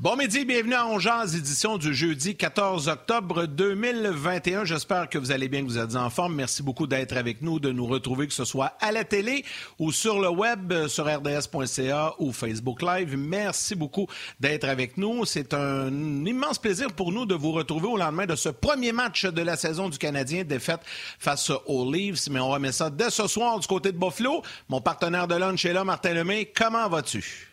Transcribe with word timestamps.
Bon 0.00 0.14
midi, 0.14 0.44
bienvenue 0.44 0.74
à 0.74 0.86
Ongeaz, 0.86 1.34
édition 1.34 1.76
du 1.76 1.92
jeudi 1.92 2.36
14 2.36 2.86
octobre 2.86 3.46
2021. 3.46 4.64
J'espère 4.64 5.08
que 5.08 5.18
vous 5.18 5.32
allez 5.32 5.48
bien, 5.48 5.62
que 5.62 5.66
vous 5.66 5.76
êtes 5.76 5.96
en 5.96 6.08
forme. 6.08 6.36
Merci 6.36 6.62
beaucoup 6.62 6.86
d'être 6.86 7.16
avec 7.16 7.42
nous, 7.42 7.58
de 7.58 7.72
nous 7.72 7.84
retrouver, 7.84 8.28
que 8.28 8.32
ce 8.32 8.44
soit 8.44 8.74
à 8.78 8.92
la 8.92 9.02
télé 9.02 9.44
ou 9.80 9.90
sur 9.90 10.20
le 10.20 10.28
web, 10.28 10.70
euh, 10.70 10.86
sur 10.86 11.06
rds.ca 11.06 12.14
ou 12.20 12.32
Facebook 12.32 12.80
Live. 12.80 13.16
Merci 13.16 13.74
beaucoup 13.74 14.06
d'être 14.38 14.68
avec 14.68 14.98
nous. 14.98 15.24
C'est 15.24 15.52
un 15.52 15.90
immense 16.24 16.60
plaisir 16.60 16.92
pour 16.92 17.10
nous 17.10 17.26
de 17.26 17.34
vous 17.34 17.50
retrouver 17.50 17.88
au 17.88 17.96
lendemain 17.96 18.26
de 18.26 18.36
ce 18.36 18.50
premier 18.50 18.92
match 18.92 19.24
de 19.24 19.42
la 19.42 19.56
saison 19.56 19.88
du 19.88 19.98
Canadien, 19.98 20.44
défaite 20.44 20.82
face 21.18 21.50
aux 21.66 21.92
Leafs. 21.92 22.28
Mais 22.30 22.38
on 22.38 22.50
remet 22.50 22.70
ça 22.70 22.88
dès 22.88 23.10
ce 23.10 23.26
soir 23.26 23.58
du 23.58 23.66
côté 23.66 23.90
de 23.90 23.98
Buffalo. 23.98 24.44
Mon 24.68 24.80
partenaire 24.80 25.26
de 25.26 25.34
lunch 25.34 25.64
est 25.64 25.72
là, 25.72 25.82
Martin 25.82 26.14
Lemay. 26.14 26.52
Comment 26.54 26.88
vas-tu? 26.88 27.47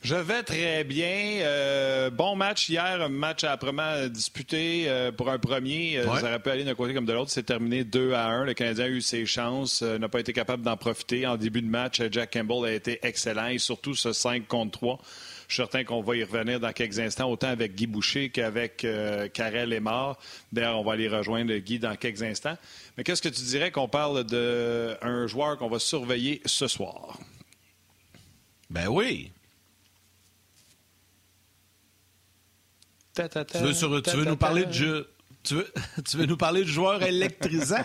Je 0.00 0.14
vais 0.14 0.44
très 0.44 0.84
bien. 0.84 1.40
Euh, 1.42 2.08
bon 2.10 2.36
match 2.36 2.68
hier, 2.68 3.02
un 3.02 3.08
match 3.08 3.42
âprement 3.42 4.06
disputé 4.06 4.84
euh, 4.86 5.10
pour 5.10 5.28
un 5.28 5.38
premier. 5.38 5.98
Euh, 5.98 6.04
Ça 6.20 6.28
aurait 6.28 6.38
pu 6.38 6.50
aller 6.50 6.64
d'un 6.64 6.76
côté 6.76 6.94
comme 6.94 7.04
de 7.04 7.12
l'autre. 7.12 7.32
C'est 7.32 7.42
terminé 7.42 7.82
2 7.82 8.12
à 8.12 8.26
1. 8.28 8.44
Le 8.44 8.54
Canadien 8.54 8.84
a 8.84 8.88
eu 8.88 9.00
ses 9.00 9.26
chances, 9.26 9.82
n'a 9.82 10.08
pas 10.08 10.20
été 10.20 10.32
capable 10.32 10.62
d'en 10.62 10.76
profiter. 10.76 11.26
En 11.26 11.36
début 11.36 11.62
de 11.62 11.68
match, 11.68 12.00
Jack 12.12 12.32
Campbell 12.32 12.64
a 12.64 12.72
été 12.72 13.00
excellent 13.02 13.48
et 13.48 13.58
surtout 13.58 13.94
ce 13.94 14.12
5 14.12 14.46
contre 14.46 14.78
3. 14.78 14.98
Je 15.48 15.54
suis 15.54 15.62
certain 15.62 15.82
qu'on 15.82 16.02
va 16.02 16.14
y 16.16 16.22
revenir 16.22 16.60
dans 16.60 16.72
quelques 16.72 17.00
instants, 17.00 17.28
autant 17.30 17.48
avec 17.48 17.74
Guy 17.74 17.86
Boucher 17.86 18.28
qu'avec 18.28 18.86
Karel 19.32 19.72
et 19.72 19.80
Mort. 19.80 20.18
D'ailleurs, 20.52 20.78
on 20.78 20.84
va 20.84 20.92
aller 20.92 21.08
rejoindre 21.08 21.54
Guy 21.56 21.78
dans 21.78 21.96
quelques 21.96 22.22
instants. 22.22 22.56
Mais 22.96 23.02
qu'est-ce 23.04 23.22
que 23.22 23.30
tu 23.30 23.42
dirais 23.42 23.70
qu'on 23.70 23.88
parle 23.88 24.24
d'un 24.24 25.26
joueur 25.26 25.56
qu'on 25.56 25.68
va 25.70 25.78
surveiller 25.78 26.40
ce 26.44 26.68
soir? 26.68 27.18
Ben 28.70 28.88
oui. 28.88 29.32
Tu 34.10 34.16
veux, 34.16 34.24
nous 34.24 34.36
parler 34.36 34.64
de 34.64 34.72
jeu? 34.72 35.10
Tu 35.42 35.54
veux, 35.54 35.72
tu 36.08 36.16
veux, 36.16 36.26
nous 36.26 36.36
parler 36.36 36.64
du 36.64 36.70
joueur 36.70 37.02
électrisant? 37.02 37.82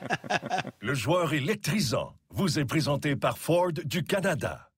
Le 0.80 0.94
joueur 0.94 1.32
électrisant 1.32 2.14
vous 2.30 2.58
est 2.58 2.64
présenté 2.64 3.16
par 3.16 3.38
Ford 3.38 3.72
du 3.72 4.04
Canada. 4.04 4.70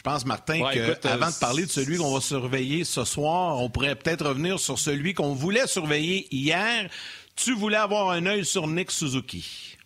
Je 0.00 0.02
pense, 0.02 0.24
Martin, 0.24 0.60
qu'avant 0.72 1.26
euh, 1.26 1.30
de 1.30 1.38
parler 1.40 1.66
de 1.66 1.70
celui 1.70 1.98
qu'on 1.98 2.14
va 2.14 2.22
surveiller 2.22 2.84
ce 2.84 3.04
soir, 3.04 3.58
on 3.58 3.68
pourrait 3.68 3.96
peut-être 3.96 4.26
revenir 4.26 4.58
sur 4.58 4.78
celui 4.78 5.12
qu'on 5.12 5.34
voulait 5.34 5.66
surveiller 5.66 6.26
hier. 6.34 6.88
Tu 7.36 7.54
voulais 7.54 7.76
avoir 7.76 8.08
un 8.08 8.24
œil 8.24 8.46
sur 8.46 8.66
Nick 8.66 8.90
Suzuki. 8.90 9.76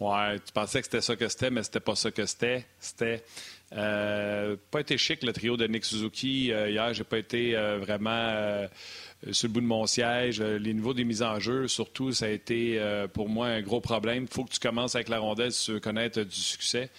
Ouais, 0.00 0.38
tu 0.38 0.52
pensais 0.52 0.80
que 0.80 0.86
c'était 0.86 1.02
ça 1.02 1.14
que 1.14 1.28
c'était, 1.28 1.50
mais 1.50 1.62
c'était 1.62 1.80
pas 1.80 1.94
ça 1.94 2.10
que 2.10 2.24
c'était. 2.24 2.64
C'était 2.78 3.22
euh, 3.74 4.56
pas 4.70 4.80
été 4.80 4.96
chic 4.96 5.22
le 5.22 5.32
trio 5.34 5.58
de 5.58 5.66
Nick 5.66 5.84
Suzuki. 5.84 6.52
Euh, 6.52 6.70
hier, 6.70 6.94
j'ai 6.94 7.04
pas 7.04 7.18
été 7.18 7.54
euh, 7.54 7.78
vraiment 7.78 8.66
sur 9.30 9.48
le 9.48 9.52
bout 9.52 9.60
de 9.60 9.66
mon 9.66 9.86
siège. 9.86 10.40
Les 10.40 10.72
niveaux 10.72 10.94
des 10.94 11.04
mises 11.04 11.22
en 11.22 11.38
jeu, 11.38 11.68
surtout, 11.68 12.12
ça 12.12 12.24
a 12.24 12.28
été 12.30 12.80
pour 13.12 13.28
moi 13.28 13.48
un 13.48 13.60
gros 13.60 13.80
problème. 13.80 14.22
Il 14.22 14.34
faut 14.34 14.44
que 14.44 14.52
tu 14.52 14.58
commences 14.58 14.94
avec 14.94 15.10
la 15.10 15.18
rondelle 15.18 15.52
si 15.52 15.70
tu 15.70 15.80
connaître 15.80 16.22
du 16.22 16.40
succès. 16.40 16.90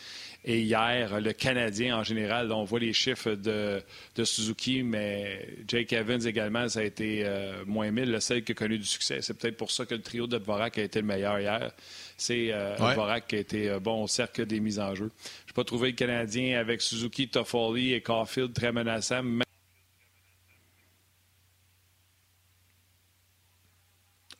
Et 0.44 0.62
hier, 0.62 1.22
le 1.22 1.34
Canadien 1.34 1.98
en 1.98 2.04
général, 2.04 2.52
on 2.52 2.64
voit 2.64 2.80
les 2.80 2.94
chiffres 2.94 3.34
de, 3.34 3.84
Suzuki, 4.24 4.82
mais 4.82 5.48
Jake 5.68 5.94
Evans 5.94 6.26
également, 6.26 6.68
ça 6.68 6.80
a 6.80 6.84
été 6.84 7.26
moins 7.68 7.92
1000, 7.92 8.12
le 8.12 8.20
seul 8.20 8.44
qui 8.44 8.54
a 8.54 8.56
connu 8.56 8.80
du 8.80 8.86
succès. 8.86 9.20
C'est 9.22 9.36
peut-être 9.36 9.58
pour 9.58 9.70
ça 9.70 9.86
que 9.86 9.94
le 9.94 10.02
trio 10.02 10.26
de 10.26 10.38
Dvorak 10.38 10.78
a 10.80 10.84
été 10.84 11.02
le 11.02 11.08
meilleur 11.08 11.40
hier. 11.40 11.72
C'est 12.18 12.50
euh, 12.52 12.76
Dvorak 12.76 13.28
qui 13.28 13.36
a 13.36 13.40
été 13.40 13.78
bon 13.80 14.04
au 14.04 14.08
cercle 14.08 14.46
des 14.46 14.60
mises 14.60 14.80
en 14.80 14.96
jeu 14.96 15.12
n'ai 15.52 15.54
pas 15.54 15.64
trouvé 15.64 15.90
le 15.90 15.96
Canadien 15.96 16.60
avec 16.60 16.82
Suzuki, 16.82 17.28
Toffoli 17.28 17.94
et 17.94 18.02
Caulfield 18.02 18.54
très 18.54 18.72
menaçant. 18.72 19.22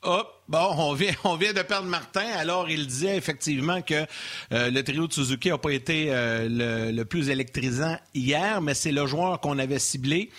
Oh, 0.04 0.24
bon, 0.48 0.74
on 0.78 0.94
vient, 0.94 1.12
on 1.22 1.36
vient 1.36 1.52
de 1.52 1.62
perdre 1.62 1.86
Martin. 1.86 2.26
Alors, 2.36 2.68
il 2.68 2.88
disait 2.88 3.16
effectivement 3.16 3.82
que 3.82 4.04
euh, 4.52 4.68
le 4.68 4.82
trio 4.82 5.06
de 5.06 5.12
Suzuki 5.12 5.50
n'a 5.50 5.58
pas 5.58 5.70
été 5.70 6.06
euh, 6.08 6.90
le, 6.90 7.04
plus 7.04 7.30
électrisant 7.30 7.96
hier, 8.12 8.60
mais 8.60 8.74
c'est 8.74 8.90
le 8.90 9.06
joueur 9.06 9.38
qu'on 9.38 9.60
avait 9.60 9.78
ciblé. 9.78 10.30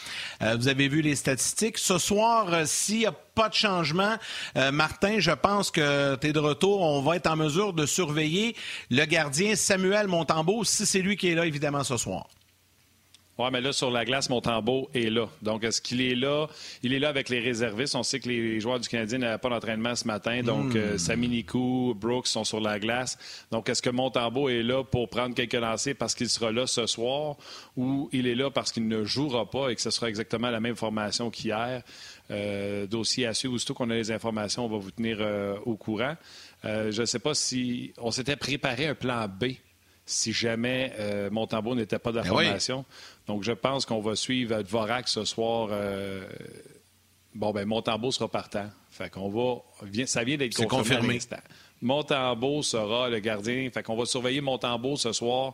Euh, 0.42 0.58
vous 0.58 0.68
avez 0.68 0.90
vu 0.90 1.02
les 1.02 1.16
statistiques. 1.16 1.78
Ce 1.78 1.98
soir, 1.98 2.68
s'il 2.68 3.00
n'y 3.00 3.06
a 3.06 3.14
pas 3.14 3.48
de 3.48 3.54
changement, 3.54 4.18
Martin, 4.74 5.20
je 5.20 5.32
pense 5.32 5.72
que 5.72 6.16
tu 6.18 6.28
es 6.28 6.34
de 6.34 6.40
retour. 6.40 6.82
On 6.82 7.02
va 7.02 7.16
être 7.16 7.28
en 7.28 7.38
mesure 7.38 7.72
de 7.72 7.86
surveiller 7.86 8.58
le 8.92 9.06
gardien 9.06 9.56
Samuel 9.56 10.08
Montembeau, 10.08 10.66
si 10.66 10.86
c'est 10.86 11.02
lui 11.02 11.16
qui 11.16 11.30
est 11.30 11.36
là, 11.36 11.46
évidemment, 11.46 11.86
ce 11.86 11.96
soir. 11.96 12.28
Oui, 13.40 13.48
mais 13.52 13.62
là, 13.62 13.74
sur 13.74 13.90
la 13.90 14.06
glace, 14.06 14.30
Montembeau 14.30 14.92
est 14.94 15.10
là. 15.10 15.28
Donc, 15.42 15.64
est-ce 15.64 15.82
qu'il 15.82 16.02
est 16.02 16.14
là? 16.14 16.46
Il 16.84 16.94
est 16.94 17.00
là 17.00 17.10
avec 17.10 17.30
les 17.30 17.40
réservistes. 17.40 17.96
On 17.96 18.04
sait 18.04 18.20
que 18.20 18.30
les 18.30 18.60
joueurs 18.60 18.80
du 18.80 18.88
Canadien 18.88 19.18
n'avaient 19.18 19.40
pas 19.40 19.50
d'entraînement 19.50 19.96
ce 19.96 20.06
matin. 20.06 20.44
Donc, 20.44 20.76
euh. 20.76 21.00
Sami 21.00 21.28
Nikou, 21.28 21.96
Brooks 21.96 22.28
sont 22.28 22.44
sur 22.44 22.60
la 22.60 22.78
glace. 22.78 23.18
Donc, 23.50 23.70
est-ce 23.70 23.82
que 23.82 23.90
Montembeau 23.90 24.50
est 24.50 24.62
là 24.62 24.84
pour 24.84 25.10
prendre 25.10 25.34
quelques 25.34 25.54
lancers 25.56 25.96
parce 25.98 26.14
qu'il 26.14 26.30
sera 26.30 26.52
là 26.52 26.68
ce 26.68 26.86
soir 26.86 27.38
ou 27.76 28.08
il 28.12 28.28
est 28.28 28.36
là 28.36 28.52
parce 28.52 28.72
qu'il 28.72 28.88
ne 28.88 29.04
jouera 29.04 29.50
pas 29.50 29.70
et 29.70 29.76
que 29.76 29.82
ce 29.82 29.90
sera 29.90 30.10
exactement 30.10 30.52
la 30.52 30.60
même 30.60 30.76
formation 30.76 31.32
qu'hier? 31.32 31.82
Euh, 32.30 32.86
dossier 32.86 33.26
à 33.26 33.34
suivre. 33.34 33.56
Aussitôt 33.56 33.74
qu'on 33.74 33.90
a 33.90 33.96
les 33.96 34.12
informations, 34.12 34.66
on 34.66 34.70
va 34.70 34.78
vous 34.78 34.92
tenir 34.92 35.18
euh, 35.22 35.56
au 35.66 35.76
courant. 35.76 36.16
je 36.64 37.02
ne 37.02 37.06
sais 37.06 37.20
pas 37.20 37.34
si 37.34 37.94
on 37.98 38.12
s'était 38.12 38.36
préparé 38.36 38.86
un 38.86 38.96
plan 38.96 39.28
B 39.28 39.54
si 40.06 40.34
jamais 40.34 40.94
euh, 41.00 41.30
Montembeau 41.30 41.76
n'était 41.76 42.00
pas 42.00 42.12
de 42.12 42.18
la 42.18 42.24
ben 42.24 42.30
formation. 42.30 42.86
Donc, 43.28 43.44
je 43.44 43.52
pense 43.52 43.86
qu'on 43.86 44.02
va 44.02 44.16
suivre 44.16 44.62
Dvorak 44.62 45.08
ce 45.08 45.24
soir. 45.24 45.70
Euh, 45.72 46.26
bon, 47.34 47.52
ben 47.52 47.66
Montembeau 47.66 48.12
sera 48.12 48.28
partant. 48.30 48.70
Fait 48.92 49.10
qu'on 49.10 49.30
va. 49.30 49.62
Ça 50.06 50.24
vient 50.24 50.38
d'être 50.38 50.56
confirmé. 50.56 51.20
confirmé. 51.20 51.20
sera 52.64 53.10
le 53.10 53.20
gardien. 53.20 53.70
Fait 53.74 53.82
qu'on 53.82 53.96
va 53.96 54.06
surveiller 54.06 54.42
Montembeau 54.42 54.98
ce 54.98 55.14
soir. 55.14 55.54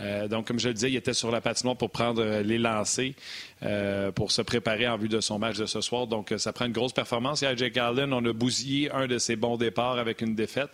Euh, 0.00 0.28
donc, 0.28 0.46
comme 0.46 0.58
je 0.58 0.68
le 0.68 0.74
disais, 0.74 0.90
il 0.90 0.96
était 0.96 1.14
sur 1.14 1.30
la 1.30 1.40
patinoire 1.40 1.76
pour 1.76 1.90
prendre 1.90 2.22
les 2.42 2.58
lancers, 2.58 3.14
pour 4.14 4.30
se 4.30 4.42
préparer 4.42 4.86
en 4.86 4.98
vue 4.98 5.08
de 5.08 5.20
son 5.20 5.38
match 5.38 5.56
de 5.56 5.66
ce 5.66 5.80
soir. 5.80 6.06
Donc, 6.06 6.34
ça 6.36 6.52
prend 6.52 6.66
une 6.66 6.72
grosse 6.72 6.92
performance. 6.92 7.40
Hier, 7.40 7.56
Jake 7.56 7.78
Allen, 7.78 8.12
on 8.12 8.24
a 8.24 8.32
bousillé 8.32 8.90
un 8.92 9.06
de 9.06 9.16
ses 9.16 9.36
bons 9.36 9.56
départs 9.56 9.98
avec 9.98 10.20
une 10.20 10.34
défaite. 10.34 10.70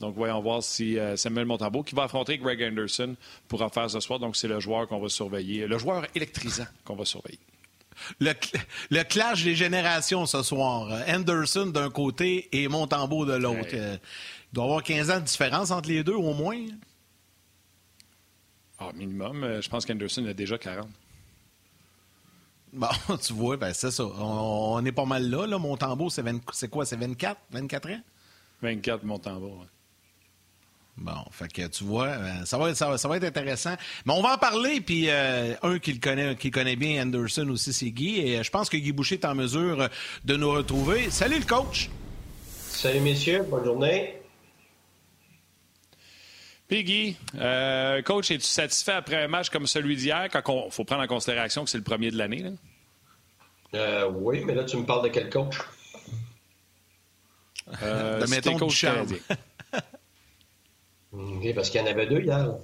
Donc, 0.00 0.14
voyons 0.16 0.40
voir 0.40 0.62
si 0.62 0.98
euh, 0.98 1.16
Samuel 1.16 1.46
Montambeau, 1.46 1.82
qui 1.82 1.94
va 1.94 2.04
affronter 2.04 2.38
Greg 2.38 2.62
Anderson, 2.62 3.16
pourra 3.48 3.68
faire 3.68 3.88
ce 3.88 4.00
soir. 4.00 4.18
Donc, 4.18 4.36
c'est 4.36 4.48
le 4.48 4.60
joueur 4.60 4.88
qu'on 4.88 4.98
va 4.98 5.08
surveiller, 5.08 5.66
le 5.66 5.78
joueur 5.78 6.06
électrisant 6.14 6.66
qu'on 6.84 6.96
va 6.96 7.04
surveiller. 7.04 7.38
Le, 8.20 8.32
le, 8.90 9.02
clash 9.04 9.44
des 9.44 9.54
générations 9.54 10.26
ce 10.26 10.42
soir. 10.42 10.88
Anderson 11.08 11.66
d'un 11.66 11.90
côté 11.90 12.48
et 12.52 12.66
Montembeau 12.66 13.24
de 13.24 13.34
l'autre. 13.34 13.70
Euh, 13.74 13.96
il 14.52 14.54
doit 14.54 14.64
y 14.64 14.66
avoir 14.66 14.82
15 14.82 15.10
ans 15.10 15.20
de 15.20 15.24
différence 15.24 15.70
entre 15.70 15.88
les 15.88 16.02
deux, 16.02 16.14
au 16.14 16.34
moins? 16.34 16.58
Ah, 18.78 18.90
minimum. 18.94 19.44
Euh, 19.44 19.62
je 19.62 19.68
pense 19.68 19.86
qu'Anderson 19.86 20.26
a 20.26 20.34
déjà 20.34 20.58
40. 20.58 20.88
Bon, 22.72 22.88
tu 23.22 23.32
vois, 23.32 23.56
ben 23.56 23.72
c'est 23.72 23.92
ça. 23.92 24.04
On, 24.04 24.84
est 24.84 24.92
pas 24.92 25.04
mal 25.04 25.30
là. 25.30 25.46
là. 25.46 25.58
Montembeau, 25.58 26.10
c'est 26.10 26.68
quoi? 26.68 26.84
C'est 26.84 26.96
24? 26.96 27.40
24 27.52 27.90
ans? 27.90 28.00
24, 28.62 29.04
Montembeau, 29.04 29.58
oui. 29.60 29.66
Bon, 30.96 31.24
fait 31.32 31.52
que 31.52 31.66
tu 31.66 31.82
vois, 31.82 32.06
euh, 32.06 32.44
ça 32.44 32.56
va, 32.56 32.70
être, 32.70 32.76
ça, 32.76 33.08
va, 33.08 33.16
être 33.16 33.24
intéressant. 33.24 33.74
Mais 34.06 34.12
on 34.12 34.22
va 34.22 34.34
en 34.34 34.38
parler, 34.38 34.80
puis 34.80 35.06
euh, 35.08 35.54
un 35.62 35.78
qui 35.78 35.92
le 35.92 35.98
connaît, 35.98 36.36
qui 36.36 36.50
connaît 36.50 36.76
bien 36.76 37.02
Anderson 37.02 37.48
aussi, 37.48 37.72
c'est 37.72 37.90
Guy. 37.90 38.20
Et 38.20 38.38
euh, 38.38 38.42
je 38.42 38.50
pense 38.50 38.68
que 38.68 38.76
Guy 38.76 38.92
Boucher 38.92 39.16
est 39.16 39.24
en 39.24 39.34
mesure 39.34 39.88
de 40.24 40.36
nous 40.36 40.50
retrouver. 40.50 41.10
Salut 41.10 41.40
le 41.40 41.46
coach! 41.46 41.90
Salut 42.68 43.00
messieurs, 43.00 43.44
bonne 43.48 43.64
journée. 43.64 44.14
Piggy, 46.68 47.16
euh, 47.36 48.00
coach, 48.02 48.30
es-tu 48.30 48.44
satisfait 48.44 48.92
après 48.92 49.22
un 49.22 49.28
match 49.28 49.50
comme 49.50 49.66
celui 49.66 49.96
d'hier, 49.96 50.28
quand 50.32 50.64
il 50.66 50.72
faut 50.72 50.84
prendre 50.84 51.02
en 51.02 51.06
considération 51.06 51.64
que 51.64 51.70
c'est 51.70 51.78
le 51.78 51.84
premier 51.84 52.10
de 52.10 52.16
l'année? 52.16 52.44
Euh, 53.74 54.10
oui, 54.10 54.42
mais 54.44 54.54
là, 54.54 54.64
tu 54.64 54.76
me 54.78 54.84
parles 54.84 55.04
de 55.04 55.08
quel 55.08 55.28
coach? 55.28 55.56
Euh, 57.82 58.20
de 58.20 58.26
mettons 58.26 58.58
coach 58.58 58.80
canadien. 58.80 59.18
OK, 61.14 61.54
parce 61.54 61.70
qu'il 61.70 61.80
y 61.80 61.84
en 61.84 61.86
avait 61.86 62.06
deux 62.06 62.20
hier. 62.20 62.56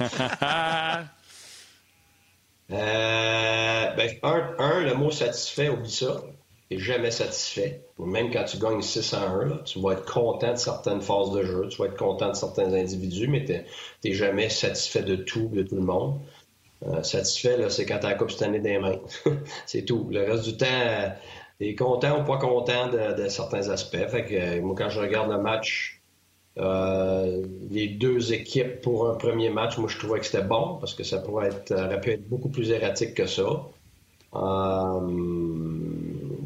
euh, 2.70 3.94
ben, 3.96 4.10
un, 4.22 4.54
un, 4.58 4.80
le 4.80 4.94
mot 4.94 5.10
satisfait, 5.10 5.68
oublie 5.68 5.90
ça. 5.90 6.22
T'es 6.68 6.78
jamais 6.78 7.12
satisfait. 7.12 7.84
Même 7.98 8.32
quand 8.32 8.44
tu 8.44 8.58
gagnes 8.58 8.82
6 8.82 9.14
à 9.14 9.28
1, 9.28 9.58
tu 9.58 9.80
vas 9.80 9.92
être 9.92 10.04
content 10.04 10.52
de 10.52 10.58
certaines 10.58 11.00
phases 11.00 11.30
de 11.30 11.44
jeu, 11.44 11.68
tu 11.68 11.78
vas 11.78 11.86
être 11.86 11.96
content 11.96 12.30
de 12.30 12.34
certains 12.34 12.72
individus, 12.74 13.28
mais 13.28 13.44
tu 13.44 13.52
n'es 14.04 14.14
jamais 14.14 14.48
satisfait 14.48 15.02
de 15.02 15.14
tout, 15.14 15.48
de 15.52 15.62
tout 15.62 15.76
le 15.76 15.82
monde. 15.82 16.20
Euh, 16.84 17.02
satisfait, 17.02 17.70
c'est 17.70 17.86
quand 17.86 18.00
tu 18.00 18.06
as 18.06 18.10
la 18.10 18.14
Coupe 18.16 18.32
cette 18.32 18.42
année 18.42 18.58
des 18.58 18.78
mains. 18.78 18.98
c'est 19.66 19.84
tout. 19.84 20.08
Le 20.10 20.24
reste 20.24 20.44
du 20.44 20.56
temps, 20.56 20.66
tu 21.60 21.68
es 21.68 21.74
content 21.76 22.20
ou 22.20 22.24
pas 22.24 22.38
content 22.38 22.88
de, 22.88 23.28
certains 23.28 23.70
aspects. 23.70 24.08
Fait 24.08 24.24
que, 24.24 24.34
euh, 24.34 24.60
moi, 24.60 24.74
quand 24.76 24.90
je 24.90 25.00
regarde 25.00 25.30
le 25.30 25.38
match, 25.38 25.95
euh, 26.58 27.44
les 27.70 27.88
deux 27.88 28.32
équipes 28.32 28.80
pour 28.80 29.08
un 29.10 29.14
premier 29.14 29.50
match, 29.50 29.76
moi, 29.78 29.88
je 29.88 29.98
trouvais 29.98 30.20
que 30.20 30.26
c'était 30.26 30.44
bon 30.44 30.76
parce 30.80 30.94
que 30.94 31.04
ça 31.04 31.18
pourrait 31.18 31.48
être, 31.48 31.72
aurait 31.72 32.00
pu 32.00 32.10
être 32.12 32.28
beaucoup 32.28 32.48
plus 32.48 32.70
erratique 32.70 33.14
que 33.14 33.26
ça. 33.26 33.44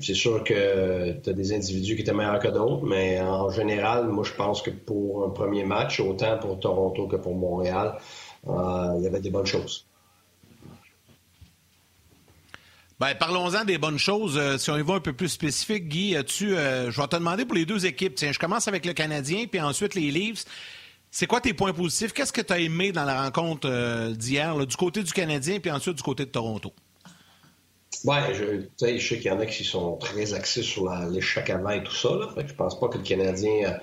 c'est 0.01 0.15
sûr 0.15 0.43
que 0.45 1.13
tu 1.21 1.31
as 1.31 1.33
des 1.33 1.53
individus 1.53 1.97
qui 1.97 2.03
étaient 2.03 2.13
meilleurs 2.13 2.41
que 2.41 2.49
d'autres, 2.49 2.85
mais 2.87 3.21
en 3.21 3.51
général, 3.51 4.09
moi, 4.09 4.25
je 4.25 4.33
pense 4.33 4.63
que 4.63 4.71
pour 4.71 5.25
un 5.25 5.31
premier 5.31 5.65
match, 5.65 6.01
autant 6.01 6.39
pour 6.39 6.59
Toronto 6.59 7.07
que 7.07 7.17
pour 7.17 7.35
Montréal, 7.35 7.99
il 8.47 9.03
y 9.03 9.07
avait 9.07 9.21
des 9.21 9.31
bonnes 9.31 9.47
choses. 9.47 9.90
Ben, 13.01 13.15
parlons-en 13.15 13.65
des 13.65 13.79
bonnes 13.79 13.99
choses. 13.99 14.37
Euh, 14.37 14.59
si 14.59 14.71
on 14.71 14.77
y 14.77 14.83
va 14.83 14.93
un 14.93 15.01
peu 15.01 15.15
plus 15.15 15.31
spécifique, 15.31 15.89
Guy, 15.89 16.15
tu, 16.27 16.55
euh, 16.55 16.91
je 16.91 17.01
vais 17.01 17.09
te 17.09 17.17
demander 17.17 17.47
pour 17.47 17.55
les 17.55 17.65
deux 17.65 17.87
équipes. 17.87 18.15
Tiens, 18.15 18.31
je 18.31 18.39
commence 18.39 18.69
avec 18.69 18.85
le 18.85 18.93
Canadien, 18.93 19.47
puis 19.51 19.59
ensuite 19.59 19.95
les 19.95 20.11
Leafs. 20.11 20.45
C'est 21.11 21.27
quoi 21.27 21.41
tes 21.41 21.55
points 21.55 21.73
positifs? 21.73 22.13
Qu'est-ce 22.13 22.33
que 22.33 22.43
tu 22.43 22.53
as 22.53 22.59
aimé 22.59 22.93
dans 22.93 23.07
la 23.07 23.23
rencontre 23.23 23.71
euh, 23.71 24.13
d'hier, 24.13 24.67
du 24.67 24.77
côté 24.77 25.03
du 25.03 25.13
Canadien, 25.15 25.61
puis 25.61 25.71
ensuite 25.71 25.97
du 25.97 26.03
côté 26.03 26.27
de 26.27 26.31
Toronto? 26.31 26.75
Oui, 28.05 28.17
je, 28.35 28.97
je 28.99 29.09
sais 29.09 29.17
qu'il 29.17 29.27
y 29.27 29.31
en 29.31 29.41
a 29.41 29.47
qui 29.47 29.65
sont 29.65 29.97
très 29.97 30.35
axés 30.35 30.63
sur 30.63 30.95
l'échec 31.07 31.49
avant 31.49 31.71
et 31.71 31.83
tout 31.83 31.95
ça. 31.95 32.11
Là. 32.11 32.29
Fait 32.35 32.47
je 32.47 32.55
pense 32.55 32.79
pas 32.79 32.89
que 32.89 32.99
le 32.99 33.05
Canadien 33.05 33.79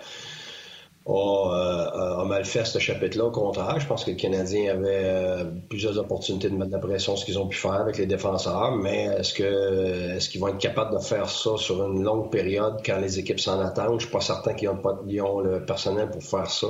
a, 1.14 2.26
mal 2.26 2.46
fait 2.46 2.66
ce 2.66 2.80
chapitre-là. 2.80 3.26
Au 3.26 3.32
contraire, 3.32 3.80
je 3.80 3.88
pense 3.88 4.04
que 4.04 4.12
le 4.12 4.18
Canadien 4.18 4.74
avait 4.74 5.04
euh, 5.04 5.44
plusieurs 5.70 5.98
opportunités 5.98 6.50
de 6.50 6.56
mettre 6.56 6.72
la 6.72 6.80
pression, 6.80 7.16
ce 7.16 7.26
qu'ils 7.26 7.40
ont 7.40 7.48
pu 7.48 7.58
faire 7.58 7.74
avec 7.74 7.98
les 7.98 8.06
défenseurs, 8.06 8.76
mais 8.76 9.06
est-ce 9.18 9.34
que 9.34 10.16
est-ce 10.16 10.30
qu'ils 10.30 10.42
vont 10.42 10.50
être 10.50 10.58
capables 10.58 10.94
de 10.94 11.02
faire 11.02 11.30
ça 11.30 11.58
sur 11.58 11.86
une 11.86 12.04
longue 12.04 12.30
période 12.30 12.82
quand 12.86 13.00
les 13.00 13.20
équipes 13.20 13.40
s'en 13.40 13.60
attendent? 13.60 14.00
Je 14.00 14.06
suis 14.06 14.14
pas 14.14 14.22
certain 14.22 14.54
qu'ils 14.54 14.70
ont, 14.70 14.82
ont 14.84 15.40
le 15.40 15.66
personnel 15.66 16.10
pour 16.10 16.24
faire 16.24 16.50
ça. 16.50 16.68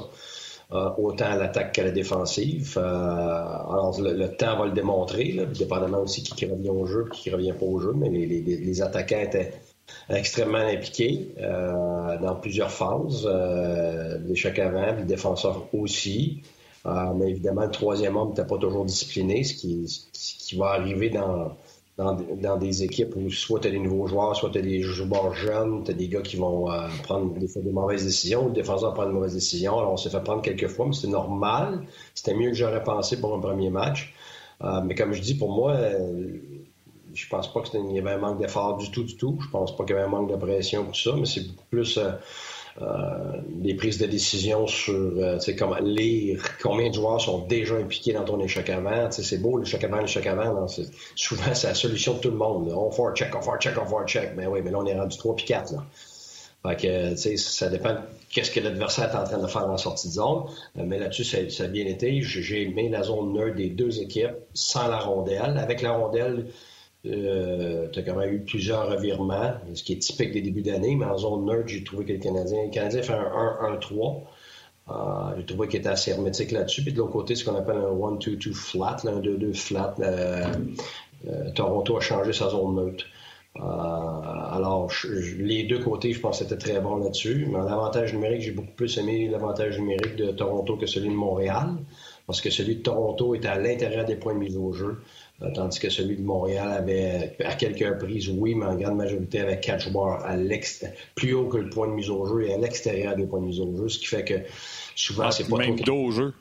Euh, 0.74 0.90
autant 0.98 1.28
à 1.28 1.38
l'attaque 1.38 1.72
qu'à 1.72 1.84
la 1.84 1.92
défensive. 1.92 2.74
Euh, 2.78 2.82
alors, 2.82 3.96
le, 4.02 4.28
temps 4.36 4.58
va 4.58 4.66
le 4.66 4.74
démontrer, 4.74 5.32
là, 5.32 5.46
dépendamment 5.46 6.02
aussi 6.02 6.24
qui, 6.24 6.46
revient 6.46 6.72
au 6.72 6.86
jeu 6.86 7.06
qui 7.10 7.30
revient 7.30 7.54
pas 7.58 7.66
au 7.66 7.80
jeu, 7.80 7.94
mais 7.96 8.10
les, 8.10 8.42
les 8.42 8.82
attaquants 8.82 9.22
étaient 9.22 9.54
extrêmement 10.10 10.58
impliqué 10.58 11.34
euh, 11.40 12.18
dans 12.20 12.36
plusieurs 12.36 12.72
phases. 12.72 13.26
Euh, 13.26 14.18
l'échec 14.28 14.58
avant, 14.60 14.94
puis 14.94 15.02
le 15.02 15.08
défenseur 15.08 15.68
aussi. 15.74 16.42
Euh, 16.86 17.14
mais 17.16 17.30
évidemment, 17.32 17.64
le 17.64 17.72
troisième 17.72 18.16
homme 18.16 18.30
n'était 18.30 18.46
pas 18.46 18.58
toujours 18.58 18.86
discipliné, 18.86 19.44
ce 19.44 19.54
qui, 19.56 20.08
qui 20.14 20.56
va 20.56 20.68
arriver 20.68 21.10
dans, 21.10 21.58
dans, 21.98 22.58
des 22.58 22.84
équipes 22.84 23.16
où 23.18 23.30
soit 23.30 23.60
tu 23.60 23.68
as 23.68 23.72
des 23.72 23.80
nouveaux 23.80 24.08
joueurs, 24.08 24.36
soit 24.36 24.52
tu 24.52 24.60
as 24.60 24.62
des 24.62 24.82
joueurs 24.82 25.34
jeunes, 25.34 25.84
tu 25.84 25.92
as 25.92 25.94
des 25.94 26.08
gars 26.08 26.22
qui 26.22 26.38
vont 26.38 26.68
prendre 27.04 27.34
des 27.34 27.48
fois 27.48 27.62
des 27.62 27.72
mauvaises 27.72 28.06
décisions, 28.06 28.46
ou 28.46 28.48
le 28.48 28.54
défenseur 28.54 28.94
prend 28.94 29.04
une 29.04 29.12
mauvaise 29.12 29.34
décision. 29.34 29.80
Alors, 29.80 29.94
on 29.94 29.98
s'est 29.98 30.10
fait 30.10 30.24
prendre 30.24 30.42
quelques 30.42 30.68
fois, 30.68 30.86
mais 30.86 30.94
c'était 30.94 31.10
normal. 31.10 31.82
C'était 32.14 32.36
mieux 32.36 32.52
que 32.52 32.56
j'aurais 32.56 32.84
pensé 32.84 33.20
pour 33.20 33.36
un 33.36 33.40
premier 33.40 33.70
match. 33.70 34.14
mais 34.86 34.96
comme 34.96 35.12
je 35.12 35.22
dis, 35.22 35.36
pour 35.36 35.52
moi, 35.52 35.76
je 37.18 37.28
pense 37.28 37.52
pas 37.52 37.62
qu'il 37.62 37.92
y 37.92 38.00
avait 38.00 38.12
un 38.12 38.18
manque 38.18 38.40
d'effort 38.40 38.78
du 38.78 38.92
tout, 38.92 39.04
du 39.04 39.16
tout. 39.16 39.40
Je 39.42 39.50
pense 39.50 39.76
pas 39.76 39.84
qu'il 39.84 39.96
y 39.96 39.98
avait 39.98 40.08
un 40.08 40.10
manque 40.10 40.30
de 40.30 40.36
pression 40.36 40.86
pour 40.86 40.96
ça, 40.96 41.12
mais 41.18 41.26
c'est 41.26 41.48
beaucoup 41.48 41.66
plus 41.72 41.98
euh, 41.98 42.12
euh, 42.82 43.42
des 43.50 43.74
prises 43.74 43.98
de 43.98 44.06
décision 44.06 44.68
sur 44.68 44.94
euh, 44.94 45.40
comment 45.58 45.80
lire 45.80 46.44
combien 46.62 46.90
de 46.90 46.94
joueurs 46.94 47.20
sont 47.20 47.40
déjà 47.48 47.76
impliqués 47.76 48.14
dans 48.14 48.24
ton 48.24 48.40
échec 48.40 48.70
avant. 48.70 49.10
C'est 49.10 49.42
beau 49.42 49.58
l'échec 49.58 49.84
avant, 49.84 49.98
l'échec 49.98 50.28
avant. 50.28 50.68
souvent, 51.16 51.54
c'est 51.56 51.68
la 51.68 51.74
solution 51.74 52.14
de 52.14 52.20
tout 52.20 52.30
le 52.30 52.38
monde. 52.38 52.72
On 52.72 52.92
fait 52.92 53.04
un 53.04 53.14
check, 53.16 53.36
on 53.36 53.42
fait 53.42 53.52
un 53.52 53.58
check, 53.58 53.74
on 53.82 53.86
fait 53.88 54.04
un 54.04 54.06
check. 54.06 54.34
Mais 54.38 54.46
oui, 54.46 54.62
mais 54.64 54.70
là, 54.70 54.78
on 54.80 54.86
est 54.86 54.98
rendu 54.98 55.18
3 55.18 55.36
puis 55.36 55.46
4. 55.46 55.72
Là. 55.72 55.84
Fait 56.68 56.76
que, 56.76 57.38
ça 57.38 57.70
dépend 57.70 57.96
qu'est-ce 58.30 58.52
que 58.52 58.60
l'adversaire 58.60 59.14
est 59.14 59.18
en 59.18 59.24
train 59.24 59.38
de 59.38 59.48
faire 59.48 59.68
en 59.68 59.78
sortie 59.78 60.10
de 60.10 60.14
zone. 60.14 60.44
Mais 60.76 61.00
là-dessus, 61.00 61.24
ça, 61.24 61.64
a 61.64 61.68
bien 61.68 61.86
été. 61.86 62.22
J'ai 62.22 62.64
aimé 62.64 62.90
la 62.90 63.04
zone 63.04 63.34
neutre 63.34 63.56
des 63.56 63.70
deux 63.70 64.02
équipes 64.02 64.36
sans 64.54 64.88
la 64.88 65.00
rondelle. 65.00 65.58
Avec 65.58 65.82
la 65.82 65.94
rondelle, 65.94 66.48
euh, 67.10 67.88
tu 67.92 68.00
as 68.00 68.04
quand 68.04 68.16
même 68.16 68.34
eu 68.34 68.40
plusieurs 68.40 68.90
revirements, 68.90 69.54
ce 69.74 69.84
qui 69.84 69.94
est 69.94 69.98
typique 69.98 70.32
des 70.32 70.42
débuts 70.42 70.62
d'année, 70.62 70.96
mais 70.96 71.06
en 71.06 71.18
zone 71.18 71.46
neutre, 71.46 71.68
j'ai 71.68 71.84
trouvé 71.84 72.06
que 72.06 72.14
le 72.14 72.20
Canadien, 72.20 72.64
le 72.66 72.70
Canadien 72.70 73.02
fait 73.02 73.14
un 73.14 73.78
1-1-3. 73.80 74.22
Euh, 74.90 74.94
j'ai 75.38 75.46
trouvé 75.46 75.68
qu'il 75.68 75.80
était 75.80 75.90
assez 75.90 76.12
hermétique 76.12 76.52
là-dessus. 76.52 76.84
Puis 76.84 76.94
de 76.94 76.98
l'autre 76.98 77.12
côté, 77.12 77.36
ce 77.36 77.44
qu'on 77.44 77.56
appelle 77.56 77.78
un 77.78 77.94
1-2-2 77.94 78.54
flat, 78.54 78.98
un 79.06 79.20
2-2 79.20 79.54
flat. 79.54 79.96
Euh, 80.00 81.52
Toronto 81.56 81.98
a 81.98 82.00
changé 82.00 82.32
sa 82.32 82.50
zone 82.50 82.76
neutre. 82.76 83.06
alors, 83.56 84.92
les 85.40 85.64
deux 85.64 85.80
côtés, 85.80 86.14
je 86.14 86.20
pense 86.20 86.40
que 86.40 86.46
c'était 86.46 86.60
très 86.60 86.80
bon 86.80 86.98
là-dessus. 86.98 87.48
Mais 87.50 87.58
en 87.58 87.68
avantage 87.68 88.14
numérique, 88.14 88.42
j'ai 88.42 88.52
beaucoup 88.52 88.74
plus 88.76 88.98
aimé 88.98 89.28
l'avantage 89.28 89.80
numérique 89.80 90.16
de 90.16 90.32
Toronto 90.32 90.78
que 90.78 90.86
celui 90.86 91.10
de 91.10 91.16
Montréal, 91.16 91.70
parce 92.28 92.40
que 92.40 92.50
celui 92.50 92.76
de 92.78 92.82
Toronto 92.82 93.36
était 93.36 93.48
à 93.48 93.58
l'intérieur 93.58 94.06
des 94.06 94.16
points 94.16 94.34
de 94.34 94.40
mise 94.40 94.58
au 94.58 94.72
jeu. 94.74 95.00
Euh, 95.44 95.52
tandis 95.54 95.80
que 95.80 95.90
celui 95.90 96.16
de 96.16 96.24
Montréal 96.24 96.72
avait, 96.72 97.36
à 97.46 97.54
quelques 97.54 97.88
reprises, 97.88 98.28
oui, 98.30 98.56
mais 98.56 98.66
en 98.66 98.76
grande 98.76 98.98
majorité, 98.98 99.40
avec 99.40 99.62
quatre 99.62 99.88
joueurs 99.88 100.26
à 100.26 100.36
plus 101.14 101.34
haut 101.34 101.48
que 101.48 101.58
le 101.58 101.70
point 101.70 101.88
de 101.88 101.94
mise 101.94 102.10
au 102.10 102.26
jeu 102.26 102.48
et 102.48 102.54
à 102.54 102.58
l'extérieur 102.58 103.16
des 103.16 103.28
points 103.28 103.42
de 103.42 103.46
mise 103.46 103.60
au 103.60 103.76
jeu, 103.78 103.88
ce 103.88 104.00
qui 104.00 104.08
fait 104.08 104.26
que 104.26 104.34
souvent, 104.96 105.26
ah, 105.28 105.32
c'est 105.32 105.48
pas 105.48 105.58
même 105.58 105.80
dos 105.80 106.06
au 106.06 106.12
jeu. 106.12 106.34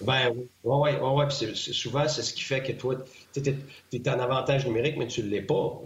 ben 0.00 0.32
oui, 0.34 0.48
ouais, 0.64 0.98
ouais, 0.98 1.10
ouais, 1.14 1.26
souvent, 1.54 2.08
c'est 2.08 2.22
ce 2.22 2.34
qui 2.34 2.42
fait 2.42 2.62
que 2.62 2.72
toi, 2.72 2.96
tu 3.32 3.42
es, 3.48 4.08
en 4.08 4.18
avantage 4.18 4.66
numérique, 4.66 4.96
mais 4.96 5.06
tu 5.06 5.22
ne 5.22 5.28
l'es 5.28 5.42
pas. 5.42 5.80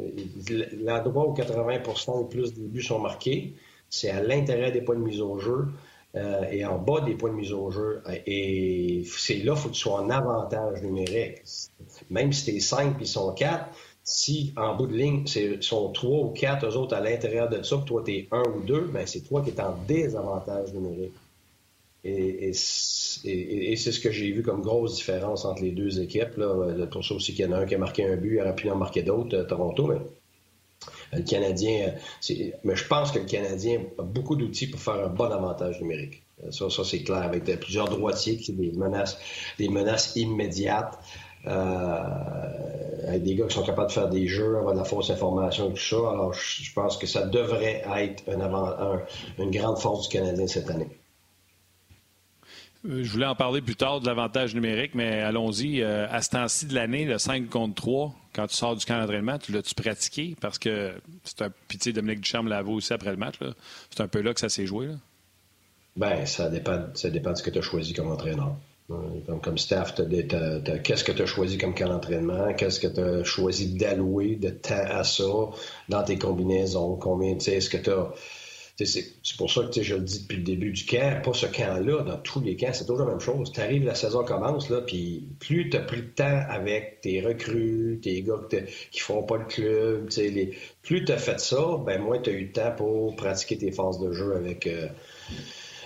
L'endroit 0.83 1.29
où 1.29 1.35
80% 1.35 2.21
ou 2.21 2.25
plus 2.25 2.55
des 2.55 2.69
buts 2.69 2.83
sont 2.83 3.01
marqués, 3.01 3.55
c'est 3.91 4.11
à 4.11 4.23
l'intérieur 4.23 4.73
des 4.73 4.81
points 4.81 4.97
de 4.97 5.03
mise 5.03 5.21
au 5.21 5.39
jeu. 5.39 5.69
Euh, 6.17 6.43
et 6.51 6.65
en 6.65 6.79
bas 6.79 7.03
des 7.03 7.15
points 7.15 7.31
de 7.31 7.37
mise 7.37 7.53
au 7.53 7.71
jeu. 7.71 8.03
Et 8.27 9.05
c'est 9.17 9.37
là 9.37 9.53
qu'il 9.53 9.63
faut 9.63 9.69
que 9.69 9.75
tu 9.75 9.81
sois 9.81 10.01
en 10.01 10.11
avantage 10.11 10.83
numérique. 10.83 11.43
Même 12.11 12.33
si 12.33 12.47
tu 12.47 12.57
es 12.57 12.61
5 12.61 12.97
puis 12.97 13.05
ils 13.05 13.09
sont 13.09 13.33
4, 13.33 13.67
si 14.03 14.53
en 14.57 14.75
bout 14.75 14.89
de 14.89 14.97
ligne, 14.97 15.25
c'est 15.27 15.63
sont 15.63 15.93
3 15.93 16.25
ou 16.27 16.31
4 16.31 16.67
eux 16.67 16.77
autres 16.77 16.97
à 16.97 17.01
l'intérieur 17.01 17.49
de 17.49 17.63
ça, 17.63 17.77
puis 17.77 17.85
toi 17.85 18.03
tu 18.05 18.13
es 18.13 18.29
1 18.33 18.43
ou 18.57 18.61
2, 18.63 18.91
ben 18.93 19.07
c'est 19.07 19.21
toi 19.21 19.43
qui 19.43 19.51
es 19.51 19.61
en 19.61 19.77
désavantage 19.87 20.73
numérique. 20.73 21.13
Et, 22.03 22.53
c'est 22.55 23.93
ce 23.93 24.01
que 24.01 24.11
j'ai 24.11 24.33
vu 24.33 24.43
comme 24.43 24.63
grosse 24.63 24.97
différence 24.97 25.45
entre 25.45 25.63
les 25.63 25.71
deux 25.71 26.01
équipes. 26.01 26.37
Là. 26.39 26.87
Pour 26.91 27.05
ça 27.05 27.15
aussi 27.15 27.35
qu'il 27.35 27.45
y 27.45 27.49
en 27.49 27.53
a 27.53 27.59
un 27.59 27.67
qui 27.67 27.75
a 27.75 27.79
marqué 27.79 28.05
un 28.05 28.17
but, 28.17 28.37
il 28.37 28.41
aurait 28.41 28.57
pu 28.57 28.71
en 28.71 28.79
d'autres, 28.79 29.37
euh, 29.37 29.45
Toronto. 29.45 29.93
Le 31.13 31.23
Canadien, 31.23 31.93
euh, 32.31 32.51
mais 32.65 32.77
je 32.77 32.87
pense 32.87 33.13
que 33.13 33.19
le 33.19 33.25
Canadien 33.25 33.81
a 33.99 34.03
beaucoup 34.03 34.37
d'outils 34.37 34.69
pour 34.69 34.81
faire 34.81 35.05
un 35.05 35.09
bon 35.09 35.31
avantage 35.31 35.81
numérique. 35.81 36.23
Euh, 36.45 36.51
ça, 36.51 36.71
ça 36.71 36.85
c'est 36.85 37.03
clair, 37.03 37.23
avec 37.23 37.45
plusieurs 37.61 37.89
droitiers 37.89 38.37
qui 38.37 38.53
des 38.53 38.73
menaces, 38.73 39.19
des 39.59 39.69
menaces 39.69 40.17
immédiates. 40.17 40.99
Euh, 41.47 43.09
avec 43.09 43.23
des 43.23 43.35
gars 43.35 43.47
qui 43.47 43.55
sont 43.55 43.63
capables 43.63 43.89
de 43.89 43.93
faire 43.93 44.11
des 44.11 44.29
jeux, 44.29 44.59
avoir 44.59 44.75
de 44.75 44.79
la 44.79 44.85
fausse 44.85 45.09
information 45.09 45.71
et 45.71 45.73
tout 45.73 45.81
ça. 45.81 45.97
Alors, 45.97 46.35
je, 46.35 46.71
pense 46.75 46.99
que 46.99 47.07
ça 47.07 47.27
devrait 47.27 47.83
être 47.97 48.25
une 49.39 49.51
grande 49.51 49.79
force 49.79 50.07
du 50.07 50.19
Canadien 50.19 50.47
cette 50.47 50.69
année. 50.69 51.00
Je 52.83 53.11
voulais 53.11 53.27
en 53.27 53.35
parler 53.35 53.61
plus 53.61 53.77
tard 53.77 54.01
de 54.01 54.07
l'avantage 54.07 54.55
numérique, 54.55 54.95
mais 54.95 55.21
allons-y. 55.21 55.83
à 55.83 56.23
ce 56.23 56.31
temps-ci 56.31 56.67
de 56.67 56.75
l'année, 56.75 57.05
le 57.05 57.19
5 57.19 57.49
contre 57.49 57.75
3, 57.75 58.15
quand 58.35 58.47
tu 58.47 58.57
sors 58.57 58.75
du 58.75 58.87
camp 58.87 58.99
d'entraînement, 58.99 59.39
tu 59.39 59.53
l'as-tu 59.53 59.75
pratiqué? 59.75 60.35
Parce 60.41 60.59
que 60.59 60.95
c'est 61.25 61.43
un 61.43 61.53
pitié 61.69 61.93
Dominique 61.93 62.21
Ducharme 62.21 62.49
l'avait 62.49 62.73
aussi 62.73 62.93
après 62.93 63.11
le 63.11 63.17
match. 63.17 63.35
C'est 63.91 64.03
un 64.03 64.09
peu 64.09 64.23
là 64.23 64.33
que 64.33 64.41
ça 64.41 64.49
s'est 64.49 64.67
joué. 64.67 64.89
Ben, 65.97 66.25
ça 66.25 66.49
dépend, 66.49 66.85
ça 66.95 67.11
dépend 67.11 67.33
de 67.33 67.37
ce 67.37 67.43
que 67.43 67.51
tu 67.51 67.59
as 67.59 67.63
choisi 67.63 67.93
comme 67.93 68.11
entraîneur. 68.11 68.57
Comme, 69.27 69.41
comme 69.41 69.59
staff, 69.59 69.95
qu'est-ce 69.95 71.05
que 71.05 71.13
tu 71.13 71.23
as 71.23 71.27
choisi 71.27 71.59
comme 71.59 71.75
camp 71.75 71.89
d'entraînement? 71.89 72.55
Qu'est-ce 72.55 72.81
que 72.81 72.89
tu 72.89 73.01
as 73.01 73.25
choisi 73.25 73.75
d'allouer 73.75 74.37
de 74.37 74.51
temps 74.51 74.85
à 74.89 75.05
ça 75.05 75.25
dans 75.89 76.03
tes 76.03 76.19
combinaisons? 76.19 76.97
Combien, 76.97 77.37
est-ce 77.37 77.71
que 77.71 77.77
tu 77.77 77.91
as 77.91 78.13
c'est 78.87 79.37
pour 79.37 79.51
ça 79.51 79.63
que 79.73 79.83
je 79.83 79.95
le 79.95 80.03
dis 80.03 80.21
depuis 80.21 80.37
le 80.39 80.43
début 80.43 80.73
du 80.73 80.85
camp, 80.85 81.23
pas 81.23 81.33
ce 81.33 81.47
camp-là, 81.47 82.03
dans 82.03 82.19
tous 82.19 82.41
les 82.41 82.57
camps, 82.57 82.73
c'est 82.73 82.85
toujours 82.85 83.07
la 83.07 83.13
même 83.13 83.21
chose. 83.21 83.53
Tu 83.53 83.61
arrives, 83.61 83.85
la 83.85 83.95
saison 83.95 84.25
commence, 84.25 84.69
là, 84.71 84.81
puis 84.81 85.29
plus 85.39 85.71
tu 85.71 85.77
as 85.77 85.81
pris 85.81 86.03
de 86.03 86.09
temps 86.09 86.43
avec 86.49 87.01
tes 87.01 87.21
recrues, 87.21 88.01
tes 88.03 88.23
gars 88.23 88.41
qui 88.91 89.01
font 89.01 89.23
pas 89.23 89.37
le 89.37 89.45
club, 89.45 90.09
les, 90.17 90.57
plus 90.83 91.05
tu 91.05 91.13
as 91.13 91.19
fait 91.19 91.41
ça, 91.41 91.77
ben 91.85 92.01
moins 92.01 92.19
tu 92.19 92.31
as 92.31 92.33
eu 92.33 92.47
le 92.47 92.53
temps 92.53 92.73
pour 92.77 93.17
pratiquer 93.17 93.59
tes 93.59 93.73
phases 93.73 93.99
de 93.99 94.13
jeu 94.13 94.35
avec, 94.35 94.67
euh, 94.67 94.89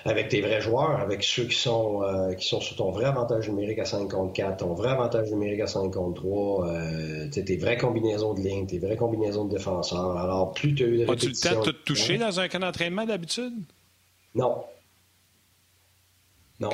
avec 0.04 0.28
tes 0.28 0.42
vrais 0.42 0.60
joueurs, 0.60 1.00
avec 1.00 1.22
ceux 1.24 1.44
qui 1.44 1.56
sont, 1.56 2.02
euh, 2.02 2.34
qui 2.34 2.46
sont 2.46 2.60
sur 2.60 2.76
ton 2.76 2.90
vrai 2.90 3.06
avantage 3.06 3.48
numérique 3.48 3.78
à 3.78 3.86
5 3.86 4.10
contre 4.10 4.32
4, 4.34 4.58
ton 4.58 4.74
vrai 4.74 4.90
avantage 4.90 5.30
numérique 5.30 5.60
à 5.60 5.66
5 5.66 5.90
contre 5.90 6.20
3, 6.20 6.68
euh, 6.68 7.28
tes 7.30 7.56
vraies 7.56 7.78
combinaisons 7.78 8.34
de 8.34 8.40
ligne, 8.40 8.66
tes 8.66 8.78
vraies 8.78 8.96
combinaisons 8.96 9.46
de 9.46 9.56
défenseurs. 9.56 10.16
Alors, 10.18 10.52
plus 10.52 10.74
tu 10.74 10.84
as 10.84 10.86
eu 10.88 10.98
de 10.98 11.10
As-tu 11.10 11.28
le 11.28 11.34
temps 11.34 11.60
de 11.60 11.70
te 11.70 11.84
toucher 11.84 12.18
dans 12.18 12.38
un 12.38 12.48
camp 12.48 12.58
d'entraînement 12.58 13.06
d'habitude? 13.06 13.54
Non. 14.34 14.64
Non. 16.60 16.70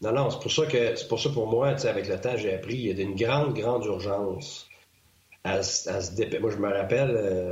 Non, 0.00 0.12
non, 0.12 0.30
c'est 0.30 0.40
pour 0.40 0.52
ça 0.52 0.66
que 0.66 0.94
c'est 0.94 1.08
pour 1.08 1.18
ça 1.18 1.30
pour 1.30 1.48
moi, 1.48 1.68
avec 1.68 2.08
le 2.08 2.20
temps, 2.20 2.36
j'ai 2.36 2.54
appris, 2.54 2.76
il 2.76 2.98
y 2.98 3.00
a 3.00 3.02
une 3.02 3.16
grande, 3.16 3.54
grande 3.54 3.84
urgence 3.84 4.67
à, 5.44 5.62
se 5.62 6.38
Moi, 6.40 6.50
je 6.50 6.56
me 6.56 6.68
rappelle, 6.68 7.10
euh, 7.10 7.50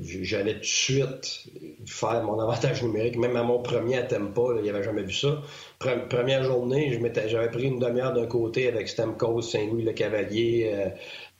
j'allais 0.00 0.54
tout 0.54 0.60
de 0.60 0.64
suite 0.64 1.48
faire 1.86 2.22
mon 2.22 2.38
avantage 2.40 2.82
numérique, 2.82 3.16
même 3.16 3.36
à 3.36 3.42
mon 3.42 3.62
premier 3.62 3.98
à 3.98 4.02
Tempa, 4.02 4.42
il 4.56 4.62
n'y 4.62 4.70
avait 4.70 4.82
jamais 4.82 5.02
vu 5.02 5.12
ça. 5.12 5.40
première 5.78 6.42
journée, 6.42 7.00
j'avais 7.26 7.50
pris 7.50 7.64
une 7.64 7.78
demi-heure 7.78 8.12
d'un 8.12 8.26
côté 8.26 8.68
avec 8.68 8.88
Stamkos, 8.88 9.42
Saint-Louis-le-Cavalier, 9.42 10.70
euh, 10.74 10.88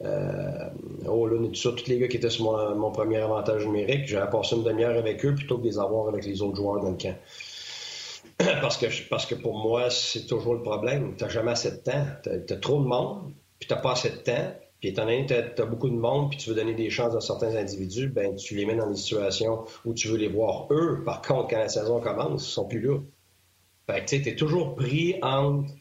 euh, 0.05 0.71
oh 1.09 1.29
tout 1.29 1.55
ça, 1.55 1.71
tous 1.73 1.89
les 1.89 1.99
gars 1.99 2.09
qui 2.09 2.17
étaient 2.17 2.31
sur 2.31 2.45
mon, 2.77 2.91
premier 2.93 3.19
avantage 3.19 3.67
numérique, 3.67 4.07
j'avais 4.07 4.31
passé 4.31 4.57
une 4.57 4.65
demi-heure 4.65 4.97
avec 4.97 5.25
eux 5.25 5.35
plutôt 5.35 5.59
que 5.59 5.63
de 5.63 5.67
les 5.67 5.79
avoir 5.79 6.09
avec 6.09 6.25
les 6.25 6.41
autres 6.43 6.57
joueurs 6.57 6.81
dans 6.81 6.91
le 6.91 6.97
camp. 6.97 7.17
parce, 8.61 8.77
que, 8.77 8.87
parce 9.11 9.27
que 9.27 9.35
pour 9.35 9.59
moi, 9.59 9.91
c'est 9.91 10.27
toujours 10.27 10.55
le 10.55 10.63
problème. 10.63 11.17
Tu 11.17 11.25
n'as 11.25 11.31
jamais 11.31 11.51
assez 11.51 11.73
de 11.73 11.77
temps. 11.77 12.07
Tu 12.23 12.53
as, 12.53 12.57
trop 12.57 12.81
de 12.81 12.87
monde, 12.87 13.33
puis 13.59 13.67
tu 13.67 13.75
n'as 13.75 13.81
pas 13.81 13.93
assez 13.93 14.11
de 14.11 14.17
temps. 14.17 14.55
Puis 14.81 14.91
étant 14.91 15.07
donné 15.07 15.27
que 15.27 15.55
tu 15.55 15.63
as, 15.63 15.67
beaucoup 15.67 15.91
de 15.91 15.97
monde, 15.97 16.31
puis 16.31 16.39
tu 16.39 16.51
veux 16.51 16.57
donner 16.57 16.75
des 16.75 16.89
chances 16.89 17.15
à 17.15 17.21
certains 17.21 17.57
individus, 17.57 18.09
ben 18.09 18.37
tu 18.37 18.55
les 18.55 18.65
mets 18.65 18.77
dans 18.77 18.89
des 18.89 18.97
situations 18.97 19.65
où 19.85 19.93
tu 19.93 20.09
veux 20.09 20.17
les 20.17 20.29
voir 20.29 20.69
eux. 20.71 21.03
Par 21.05 21.21
contre, 21.21 21.49
quand 21.49 21.59
la 21.59 21.69
saison 21.69 22.01
commence, 22.01 22.49
ils 22.49 22.53
sont 22.53 22.67
plus 22.67 22.81
là. 22.81 22.99
Fait 23.87 24.05
que 24.05 24.11
tu 24.11 24.29
es 24.29 24.37
toujours 24.37 24.77
pris 24.77 25.17
entre 25.23 25.73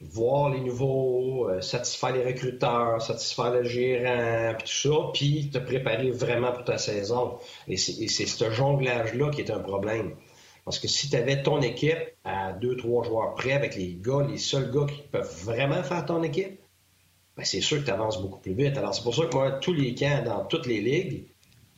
voir 0.00 0.50
les 0.50 0.60
nouveaux, 0.60 1.48
euh, 1.48 1.60
satisfaire 1.60 2.12
les 2.12 2.24
recruteurs, 2.24 3.00
satisfaire 3.00 3.52
le 3.52 3.64
gérant, 3.64 4.54
puis 4.58 4.66
tout 4.66 4.90
ça, 4.90 5.10
puis 5.12 5.50
te 5.50 5.58
préparer 5.58 6.10
vraiment 6.10 6.52
pour 6.52 6.64
ta 6.64 6.78
saison. 6.78 7.38
Et 7.68 7.76
c'est 7.76 8.26
ce 8.26 8.50
jonglage-là 8.50 9.30
qui 9.30 9.42
est 9.42 9.50
un 9.50 9.60
problème. 9.60 10.16
Parce 10.64 10.78
que 10.78 10.88
si 10.88 11.10
tu 11.10 11.16
avais 11.16 11.42
ton 11.42 11.60
équipe 11.60 11.98
à 12.24 12.52
deux, 12.52 12.76
trois 12.76 13.04
joueurs 13.04 13.34
près 13.34 13.52
avec 13.52 13.74
les 13.74 13.98
gars, 14.00 14.24
les 14.28 14.38
seuls 14.38 14.70
gars 14.70 14.86
qui 14.86 15.02
peuvent 15.10 15.44
vraiment 15.44 15.82
faire 15.82 16.06
ton 16.06 16.22
équipe, 16.22 16.61
c'est 17.42 17.60
sûr 17.60 17.80
que 17.80 17.84
tu 17.84 17.90
avances 17.90 18.20
beaucoup 18.20 18.38
plus 18.38 18.54
vite. 18.54 18.76
Alors, 18.76 18.94
c'est 18.94 19.02
pour 19.02 19.14
ça 19.14 19.26
que 19.26 19.34
moi, 19.34 19.52
tous 19.52 19.72
les 19.72 19.94
camps 19.94 20.22
dans 20.24 20.44
toutes 20.44 20.66
les 20.66 20.80
ligues, 20.80 21.24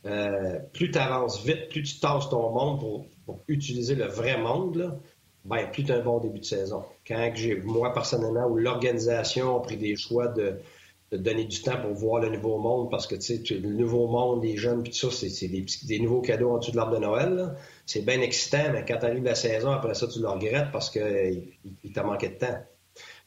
euh, 0.05 0.59
plus 0.73 0.91
tu 0.91 0.97
avances 0.99 1.43
vite, 1.43 1.69
plus 1.69 1.83
tu 1.83 1.99
tasses 1.99 2.29
ton 2.29 2.51
monde 2.51 2.79
pour, 2.79 3.05
utiliser 3.47 3.95
le 3.95 4.05
vrai 4.05 4.37
monde, 4.37 4.75
là, 4.75 4.99
ben, 5.45 5.67
plus 5.71 5.83
tu 5.83 5.91
as 5.91 5.95
un 5.95 6.03
bon 6.03 6.19
début 6.19 6.39
de 6.39 6.45
saison. 6.45 6.83
Quand 7.07 7.31
j'ai, 7.33 7.55
moi, 7.55 7.91
personnellement, 7.91 8.45
où 8.45 8.55
l'organisation 8.55 9.57
a 9.57 9.61
pris 9.61 9.77
des 9.77 9.95
choix 9.95 10.27
de, 10.27 10.59
donner 11.11 11.45
du 11.45 11.61
temps 11.61 11.81
pour 11.81 11.93
voir 11.93 12.21
le 12.21 12.29
nouveau 12.29 12.59
monde, 12.59 12.91
parce 12.91 13.07
que, 13.07 13.15
tu 13.15 13.43
sais, 13.43 13.55
le 13.55 13.73
nouveau 13.73 14.07
monde, 14.07 14.43
les 14.43 14.57
jeunes, 14.57 14.83
puis 14.83 14.91
tout 14.91 15.09
ça, 15.09 15.27
c'est, 15.27 15.47
des, 15.47 15.65
des, 15.87 15.99
nouveaux 15.99 16.21
cadeaux 16.21 16.51
en 16.51 16.59
dessous 16.59 16.71
de 16.71 16.75
l'arbre 16.75 16.95
de 16.95 16.99
Noël. 16.99 17.55
C'est 17.87 18.05
bien 18.05 18.21
excitant, 18.21 18.71
mais 18.73 18.85
quand 18.85 18.97
tu 18.97 19.05
arrives 19.05 19.23
la 19.23 19.35
saison, 19.35 19.71
après 19.71 19.95
ça, 19.95 20.07
tu 20.07 20.19
le 20.19 20.27
regrettes 20.27 20.71
parce 20.71 20.91
qu'il 20.91 21.53
il, 21.83 21.93
t'a 21.93 22.03
manqué 22.03 22.29
de 22.29 22.35
temps. 22.35 22.59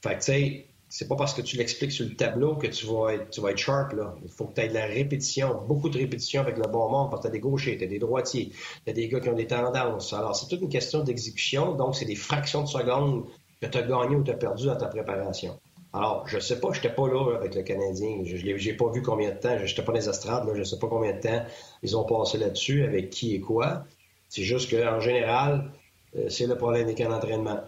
Fait 0.02 0.11
que, 0.11 0.18
tu 0.18 0.20
sais, 0.23 0.66
c'est 0.88 1.07
pas 1.07 1.16
parce 1.16 1.35
que 1.35 1.42
tu 1.42 1.57
l'expliques 1.57 1.92
sur 1.92 2.07
le 2.07 2.14
tableau 2.14 2.57
que 2.57 2.66
tu 2.66 2.87
vas 2.87 3.12
être, 3.12 3.59
sharp. 3.59 3.95
Il 4.23 4.30
faut 4.30 4.47
que 4.47 4.54
tu 4.54 4.61
aies 4.62 4.68
de 4.68 4.75
la 4.75 4.87
répétition, 4.87 5.62
beaucoup 5.66 5.88
de 5.88 5.99
répétition 5.99 6.40
avec 6.40 6.57
le 6.57 6.66
bon 6.68 6.88
monde, 6.90 7.11
parce 7.11 7.23
que 7.23 7.28
tu 7.28 7.28
as 7.28 7.33
des 7.33 7.40
gauchers, 7.40 7.76
tu 7.76 7.85
as 7.85 7.88
des 7.88 7.99
droitiers, 7.99 8.52
tu 8.85 8.90
as 8.90 8.95
des 8.95 9.09
gars 9.09 9.21
qui 9.21 9.28
ont 9.28 9.35
des 9.35 9.47
tendances. 9.47 10.12
Alors, 10.12 10.35
c'est 10.35 10.49
toute 10.49 10.62
une 10.62 10.68
question 10.68 11.02
d'exécution, 11.04 11.75
donc 11.75 11.95
c'est 11.95 12.07
des 12.07 12.16
fractions 12.16 12.62
de 12.62 12.68
secondes 12.68 13.25
que 13.61 13.66
tu 13.66 13.78
as 13.78 13.83
gagné 13.83 14.16
ou 14.16 14.23
tu 14.23 14.30
as 14.30 14.35
perdu 14.35 14.66
dans 14.66 14.76
ta 14.76 14.87
préparation. 14.87 15.59
Alors, 15.92 16.26
je 16.26 16.38
sais 16.38 16.61
pas, 16.61 16.73
je 16.73 16.78
n'étais 16.78 16.95
pas 16.95 17.09
là 17.09 17.37
avec 17.37 17.54
le 17.54 17.62
Canadien. 17.62 18.23
Je 18.25 18.37
n'ai 18.37 18.73
pas 18.75 18.90
vu 18.90 19.02
combien 19.02 19.30
de 19.30 19.38
temps, 19.38 19.57
je 19.59 19.64
n'étais 19.64 19.83
pas 19.83 19.92
dans 19.92 19.99
les 19.99 20.09
estrades, 20.09 20.47
là, 20.47 20.52
je 20.54 20.62
sais 20.62 20.78
pas 20.78 20.87
combien 20.87 21.12
de 21.12 21.21
temps 21.21 21.45
ils 21.83 21.97
ont 21.97 22.04
passé 22.04 22.38
là-dessus, 22.38 22.85
avec 22.85 23.11
qui 23.11 23.35
et 23.35 23.40
quoi. 23.40 23.85
C'est 24.28 24.42
juste 24.42 24.71
qu'en 24.71 25.00
général, 25.00 25.71
euh, 26.16 26.28
c'est 26.28 26.47
le 26.47 26.57
problème 26.57 26.87
des 26.87 26.95
camps 26.95 27.09
d'entraînement. 27.09 27.61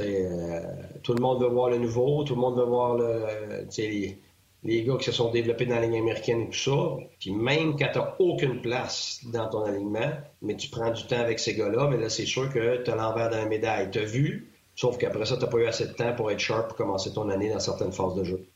Euh, 0.00 0.60
tout 1.02 1.14
le 1.14 1.20
monde 1.20 1.42
veut 1.42 1.48
voir 1.48 1.70
le 1.70 1.78
nouveau, 1.78 2.24
tout 2.24 2.34
le 2.34 2.40
monde 2.40 2.56
veut 2.58 2.64
voir 2.64 2.94
le, 2.94 3.66
les, 3.76 4.18
les, 4.62 4.84
gars 4.84 4.96
qui 4.96 5.04
se 5.04 5.12
sont 5.12 5.30
développés 5.30 5.66
dans 5.66 5.76
la 5.76 5.82
ligne 5.82 5.98
américaine 5.98 6.42
et 6.42 6.50
tout 6.50 6.58
ça. 6.58 6.96
Puis 7.20 7.32
même 7.32 7.76
quand 7.78 7.90
tu 7.92 7.98
aucune 8.18 8.60
place 8.60 9.20
dans 9.32 9.48
ton 9.48 9.64
alignement, 9.64 10.10
mais 10.42 10.56
tu 10.56 10.68
prends 10.68 10.90
du 10.90 11.06
temps 11.06 11.20
avec 11.20 11.38
ces 11.38 11.54
gars-là, 11.54 11.88
mais 11.88 11.98
là, 11.98 12.08
c'est 12.08 12.26
sûr 12.26 12.52
que 12.52 12.82
tu 12.82 12.90
as 12.90 12.96
l'envers 12.96 13.30
d'un 13.30 13.46
médaille. 13.46 13.90
Tu 13.90 13.98
as 13.98 14.04
vu, 14.04 14.52
sauf 14.74 14.98
qu'après 14.98 15.26
ça, 15.26 15.36
tu 15.36 15.42
n'as 15.42 15.50
pas 15.50 15.58
eu 15.58 15.66
assez 15.66 15.86
de 15.86 15.92
temps 15.92 16.14
pour 16.14 16.30
être 16.30 16.40
sharp 16.40 16.68
pour 16.68 16.76
commencer 16.76 17.12
ton 17.12 17.28
année 17.28 17.50
dans 17.50 17.60
certaines 17.60 17.92
phases 17.92 18.14
de 18.14 18.24
jeu. 18.24 18.46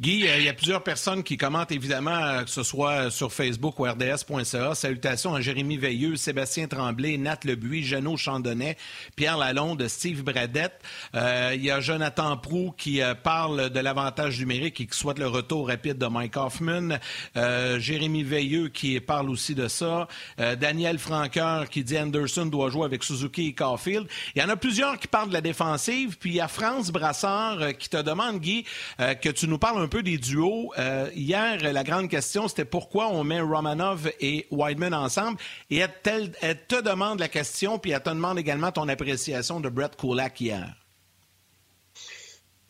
Guy, 0.00 0.26
euh, 0.26 0.38
il 0.38 0.44
y 0.44 0.48
a 0.48 0.54
plusieurs 0.54 0.82
personnes 0.82 1.22
qui 1.22 1.36
commentent 1.36 1.72
évidemment, 1.72 2.16
euh, 2.16 2.44
que 2.44 2.48
ce 2.48 2.62
soit 2.62 3.10
sur 3.10 3.34
Facebook 3.34 3.78
ou 3.78 3.82
rds.ca. 3.84 4.74
Salutations 4.74 5.34
à 5.34 5.42
Jérémy 5.42 5.76
Veilleux, 5.76 6.16
Sébastien 6.16 6.68
Tremblay, 6.68 7.18
Nat 7.18 7.40
Lebuy, 7.44 7.82
Jeannot 7.82 8.16
Chandonnet, 8.16 8.78
Pierre 9.14 9.36
Lalonde, 9.36 9.86
Steve 9.88 10.22
Bradette. 10.22 10.80
Euh, 11.14 11.52
il 11.54 11.62
y 11.62 11.70
a 11.70 11.80
Jonathan 11.80 12.38
Prou 12.38 12.72
qui 12.78 13.02
parle 13.22 13.68
de 13.68 13.78
l'avantage 13.78 14.40
numérique 14.40 14.80
et 14.80 14.86
qui 14.86 14.96
souhaite 14.96 15.18
le 15.18 15.28
retour 15.28 15.68
rapide 15.68 15.98
de 15.98 16.06
Mike 16.06 16.36
Hoffman. 16.38 16.96
Jérémy 17.34 18.22
Veilleux 18.22 18.68
qui 18.68 18.98
parle 19.00 19.28
aussi 19.28 19.54
de 19.54 19.68
ça. 19.68 20.08
Daniel 20.38 20.98
Franqueur 20.98 21.68
qui 21.68 21.84
dit 21.84 21.98
Anderson 21.98 22.46
doit 22.46 22.70
jouer 22.70 22.86
avec 22.86 23.04
Suzuki 23.04 23.48
et 23.48 23.52
Caulfield. 23.52 24.06
Il 24.34 24.40
y 24.40 24.44
en 24.44 24.48
a 24.48 24.56
plusieurs 24.56 24.98
qui 24.98 25.08
parlent 25.08 25.28
de 25.28 25.34
la 25.34 25.40
défensive. 25.40 26.16
Puis 26.18 26.30
il 26.30 26.36
y 26.36 26.40
a 26.40 26.48
France 26.48 26.90
Brassard 26.90 27.76
qui 27.78 27.90
te 27.90 28.00
demande, 28.00 28.40
Guy, 28.40 28.64
que 28.98 29.28
tu 29.28 29.46
nous 29.46 29.58
parles 29.58 29.82
un 29.82 29.89
peu 29.90 30.02
des 30.02 30.16
duos. 30.16 30.72
Euh, 30.78 31.10
hier, 31.14 31.58
la 31.62 31.84
grande 31.84 32.08
question, 32.08 32.48
c'était 32.48 32.64
pourquoi 32.64 33.08
on 33.08 33.24
met 33.24 33.40
Romanov 33.40 34.10
et 34.20 34.46
Wideman 34.50 34.94
ensemble? 34.94 35.38
Et 35.68 35.78
elle, 35.78 36.58
te 36.66 36.80
demande 36.80 37.20
la 37.20 37.28
question, 37.28 37.78
puis 37.78 37.90
elle 37.90 38.02
te 38.02 38.08
demande 38.08 38.38
également 38.38 38.72
ton 38.72 38.88
appréciation 38.88 39.60
de 39.60 39.68
Brett 39.68 39.96
Kulak 39.96 40.40
hier. 40.40 40.74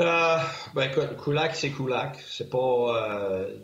Euh, 0.01 0.39
ben 0.75 0.91
Kulak, 1.23 1.55
c'est 1.55 1.71
Kulak. 1.71 2.19
C'est 2.27 2.51
pas. 2.51 2.59
Euh, 2.59 3.55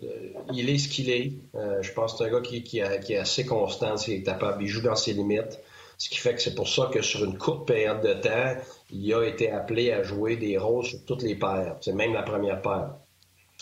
il 0.53 0.71
est 0.71 0.79
ce 0.79 0.89
qu'il 0.89 1.11
est. 1.11 1.33
je 1.81 1.93
pense 1.93 2.13
que 2.13 2.19
c'est 2.19 2.25
un 2.25 2.31
gars 2.31 2.43
qui, 2.43 2.79
est 2.79 3.17
assez 3.17 3.45
constant, 3.47 3.97
est 3.97 4.23
capable. 4.23 4.63
Il 4.63 4.69
joue 4.69 4.83
dans 4.83 4.97
ses 4.97 5.15
limites. 5.15 5.59
Ce 5.99 6.11
qui 6.11 6.19
fait 6.19 6.35
que 6.35 6.43
c'est 6.43 6.55
pour 6.55 6.69
ça 6.69 6.91
que 6.93 7.01
sur 7.01 7.25
une 7.25 7.39
courte 7.39 7.67
période 7.67 8.03
de 8.03 8.13
temps, 8.13 8.61
il 8.91 9.15
a 9.15 9.25
été 9.25 9.51
appelé 9.51 9.93
à 9.93 10.03
jouer 10.03 10.37
des 10.37 10.59
rôles 10.59 10.85
sur 10.85 11.03
toutes 11.07 11.23
les 11.23 11.35
paires. 11.37 11.77
C'est 11.81 11.95
même 11.95 12.13
la 12.13 12.23
première 12.23 12.61
paire. 12.61 12.91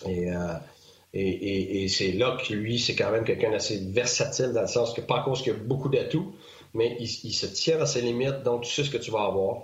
Euh, 0.06 0.54
et, 1.12 1.84
et, 1.84 1.88
c'est 1.88 2.12
là 2.12 2.36
que 2.36 2.52
lui, 2.52 2.78
c'est 2.80 2.96
quand 2.96 3.10
même 3.12 3.24
quelqu'un 3.24 3.52
d'assez 3.52 3.78
versatile 3.78 4.52
dans 4.52 4.62
le 4.62 4.66
sens 4.66 4.92
que, 4.92 5.00
pas 5.00 5.20
à 5.20 5.22
cause 5.22 5.42
qu'il 5.42 5.52
a 5.52 5.56
beaucoup 5.56 5.88
d'atouts, 5.88 6.34
mais 6.74 6.96
il, 6.98 7.06
se 7.08 7.46
tient 7.46 7.80
à 7.80 7.86
ses 7.86 8.00
limites, 8.00 8.42
donc 8.42 8.62
tu 8.62 8.70
sais 8.72 8.82
ce 8.82 8.90
que 8.90 8.96
tu 8.96 9.12
vas 9.12 9.24
avoir. 9.24 9.58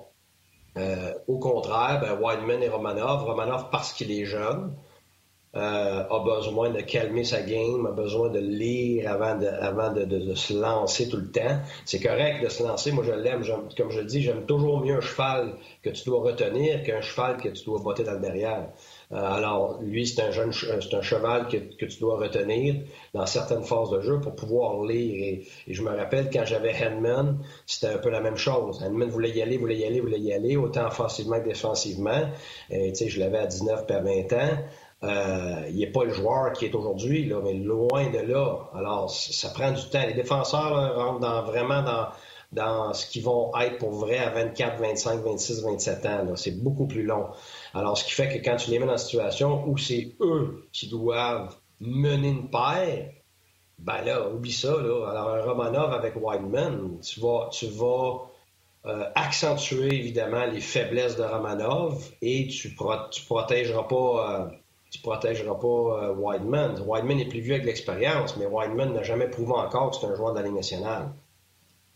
Euh, 0.77 1.13
au 1.27 1.39
contraire, 1.39 2.01
ben, 2.01 2.21
Wideman 2.21 2.63
et 2.63 2.69
Romanov, 2.69 3.25
Romanov 3.25 3.69
parce 3.73 3.93
qu'il 3.93 4.13
est 4.13 4.25
jeune, 4.25 4.73
euh, 5.57 6.05
a 6.09 6.25
besoin 6.25 6.71
de 6.71 6.81
calmer 6.81 7.25
sa 7.25 7.43
game, 7.43 7.85
a 7.85 7.91
besoin 7.91 8.29
de 8.29 8.39
lire 8.39 9.11
avant 9.11 9.37
de, 9.37 9.47
avant 9.47 9.93
de, 9.93 10.35
se 10.35 10.55
lancer 10.55 11.09
tout 11.09 11.17
le 11.17 11.31
temps. 11.31 11.59
C'est 11.85 12.01
correct 12.01 12.45
de 12.45 12.49
se 12.49 12.63
lancer. 12.63 12.93
Moi, 12.93 13.05
je 13.05 13.13
l'aime. 13.13 13.43
Comme 13.77 13.91
je 13.91 13.99
le 13.99 14.07
dis, 14.07 14.23
j'aime 14.23 14.47
toujours 14.47 14.81
mieux 14.81 14.97
un 14.97 15.01
cheval 15.01 15.55
que 15.83 15.91
tu 15.91 16.05
dois 16.05 16.21
retenir 16.21 16.85
qu'un 16.85 17.01
cheval 17.01 17.39
que 17.39 17.49
tu 17.49 17.65
dois 17.65 17.81
botter 17.81 18.05
dans 18.05 18.13
le 18.13 18.21
derrière. 18.21 18.69
Euh, 19.11 19.17
alors, 19.17 19.81
lui, 19.83 20.07
c'est 20.07 20.23
un 20.23 20.31
jeune, 20.31 20.53
c'est 20.53 20.95
un 20.95 21.03
cheval 21.03 21.49
que, 21.49 21.85
tu 21.85 21.99
dois 21.99 22.17
retenir 22.17 22.77
dans 23.13 23.27
certaines 23.27 23.65
phases 23.65 23.91
de 23.91 24.01
jeu 24.03 24.21
pour 24.21 24.37
pouvoir 24.37 24.85
lire. 24.85 25.43
Et, 25.67 25.73
je 25.73 25.83
me 25.83 25.91
rappelle 25.91 26.31
quand 26.33 26.45
j'avais 26.45 26.73
Henman, 26.73 27.39
c'était 27.67 27.95
un 27.95 27.99
peu 27.99 28.11
la 28.11 28.21
même 28.21 28.37
chose. 28.37 28.81
Henman 28.85 29.09
voulait 29.09 29.31
y 29.31 29.43
aller, 29.43 29.57
voulait 29.57 29.79
y 29.79 29.85
aller, 29.85 30.01
voulait 30.01 30.21
y 30.21 30.33
aller, 30.33 30.57
autant 30.57 30.87
offensivement 30.87 31.41
que 31.41 31.49
défensivement. 31.49 32.31
Et, 32.71 32.93
je 32.95 33.19
l'avais 33.19 33.39
à 33.39 33.47
19 33.47 33.89
par 33.89 34.05
20 34.05 34.33
ans. 34.35 34.59
Euh, 35.03 35.67
il 35.71 35.79
n'est 35.79 35.91
pas 35.91 36.05
le 36.05 36.13
joueur 36.13 36.53
qui 36.53 36.67
est 36.67 36.75
aujourd'hui, 36.75 37.27
là, 37.27 37.41
mais 37.43 37.55
loin 37.55 38.11
de 38.11 38.19
là. 38.19 38.71
Alors, 38.75 39.11
ça 39.11 39.49
prend 39.51 39.71
du 39.73 39.83
temps. 39.89 40.07
Les 40.07 40.15
défenseurs 40.15 40.97
rentrent 40.97 41.21
dans, 41.21 41.43
vraiment 41.43 41.83
dans, 41.83 42.09
dans 42.53 42.93
ce 42.93 43.07
qu'ils 43.07 43.25
vont 43.25 43.51
être 43.59 43.79
pour 43.79 43.93
vrai 43.93 44.19
à 44.19 44.31
24, 44.31 44.79
25, 44.81 45.21
26, 45.23 45.63
27 45.63 46.07
ans. 46.07 46.37
C'est 46.37 46.63
beaucoup 46.63 46.87
plus 46.87 47.03
long. 47.03 47.29
Alors, 47.73 47.97
ce 47.97 48.05
qui 48.05 48.13
fait 48.13 48.29
que 48.29 48.45
quand 48.45 48.57
tu 48.57 48.71
les 48.71 48.79
mets 48.79 48.87
dans 48.87 48.93
une 48.93 48.99
situation 48.99 49.67
où 49.67 49.79
c'est 49.79 50.17
eux 50.21 50.67
qui 50.73 50.89
doivent 50.89 51.57
mener 51.81 52.29
une 52.29 52.51
paire, 52.51 53.11
Ben 53.79 54.03
là, 54.05 54.29
oublie 54.29 54.53
ça. 54.53 54.73
Là. 54.73 55.09
Alors, 55.09 55.31
un 55.31 55.43
Romanov 55.43 55.95
avec 55.95 56.15
Wideman, 56.17 57.01
tu 57.01 57.21
vas, 57.21 57.49
tu 57.51 57.67
vas 57.69 58.27
euh, 58.85 59.11
accentuer 59.15 59.95
évidemment 59.95 60.45
les 60.45 60.61
faiblesses 60.61 61.17
de 61.17 61.23
Romanov 61.23 62.11
et 62.21 62.49
tu, 62.49 62.75
pro 62.75 62.93
tu 63.11 63.25
protégeras 63.25 63.85
pas. 63.85 64.43
Euh, 64.43 64.57
tu 64.91 65.01
protégeras 65.01 65.55
pas 65.55 65.67
euh, 65.67 66.15
Wideman. 66.15 66.83
Wideman 66.87 67.21
est 67.21 67.29
plus 67.29 67.41
vieux 67.41 67.55
avec 67.55 67.67
l'expérience, 67.67 68.37
mais 68.37 68.47
Wideman 68.47 68.93
n'a 68.93 69.03
jamais 69.03 69.29
prouvé 69.29 69.53
encore 69.53 69.91
que 69.91 69.97
c'est 69.97 70.07
un 70.07 70.15
joueur 70.15 70.33
de 70.33 70.39
la 70.39 70.47
Ligue 70.47 70.57
nationale. 70.57 71.11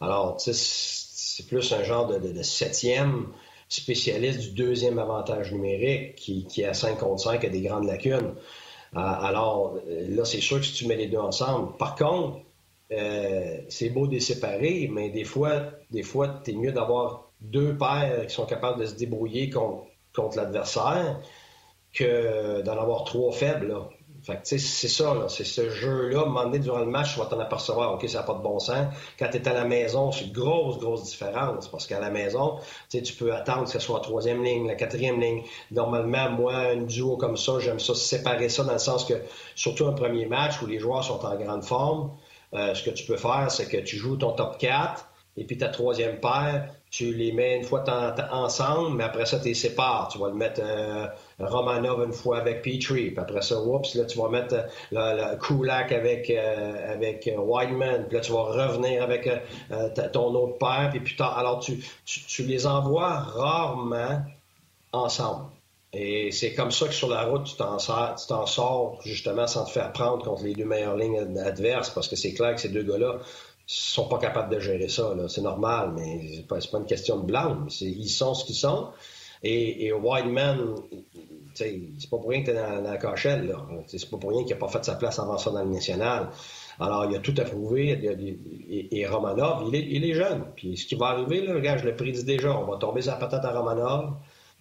Alors, 0.00 0.36
tu 0.36 0.52
sais, 0.52 0.54
c'est 0.54 1.46
plus 1.46 1.72
un 1.72 1.82
genre 1.82 2.06
de, 2.06 2.42
septième 2.42 3.28
spécialiste 3.68 4.40
du 4.40 4.50
deuxième 4.50 4.98
avantage 4.98 5.52
numérique 5.52 6.14
qui, 6.16 6.46
qui 6.46 6.64
à 6.64 6.74
5 6.74 6.98
contre 6.98 7.22
5 7.22 7.44
a 7.44 7.48
des 7.48 7.62
grandes 7.62 7.86
lacunes. 7.86 8.34
alors, 8.94 9.76
là, 9.86 10.24
c'est 10.24 10.40
sûr 10.40 10.58
que 10.60 10.66
si 10.66 10.74
tu 10.74 10.86
mets 10.86 10.96
les 10.96 11.08
deux 11.08 11.18
ensemble. 11.18 11.76
Par 11.76 11.96
contre, 11.96 12.38
euh, 12.92 13.60
c'est 13.68 13.90
beau 13.90 14.06
de 14.06 14.12
les 14.12 14.20
séparer, 14.20 14.88
mais 14.92 15.10
des 15.10 15.24
fois, 15.24 15.70
des 15.90 16.02
fois, 16.02 16.42
es 16.46 16.52
mieux 16.52 16.72
d'avoir 16.72 17.30
deux 17.40 17.76
paires 17.76 18.26
qui 18.26 18.34
sont 18.34 18.46
capables 18.46 18.80
de 18.80 18.86
se 18.86 18.94
débrouiller 18.94 19.50
contre, 19.50 20.36
l'adversaire 20.36 21.20
que 21.94 22.62
d'en 22.62 22.78
avoir 22.78 23.04
trois 23.04 23.32
faibles. 23.32 23.74
Fait 24.24 24.40
c'est 24.44 24.58
ça, 24.58 25.26
c'est 25.28 25.44
ce 25.44 25.68
jeu-là. 25.68 26.24
À 26.40 26.58
durant 26.58 26.78
le 26.78 26.86
match, 26.86 27.12
tu 27.12 27.20
vas 27.20 27.26
t'en 27.26 27.38
apercevoir, 27.40 27.92
OK, 27.92 28.08
ça 28.08 28.20
n'a 28.20 28.24
pas 28.24 28.32
de 28.32 28.42
bon 28.42 28.58
sens. 28.58 28.86
Quand 29.18 29.28
tu 29.30 29.36
es 29.36 29.46
à 29.46 29.52
la 29.52 29.66
maison, 29.66 30.12
c'est 30.12 30.24
une 30.24 30.32
grosse, 30.32 30.78
grosse 30.78 31.04
différence. 31.04 31.68
Parce 31.68 31.86
qu'à 31.86 32.00
la 32.00 32.08
maison, 32.08 32.58
tu 32.88 33.12
peux 33.12 33.34
attendre 33.34 33.64
que 33.64 33.70
ce 33.70 33.78
soit 33.78 33.98
la 33.98 34.02
troisième 34.02 34.42
ligne, 34.42 34.66
la 34.66 34.76
quatrième 34.76 35.20
ligne. 35.20 35.42
Normalement, 35.72 36.30
moi, 36.30 36.54
un 36.54 36.82
duo 36.82 37.18
comme 37.18 37.36
ça, 37.36 37.58
j'aime 37.60 37.78
ça 37.78 37.94
séparer 37.94 38.48
ça 38.48 38.64
dans 38.64 38.72
le 38.72 38.78
sens 38.78 39.04
que, 39.04 39.14
surtout 39.56 39.86
un 39.86 39.92
premier 39.92 40.24
match 40.24 40.62
où 40.62 40.66
les 40.66 40.78
joueurs 40.78 41.04
sont 41.04 41.22
en 41.22 41.36
grande 41.36 41.64
forme, 41.64 42.12
euh, 42.54 42.74
ce 42.74 42.82
que 42.82 42.90
tu 42.90 43.04
peux 43.04 43.18
faire, 43.18 43.50
c'est 43.50 43.68
que 43.68 43.76
tu 43.76 43.96
joues 43.98 44.16
ton 44.16 44.32
top 44.32 44.56
4 44.56 45.06
et 45.36 45.44
puis 45.44 45.58
ta 45.58 45.68
troisième 45.68 46.18
paire, 46.20 46.70
tu 46.90 47.12
les 47.12 47.32
mets 47.32 47.56
une 47.56 47.64
fois 47.64 47.84
ensemble, 48.30 48.96
mais 48.96 49.04
après 49.04 49.26
ça, 49.26 49.38
tu 49.38 49.48
les 49.48 49.54
sépares. 49.54 50.08
Tu 50.10 50.18
vas 50.18 50.28
le 50.28 50.34
mettre 50.34 50.60
euh, 50.64 51.06
Romanov 51.38 52.04
une 52.04 52.12
fois 52.12 52.38
avec 52.38 52.62
Petrie, 52.62 53.10
puis 53.10 53.18
après 53.18 53.42
ça, 53.42 53.60
oups, 53.60 53.94
là, 53.94 54.04
tu 54.04 54.18
vas 54.18 54.28
mettre 54.28 54.54
euh, 54.54 54.64
le, 54.92 55.36
Kulak 55.38 55.92
avec, 55.92 56.30
avec 56.30 57.30
Wideman, 57.36 58.06
puis 58.06 58.16
là, 58.16 58.20
tu 58.20 58.32
vas 58.32 58.42
revenir 58.42 59.02
avec 59.02 59.28
ton 60.12 60.34
autre 60.34 60.58
paire, 60.58 60.88
puis 60.90 61.00
plus 61.00 61.16
tard. 61.16 61.36
Alors, 61.38 61.60
tu, 61.60 61.84
tu 62.04 62.42
les 62.44 62.66
envoies 62.66 63.08
rarement 63.08 64.22
ensemble. 64.92 65.46
Et 65.96 66.32
c'est 66.32 66.54
comme 66.54 66.72
ça 66.72 66.88
que 66.88 66.92
sur 66.92 67.08
la 67.08 67.22
route, 67.24 67.44
tu 67.44 67.54
t'en 67.56 67.78
sors, 67.78 68.48
sors, 68.48 69.00
justement 69.04 69.46
sans 69.46 69.64
te 69.64 69.70
faire 69.70 69.92
prendre 69.92 70.24
contre 70.24 70.42
les 70.42 70.52
deux 70.52 70.64
meilleures 70.64 70.96
lignes 70.96 71.38
adverses, 71.38 71.90
parce 71.90 72.08
que 72.08 72.16
c'est 72.16 72.34
clair 72.34 72.56
que 72.56 72.60
ces 72.60 72.70
deux 72.70 72.82
gars-là 72.82 73.20
sont 73.66 74.08
pas 74.08 74.18
capables 74.18 74.52
de 74.52 74.58
gérer 74.58 74.88
ça. 74.88 75.14
C'est 75.28 75.40
normal, 75.40 75.92
mais 75.94 76.20
c'est 76.34 76.46
pas, 76.48 76.58
pas 76.58 76.78
une 76.78 76.86
question 76.86 77.18
de 77.18 77.26
blâme. 77.26 77.68
Ils 77.80 78.08
sont 78.08 78.34
ce 78.34 78.44
qu'ils 78.44 78.56
sont. 78.56 78.88
Et, 79.44 79.86
et 79.86 79.92
Wideman, 79.92 80.74
c'est 81.54 82.10
pas 82.10 82.18
pour 82.18 82.28
rien 82.28 82.40
que 82.40 82.50
tu 82.50 82.50
es 82.50 82.54
dans, 82.54 82.82
la 82.82 82.96
cachette. 82.96 83.42
C'est 83.86 84.10
pas 84.10 84.16
pour 84.16 84.30
rien 84.30 84.42
qu'il 84.42 84.52
n'a 84.52 84.58
pas 84.58 84.68
fait 84.68 84.84
sa 84.84 84.94
place 84.94 85.18
avant 85.18 85.38
ça 85.38 85.50
dans 85.50 85.62
le 85.62 85.70
national. 85.70 86.30
Alors, 86.80 87.06
il 87.08 87.16
a 87.16 87.20
tout 87.20 87.34
à 87.38 87.44
prouver. 87.44 88.00
et, 88.90 89.06
Romanov, 89.06 89.68
il 89.68 89.74
est, 89.76 89.86
il 89.86 90.04
est, 90.04 90.14
jeune. 90.14 90.44
Puis 90.56 90.76
ce 90.76 90.86
qui 90.86 90.96
va 90.96 91.06
arriver, 91.06 91.46
là, 91.46 91.54
regarde, 91.54 91.80
je 91.80 91.84
le 91.84 91.94
prédis 91.94 92.24
déjà. 92.24 92.58
On 92.58 92.64
va 92.64 92.78
tomber 92.78 93.02
sur 93.02 93.18
patate 93.18 93.44
à 93.44 93.52
Romanov. 93.52 94.14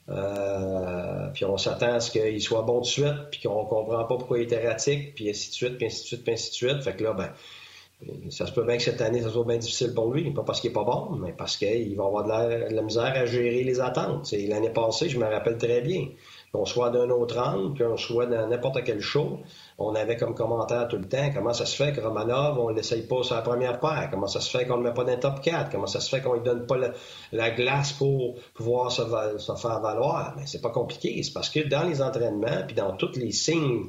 Euh, 0.10 1.30
puis 1.34 1.46
on 1.46 1.58
s'attend 1.58 1.94
à 1.94 2.00
ce 2.02 2.12
qu'il 2.12 2.42
soit 2.42 2.63
bon 2.63 2.82
de 2.82 2.86
suite, 2.86 3.30
puis 3.32 3.42
qu'on 3.42 3.63
comprend 3.66 4.04
pas 4.04 4.18
pourquoi 4.18 4.38
il 4.40 4.42
est 4.42 4.52
erratique, 4.52 5.16
puis 5.16 5.30
ainsi 5.30 5.50
de 5.50 5.54
suite, 5.54 5.78
puis 5.78 5.86
ainsi 5.86 6.02
de 6.02 6.08
suite, 6.08 6.24
puis 6.24 6.34
ainsi 6.34 6.50
de 6.50 6.56
suite. 6.56 6.84
Fait 6.84 6.94
que 6.94 7.04
là, 7.04 7.13
ben, 7.13 7.30
ça 8.29 8.45
se 8.48 8.51
peut 8.51 8.63
bien 8.63 8.77
que 8.77 8.83
cette 8.83 9.01
année, 9.01 9.22
ça 9.22 9.29
soit 9.29 9.45
bien 9.45 9.57
difficile 9.57 9.93
pour 9.93 10.13
lui, 10.13 10.31
pas 10.31 10.43
parce 10.43 10.60
qu'il 10.62 10.72
est 10.72 10.74
pas 10.74 10.83
bon, 10.83 11.15
mais 11.19 11.33
parce 11.33 11.57
qu'il 11.57 11.95
va 11.95 12.05
avoir 12.05 12.24
de 12.24 12.74
la, 12.74 12.81
misère 12.81 13.13
à 13.15 13.25
gérer 13.25 13.63
les 13.63 13.79
attentes. 13.79 14.31
L'année 14.31 14.69
passée, 14.69 15.10
je 15.10 15.19
me 15.19 15.25
rappelle 15.25 15.58
très 15.58 15.82
bien, 15.82 16.08
qu'on 16.54 16.65
soit 16.65 16.91
d'un 16.91 17.10
autre 17.10 17.39
angle, 17.39 17.78
qu'on 17.78 17.97
soit 17.97 18.28
dans 18.28 18.47
n'importe 18.47 18.84
quel 18.84 18.99
show, 18.99 19.39
on 19.78 19.95
avait 19.95 20.17
comme 20.17 20.36
commentaire 20.36 20.88
tout 20.88 20.97
le 20.97 21.08
temps 21.08 21.32
comment 21.34 21.54
ça 21.54 21.65
se 21.65 21.75
fait 21.75 21.93
que 21.93 22.01
Romanov, 22.01 22.60
on 22.60 22.69
ne 22.69 22.75
l'essaye 22.75 23.01
pas 23.04 23.23
sur 23.23 23.36
la 23.36 23.41
première 23.41 23.80
paire, 23.80 24.10
comment 24.12 24.28
ça 24.28 24.39
se 24.39 24.56
fait 24.56 24.65
qu'on 24.65 24.78
ne 24.78 24.84
le 24.84 24.89
met 24.89 24.93
pas 24.93 25.04
dans 25.04 25.13
le 25.13 25.19
top 25.19 25.41
4, 25.41 25.71
comment 25.71 25.88
ça 25.88 25.99
se 25.99 26.10
fait 26.10 26.21
qu'on 26.21 26.34
ne 26.34 26.38
lui 26.38 26.43
donne 26.43 26.67
pas 26.67 26.78
la, 27.32 27.51
glace 27.51 27.93
pour 27.93 28.36
pouvoir 28.54 28.91
se, 28.91 29.01
faire 29.01 29.80
valoir? 29.80 30.36
Mais 30.38 30.43
c'est 30.45 30.62
pas 30.62 30.69
compliqué, 30.69 31.21
c'est 31.23 31.34
parce 31.34 31.49
que 31.49 31.67
dans 31.67 31.84
les 31.84 32.01
entraînements, 32.01 32.63
puis 32.67 32.75
dans 32.75 32.95
tous 32.95 33.15
les 33.15 33.32
signes 33.32 33.88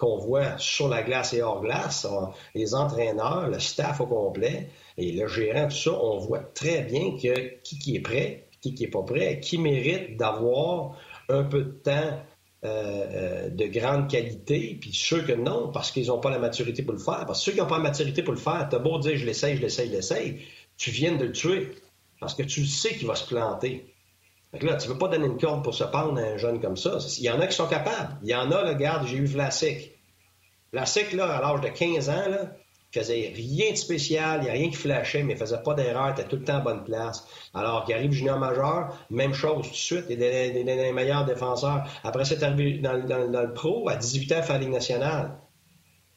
qu'on 0.00 0.16
voit 0.16 0.56
sur 0.58 0.88
la 0.88 1.02
glace 1.02 1.34
et 1.34 1.42
hors 1.42 1.60
glace, 1.60 2.06
les 2.54 2.74
entraîneurs, 2.74 3.48
le 3.48 3.60
staff 3.60 4.00
au 4.00 4.06
complet 4.06 4.70
et 4.96 5.12
le 5.12 5.28
gérant, 5.28 5.68
tout 5.68 5.76
ça, 5.76 5.92
on 5.92 6.18
voit 6.18 6.40
très 6.40 6.82
bien 6.82 7.16
que 7.16 7.60
qui, 7.62 7.96
est 7.96 8.00
prêt, 8.00 8.48
qui 8.60 8.74
qui 8.74 8.84
est 8.84 8.88
pas 8.88 9.02
prêt, 9.02 9.40
qui 9.40 9.58
mérite 9.58 10.16
d'avoir 10.16 10.96
un 11.28 11.44
peu 11.44 11.62
de 11.62 11.70
temps 11.70 12.18
euh, 12.62 12.66
euh, 12.66 13.48
de 13.50 13.66
grande 13.66 14.08
qualité, 14.10 14.76
puis 14.80 14.90
ceux 14.92 15.22
que 15.22 15.32
non, 15.32 15.70
parce 15.72 15.90
qu'ils 15.90 16.08
n'ont 16.08 16.20
pas 16.20 16.30
la 16.30 16.38
maturité 16.38 16.82
pour 16.82 16.94
le 16.94 16.98
faire. 16.98 17.24
Parce 17.26 17.38
que 17.38 17.44
ceux 17.46 17.52
qui 17.52 17.58
n'ont 17.58 17.66
pas 17.66 17.78
la 17.78 17.84
maturité 17.84 18.22
pour 18.22 18.34
le 18.34 18.40
faire, 18.40 18.66
t'as 18.70 18.78
beau 18.78 18.98
dire 18.98 19.16
je 19.16 19.24
l'essaye, 19.24 19.56
je 19.56 19.62
l'essaye, 19.62 19.88
je 19.88 19.92
l'essaye, 19.92 20.40
tu 20.76 20.90
viens 20.90 21.16
de 21.16 21.24
le 21.24 21.32
tuer. 21.32 21.70
Parce 22.20 22.34
que 22.34 22.42
tu 22.42 22.66
sais 22.66 22.94
qu'il 22.96 23.06
va 23.06 23.14
se 23.14 23.26
planter. 23.26 23.89
Là, 24.52 24.74
tu 24.74 24.88
ne 24.88 24.92
veux 24.92 24.98
pas 24.98 25.08
donner 25.08 25.26
une 25.26 25.38
corde 25.38 25.62
pour 25.62 25.74
se 25.74 25.84
pendre 25.84 26.18
à 26.18 26.22
un 26.22 26.36
jeune 26.36 26.60
comme 26.60 26.76
ça. 26.76 26.98
Il 27.18 27.24
y 27.24 27.30
en 27.30 27.40
a 27.40 27.46
qui 27.46 27.54
sont 27.54 27.68
capables. 27.68 28.16
Il 28.22 28.28
y 28.28 28.34
en 28.34 28.50
a, 28.50 28.68
regarde, 28.68 29.06
j'ai 29.06 29.18
eu 29.18 29.24
Vlasic. 29.24 29.92
Vlasic, 30.72 31.12
là, 31.12 31.36
à 31.36 31.40
l'âge 31.40 31.60
de 31.60 31.68
15 31.68 32.10
ans, 32.10 32.28
là, 32.28 32.52
faisait 32.92 33.32
rien 33.34 33.70
de 33.70 33.76
spécial, 33.76 34.40
il 34.40 34.44
n'y 34.44 34.50
a 34.50 34.52
rien 34.52 34.68
qui 34.68 34.76
flashait, 34.76 35.22
mais 35.22 35.34
il 35.34 35.38
faisait 35.38 35.62
pas 35.62 35.74
d'erreur, 35.74 36.10
était 36.10 36.24
tout 36.24 36.36
le 36.36 36.44
temps 36.44 36.56
à 36.56 36.60
bonne 36.60 36.84
place. 36.84 37.24
Alors 37.54 37.84
qu'il 37.84 37.94
arrive 37.94 38.10
junior 38.10 38.38
majeur, 38.38 38.96
même 39.10 39.32
chose 39.32 39.66
tout 39.66 39.70
de 39.70 39.76
suite, 39.76 40.06
il 40.10 40.20
est 40.20 40.50
des, 40.50 40.64
des, 40.64 40.92
meilleurs 40.92 41.24
défenseurs. 41.24 41.84
Après 42.02 42.24
c'est 42.24 42.42
arrivé 42.42 42.78
dans, 42.78 42.92
le 42.92 43.52
pro, 43.52 43.88
à 43.88 43.96
18 43.96 44.32
ans, 44.32 44.42
faire 44.42 44.56
la 44.56 44.58
Ligue 44.58 44.70
nationale. 44.70 45.38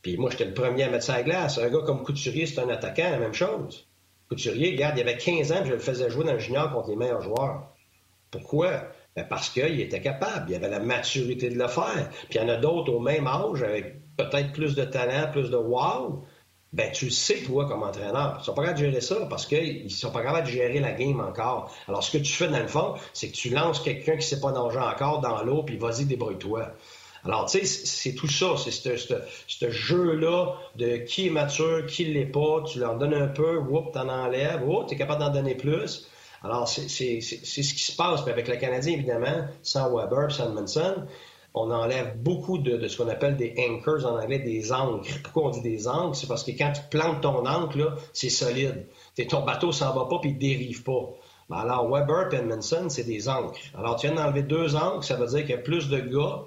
Puis 0.02 0.17
moi, 0.17 0.30
j'étais 0.32 0.46
le 0.46 0.54
premier 0.54 0.84
à 0.84 0.89
mettre 0.89 1.06
ça 1.06 1.13
à 1.13 1.24
glace. 1.24 1.58
Un 1.58 1.69
gars 1.69 1.80
comme 1.86 2.04
Couturier, 2.04 2.46
c'est 2.46 2.60
un 2.60 2.67
attaquant, 2.69 3.10
la 3.10 3.19
même 3.19 3.34
chose. 3.34 3.88
Couturier, 4.28 4.72
regarde, 4.72 4.98
il 4.98 5.02
avait 5.02 5.17
15 5.17 5.52
ans, 5.52 5.60
puis 5.62 5.69
je 5.69 5.74
le 5.76 5.80
faisais 5.80 6.10
jouer 6.10 6.26
dans 6.26 6.34
le 6.34 6.39
junior 6.39 6.72
contre 6.72 6.89
les 6.89 6.96
meilleurs 6.96 7.22
joueurs. 7.22 7.73
Pourquoi? 8.34 8.72
Ben 9.15 9.28
parce 9.30 9.50
qu'il 9.50 9.80
était 9.80 10.02
capable, 10.02 10.50
il 10.50 10.56
avait 10.56 10.69
la 10.69 10.80
maturité 10.80 11.50
de 11.50 11.58
le 11.58 11.67
faire. 11.67 12.10
Puis 12.30 12.39
il 12.39 12.41
y 12.41 12.43
en 12.43 12.50
a 12.50 12.58
d'autres 12.58 12.91
au 12.91 13.00
même 13.00 13.28
âge, 13.28 13.62
avec 13.62 14.02
peut-être 14.17 14.52
plus 14.54 14.74
de 14.74 14.84
talent, 14.84 15.32
plus 15.32 15.52
de 15.52 15.56
wow, 15.56 16.24
ben 16.74 16.91
tu 16.91 17.06
le 17.06 17.12
sais, 17.12 17.38
toi, 17.43 17.67
comme 17.67 17.84
entraîneur. 17.84 18.38
Ils 18.41 18.43
sont 18.43 18.56
pas 18.56 18.63
capables 18.63 18.80
de 18.80 18.86
gérer 18.86 19.02
ça 19.02 19.28
parce 19.30 19.46
qu'ils 19.46 19.91
sont 19.91 20.10
pas 20.10 20.24
capables 20.24 20.48
de 20.48 20.52
gérer 20.52 20.80
la 20.80 20.93
game 20.93 21.19
encore. 21.19 21.72
Alors, 21.88 22.04
ce 22.04 22.17
que 22.17 22.24
tu 22.24 22.34
fais, 22.34 22.48
dans 22.48 22.60
le 22.60 22.67
fond, 22.67 22.96
c'est 23.13 23.30
que 23.30 23.36
tu 23.36 23.50
lances 23.50 23.80
quelqu'un 23.80 24.17
qui 24.17 24.26
sait 24.26 24.39
pas 24.39 24.52
nager 24.52 24.80
encore 24.80 25.22
dans 25.22 25.43
l'eau, 25.43 25.62
puis 25.62 25.78
vas-y, 25.78 26.06
débrouille-toi. 26.06 26.74
Alors, 27.26 27.46
tu 27.46 27.60
sais, 27.60 27.65
c'est 27.65 28.15
tout 28.15 28.28
ça. 28.28 28.56
C'est 28.58 28.72
ce 28.98 29.69
jeu-là 29.69 30.56
de 30.76 30.98
qui 30.98 31.28
est 31.28 31.30
mature, 31.30 31.86
qui 31.86 32.06
l'est 32.06 32.26
pas. 32.26 32.63
Tu 32.65 32.80
leur 32.80 32.98
donnes 32.98 33.13
un 33.13 33.28
peu, 33.28 33.58
whoop, 33.58 33.93
t'en 33.93 34.10
enlèves, 34.10 34.63
oh, 34.67 34.84
t'es 34.84 34.96
capable 34.96 35.22
d'en 35.22 35.30
donner 35.30 35.56
plus. 35.56 36.10
Alors, 36.44 36.68
c'est 36.68 36.88
ce 36.90 37.46
qui 37.46 37.64
se 37.64 37.96
passe. 37.96 38.22
Puis 38.22 38.32
avec 38.32 38.48
le 38.48 38.58
Canadien, 38.58 38.94
évidemment, 38.94 39.48
sans 39.62 39.96
Weber, 39.96 40.32
sans 40.32 40.50
Manson, 40.50 41.06
on 41.54 41.72
enlève 41.72 42.18
beaucoup 42.22 42.58
de, 42.58 42.88
ce 42.88 42.98
qu'on 42.98 43.08
appelle 43.08 43.38
des 43.38 43.54
anchors 43.70 44.06
en 44.06 44.20
anglais, 44.20 44.40
des 44.40 44.72
ancres. 44.72 45.08
Pourquoi 45.24 45.46
on 45.46 45.50
dit 45.52 45.62
des 45.62 45.88
ancres? 45.88 46.16
C'est 46.16 46.28
parce 46.28 46.44
que 46.44 46.52
quand 46.52 46.74
tu 46.74 46.82
plantes 46.90 47.22
ton 47.22 47.46
ancre, 47.46 47.98
c'est 48.12 48.30
solide. 48.30 48.88
ton 49.30 49.46
bateau 49.46 49.72
s'en 49.72 49.94
va 49.94 50.06
pas 50.06 50.20
puis 50.20 50.32
il 50.32 50.38
dérive 50.38 50.84
pas. 50.84 51.10
Ben 51.50 51.58
alors, 51.58 51.90
Weber 51.90 52.34
et 52.34 52.38
Edmondson, 52.38 52.88
c'est 52.90 53.04
des 53.04 53.30
ancres. 53.30 53.60
Alors, 53.78 53.98
tu 53.98 54.08
viens 54.08 54.16
d'enlever 54.16 54.44
deux 54.44 54.76
ancres, 54.76 55.04
ça 55.04 55.16
veut 55.16 55.28
dire 55.28 55.42
qu'il 55.42 55.52
y 55.52 55.54
a 55.54 55.58
plus 55.58 55.90
de 55.90 56.00
gars 56.00 56.46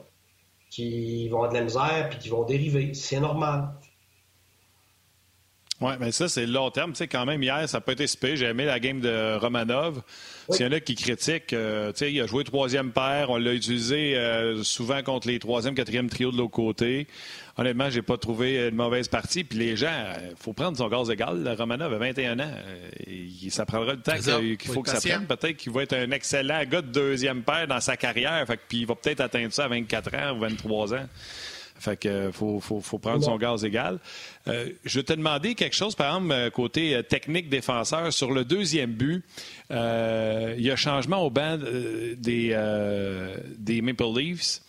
qui 0.71 1.29
vont 1.29 1.37
avoir 1.37 1.53
de 1.53 1.59
la 1.59 1.65
misère 1.65 2.09
puis 2.11 2.19
qui 2.19 2.29
vont 2.29 2.45
dériver. 2.45 2.93
C'est 2.95 3.21
normal. 3.21 3.69
Oui, 5.81 5.93
mais 6.01 6.11
ça, 6.11 6.27
c'est 6.29 6.47
le 6.47 6.53
long 6.53 6.71
terme. 6.71 6.93
Tu 6.93 6.99
sais, 6.99 7.09
quand 7.09 7.27
même, 7.27 7.43
hier, 7.43 7.69
ça 7.69 7.83
peut 7.83 7.93
être 7.93 8.01
été 8.01 8.37
J'ai 8.37 8.47
aimé 8.47 8.65
la 8.65 8.81
game 8.81 9.01
de 9.01 9.37
Romanov. 9.37 10.01
S'il 10.51 10.65
y 10.65 10.69
en 10.69 10.73
a 10.73 10.81
qui 10.81 10.95
critiquent, 10.95 11.53
euh, 11.53 11.93
tu 11.93 11.99
sais, 11.99 12.12
il 12.12 12.21
a 12.21 12.27
joué 12.27 12.45
troisième 12.45 12.93
paire. 12.93 13.31
On 13.31 13.37
l'a 13.37 13.53
utilisé 13.53 14.17
euh, 14.17 14.62
souvent 14.62 15.03
contre 15.03 15.29
les 15.29 15.39
troisième, 15.39 15.75
quatrième 15.75 16.09
trio 16.09 16.31
de 16.31 16.39
l'autre 16.39 16.53
côté. 16.53 17.09
Honnêtement, 17.59 17.91
j'ai 17.91 18.01
pas 18.01 18.17
trouvé 18.17 18.69
une 18.69 18.77
mauvaise 18.77 19.09
partie. 19.09 19.45
Puis 19.45 19.59
les 19.59 19.77
gens, 19.77 19.93
il 20.31 20.37
faut 20.39 20.55
prendre 20.55 20.79
son 20.79 20.89
gaz 20.89 21.11
égal. 21.11 21.55
Romanov 21.59 21.93
a 21.93 21.99
21 21.99 22.39
ans. 22.39 22.51
Euh, 23.09 23.51
ça 23.51 23.67
prendra 23.67 23.93
le 23.93 24.01
temps 24.01 24.15
qu'il 24.15 24.73
faut, 24.73 24.83
que 24.83 24.91
ça 24.91 25.01
prenne. 25.01 25.27
Peut-être 25.27 25.57
qu'il 25.57 25.73
va 25.73 25.83
être 25.83 25.95
un 25.95 26.11
excellent 26.11 26.62
gars 26.65 26.81
de 26.81 26.89
deuxième 26.89 27.43
paire 27.43 27.67
dans 27.67 27.81
sa 27.81 27.99
carrière. 27.99 28.47
Fait 28.47 28.59
puis 28.69 28.79
il 28.79 28.87
va 28.87 28.95
peut-être 28.95 29.21
atteindre 29.21 29.53
ça 29.53 29.65
à 29.65 29.69
24 29.69 30.15
ans 30.15 30.37
ou 30.37 30.41
23 30.41 30.95
ans. 30.95 31.07
Fait 31.79 31.97
que 31.97 32.31
faut, 32.33 32.61
faut, 32.61 32.81
faut 32.81 32.99
prendre 32.99 33.23
son 33.23 33.37
gaz 33.37 33.65
égal. 33.65 33.99
Euh, 34.49 34.71
je 34.85 35.01
vais 35.01 35.05
te 35.05 35.12
demander 35.12 35.55
quelque 35.55 35.77
chose, 35.77 35.95
par 35.95 36.15
exemple, 36.15 36.33
euh, 36.33 36.51
côté 36.51 36.95
euh, 36.95 37.03
technique 37.03 37.49
défenseur. 37.49 38.12
Sur 38.12 38.33
le 38.33 38.45
deuxième 38.45 38.93
but, 38.93 39.25
il 39.71 40.61
y 40.61 40.71
a 40.71 40.77
changement 40.77 41.25
au 41.25 41.31
banc 41.31 41.59
des, 41.59 42.57
des 43.59 43.83
Maple 43.83 44.05
Leafs. 44.17 44.61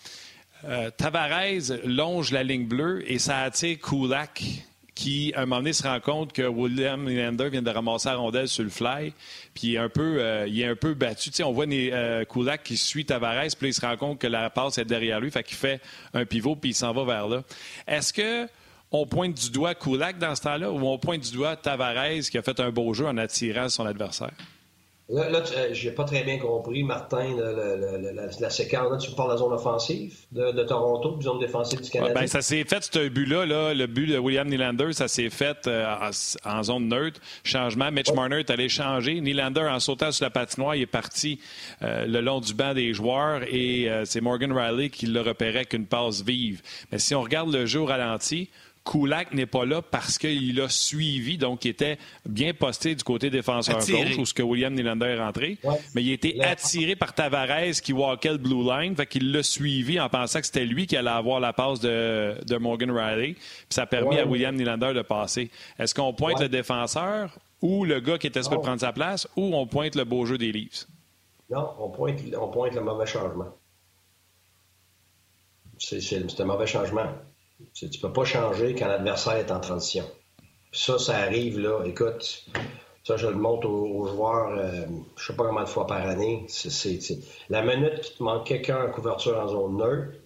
Tavares 0.98 1.78
longe 1.86 2.32
la 2.32 2.44
ligne 2.44 2.68
bleue 2.68 3.10
et 3.10 3.20
ça 3.20 3.40
attire 3.40 3.78
Kulak 3.80 4.44
qui, 4.98 5.32
à 5.36 5.42
un 5.42 5.46
moment 5.46 5.58
donné, 5.58 5.74
se 5.74 5.84
rend 5.84 6.00
compte 6.00 6.34
que 6.34 6.42
William 6.42 7.06
Nylander 7.06 7.50
vient 7.50 7.62
de 7.62 7.70
ramasser 7.70 8.10
la 8.10 8.16
rondelle 8.16 8.48
sur 8.48 8.64
le 8.64 8.72
fly, 8.72 9.14
puis 9.54 9.68
il 9.68 9.76
est 9.76 9.78
un 9.78 9.90
peu, 9.90 10.18
euh, 10.20 10.48
il 10.48 10.60
est 10.60 10.66
un 10.66 10.76
peu 10.76 10.96
battu. 10.96 11.30
on 11.44 11.52
voit 11.52 11.68
euh, 11.68 12.26
qui 12.64 12.78
suit 12.78 13.06
Tavares, 13.06 13.56
puis 13.60 13.70
il 13.70 13.74
se 13.76 13.82
rend 13.82 13.96
compte 13.96 14.20
que 14.20 14.26
la 14.26 14.50
passe 14.50 14.80
est 14.80 14.86
derrière 14.86 15.20
lui, 15.20 15.30
fait 15.30 15.44
qu'il 15.44 15.56
fait 15.56 15.82
un 16.16 16.26
pivot, 16.26 16.56
puis 16.56 16.72
il 16.72 16.74
s'en 16.74 16.94
va 16.94 17.04
vers 17.04 17.28
là. 17.28 17.44
Est-ce 17.88 18.12
que 18.12 18.48
on 18.92 19.06
pointe 19.06 19.36
du 19.36 19.52
doigt 19.52 19.76
Kulak 19.76 20.18
dans 20.18 20.34
ce 20.34 20.42
temps-là 20.42 20.72
ou 20.72 20.80
on 20.88 20.98
pointe 20.98 21.22
du 21.22 21.32
doigt 21.32 21.56
Tavares 21.56 22.22
qui 22.32 22.38
a 22.40 22.42
fait 22.42 22.60
un 22.60 22.72
beau 22.72 22.92
jeu 22.96 23.06
en 23.06 23.18
attirant 23.18 23.70
son 23.70 23.86
adversaire? 23.86 24.32
Là, 25.10 25.30
là 25.30 25.40
euh, 25.56 25.70
j'ai 25.72 25.92
pas 25.92 26.04
très 26.04 26.24
bien 26.24 26.38
compris, 26.38 26.84
Martin, 26.84 27.38
la, 27.38 28.50
séquence. 28.50 28.92
Là, 28.92 28.98
tu 28.98 29.12
parles 29.12 29.30
de 29.30 29.34
la 29.34 29.40
zone 29.40 29.54
offensive 29.54 30.14
de, 30.34 30.64
Toronto, 30.64 31.16
de 31.16 31.24
zone 31.24 31.40
défensive 31.40 31.80
du 31.80 31.90
Canada. 31.90 32.14
ben, 32.14 32.28
ça 32.28 32.42
s'est 32.42 32.66
fait, 32.66 32.84
ce 32.84 33.08
but-là, 33.08 33.46
là, 33.46 33.74
le 33.74 33.88
but 33.88 34.08
de 34.08 34.18
William 34.18 34.50
Nylander, 34.50 34.92
ça 34.92 35.08
s'est 35.08 35.30
fait 35.30 35.66
euh, 35.68 35.96
en, 36.44 36.64
zone 36.64 36.90
neutre. 36.90 37.22
Changement. 37.46 37.90
Mitch 37.90 38.12
Marner 38.12 38.40
est 38.40 38.50
allé 38.50 38.68
changer. 38.68 39.22
Nylander, 39.22 39.62
en 39.62 39.80
sautant 39.80 40.12
sur 40.12 40.26
la 40.26 40.30
patinoire, 40.30 40.76
il 40.76 40.82
est 40.82 40.86
parti 40.86 41.40
euh, 41.84 42.06
le 42.06 42.20
long 42.20 42.42
du 42.42 42.54
banc 42.54 42.74
des 42.74 42.94
joueurs 42.94 43.44
et 43.44 43.90
c'est 44.04 44.20
Morgan 44.20 44.52
Riley 44.52 44.90
qui 44.90 45.06
le 45.06 45.22
repérait 45.22 45.66
qu'une 45.66 45.86
passe 45.86 46.22
vive. 46.22 46.62
Mais 46.92 47.00
si 47.00 47.16
on 47.16 47.22
regarde 47.22 47.54
le 47.54 47.66
jeu 47.66 47.80
au 47.80 47.86
ralenti, 47.86 48.50
Kulak 48.90 49.34
n'est 49.34 49.46
pas 49.46 49.66
là 49.66 49.82
parce 49.82 50.18
qu'il 50.18 50.60
a 50.62 50.70
suivi, 50.70 51.38
donc 51.38 51.66
il 51.66 51.70
était 51.70 51.98
bien 52.26 52.54
posté 52.54 52.96
du 52.96 53.04
côté 53.04 53.30
défenseur 53.30 53.80
gauche, 53.80 54.18
où 54.18 54.26
ce 54.26 54.34
que 54.34 54.42
William 54.42 54.74
Nylander 54.74 55.08
est 55.08 55.20
rentré. 55.20 55.58
Mais 55.94 56.04
il 56.04 56.12
a 56.12 56.14
été 56.14 56.44
attiré 56.44 56.96
par 56.96 57.14
Tavares 57.14 57.82
qui 57.84 57.92
walkait 57.92 58.32
le 58.32 58.38
blue 58.38 58.64
line, 58.64 58.96
fait 58.96 59.06
qu'il 59.06 59.32
l'a 59.32 59.44
suivi 59.44 60.00
en 60.00 60.10
pensant 60.10 60.40
que 60.40 60.46
c'était 60.46 60.66
lui 60.66 60.88
qui 60.88 60.96
allait 60.96 61.10
avoir 61.10 61.40
la 61.40 61.54
passe 61.54 61.80
de, 61.80 62.58
Morgan 62.58 62.92
Riley. 62.92 63.34
Puis 63.34 63.66
ça 63.70 63.84
a 63.84 63.86
permis 63.86 64.18
à 64.18 64.26
William 64.26 64.56
Nylander 64.56 64.94
de 64.94 65.02
passer. 65.02 65.52
Est-ce 65.78 65.94
qu'on 65.94 66.14
pointe 66.14 66.40
le 66.40 66.50
défenseur 66.50 67.38
ou 67.62 67.86
le 67.86 68.00
gars 68.00 68.18
qui 68.18 68.28
était 68.28 68.44
supposé 68.44 68.62
prendre 68.62 68.80
sa 68.80 68.94
place 68.94 69.28
ou 69.36 69.56
on 69.56 69.68
pointe 69.68 69.96
le 69.96 70.06
beau 70.06 70.26
jeu 70.26 70.38
des 70.38 70.52
Leafs? 70.52 70.88
Non, 71.50 71.70
on 71.80 71.90
pointe, 71.90 72.20
on 72.40 72.48
pointe 72.50 72.74
le 72.74 72.82
mauvais 72.82 73.06
changement. 73.06 73.48
C'est 75.78 76.40
un 76.40 76.46
mauvais 76.46 76.68
changement. 76.68 77.08
Tu 77.74 77.86
ne 77.86 78.02
peux 78.02 78.14
pas 78.14 78.26
changer 78.26 78.76
quand 78.76 78.88
l'adversaire 78.88 79.38
est 79.38 79.52
en 79.52 79.60
transition. 79.60 80.06
ça, 80.72 81.00
ça 81.00 81.18
arrive 81.18 81.60
là. 81.60 81.84
Écoute, 81.86 82.46
ça, 83.04 83.18
je 83.18 83.28
le 83.28 83.36
montre 83.36 83.68
aux, 83.68 84.06
joueurs, 84.06 84.50
euh, 84.58 84.86
je 85.16 85.24
ne 85.24 85.28
sais 85.28 85.36
pas 85.36 85.46
combien 85.46 85.64
de 85.64 85.70
fois 85.70 85.88
par 85.88 86.06
année. 86.06 86.46
La 87.50 87.62
minute 87.64 88.02
qu'il 88.02 88.18
te 88.18 88.24
manque 88.24 88.46
quelqu'un 88.46 88.86
en 88.86 88.92
couverture 88.92 89.40
en 89.40 89.48
zone 89.48 89.78
neutre, 89.78 90.18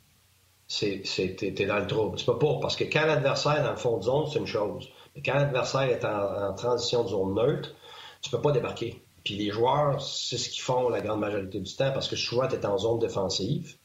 c'est, 0.67 1.04
t'es, 1.38 1.65
dans 1.65 1.80
le 1.80 1.88
trouble. 1.88 2.17
Tu 2.17 2.26
peux 2.26 2.39
pas, 2.39 2.58
parce 2.62 2.76
que 2.76 2.86
quand 2.86 3.06
l'adversaire 3.06 3.60
est 3.60 3.63
dans 3.63 3.72
le 3.72 3.78
fond 3.78 3.98
de 3.98 4.04
zone, 4.04 4.26
c'est 4.32 4.39
une 4.39 4.48
chose. 4.48 4.89
Mais 5.15 5.22
quand 5.22 5.36
l'adversaire 5.36 5.84
est 5.84 6.04
en, 6.06 6.54
transition 6.56 7.04
de 7.04 7.10
zone 7.10 7.36
neutre, 7.36 7.76
tu 8.22 8.30
peux 8.30 8.41
pas 8.41 8.52
débarquer. 8.52 9.02
Puis 9.24 9.36
les 9.36 9.52
joueurs, 9.52 10.02
c'est 10.02 10.38
ce 10.38 10.50
qu'ils 10.50 10.63
font 10.63 10.89
la 10.89 11.02
grande 11.02 11.20
majorité 11.20 11.60
du 11.60 11.76
temps, 11.76 11.91
parce 11.91 12.08
que 12.08 12.15
souvent, 12.15 12.48
tu 12.48 12.56
es 12.56 12.65
en 12.65 12.78
zone 12.78 13.00
défensive. 13.00 13.76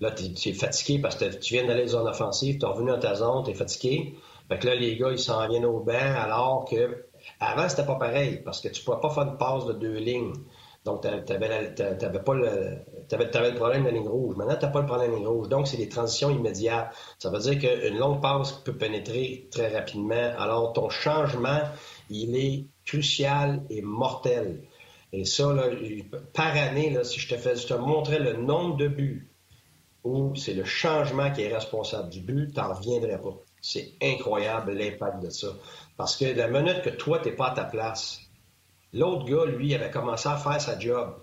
Là, 0.00 0.10
tu 0.12 0.48
es, 0.48 0.52
fatigué 0.54 0.98
parce 1.00 1.16
que 1.16 1.26
tu 1.26 1.54
viens 1.54 1.66
d'aller 1.66 1.86
zone 1.86 2.08
offensive, 2.08 2.58
tu 2.58 2.64
es 2.64 2.68
revenu 2.68 2.90
dans 2.90 2.98
ta 2.98 3.14
zone, 3.14 3.44
tu 3.44 3.50
es 3.50 3.54
fatigué. 3.54 4.14
Fait 4.48 4.58
que 4.58 4.66
là, 4.66 4.74
les 4.74 4.96
gars, 4.96 5.10
ils 5.12 5.18
s'en 5.18 5.46
viennent 5.46 5.66
au 5.66 5.80
banc 5.80 5.92
alors 5.92 6.64
que 6.64 7.04
avant, 7.38 7.68
c'était 7.68 7.84
pas 7.84 7.96
pareil 7.96 8.40
parce 8.44 8.60
que 8.60 8.68
tu 8.68 8.80
ne 8.80 8.84
pouvais 8.84 9.00
pas 9.00 9.10
faire 9.10 9.24
une 9.24 9.36
passe 9.36 9.66
de 9.66 9.74
deux 9.74 9.98
lignes. 9.98 10.32
Donc, 10.84 11.02
tu 11.02 11.08
n'avais 11.08 11.28
pas 12.20 12.32
avais, 12.32 13.50
le 13.50 13.54
problème 13.54 13.82
de 13.82 13.88
la 13.88 13.94
ligne 13.94 14.08
rouge. 14.08 14.36
Maintenant, 14.36 14.56
tu 14.56 14.64
n'as 14.64 14.70
pas 14.70 14.80
le 14.80 14.86
problème 14.86 15.08
de 15.08 15.12
la 15.12 15.18
ligne 15.18 15.28
rouge. 15.28 15.48
Donc, 15.48 15.68
c'est 15.68 15.76
des 15.76 15.90
transitions 15.90 16.30
immédiates. 16.30 16.94
Ça 17.18 17.28
veut 17.28 17.38
dire 17.38 17.58
qu'une 17.58 17.98
longue 17.98 18.22
passe 18.22 18.52
peut 18.52 18.76
pénétrer 18.76 19.48
très 19.50 19.68
rapidement. 19.68 20.32
Alors, 20.38 20.72
ton 20.72 20.88
changement, 20.88 21.60
il 22.08 22.34
est 22.34 22.64
crucial 22.86 23.62
et 23.68 23.82
mortel. 23.82 24.62
Et 25.12 25.26
ça, 25.26 25.52
là, 25.52 25.64
par 26.32 26.56
année, 26.56 26.90
là, 26.90 27.04
si 27.04 27.20
je 27.20 27.28
te 27.28 27.38
fais, 27.38 27.56
je 27.56 27.66
te 27.66 27.74
montrais 27.74 28.18
le 28.18 28.34
nombre 28.34 28.76
de 28.76 28.88
buts 28.88 29.29
où 30.04 30.34
c'est 30.34 30.54
le 30.54 30.64
changement 30.64 31.30
qui 31.30 31.42
est 31.42 31.54
responsable 31.54 32.08
du 32.08 32.20
but, 32.20 32.54
t'en 32.54 32.72
reviendrais 32.72 33.20
pas. 33.20 33.36
C'est 33.60 33.92
incroyable 34.02 34.72
l'impact 34.72 35.22
de 35.22 35.30
ça. 35.30 35.48
Parce 35.96 36.16
que 36.16 36.24
la 36.24 36.48
minute 36.48 36.82
que 36.82 36.90
toi, 36.90 37.18
t'es 37.18 37.32
pas 37.32 37.48
à 37.48 37.54
ta 37.54 37.64
place, 37.64 38.20
l'autre 38.92 39.24
gars, 39.26 39.44
lui, 39.44 39.74
avait 39.74 39.90
commencé 39.90 40.28
à 40.28 40.36
faire 40.36 40.60
sa 40.60 40.78
job. 40.78 41.14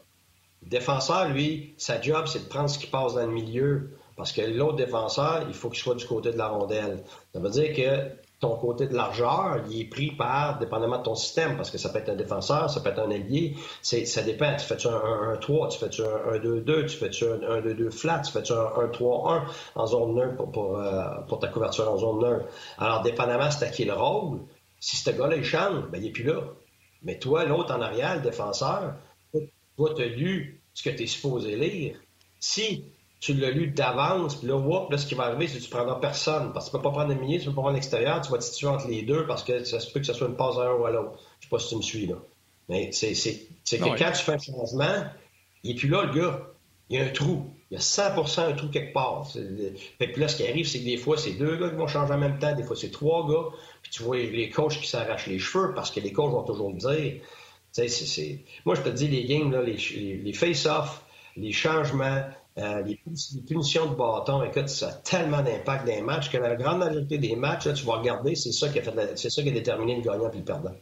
Le 0.61 0.69
défenseur, 0.69 1.29
lui, 1.29 1.73
sa 1.77 1.99
job, 1.99 2.25
c'est 2.27 2.43
de 2.43 2.49
prendre 2.49 2.69
ce 2.69 2.77
qui 2.77 2.87
passe 2.87 3.15
dans 3.15 3.25
le 3.25 3.31
milieu. 3.31 3.97
Parce 4.15 4.31
que 4.31 4.41
l'autre 4.41 4.75
défenseur, 4.75 5.45
il 5.47 5.53
faut 5.53 5.69
qu'il 5.69 5.79
soit 5.79 5.95
du 5.95 6.05
côté 6.05 6.31
de 6.31 6.37
la 6.37 6.47
rondelle. 6.47 7.03
Ça 7.33 7.39
veut 7.39 7.49
dire 7.49 7.73
que 7.75 8.26
ton 8.39 8.55
côté 8.55 8.85
de 8.85 8.93
largeur, 8.93 9.63
il 9.69 9.81
est 9.81 9.89
pris 9.89 10.11
par, 10.11 10.59
dépendamment 10.59 10.99
de 10.99 11.03
ton 11.03 11.15
système, 11.15 11.57
parce 11.57 11.71
que 11.71 11.79
ça 11.79 11.89
peut 11.89 11.97
être 11.97 12.09
un 12.09 12.15
défenseur, 12.15 12.69
ça 12.69 12.81
peut 12.81 12.89
être 12.89 12.99
un 12.99 13.09
allié, 13.09 13.55
ça 13.81 14.21
dépend. 14.21 14.55
Tu 14.55 14.65
fais-tu 14.65 14.87
un 14.87 15.33
1-3, 15.33 15.69
tu 15.69 15.79
fais-tu 15.79 16.03
un 16.03 16.37
2-2, 16.37 16.85
tu 16.85 16.97
fais-tu 16.97 17.25
un 17.25 17.37
1-2-2 17.37 17.91
flat, 17.91 18.19
tu 18.19 18.31
fais-tu 18.31 18.53
un 18.53 18.87
1-3-1 18.91 19.41
en 19.75 19.87
zone 19.87 20.15
neutre 20.15 20.45
pour, 20.51 20.77
euh, 20.77 21.03
pour, 21.27 21.39
ta 21.39 21.47
couverture 21.47 21.91
en 21.91 21.97
zone 21.97 22.19
neutre. 22.19 22.45
Alors, 22.77 23.01
dépendamment 23.01 23.49
c'est 23.49 23.65
à 23.65 23.69
qui 23.69 23.85
le 23.85 23.93
rôle, 23.93 24.41
si 24.79 24.97
ce 24.97 25.09
gars-là, 25.09 25.35
il 25.35 25.43
change, 25.43 25.85
ben, 25.91 25.97
il 25.97 26.05
n'est 26.05 26.11
plus 26.11 26.23
là. 26.23 26.41
Mais 27.01 27.17
toi, 27.17 27.43
l'autre 27.45 27.73
en 27.75 27.81
arrière, 27.81 28.17
le 28.17 28.21
défenseur, 28.21 28.93
toi, 29.77 29.93
tu 29.95 30.03
as 30.03 30.07
lu 30.07 30.61
ce 30.73 30.83
que 30.83 30.95
tu 30.95 31.03
es 31.03 31.07
supposé 31.07 31.55
lire. 31.55 31.95
Si 32.39 32.85
tu 33.19 33.33
l'as 33.33 33.49
lu 33.49 33.67
d'avance, 33.67 34.35
puis 34.35 34.47
là, 34.47 34.55
whoop, 34.55 34.91
là, 34.91 34.97
ce 34.97 35.07
qui 35.07 35.15
va 35.15 35.25
arriver, 35.25 35.47
c'est 35.47 35.57
que 35.57 35.63
tu 35.63 35.69
prendras 35.69 35.99
personne. 35.99 36.53
Parce 36.53 36.65
que 36.65 36.71
tu 36.71 36.77
peux 36.77 36.83
pas 36.83 36.91
prendre 36.91 37.11
un 37.11 37.15
milieu, 37.15 37.39
tu 37.39 37.45
peux 37.45 37.53
pas 37.53 37.61
prendre 37.61 37.75
l'extérieur, 37.75 38.21
tu 38.21 38.31
vas 38.31 38.37
te 38.37 38.43
situer 38.43 38.67
entre 38.67 38.87
les 38.87 39.01
deux 39.01 39.25
parce 39.25 39.43
que 39.43 39.63
ça 39.63 39.79
se 39.79 39.91
peut 39.91 39.99
que 39.99 40.05
ce 40.05 40.13
soit 40.13 40.27
une 40.27 40.35
passe 40.35 40.57
à 40.57 40.61
un 40.61 40.73
ou 40.73 40.85
à 40.85 40.91
l'autre. 40.91 41.19
Je 41.39 41.45
sais 41.45 41.49
pas 41.49 41.59
si 41.59 41.69
tu 41.69 41.75
me 41.77 41.81
suis, 41.81 42.05
là. 42.05 42.15
Mais 42.69 42.91
c'est, 42.91 43.15
c'est, 43.15 43.47
c'est 43.63 43.79
que 43.79 43.85
quand 43.85 44.11
tu 44.11 44.23
fais 44.23 44.33
un 44.33 44.37
changement, 44.37 45.03
n'est 45.63 45.75
plus 45.75 45.87
là, 45.87 46.03
le 46.03 46.19
gars. 46.19 46.47
Il 46.89 46.97
y 46.97 47.01
a 47.01 47.05
un 47.05 47.09
trou. 47.09 47.45
Il 47.69 47.73
y 47.73 47.77
a 47.77 47.81
100% 47.81 48.39
un 48.41 48.53
trou 48.53 48.69
quelque 48.69 48.93
part. 48.93 49.27
Puis 49.33 50.15
là, 50.15 50.27
ce 50.27 50.37
qui 50.37 50.47
arrive, 50.47 50.67
c'est 50.67 50.79
que 50.79 50.85
des 50.85 50.97
fois, 50.97 51.17
c'est 51.17 51.33
deux 51.33 51.57
gars 51.57 51.69
qui 51.69 51.75
vont 51.75 51.87
changer 51.87 52.13
en 52.13 52.17
même 52.17 52.39
temps, 52.39 52.55
des 52.55 52.63
fois, 52.63 52.75
c'est 52.75 52.91
trois 52.91 53.27
gars. 53.27 53.49
Puis 53.81 53.91
tu 53.91 54.03
vois 54.03 54.17
les 54.17 54.49
coachs 54.49 54.79
qui 54.79 54.87
s'arrachent 54.87 55.27
les 55.27 55.39
cheveux 55.39 55.73
parce 55.73 55.91
que 55.91 55.99
les 55.99 56.13
coachs 56.13 56.31
vont 56.31 56.43
toujours 56.43 56.69
le 56.69 56.77
dire. 56.77 57.21
C'est, 57.71 57.89
c'est... 57.89 58.39
Moi, 58.65 58.75
je 58.75 58.81
te 58.81 58.89
dis, 58.89 59.07
les 59.07 59.25
games, 59.25 59.51
là, 59.51 59.61
les, 59.61 59.77
les 60.23 60.33
face-off, 60.33 61.03
les 61.35 61.51
changements, 61.51 62.23
euh, 62.57 62.81
les, 62.81 62.99
punitions 63.47 63.85
de 63.85 63.95
bâton, 63.95 64.43
écoute, 64.43 64.69
ça 64.69 64.89
a 64.89 64.93
tellement 64.93 65.43
d'impact 65.43 65.85
dans 65.85 65.93
les 65.93 66.01
matchs 66.01 66.31
que 66.31 66.37
la 66.37 66.55
grande 66.55 66.79
majorité 66.79 67.19
des 67.19 67.35
matchs, 67.35 67.71
tu 67.73 67.85
vas 67.85 67.97
regarder, 67.97 68.33
c'est 68.35 68.51
ça 68.51 68.69
qui 68.69 68.79
a 68.79 68.81
fait 68.81 68.93
c'est 69.15 69.29
ça 69.29 69.43
qui 69.43 69.49
a 69.49 69.51
déterminé 69.51 69.97
le 69.97 70.01
gagnant 70.01 70.31
et 70.31 70.37
le 70.37 70.43
perdant. 70.43 70.73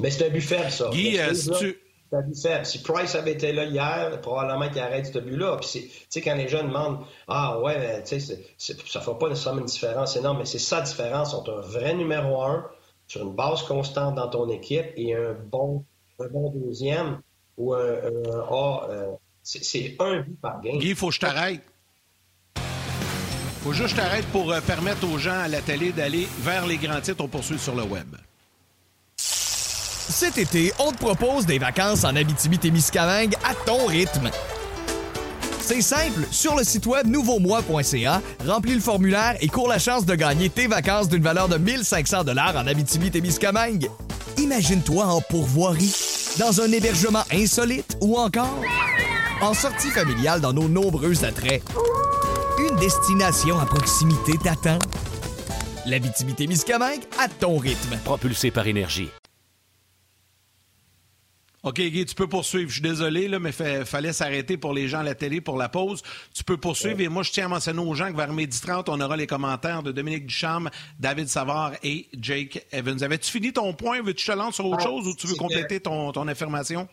Mais 0.00 0.10
c'est 0.10 0.26
un 0.26 0.30
but 0.30 0.40
faible, 0.40 0.70
ça. 0.70 0.88
Guy, 0.90 1.16
si 1.34 1.50
tu... 1.50 1.80
C'est 2.10 2.16
un 2.16 2.22
but 2.22 2.42
faible. 2.42 2.66
Si 2.66 2.82
Price 2.82 3.14
avait 3.14 3.32
été 3.32 3.52
là 3.52 3.64
hier, 3.64 4.20
probablement 4.20 4.68
qu'il 4.68 4.80
arrête 4.80 5.06
ce 5.06 5.18
but-là. 5.18 5.58
Puis, 5.58 5.68
tu 5.70 5.90
sais, 6.08 6.20
quand 6.20 6.34
les 6.34 6.48
jeunes 6.48 6.68
demandent 6.68 7.04
Ah, 7.28 7.60
ouais, 7.60 8.02
tu 8.02 8.18
sais, 8.18 8.38
ça 8.58 8.74
ne 8.74 9.04
fait 9.04 9.18
pas 9.18 9.28
nécessairement 9.28 9.60
une 9.60 9.66
différence 9.66 10.16
énorme, 10.16 10.38
mais 10.38 10.44
c'est 10.44 10.58
sa 10.58 10.80
différence 10.80 11.34
entre 11.34 11.52
un 11.52 11.60
vrai 11.60 11.94
numéro 11.94 12.42
un 12.42 12.66
sur 13.06 13.22
une 13.22 13.34
base 13.34 13.62
constante 13.62 14.16
dans 14.16 14.28
ton 14.28 14.48
équipe 14.48 14.86
et 14.96 15.14
un 15.14 15.34
bon, 15.34 15.84
un 16.18 16.28
bon 16.28 16.50
deuxième 16.50 17.20
ou 17.58 17.74
un, 17.74 17.94
A. 18.50 18.86
Euh, 18.90 19.12
c'est 19.42 19.96
un 19.98 20.20
but 20.20 20.40
par 20.40 20.60
game. 20.62 20.78
Guy, 20.78 20.90
il 20.90 20.96
faut 20.96 21.08
que 21.08 21.14
je 21.14 21.20
t'arrête. 21.20 21.62
faut 23.62 23.72
juste 23.72 23.84
que 23.84 23.90
je 23.90 23.96
t'arrête 23.96 24.26
pour 24.26 24.52
euh, 24.52 24.60
permettre 24.60 25.06
aux 25.08 25.18
gens 25.18 25.38
à 25.40 25.48
la 25.48 25.60
télé 25.60 25.92
d'aller 25.92 26.28
vers 26.40 26.66
les 26.66 26.76
grands 26.76 27.00
titres. 27.00 27.22
On 27.24 27.28
poursuit 27.28 27.58
sur 27.58 27.74
le 27.74 27.82
web. 27.82 28.16
Cet 29.16 30.36
été, 30.36 30.72
on 30.78 30.92
te 30.92 30.98
propose 30.98 31.46
des 31.46 31.58
vacances 31.58 32.04
en 32.04 32.14
Abitibi-Témiscamingue 32.14 33.34
à 33.44 33.54
ton 33.66 33.86
rythme. 33.86 34.30
C'est 35.60 35.80
simple, 35.80 36.26
sur 36.30 36.56
le 36.56 36.64
site 36.64 36.86
web 36.86 37.06
nouveaumois.ca, 37.06 38.20
remplis 38.46 38.74
le 38.74 38.80
formulaire 38.80 39.36
et 39.40 39.48
cours 39.48 39.68
la 39.68 39.78
chance 39.78 40.04
de 40.04 40.14
gagner 40.14 40.50
tes 40.50 40.66
vacances 40.66 41.08
d'une 41.08 41.22
valeur 41.22 41.48
de 41.48 41.56
1500 41.56 42.24
dollars 42.24 42.56
en 42.56 42.66
Abitibi-Témiscamingue. 42.66 43.88
Imagine-toi 44.38 45.04
en 45.04 45.20
pourvoirie, 45.20 45.94
dans 46.38 46.60
un 46.60 46.70
hébergement 46.72 47.22
insolite 47.32 47.96
ou 48.00 48.18
encore 48.18 48.60
en 49.42 49.54
sortie 49.54 49.90
familiale 49.90 50.40
dans 50.40 50.52
nos 50.52 50.68
nombreux 50.68 51.24
attraits. 51.24 51.62
Une 52.58 52.76
destination 52.76 53.58
à 53.58 53.66
proximité 53.66 54.38
t'attend. 54.38 54.78
La 55.84 55.98
Miscamingue 55.98 57.02
à 57.18 57.28
ton 57.28 57.58
rythme. 57.58 57.98
Propulsé 58.04 58.52
par 58.52 58.68
énergie. 58.68 59.08
OK, 61.64 61.80
Guy, 61.80 62.06
tu 62.06 62.14
peux 62.14 62.28
poursuivre. 62.28 62.68
Je 62.68 62.74
suis 62.74 62.82
désolé, 62.82 63.26
là, 63.26 63.40
mais 63.40 63.50
il 63.50 63.84
fallait 63.84 64.12
s'arrêter 64.12 64.56
pour 64.56 64.72
les 64.72 64.86
gens 64.86 65.00
à 65.00 65.02
la 65.02 65.16
télé 65.16 65.40
pour 65.40 65.56
la 65.56 65.68
pause. 65.68 66.02
Tu 66.34 66.44
peux 66.44 66.56
poursuivre. 66.56 67.00
Et 67.00 67.08
moi, 67.08 67.24
je 67.24 67.32
tiens 67.32 67.46
à 67.46 67.48
mentionner 67.48 67.80
aux 67.80 67.94
gens 67.94 68.12
que 68.12 68.16
vers 68.16 68.32
midi 68.32 68.60
30, 68.60 68.88
on 68.88 69.00
aura 69.00 69.16
les 69.16 69.26
commentaires 69.26 69.82
de 69.82 69.90
Dominique 69.90 70.26
Ducharme, 70.26 70.70
David 71.00 71.28
Savard 71.28 71.72
et 71.82 72.08
Jake 72.20 72.64
Evans. 72.70 73.02
Avais-tu 73.02 73.30
fini 73.30 73.52
ton 73.52 73.72
point? 73.74 74.02
Veux-tu 74.02 74.24
te 74.24 74.32
lancer 74.32 74.56
sur 74.56 74.66
autre 74.66 74.78
ah, 74.80 74.84
chose 74.84 75.08
ou 75.08 75.16
tu 75.16 75.26
veux 75.26 75.36
compléter 75.36 75.80
ton, 75.80 76.12
ton 76.12 76.28
affirmation? 76.28 76.88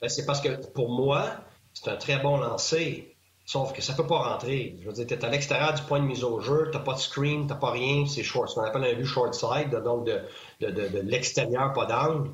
Ben, 0.00 0.08
c'est 0.08 0.24
parce 0.24 0.40
que 0.40 0.48
pour 0.72 0.90
moi, 0.90 1.44
c'est 1.82 1.90
un 1.90 1.96
très 1.96 2.18
bon 2.18 2.38
lancer. 2.38 3.14
Sauf 3.46 3.72
que 3.72 3.80
ça 3.80 3.94
peut 3.94 4.06
pas 4.06 4.18
rentrer. 4.18 4.76
Je 4.82 4.86
veux 4.86 4.92
dire, 4.92 5.06
tu 5.06 5.14
es 5.14 5.24
à 5.24 5.30
l'extérieur 5.30 5.72
du 5.72 5.82
point 5.82 6.00
de 6.00 6.04
mise 6.04 6.22
au 6.22 6.40
jeu, 6.40 6.70
tu 6.70 6.78
pas 6.80 6.92
de 6.92 6.98
screen, 6.98 7.46
tu 7.46 7.54
pas 7.54 7.70
rien, 7.70 8.04
c'est 8.06 8.22
short. 8.22 8.50
Ce 8.50 8.56
qu'on 8.56 8.62
appelle 8.62 8.84
un 8.84 8.94
vue 8.94 9.06
short 9.06 9.32
side, 9.32 9.70
donc 9.82 10.04
de, 10.04 10.20
de, 10.60 10.70
de, 10.70 10.98
l'extérieur, 11.00 11.72
pas 11.72 11.86
d'angle. 11.86 12.30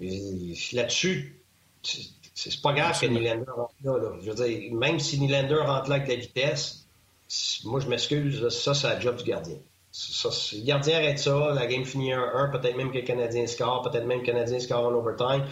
Là-dessus, 0.00 1.40
c'est 1.82 2.60
pas 2.60 2.72
grave 2.72 3.00
que 3.00 3.06
Nylander 3.06 3.50
rentre 3.50 3.74
là, 3.84 3.98
là, 3.98 4.16
Je 4.20 4.30
veux 4.30 4.46
dire, 4.46 4.72
même 4.74 4.98
si 4.98 5.20
Nylander 5.20 5.56
rentre 5.56 5.90
là 5.90 5.96
avec 5.96 6.08
de 6.08 6.14
la 6.14 6.18
vitesse, 6.18 6.86
moi, 7.64 7.78
je 7.78 7.88
m'excuse, 7.88 8.48
ça, 8.48 8.74
c'est 8.74 8.88
la 8.88 8.98
job 8.98 9.16
du 9.16 9.24
gardien. 9.24 9.58
Ça, 9.92 10.28
le 10.52 10.64
gardien 10.64 10.96
arrête 10.96 11.18
ça, 11.18 11.52
la 11.54 11.66
game 11.66 11.84
finit 11.84 12.12
1-1, 12.12 12.50
peut-être 12.50 12.76
même 12.76 12.90
que 12.90 12.98
le 12.98 13.04
Canadien 13.04 13.46
score, 13.46 13.82
peut-être 13.82 14.06
même 14.06 14.22
que 14.22 14.26
le 14.26 14.32
Canadien 14.32 14.58
score 14.58 14.86
en 14.86 14.92
overtime. 14.92 15.44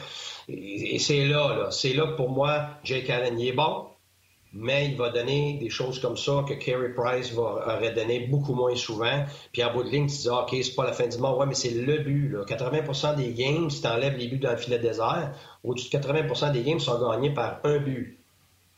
Et, 0.49 0.99
c'est 0.99 1.27
là, 1.27 1.55
là. 1.57 1.71
C'est 1.71 1.93
là 1.93 2.07
que 2.07 2.17
pour 2.17 2.31
moi, 2.31 2.69
Jake 2.85 3.11
Allen, 3.11 3.39
il 3.39 3.49
est 3.49 3.53
bon, 3.53 3.87
mais 4.53 4.89
il 4.89 4.97
va 4.97 5.11
donner 5.11 5.59
des 5.61 5.71
choses 5.71 6.01
comme 6.01 6.17
ça 6.17 6.45
que 6.49 6.55
Carey 6.55 6.95
Price 6.95 7.33
va, 7.33 7.77
aurait 7.77 7.93
donné 7.93 8.21
beaucoup 8.21 8.55
moins 8.55 8.75
souvent. 8.77 9.25
Puis 9.53 9.63
en 9.65 9.73
bout 9.73 9.83
de 9.83 9.91
ligne, 9.91 10.07
tu 10.07 10.17
dis, 10.17 10.29
OK, 10.29 10.55
c'est 10.63 10.75
pas 10.75 10.85
la 10.85 10.93
fin 10.93 11.07
du 11.07 11.19
monde. 11.19 11.39
Ouais, 11.39 11.47
mais 11.47 11.55
c'est 11.55 11.71
le 11.71 11.99
but. 11.99 12.31
Là. 12.31 12.45
80% 12.45 13.17
des 13.17 13.33
games, 13.33 13.69
si 13.71 13.83
tu 13.83 13.89
enlèves 13.89 14.17
les 14.17 14.29
buts 14.29 14.39
dans 14.39 14.53
le 14.53 14.57
filet 14.57 14.79
désert, 14.79 15.33
au-dessus 15.65 15.91
de 15.91 15.99
80% 15.99 16.53
des 16.53 16.63
games 16.63 16.81
sont 16.81 16.99
gagnés 17.01 17.35
par 17.35 17.61
un 17.65 17.79
but. 17.79 18.19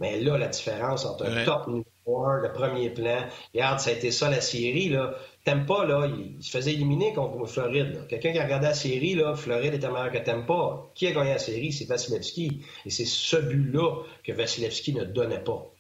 Mais 0.01 0.21
là, 0.21 0.39
la 0.39 0.49
différence 0.49 1.05
entre 1.05 1.27
un 1.27 1.45
top 1.45 1.67
numéro 1.67 2.25
un, 2.25 2.41
le 2.41 2.53
premier 2.53 2.91
plan, 2.91 3.27
regarde, 3.53 3.81
ça 3.81 3.91
a 3.91 3.93
été 3.93 4.11
ça 4.11 4.31
la 4.31 4.41
série, 4.41 4.89
là. 4.89 5.15
Tempa, 5.49 5.87
là, 5.87 6.07
il, 6.07 6.43
se 6.43 6.51
faisait 6.51 6.75
éliminer 6.75 7.15
contre 7.15 7.47
Floride. 7.47 8.07
Quelqu'un 8.09 8.33
qui 8.33 8.39
a 8.39 8.45
regardé 8.45 8.67
la 8.67 8.75
série, 8.75 9.15
là, 9.15 9.35
Floride 9.35 9.73
était 9.73 9.89
meilleur 9.89 10.13
que 10.13 10.19
Tempa. 10.19 10.91
Qui 10.95 11.07
a 11.07 11.13
gagné 11.13 11.31
la 11.31 11.39
série? 11.39 11.73
C'est 11.73 11.87
Vasilevski. 11.87 12.63
Et 12.85 12.91
c'est 12.91 13.07
ce 13.07 13.37
but-là 13.37 14.03
que 14.25 14.33
Vasilevski 14.33 14.93
ne 14.93 15.05
donnait 15.05 15.43
pas. 15.43 15.73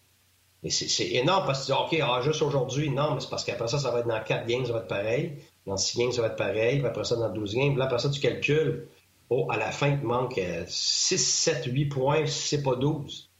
Et 0.64 0.70
c'est 0.70 1.10
énorme 1.12 1.44
parce 1.46 1.60
que 1.60 1.72
tu 1.72 1.96
dis, 1.96 1.98
OK, 1.98 2.02
ah, 2.02 2.22
juste 2.22 2.40
aujourd'hui, 2.40 2.90
non, 2.90 3.14
mais 3.14 3.20
c'est 3.20 3.28
parce 3.28 3.44
qu'après 3.44 3.68
ça, 3.68 3.78
ça 3.78 3.90
va 3.90 4.00
être 4.00 4.08
dans 4.08 4.22
4 4.22 4.46
games, 4.46 4.64
ça 4.64 4.72
va 4.72 4.78
être 4.80 4.88
pareil. 4.88 5.36
Dans 5.66 5.76
6 5.76 5.98
games, 5.98 6.12
ça 6.12 6.22
va 6.22 6.28
être 6.28 6.36
pareil. 6.36 6.78
Puis 6.78 6.86
après 6.86 7.04
ça, 7.04 7.16
dans 7.16 7.28
12 7.28 7.54
games. 7.54 7.68
Puis 7.68 7.78
là, 7.78 7.84
après 7.84 7.98
ça, 7.98 8.08
tu 8.08 8.20
calcules. 8.20 8.88
Oh, 9.28 9.46
à 9.50 9.58
la 9.58 9.70
fin, 9.70 9.88
il 9.88 10.00
te 10.00 10.06
manque 10.06 10.40
6, 10.66 11.18
7, 11.18 11.66
8 11.66 11.86
points, 11.86 12.26
c'est 12.26 12.62
pas 12.62 12.74
12. 12.74 13.30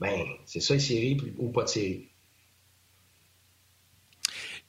Ben, 0.00 0.24
c'est 0.44 0.60
ça, 0.60 0.74
une 0.74 0.80
série 0.80 1.16
ou 1.38 1.50
pas 1.50 1.62
de 1.62 1.68
série. 1.68 2.08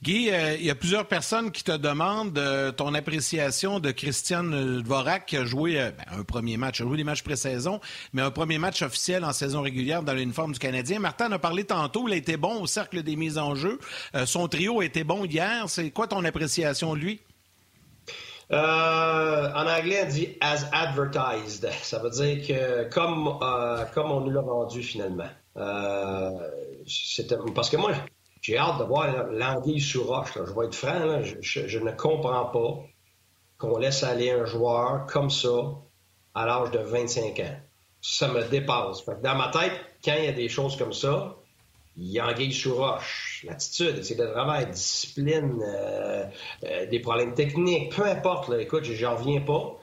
Guy, 0.03 0.29
euh, 0.29 0.55
il 0.59 0.63
y 0.63 0.69
a 0.69 0.75
plusieurs 0.75 1.07
personnes 1.07 1.51
qui 1.51 1.63
te 1.63 1.71
demandent 1.71 2.37
euh, 2.37 2.71
ton 2.71 2.93
appréciation 2.93 3.79
de 3.79 3.89
Christian 3.89 4.43
Dvorak 4.43 5.25
qui 5.25 5.37
a 5.37 5.43
joué 5.43 5.81
euh, 5.81 5.89
ben, 5.89 6.19
un 6.19 6.23
premier 6.23 6.55
match, 6.55 6.81
a 6.81 6.83
joué 6.83 6.97
des 6.97 7.03
matchs 7.03 7.23
pré-saison, 7.23 7.81
mais 8.13 8.21
un 8.21 8.29
premier 8.29 8.59
match 8.59 8.83
officiel 8.83 9.25
en 9.25 9.33
saison 9.33 9.63
régulière 9.63 10.03
dans 10.03 10.13
l'uniforme 10.13 10.53
du 10.53 10.59
Canadien. 10.59 10.99
Martin 10.99 11.29
en 11.29 11.31
a 11.31 11.39
parlé 11.39 11.63
tantôt, 11.63 12.07
il 12.07 12.13
a 12.13 12.15
été 12.15 12.37
bon 12.37 12.61
au 12.61 12.67
cercle 12.67 13.01
des 13.01 13.15
mises 13.15 13.39
en 13.39 13.55
jeu. 13.55 13.79
son 14.25 14.47
trio 14.47 14.81
a 14.81 14.85
été 14.85 15.03
bon 15.03 15.25
hier. 15.25 15.67
C'est 15.67 15.89
quoi 15.89 16.05
ton 16.07 16.23
appréciation 16.23 16.93
lui? 16.93 17.19
en 18.51 19.65
anglais, 19.67 20.03
on 20.05 20.09
dit 20.09 20.37
as 20.41 20.69
advertised. 20.73 21.67
Ça 21.81 21.97
veut 21.97 22.11
dire 22.11 22.45
que 22.47 22.87
comme, 22.89 23.39
comme 23.95 24.11
on 24.11 24.21
nous 24.21 24.31
l'a 24.31 24.41
vendu 24.41 24.83
finalement. 24.83 25.29
parce 25.55 26.43
que 27.71 27.77
moi, 27.77 27.93
j'ai 28.41 28.57
hâte 28.57 28.79
de 28.79 28.83
voir 28.83 29.27
l'anguille 29.31 29.81
sur 29.81 30.07
roche. 30.07 30.33
Je 30.35 30.53
vais 30.53 30.65
être 30.65 30.75
franc, 30.75 31.21
je, 31.41 31.79
ne 31.79 31.91
comprends 31.91 32.45
pas 32.45 32.83
qu'on 33.57 33.77
laisse 33.77 34.03
aller 34.03 34.31
un 34.31 34.45
joueur 34.45 35.05
comme 35.07 35.29
ça 35.29 35.75
à 36.35 36.45
l'âge 36.45 36.71
de 36.71 36.79
25 36.79 37.39
ans. 37.39 37.59
Ça 38.01 38.27
me 38.27 38.43
dépasse. 38.43 39.05
dans 39.05 39.35
ma 39.35 39.49
tête, 39.49 39.73
quand 40.03 40.13
il 40.17 40.25
y 40.25 40.27
a 40.27 40.33
des 40.33 40.49
choses 40.49 40.77
comme 40.77 40.93
ça, 40.93 41.35
il 41.97 42.11
y 42.11 42.19
a 42.19 42.27
anguille 42.27 42.53
sous 42.53 42.75
roche. 42.75 43.43
L'attitude, 43.47 44.03
c'est 44.03 44.15
de 44.15 44.25
travail, 44.25 44.69
discipline, 44.69 45.59
euh, 45.63 46.25
euh, 46.63 46.85
des 46.85 46.99
problèmes 46.99 47.33
techniques, 47.33 47.95
peu 47.95 48.05
importe. 48.05 48.51
Écoute, 48.59 48.83
j'en 48.83 49.15
reviens 49.15 49.41
pas. 49.41 49.79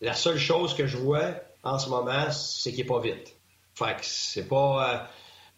La 0.00 0.14
seule 0.14 0.38
chose 0.38 0.74
que 0.74 0.86
je 0.86 0.96
vois 0.96 1.34
en 1.64 1.78
ce 1.78 1.90
moment, 1.90 2.30
c'est 2.30 2.70
qu'il 2.70 2.80
n'est 2.80 2.88
pas 2.88 3.00
vite. 3.00 3.36
Fait 3.74 3.96
que 3.96 4.04
c'est 4.04 4.48
pas. 4.48 4.94
Euh, 4.94 4.98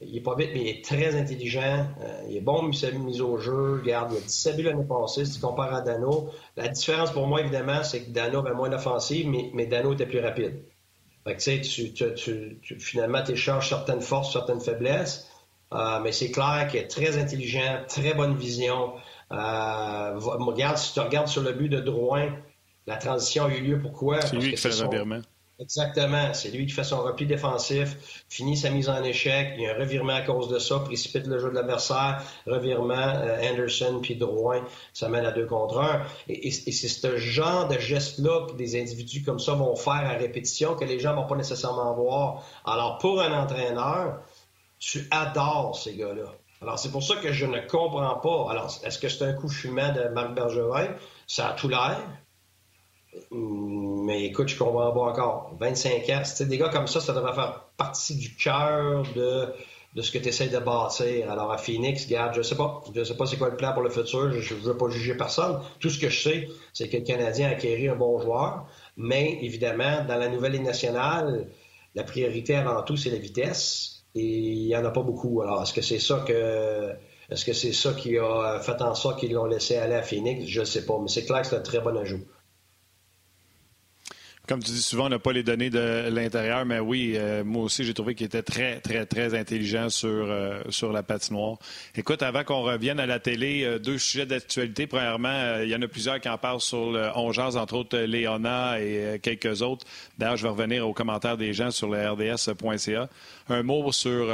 il 0.07 0.17
est 0.17 0.21
pas 0.21 0.35
vite, 0.35 0.51
mais 0.55 0.61
il 0.61 0.69
est 0.69 0.85
très 0.85 1.15
intelligent. 1.15 1.87
Euh, 2.01 2.23
il 2.29 2.37
est 2.37 2.41
bon 2.41 2.63
mise 2.63 3.21
au 3.21 3.39
jeu. 3.39 3.81
Regarde, 3.83 4.13
il 4.13 4.19
a 4.19 4.21
17 4.21 4.57
buts 4.57 4.63
l'année 4.63 4.85
passée. 4.85 5.25
Si 5.25 5.35
tu 5.35 5.41
compares 5.41 5.75
à 5.75 5.81
Dano, 5.81 6.31
la 6.57 6.69
différence 6.69 7.11
pour 7.13 7.27
moi, 7.27 7.41
évidemment, 7.41 7.83
c'est 7.85 8.05
que 8.05 8.11
Dano 8.11 8.41
avait 8.41 8.55
moins 8.55 8.69
d'offensive, 8.69 9.29
mais, 9.29 9.51
mais, 9.55 9.67
Dano 9.67 9.93
était 9.93 10.07
plus 10.07 10.21
rapide. 10.21 10.63
Fait 11.25 11.37
que, 11.37 11.43
tu 11.43 11.63
sais, 11.65 11.93
tu, 11.93 11.93
tu, 11.93 12.79
finalement, 12.81 13.23
tu 13.23 13.33
échanges 13.33 13.69
certaines 13.69 14.03
forces, 14.03 14.33
certaines 14.33 14.61
faiblesses. 14.61 15.29
Euh, 15.73 16.01
mais 16.01 16.13
c'est 16.13 16.31
clair 16.31 16.69
qu'il 16.71 16.81
est 16.81 16.89
très 16.89 17.17
intelligent, 17.19 17.83
très 17.89 18.15
bonne 18.15 18.37
vision. 18.37 18.93
Euh, 19.31 20.19
regarde, 20.19 20.77
si 20.77 20.93
tu 20.93 21.01
regardes 21.01 21.29
sur 21.29 21.43
le 21.43 21.53
but 21.53 21.69
de 21.69 21.81
Drouin, 21.81 22.37
la 22.87 22.97
transition 22.97 23.47
a 23.47 23.55
eu 23.55 23.61
lieu. 23.61 23.81
Pourquoi? 23.81 24.21
C'est 24.21 24.37
lui 24.37 24.51
qui 24.51 24.57
fait 24.57 24.69
le 24.69 24.87
revirement. 24.87 25.21
Exactement. 25.63 26.35
C'est 26.35 26.51
lui 26.51 26.67
qui 26.67 26.73
fait 26.73 26.83
son 26.83 27.03
repli 27.03 27.25
défensif, 27.25 28.25
finit 28.29 28.57
sa 28.57 28.71
mise 28.71 28.89
en 28.89 29.03
échec. 29.05 29.55
Il 29.57 29.63
y 29.63 29.67
a 29.67 29.77
un 29.77 29.79
revirement 29.79 30.15
à 30.15 30.23
cause 30.23 30.49
de 30.49 30.59
ça, 30.59 30.81
précipite 30.81 31.27
le 31.29 31.39
jeu 31.39 31.51
de 31.51 31.55
l'adversaire, 31.55 32.21
revirement, 32.47 32.95
euh, 32.97 33.49
Anderson 33.49 34.01
puis 34.03 34.17
Drouin, 34.17 34.65
ça 34.93 35.09
mène 35.09 35.25
à 35.25 35.31
deux 35.31 35.47
contre 35.47 35.79
un. 35.79 36.03
Et, 36.29 36.51
c'est 36.51 36.89
ce 36.89 37.17
genre 37.17 37.69
de 37.69 37.79
geste-là 37.79 38.49
que 38.49 38.55
des 38.55 38.81
individus 38.81 39.23
comme 39.23 39.39
ça 39.39 39.53
vont 39.53 39.77
faire 39.77 40.05
à 40.05 40.15
répétition 40.15 40.75
que 40.75 40.85
les 40.85 40.99
gens 40.99 41.15
vont 41.15 41.27
pas 41.27 41.37
nécessairement 41.37 41.95
voir. 41.95 42.45
Alors, 42.65 42.99
pour 42.99 43.21
un 43.21 43.33
entraîneur, 43.33 44.21
tu 44.81 45.07
adores 45.13 45.79
ces 45.79 45.95
gars-là. 45.95 46.25
Alors, 46.61 46.79
c'est 46.79 46.91
pour 46.91 47.05
ça 47.05 47.17
que 47.17 47.33
je 47.33 47.47
ne 47.47 47.61
comprends 47.61 48.17
pas. 48.17 48.51
Alors, 48.51 48.67
est-ce 48.83 48.99
que 48.99 49.09
c'est 49.09 49.25
un 49.25 49.33
coup 49.33 49.49
fumant 49.49 49.93
de 49.93 50.09
Marc 50.09 50.35
Bergevin? 50.35 50.89
Ça 51.29 51.51
a 51.51 51.53
tout 51.53 51.69
l'air. 51.69 52.01
Mais 53.31 54.25
écoute, 54.25 54.49
je 54.49 54.59
comprends 54.59 54.93
pas 54.93 55.01
encore. 55.01 55.57
25 55.61 56.09
ans, 56.11 56.23
c'est 56.25 56.49
des 56.49 56.59
gars 56.59 56.71
comme 56.71 56.87
ça, 56.87 57.01
ça 57.01 57.13
devrait 57.13 57.35
faire 57.35 57.65
partie 57.77 58.17
du 58.17 58.35
cœur 58.35 59.05
de, 59.15 59.49
de 59.95 60.03
ce 60.03 60.11
que 60.11 60.19
tu 60.19 60.29
essaies 60.29 60.49
de 60.49 60.59
bâtir. 60.59 61.31
Alors 61.31 61.53
à 61.53 61.59
Phoenix, 61.59 62.09
garde, 62.09 62.35
je 62.35 62.43
sais 62.43 62.57
pas. 62.57 62.83
Je 62.95 63.05
sais 63.05 63.17
pas 63.17 63.27
c'est 63.27 63.37
quoi 63.37 63.51
le 63.51 63.57
plan 63.57 63.73
pour 63.75 63.83
le 63.83 63.91
futur. 63.91 64.33
Je 64.41 64.55
ne 64.55 64.61
veux 64.61 64.77
pas 64.77 64.89
juger 64.89 65.15
personne. 65.15 65.61
Tout 65.81 65.91
ce 65.91 65.99
que 65.99 66.09
je 66.09 66.23
sais, 66.23 66.49
c'est 66.73 66.89
que 66.89 66.97
le 66.97 67.03
Canadien 67.03 67.49
a 67.49 67.51
acquéri 67.53 67.89
un 67.89 67.97
bon 67.97 68.19
joueur. 68.21 68.67
Mais 68.97 69.39
évidemment, 69.43 70.05
dans 70.07 70.17
la 70.17 70.29
nouvelle 70.29 70.53
Ligue 70.53 70.65
nationale, 70.65 71.49
la 71.95 72.05
priorité 72.05 72.55
avant 72.55 72.83
tout, 72.83 72.97
c'est 72.97 73.11
la 73.11 73.19
vitesse. 73.19 74.05
Et 74.15 74.25
il 74.25 74.67
n'y 74.67 74.77
en 74.77 74.85
a 74.85 74.91
pas 74.91 75.03
beaucoup. 75.03 75.43
Alors, 75.43 75.63
est-ce 75.63 75.73
que 75.73 75.83
c'est 75.83 75.99
ça 75.99 76.25
que. 76.27 76.93
Est-ce 77.31 77.47
que 77.47 77.53
c'est 77.55 77.73
ça 77.73 77.95
qui 77.95 78.19
a 78.19 78.61
fait 78.61 78.83
en 78.83 78.95
sorte 78.95 79.21
qu'ils 79.21 79.33
l'ont 79.33 79.47
laissé 79.47 79.77
aller 79.77 79.95
à 79.95 80.03
Phoenix? 80.03 80.45
Je 80.47 80.61
ne 80.61 80.65
sais 80.67 80.85
pas. 80.85 80.99
Mais 81.01 81.09
c'est 81.09 81.25
clair 81.25 81.43
que 81.43 81.47
c'est 81.47 81.57
un 81.57 81.61
très 81.61 81.81
bon 81.81 81.97
ajout. 81.97 82.21
Comme 84.49 84.61
tu 84.61 84.73
dis 84.73 84.83
souvent, 84.83 85.07
on 85.07 85.09
n'a 85.09 85.21
pas 85.21 85.33
les 85.33 85.45
données 85.45 85.71
de 85.71 86.09
l'intérieur, 86.11 86.67
mais 86.67 86.81
oui, 86.81 87.13
euh, 87.15 87.45
moi 87.45 87.63
aussi, 87.63 87.85
j'ai 87.85 87.95
trouvé 87.95 88.17
qu'il 88.17 88.27
était 88.27 88.43
très, 88.43 88.81
très, 88.81 89.07
très 89.07 89.39
intelligent 89.39 89.89
sur, 89.89 90.09
euh, 90.11 90.61
sur 90.69 90.91
la 90.93 91.05
patinoire. 91.05 91.59
Écoute, 91.95 92.25
avant 92.25 92.43
qu'on 92.43 92.63
revienne 92.63 92.99
à 92.99 93.07
la 93.07 93.21
télé, 93.21 93.63
euh, 93.63 93.79
deux 93.79 93.99
sujets 93.99 94.27
d'actualité. 94.27 94.89
Premièrement, 94.89 95.61
il 95.63 95.69
y 95.69 95.77
en 95.77 95.83
a 95.83 95.87
plusieurs 95.87 96.19
qui 96.21 96.29
en 96.29 96.39
parlent 96.39 96.61
sur 96.61 96.91
le 96.91 97.11
entre 97.17 97.75
autres 97.75 97.97
Léona 97.99 98.81
et 98.81 99.21
quelques 99.23 99.63
autres. 99.63 99.87
D'ailleurs, 100.19 100.37
je 100.37 100.43
vais 100.43 100.49
revenir 100.49 100.89
aux 100.89 100.93
commentaires 100.93 101.37
des 101.37 101.53
gens 101.53 101.71
sur 101.71 101.89
le 101.89 102.11
rds.ca. 102.11 103.09
Un 103.49 103.63
mot 103.63 103.93
sur, 103.93 104.29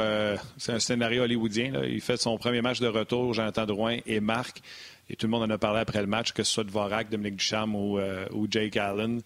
c'est 0.57 0.71
un 0.71 0.79
scénario 0.79 1.23
hollywoodien. 1.23 1.83
Il 1.87 2.01
fait 2.01 2.17
son 2.17 2.37
premier 2.39 2.61
match 2.61 2.79
de 2.79 2.87
retour, 2.87 3.35
Jonathan 3.35 3.65
Drouin 3.65 3.97
et 4.07 4.19
Marc. 4.19 4.61
Et 5.09 5.15
tout 5.15 5.27
le 5.27 5.31
monde 5.31 5.43
en 5.43 5.53
a 5.53 5.57
parlé 5.57 5.81
après 5.81 6.01
le 6.01 6.07
match, 6.07 6.31
que 6.31 6.43
ce 6.43 6.51
soit 6.51 6.63
de 6.63 6.71
Vorak, 6.71 7.09
Dominique 7.09 7.37
Ducharme 7.37 7.75
ou, 7.75 7.99
ou 8.31 8.47
Jake 8.49 8.77
Allen. 8.77 9.21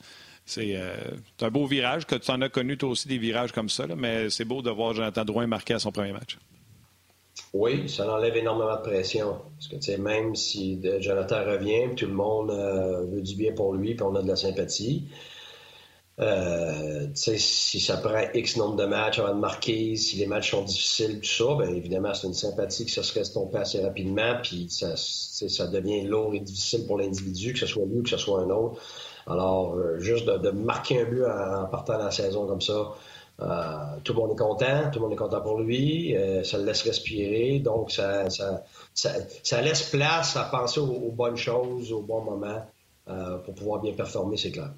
Euh, 0.58 0.96
c'est 1.38 1.46
un 1.46 1.50
beau 1.50 1.66
virage, 1.66 2.06
que 2.06 2.16
tu 2.16 2.32
en 2.32 2.42
as 2.42 2.50
connu 2.50 2.78
toi 2.78 2.90
aussi 2.90 3.08
des 3.08 3.18
virages 3.18 3.52
comme 3.52 3.70
ça, 3.70 3.86
mais 3.96 4.30
c'est 4.30 4.46
beau 4.46 4.62
de 4.62 4.70
voir 4.70 4.94
Jonathan 4.94 5.26
Drouin 5.26 5.48
marquer 5.48 5.76
à 5.76 5.80
son 5.80 5.92
premier 5.92 6.12
match. 6.12 6.38
Oui, 7.54 7.88
ça 7.90 8.12
enlève 8.12 8.36
énormément 8.36 8.76
de 8.76 8.82
pression. 8.82 9.38
Parce 9.56 9.68
que, 9.68 9.76
tu 9.76 9.84
sais, 9.84 9.98
même 9.98 10.36
si 10.36 10.80
Jonathan 11.00 11.46
revient, 11.46 11.96
tout 11.96 12.08
le 12.08 12.14
monde 12.14 12.52
euh, 12.52 13.06
veut 13.06 13.22
du 13.22 13.36
bien 13.36 13.54
pour 13.54 13.74
lui, 13.74 13.96
puis 13.96 14.04
on 14.04 14.16
a 14.16 14.22
de 14.22 14.28
la 14.28 14.36
sympathie. 14.36 15.08
Euh, 16.20 17.08
si 17.16 17.80
ça 17.80 17.98
prend 17.98 18.22
X 18.36 18.58
nombre 18.58 18.76
de 18.76 18.86
matchs 18.86 19.18
avant 19.18 19.34
de 19.34 19.40
marquer, 19.40 19.96
si 19.96 20.18
les 20.18 20.28
matchs 20.28 20.52
sont 20.52 20.64
difficiles, 20.64 21.20
tout 21.22 21.28
ça, 21.28 21.56
bien 21.56 21.74
évidemment, 21.74 22.14
c'est 22.14 22.28
une 22.28 22.36
sympathie 22.36 22.86
qui 22.86 22.92
se 22.92 23.02
serait 23.02 23.22
estompée 23.22 23.58
assez 23.58 23.82
rapidement, 23.82 24.36
puis 24.44 24.68
ça, 24.70 24.96
ça 24.96 25.68
devient 25.68 26.04
lourd 26.04 26.36
et 26.36 26.40
difficile 26.40 26.86
pour 26.86 27.00
l'individu, 27.00 27.54
que 27.54 27.60
ce 27.60 27.66
soit 27.66 27.86
lui 27.86 28.00
ou 28.00 28.04
que 28.04 28.10
ce 28.10 28.18
soit 28.18 28.42
un 28.42 28.50
autre. 28.52 28.80
Alors, 29.28 29.76
euh, 29.76 30.00
juste 30.00 30.26
de, 30.26 30.50
marquer 30.50 31.02
un 31.02 31.06
but 31.06 31.26
en, 31.26 31.66
partant 31.66 31.98
de 31.98 32.04
la 32.04 32.12
saison 32.12 32.46
comme 32.46 32.62
ça, 32.62 32.92
euh, 33.42 33.76
tout 34.04 34.14
le 34.14 34.20
monde 34.20 34.32
est 34.32 34.42
content, 34.42 34.92
tout 34.92 35.00
le 35.00 35.06
monde 35.06 35.14
est 35.14 35.18
content 35.18 35.42
pour 35.42 35.60
lui, 35.60 36.16
euh, 36.16 36.44
ça 36.44 36.58
le 36.58 36.66
laisse 36.66 36.84
respirer, 36.84 37.60
donc 37.60 37.92
ça, 37.92 38.26
ça, 38.30 39.62
laisse 39.62 39.90
place 39.90 40.36
à 40.36 40.44
penser 40.44 40.80
aux, 40.80 41.12
bonnes 41.12 41.38
choses 41.38 41.92
au 41.92 42.02
bon 42.02 42.22
moment 42.22 42.66
pour 43.46 43.54
pouvoir 43.54 43.82
bien 43.82 43.94
performer, 43.94 44.38
c'est 44.38 44.52
clair. 44.52 44.72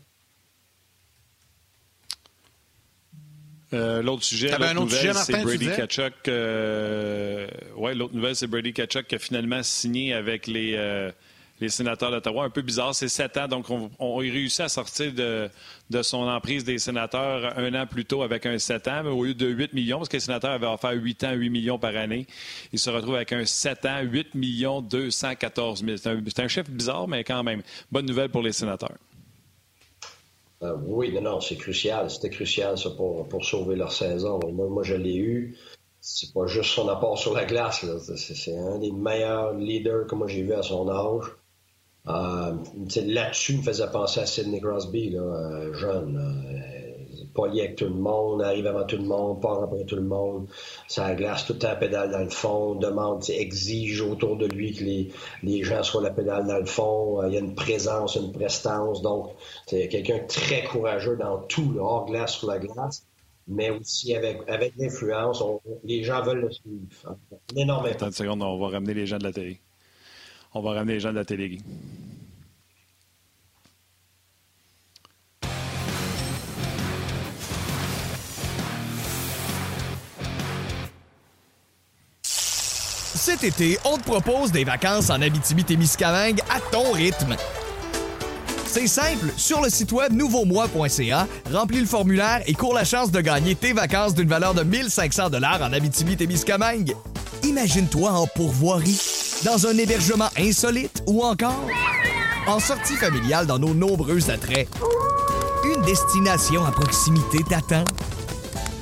Euh, 3.73 4.01
l'autre 4.01 4.23
sujet, 4.23 4.49
l'autre 4.51 4.73
nouvelle, 4.73 5.15
c'est 5.15 5.41
Brady 5.41 5.67
Kachuk. 5.67 6.13
Euh, 6.27 7.47
ouais, 7.75 7.93
l'autre 7.93 8.13
nouvelle, 8.13 8.35
c'est 8.35 8.47
Brady 8.47 8.73
Kachuk 8.73 9.07
qui 9.07 9.15
a 9.15 9.19
finalement 9.19 9.61
signé 9.63 10.13
avec 10.13 10.47
les, 10.47 10.75
euh, 10.75 11.11
les 11.59 11.69
sénateurs 11.69 12.11
d'Ottawa. 12.11 12.45
Un 12.45 12.49
peu 12.49 12.61
bizarre, 12.61 12.93
c'est 12.93 13.07
sept 13.07 13.37
ans, 13.37 13.47
donc 13.47 13.69
on, 13.69 13.89
on, 13.99 14.19
a 14.19 14.21
réussi 14.21 14.61
à 14.61 14.69
sortir 14.69 15.13
de, 15.13 15.49
de, 15.89 16.01
son 16.01 16.27
emprise 16.27 16.63
des 16.63 16.77
sénateurs 16.77 17.57
un 17.57 17.73
an 17.73 17.87
plus 17.87 18.05
tôt 18.05 18.23
avec 18.23 18.45
un 18.45 18.57
7 18.57 18.87
ans, 18.87 19.01
mais 19.03 19.09
au 19.09 19.23
lieu 19.23 19.33
de 19.33 19.47
8 19.47 19.73
millions, 19.73 19.97
parce 19.97 20.09
que 20.09 20.17
les 20.17 20.21
sénateurs 20.21 20.51
avaient 20.51 20.67
offert 20.67 20.91
8 20.91 21.23
ans, 21.23 21.33
8 21.33 21.49
millions 21.49 21.79
par 21.79 21.95
année, 21.95 22.27
il 22.73 22.79
se 22.79 22.89
retrouve 22.89 23.15
avec 23.15 23.31
un 23.31 23.45
7 23.45 23.85
ans, 23.85 24.01
8 24.01 24.35
millions 24.35 24.81
214 24.81 25.83
000. 25.83 25.97
C'est 25.97 26.09
un, 26.09 26.45
un 26.45 26.47
chiffre 26.47 26.69
bizarre, 26.69 27.07
mais 27.07 27.23
quand 27.23 27.43
même, 27.43 27.61
bonne 27.91 28.05
nouvelle 28.05 28.29
pour 28.29 28.41
les 28.41 28.51
sénateurs. 28.51 28.97
Euh, 30.63 30.75
oui, 30.85 31.13
non, 31.13 31.21
non, 31.21 31.41
c'est 31.41 31.57
crucial. 31.57 32.09
C'était 32.09 32.29
crucial, 32.29 32.77
ça, 32.77 32.89
pour, 32.91 33.27
pour 33.27 33.45
sauver 33.45 33.75
leur 33.75 33.91
saison. 33.91 34.39
Moi, 34.51 34.67
moi 34.69 34.83
je 34.83 34.95
l'ai 34.95 35.15
eu. 35.15 35.57
C'est 35.99 36.33
pas 36.33 36.45
juste 36.45 36.69
son 36.71 36.87
apport 36.87 37.17
sur 37.17 37.33
la 37.33 37.45
glace. 37.45 37.83
C'est 38.15 38.55
un 38.55 38.77
des 38.79 38.91
meilleurs 38.91 39.53
leaders 39.53 40.05
que 40.07 40.15
moi 40.15 40.27
j'ai 40.27 40.43
vu 40.43 40.53
à 40.53 40.61
son 40.61 40.87
âge. 40.87 41.31
Euh, 42.07 42.53
Là-dessus, 43.05 43.57
me 43.57 43.63
faisait 43.63 43.89
penser 43.91 44.19
à 44.19 44.25
Sidney 44.25 44.61
Crosby, 44.61 45.09
là, 45.09 45.21
euh, 45.21 45.73
jeune. 45.73 46.17
Euh, 46.17 46.85
poli 47.33 47.59
avec 47.59 47.75
tout 47.75 47.85
le 47.85 47.95
monde, 47.95 48.41
arrive 48.43 48.65
avant 48.65 48.85
tout 48.85 48.95
le 48.95 49.03
monde, 49.03 49.41
part 49.41 49.61
après 49.63 49.83
tout 49.83 49.97
le 49.97 50.03
monde. 50.03 50.47
Ça 50.87 51.13
glace 51.15 51.45
tout 51.45 51.57
la 51.61 51.75
pédale 51.75 52.11
dans 52.11 52.23
le 52.23 52.29
fond, 52.29 52.75
demande, 52.75 53.29
exige 53.29 54.01
autour 54.01 54.37
de 54.37 54.45
lui 54.45 54.73
que 54.73 54.83
les, 54.83 55.11
les 55.43 55.63
gens 55.63 55.83
soient 55.83 56.01
la 56.01 56.11
pédale 56.11 56.47
dans 56.47 56.59
le 56.59 56.65
fond. 56.65 57.21
Il 57.27 57.33
y 57.33 57.37
a 57.37 57.41
une 57.41 57.53
présence, 57.53 58.15
une 58.15 58.31
prestance. 58.31 59.01
Donc, 59.01 59.31
c'est 59.67 59.89
quelqu'un 59.89 60.19
très 60.27 60.63
courageux 60.63 61.17
dans 61.17 61.39
tout, 61.39 61.73
le 61.73 61.81
hors 61.81 62.05
glace, 62.05 62.35
sur 62.35 62.47
la 62.47 62.59
glace 62.59 63.05
mais 63.47 63.69
aussi 63.69 64.15
avec, 64.15 64.39
avec 64.47 64.73
l'influence. 64.77 65.43
Les 65.83 66.03
gens 66.03 66.21
veulent 66.23 66.41
le 66.41 66.51
suivre. 66.51 67.17
Énormément. 67.55 67.93
Attends 67.93 68.07
une 68.07 68.11
seconde, 68.11 68.41
on 68.41 68.57
va 68.57 68.69
ramener 68.69 68.93
les 68.93 69.05
gens 69.05 69.17
de 69.17 69.23
la 69.23 69.31
télé. 69.31 69.59
On 70.57 70.61
va 70.61 70.71
ramener 70.71 70.93
les 70.93 70.99
gens 71.01 71.11
de 71.11 71.15
la 71.15 71.25
télé. 71.25 71.57
Cet 82.23 83.43
été, 83.43 83.77
on 83.83 83.97
te 83.97 84.03
propose 84.03 84.53
des 84.53 84.63
vacances 84.63 85.09
en 85.09 85.21
Abitibi-Témiscamingue 85.21 86.39
à 86.49 86.61
ton 86.71 86.93
rythme. 86.93 87.35
C'est 88.65 88.87
simple, 88.87 89.33
sur 89.35 89.61
le 89.61 89.69
site 89.69 89.91
web 89.91 90.13
nouveaumois.ca, 90.13 91.27
remplis 91.51 91.81
le 91.81 91.85
formulaire 91.85 92.43
et 92.45 92.53
cours 92.53 92.73
la 92.73 92.85
chance 92.85 93.11
de 93.11 93.19
gagner 93.19 93.55
tes 93.55 93.73
vacances 93.73 94.13
d'une 94.13 94.29
valeur 94.29 94.53
de 94.53 94.63
1500 94.63 95.31
dollars 95.31 95.61
en 95.61 95.73
Abitibi-Témiscamingue. 95.73 96.95
Imagine-toi 97.43 98.09
en 98.11 98.27
pourvoirie, 98.27 98.99
dans 99.45 99.67
un 99.67 99.77
hébergement 99.77 100.29
insolite 100.39 101.03
ou 101.05 101.23
encore 101.23 101.69
en 102.47 102.59
sortie 102.59 102.95
familiale 102.95 103.45
dans 103.45 103.59
nos 103.59 103.75
nombreux 103.75 104.31
attraits. 104.31 104.67
Une 105.63 105.83
destination 105.83 106.65
à 106.65 106.71
proximité 106.71 107.37
t'attend. 107.47 107.85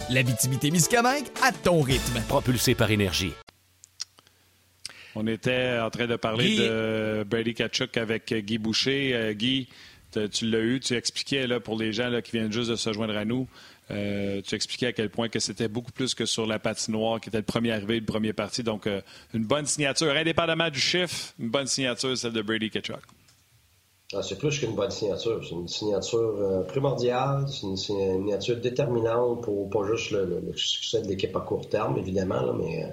L'Abitibi-Témiscamingue 0.09 1.25
à 1.43 1.51
ton 1.51 1.81
rythme. 1.81 2.21
Propulsé 2.29 2.75
par 2.75 2.91
énergie. 2.91 3.33
On 5.15 5.27
était 5.27 5.79
en 5.79 5.89
train 5.89 6.07
de 6.07 6.15
parler 6.15 6.57
de 6.57 7.25
Brady 7.29 7.53
Kachuk 7.55 7.97
avec 7.97 8.33
Guy 8.33 8.57
Boucher. 8.57 9.11
Euh, 9.13 9.33
Guy, 9.33 9.67
tu 10.31 10.49
l'as 10.49 10.59
eu, 10.59 10.79
tu 10.79 10.95
expliquais 10.95 11.45
là, 11.45 11.59
pour 11.59 11.77
les 11.77 11.91
gens 11.91 12.07
là, 12.07 12.21
qui 12.21 12.31
viennent 12.31 12.53
juste 12.53 12.69
de 12.69 12.77
se 12.77 12.93
joindre 12.93 13.17
à 13.17 13.25
nous, 13.25 13.47
euh, 13.91 14.41
tu 14.41 14.55
expliquais 14.55 14.87
à 14.87 14.93
quel 14.93 15.09
point 15.09 15.29
que 15.29 15.39
c'était 15.39 15.67
beaucoup 15.67 15.91
plus 15.91 16.13
que 16.13 16.25
sur 16.25 16.45
la 16.45 16.59
patinoire, 16.59 17.19
qui 17.19 17.29
était 17.29 17.37
le 17.37 17.43
premier 17.43 17.71
arrivé, 17.71 17.99
le 17.99 18.05
premier 18.05 18.33
parti. 18.33 18.63
Donc, 18.63 18.87
euh, 18.87 19.01
une 19.33 19.45
bonne 19.45 19.65
signature, 19.65 20.11
indépendamment 20.11 20.69
du 20.69 20.79
chiffre, 20.79 21.33
une 21.39 21.49
bonne 21.49 21.67
signature, 21.67 22.17
celle 22.17 22.33
de 22.33 22.41
Brady 22.41 22.69
Kachuk. 22.69 22.99
Ah, 24.15 24.21
c'est 24.21 24.37
plus 24.37 24.59
qu'une 24.59 24.75
bonne 24.75 24.91
signature. 24.91 25.43
C'est 25.43 25.55
une 25.55 25.67
signature 25.67 26.65
primordiale, 26.67 27.45
c'est 27.47 27.65
une 27.65 27.77
signature 27.77 28.57
déterminante 28.57 29.43
pour 29.43 29.69
pas 29.69 29.87
juste 29.87 30.11
le, 30.11 30.53
succès 30.55 31.01
de 31.01 31.07
l'équipe 31.07 31.35
à 31.35 31.39
court 31.39 31.67
terme, 31.67 31.97
évidemment, 31.97 32.53
mais 32.53 32.85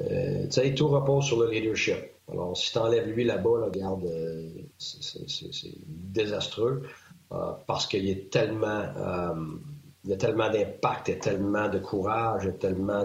euh, 0.00 0.46
tu 0.48 0.74
tout 0.74 0.88
repose 0.88 1.24
sur 1.24 1.40
le 1.40 1.50
leadership. 1.50 1.96
Alors, 2.30 2.56
si 2.56 2.72
tu 2.72 2.78
enlèves 2.78 3.08
lui 3.08 3.24
là-bas, 3.24 3.66
regarde, 3.66 4.04
euh, 4.04 4.48
c'est 4.78 5.74
désastreux 5.86 6.82
euh, 7.32 7.52
parce 7.66 7.86
qu'il 7.86 8.08
est 8.08 8.30
tellement. 8.30 8.84
Il 10.06 10.10
y 10.10 10.14
a 10.14 10.16
tellement 10.16 10.48
d'impact, 10.48 11.08
il 11.08 11.14
y 11.14 11.16
a 11.16 11.20
tellement 11.20 11.68
de 11.68 11.78
courage, 11.80 12.44
il 12.44 12.46
y 12.46 12.50
a 12.50 12.52
tellement 12.52 13.02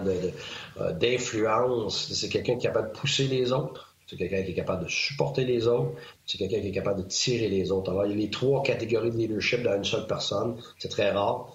d'influence. 0.92 2.12
c'est 2.12 2.28
quelqu'un 2.28 2.54
qui 2.54 2.66
est 2.66 2.70
capable 2.70 2.92
de 2.92 2.98
pousser 2.98 3.26
les 3.26 3.52
autres. 3.52 3.94
C'est 4.06 4.16
quelqu'un 4.16 4.42
qui 4.42 4.52
est 4.52 4.54
capable 4.54 4.84
de 4.84 4.90
supporter 4.90 5.44
les 5.44 5.66
autres. 5.66 5.92
C'est 6.26 6.38
quelqu'un 6.38 6.60
qui 6.60 6.68
est 6.68 6.72
capable 6.72 7.02
de 7.02 7.08
tirer 7.08 7.48
les 7.48 7.72
autres. 7.72 7.90
Alors, 7.90 8.06
il 8.06 8.12
y 8.12 8.14
a 8.14 8.18
les 8.18 8.30
trois 8.30 8.62
catégories 8.62 9.10
de 9.10 9.16
leadership 9.16 9.62
dans 9.62 9.74
une 9.74 9.84
seule 9.84 10.06
personne. 10.06 10.56
C'est 10.78 10.90
très 10.90 11.10
rare. 11.10 11.52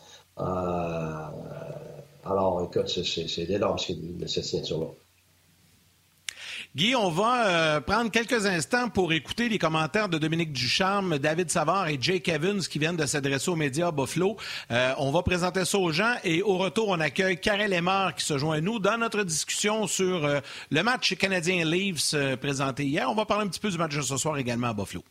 alors, 2.25 2.63
écoute, 2.69 2.87
c'est 2.87 3.49
énorme 3.49 3.77
cette 3.77 4.43
signature-là. 4.43 4.87
Guy, 6.77 6.95
on 6.95 7.09
va 7.09 7.47
euh, 7.47 7.81
prendre 7.81 8.11
quelques 8.11 8.45
instants 8.45 8.87
pour 8.87 9.11
écouter 9.11 9.49
les 9.49 9.57
commentaires 9.57 10.09
de 10.09 10.19
Dominique 10.19 10.53
Ducharme, 10.53 11.17
David 11.17 11.49
Savard 11.49 11.87
et 11.87 11.97
Jake 11.99 12.29
Evans 12.29 12.59
qui 12.59 12.77
viennent 12.77 12.95
de 12.95 13.07
s'adresser 13.07 13.49
aux 13.49 13.55
médias 13.55 13.89
Buffalo. 13.89 14.37
Euh, 14.69 14.93
on 14.99 15.09
va 15.09 15.23
présenter 15.23 15.65
ça 15.65 15.79
aux 15.79 15.91
gens 15.91 16.13
et 16.23 16.43
au 16.43 16.55
retour, 16.59 16.89
on 16.89 16.99
accueille 16.99 17.39
Karel 17.39 17.71
Lemar 17.71 18.13
qui 18.13 18.23
se 18.23 18.37
joint 18.37 18.57
à 18.57 18.61
nous 18.61 18.77
dans 18.77 18.95
notre 18.99 19.23
discussion 19.23 19.87
sur 19.87 20.23
euh, 20.23 20.39
le 20.69 20.83
match 20.83 21.15
canadien 21.15 21.65
Leafs 21.65 22.13
présenté 22.39 22.85
hier. 22.85 23.09
On 23.09 23.15
va 23.15 23.25
parler 23.25 23.45
un 23.45 23.49
petit 23.49 23.59
peu 23.59 23.71
du 23.71 23.77
match 23.79 23.95
de 23.95 24.01
ce 24.03 24.15
soir 24.15 24.37
également 24.37 24.67
à 24.67 24.73
Buffalo. 24.75 25.03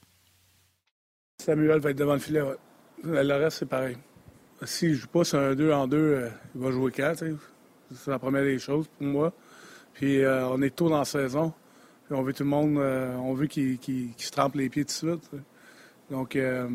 Samuel 1.43 1.81
va 1.81 1.91
être 1.91 1.99
devant 1.99 2.15
le 2.15 2.21
filet. 2.21 2.43
Le 3.03 3.35
reste, 3.35 3.59
c'est 3.59 3.69
pareil. 3.69 3.97
Si 4.63 4.91
je 4.91 5.01
joue 5.01 5.09
pas 5.09 5.25
sur 5.25 5.41
un 5.41 5.57
2 5.57 5.73
en 5.73 5.89
2, 5.89 6.31
il 6.55 6.61
va 6.61 6.71
jouer 6.71 6.93
4. 6.93 7.25
C'est 7.93 8.11
la 8.13 8.21
première 8.21 8.45
des 8.45 8.61
choses 8.61 8.87
pour 8.87 9.07
moi. 9.09 9.33
Puis 9.97 10.23
euh, 10.23 10.47
on 10.49 10.61
est 10.61 10.77
tôt 10.77 10.91
dans 10.91 10.99
la 10.99 11.07
saison. 11.07 11.55
on 12.11 12.23
veut 12.23 12.35
tout 12.35 12.43
le 12.43 12.51
monde, 12.51 12.77
euh, 12.77 13.17
on 13.17 13.33
veut 13.33 13.47
qu'il 13.47 13.79
se 14.19 14.31
trempe 14.31 14.55
les 14.55 14.69
pieds 14.69 14.85
tout 14.85 15.07
de 15.07 15.13
suite. 15.13 15.31
Donc, 16.11 16.37
euh, 16.37 16.69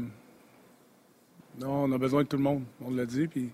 non, 1.59 1.83
on 1.83 1.91
a 1.91 1.99
besoin 1.99 2.23
de 2.23 2.27
tout 2.27 2.37
le 2.37 2.43
monde, 2.43 2.63
on 2.83 2.89
l'a 2.89 3.05
dit, 3.05 3.27
puis 3.27 3.51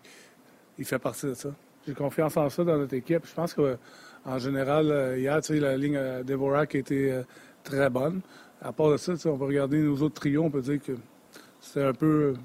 il 0.80 0.86
fait 0.86 1.00
partie 1.00 1.26
de 1.26 1.34
ça. 1.34 1.50
J'ai 1.86 1.94
confiance 1.94 2.38
en 2.38 2.50
ça 2.50 2.64
dans 2.64 2.78
notre 2.78 2.94
équipe. 2.94 3.26
Je 3.26 3.34
pense 3.34 3.54
qu'en 3.54 4.40
général, 4.40 5.16
hier, 5.18 5.42
la 5.50 5.78
ligne 5.78 6.00
Devorak 6.24 6.76
a 6.76 6.78
été 6.78 7.22
très 7.64 7.90
bonne. 7.90 8.22
À 8.62 8.72
part 8.72 8.92
de 8.92 8.98
ça, 8.98 9.14
on 9.26 9.38
peut 9.38 9.46
regarder 9.46 9.82
nos 9.82 10.02
autres 10.02 10.16
trios, 10.16 10.44
on 10.44 10.50
peut 10.50 10.62
dire 10.62 10.82
que 10.82 10.94
c'est 11.60 11.84
un 11.84 11.94
peu 11.94 12.36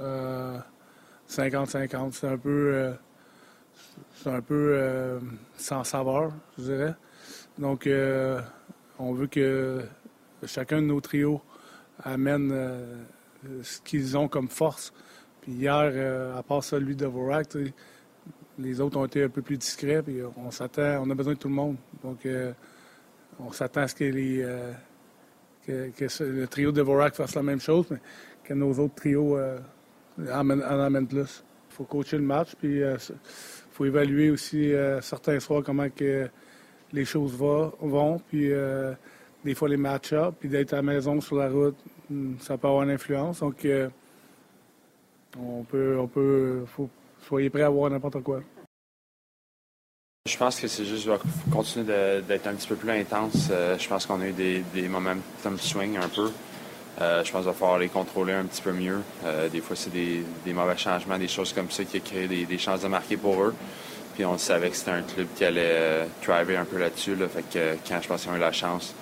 50-50. 0.00 2.12
C'est 2.12 2.28
un 2.28 2.38
peu 2.38 2.94
c'est 4.14 4.30
un 4.30 4.40
peu 4.40 4.72
euh, 4.74 5.20
sans 5.56 5.84
saveur, 5.84 6.32
je 6.58 6.64
dirais. 6.64 6.94
Donc, 7.58 7.86
euh, 7.86 8.40
on 8.98 9.12
veut 9.12 9.26
que 9.26 9.82
chacun 10.46 10.80
de 10.80 10.86
nos 10.86 11.00
trios 11.00 11.40
amène 12.02 12.50
euh, 12.52 12.96
ce 13.62 13.80
qu'ils 13.80 14.16
ont 14.16 14.28
comme 14.28 14.48
force. 14.48 14.92
Puis 15.42 15.52
hier, 15.52 16.36
à 16.36 16.42
part 16.42 16.64
celui 16.64 16.96
de 16.96 17.04
Vorak, 17.04 17.48
les 18.58 18.80
autres 18.80 18.96
ont 18.96 19.04
été 19.04 19.24
un 19.24 19.28
peu 19.28 19.42
plus 19.42 19.58
discrets. 19.58 20.02
Puis 20.02 20.20
on 20.36 20.50
s'attend, 20.50 21.02
on 21.02 21.10
a 21.10 21.14
besoin 21.14 21.34
de 21.34 21.38
tout 21.38 21.48
le 21.48 21.54
monde. 21.54 21.76
Donc, 22.02 22.26
on 23.38 23.52
s'attend 23.52 23.82
à 23.82 23.88
ce 23.88 23.94
que, 23.94 24.04
les, 24.04 24.42
que, 25.66 26.24
le 26.24 26.46
trio 26.46 26.72
de 26.72 26.80
Vorak 26.80 27.14
fasse 27.14 27.34
la 27.34 27.42
même 27.42 27.60
chose, 27.60 27.84
mais 27.90 28.00
que 28.42 28.54
nos 28.54 28.72
autres 28.78 28.94
trios 28.94 29.38
en 30.18 30.50
amènent 30.50 31.08
plus. 31.08 31.44
Il 31.70 31.74
faut 31.76 31.84
coacher 31.84 32.16
le 32.16 32.24
match, 32.24 32.54
puis 32.58 32.80
faut 33.74 33.84
évaluer 33.84 34.30
aussi 34.30 34.72
euh, 34.72 35.00
certains 35.00 35.40
soirs 35.40 35.62
comment 35.64 35.88
que 35.90 36.28
les 36.92 37.04
choses 37.04 37.32
vont, 37.32 38.20
puis 38.28 38.52
euh, 38.52 38.92
des 39.44 39.54
fois 39.54 39.68
les 39.68 39.76
match-ups, 39.76 40.36
puis 40.38 40.48
d'être 40.48 40.72
à 40.74 40.76
la 40.76 40.82
maison 40.82 41.20
sur 41.20 41.36
la 41.36 41.50
route, 41.50 41.76
hmm, 42.08 42.34
ça 42.38 42.56
peut 42.56 42.68
avoir 42.68 42.84
une 42.84 42.90
influence. 42.90 43.40
Donc, 43.40 43.64
euh, 43.64 43.88
on 45.36 45.64
peut, 45.64 45.98
on 45.98 46.06
peut, 46.06 46.64
faut, 46.66 46.88
soyez 47.26 47.50
prêts 47.50 47.62
à 47.62 47.68
voir 47.68 47.90
n'importe 47.90 48.22
quoi. 48.22 48.40
Je 50.26 50.36
pense 50.38 50.60
que 50.60 50.68
c'est 50.68 50.84
juste 50.84 51.10
continuer 51.52 52.22
d'être 52.22 52.46
un 52.46 52.54
petit 52.54 52.68
peu 52.68 52.76
plus 52.76 52.90
intense. 52.90 53.48
je 53.50 53.88
pense 53.88 54.06
qu'on 54.06 54.20
a 54.20 54.28
eu 54.28 54.32
des, 54.32 54.62
des 54.72 54.88
momentum 54.88 55.58
swing 55.58 55.98
un 55.98 56.08
peu. 56.08 56.30
Euh, 57.00 57.24
je 57.24 57.32
pense 57.32 57.42
qu'il 57.42 57.50
va 57.50 57.56
falloir 57.56 57.78
les 57.78 57.88
contrôler 57.88 58.32
un 58.32 58.44
petit 58.44 58.62
peu 58.62 58.72
mieux. 58.72 59.00
Euh, 59.24 59.48
des 59.48 59.60
fois, 59.60 59.74
c'est 59.74 59.92
des, 59.92 60.24
mauvais 60.52 60.76
changements, 60.76 61.18
des 61.18 61.28
choses 61.28 61.52
comme 61.52 61.70
ça 61.70 61.84
qui 61.84 61.98
ont 61.98 62.00
créé 62.00 62.28
des, 62.28 62.58
chances 62.58 62.82
de 62.82 62.88
marquer 62.88 63.16
pour 63.16 63.42
eux. 63.42 63.54
Puis 64.14 64.24
on 64.24 64.38
savait 64.38 64.70
que 64.70 64.76
c'était 64.76 64.92
un 64.92 65.02
club 65.02 65.26
qui 65.34 65.44
allait 65.44 65.62
euh, 65.64 66.06
driver 66.24 66.56
un 66.56 66.64
peu 66.64 66.78
là-dessus. 66.78 67.16
Fait 67.28 67.42
que 67.42 67.76
quand 67.88 68.00
je 68.00 68.08
pense 68.08 68.22
qu'ils 68.22 68.30
ont 68.30 68.36
eu 68.36 68.40
la 68.40 68.52
chance, 68.52 68.94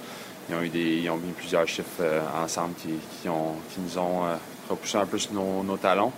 ils 0.48 0.54
ont 0.54 0.62
eu 0.62 0.70
des, 0.70 1.08
mis 1.22 1.32
plusieurs 1.36 1.68
chiffres 1.68 2.02
ensemble 2.42 2.74
qui, 2.76 2.94
nous 3.28 3.98
ont 3.98 4.22
repoussé 4.70 4.96
un 4.96 5.06
peu 5.06 5.18
sur 5.18 5.34
nos, 5.34 5.76
talons. 5.76 6.12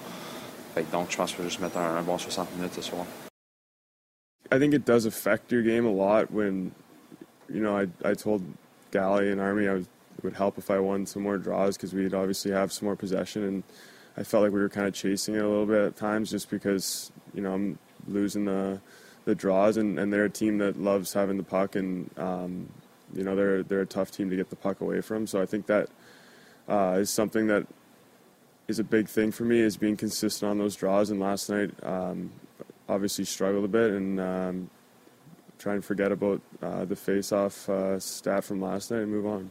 donc, 0.92 1.10
je 1.10 1.16
pense 1.16 1.30
qu'il 1.30 1.38
faut 1.38 1.48
juste 1.48 1.60
mettre 1.60 1.78
un, 1.78 2.02
bon 2.02 2.16
60 2.16 2.56
minutes 2.56 2.74
ce 2.74 2.82
soir. 2.82 3.04
Would 10.24 10.34
help 10.34 10.58
if 10.58 10.70
I 10.70 10.78
won 10.80 11.06
some 11.06 11.22
more 11.22 11.38
draws 11.38 11.76
because 11.76 11.92
we'd 11.92 12.14
obviously 12.14 12.50
have 12.50 12.72
some 12.72 12.86
more 12.86 12.96
possession. 12.96 13.44
And 13.44 13.62
I 14.16 14.24
felt 14.24 14.42
like 14.42 14.52
we 14.52 14.60
were 14.60 14.68
kind 14.68 14.86
of 14.86 14.94
chasing 14.94 15.34
it 15.34 15.44
a 15.44 15.48
little 15.48 15.66
bit 15.66 15.82
at 15.82 15.96
times 15.96 16.30
just 16.30 16.50
because, 16.50 17.12
you 17.34 17.42
know, 17.42 17.52
I'm 17.52 17.78
losing 18.08 18.46
the, 18.46 18.80
the 19.24 19.34
draws. 19.34 19.76
And, 19.76 19.98
and 19.98 20.12
they're 20.12 20.24
a 20.24 20.30
team 20.30 20.58
that 20.58 20.80
loves 20.80 21.12
having 21.12 21.36
the 21.36 21.44
puck. 21.44 21.76
And, 21.76 22.10
um, 22.18 22.68
you 23.14 23.22
know, 23.22 23.36
they're, 23.36 23.62
they're 23.62 23.82
a 23.82 23.86
tough 23.86 24.10
team 24.10 24.30
to 24.30 24.36
get 24.36 24.50
the 24.50 24.56
puck 24.56 24.80
away 24.80 25.00
from. 25.00 25.26
So 25.26 25.40
I 25.40 25.46
think 25.46 25.66
that 25.66 25.88
uh, 26.68 26.96
is 26.98 27.10
something 27.10 27.46
that 27.48 27.66
is 28.66 28.78
a 28.78 28.84
big 28.84 29.08
thing 29.08 29.30
for 29.30 29.44
me 29.44 29.60
is 29.60 29.76
being 29.76 29.96
consistent 29.96 30.50
on 30.50 30.58
those 30.58 30.74
draws. 30.74 31.10
And 31.10 31.20
last 31.20 31.50
night, 31.50 31.70
um, 31.82 32.32
obviously 32.88 33.24
struggled 33.24 33.64
a 33.64 33.68
bit 33.68 33.92
and 33.92 34.20
um, 34.20 34.70
try 35.58 35.74
and 35.74 35.84
forget 35.84 36.12
about 36.12 36.40
uh, 36.62 36.84
the 36.84 36.96
face-off 36.96 37.68
uh, 37.68 37.98
stat 37.98 38.44
from 38.44 38.60
last 38.60 38.90
night 38.90 39.02
and 39.02 39.10
move 39.10 39.26
on. 39.26 39.50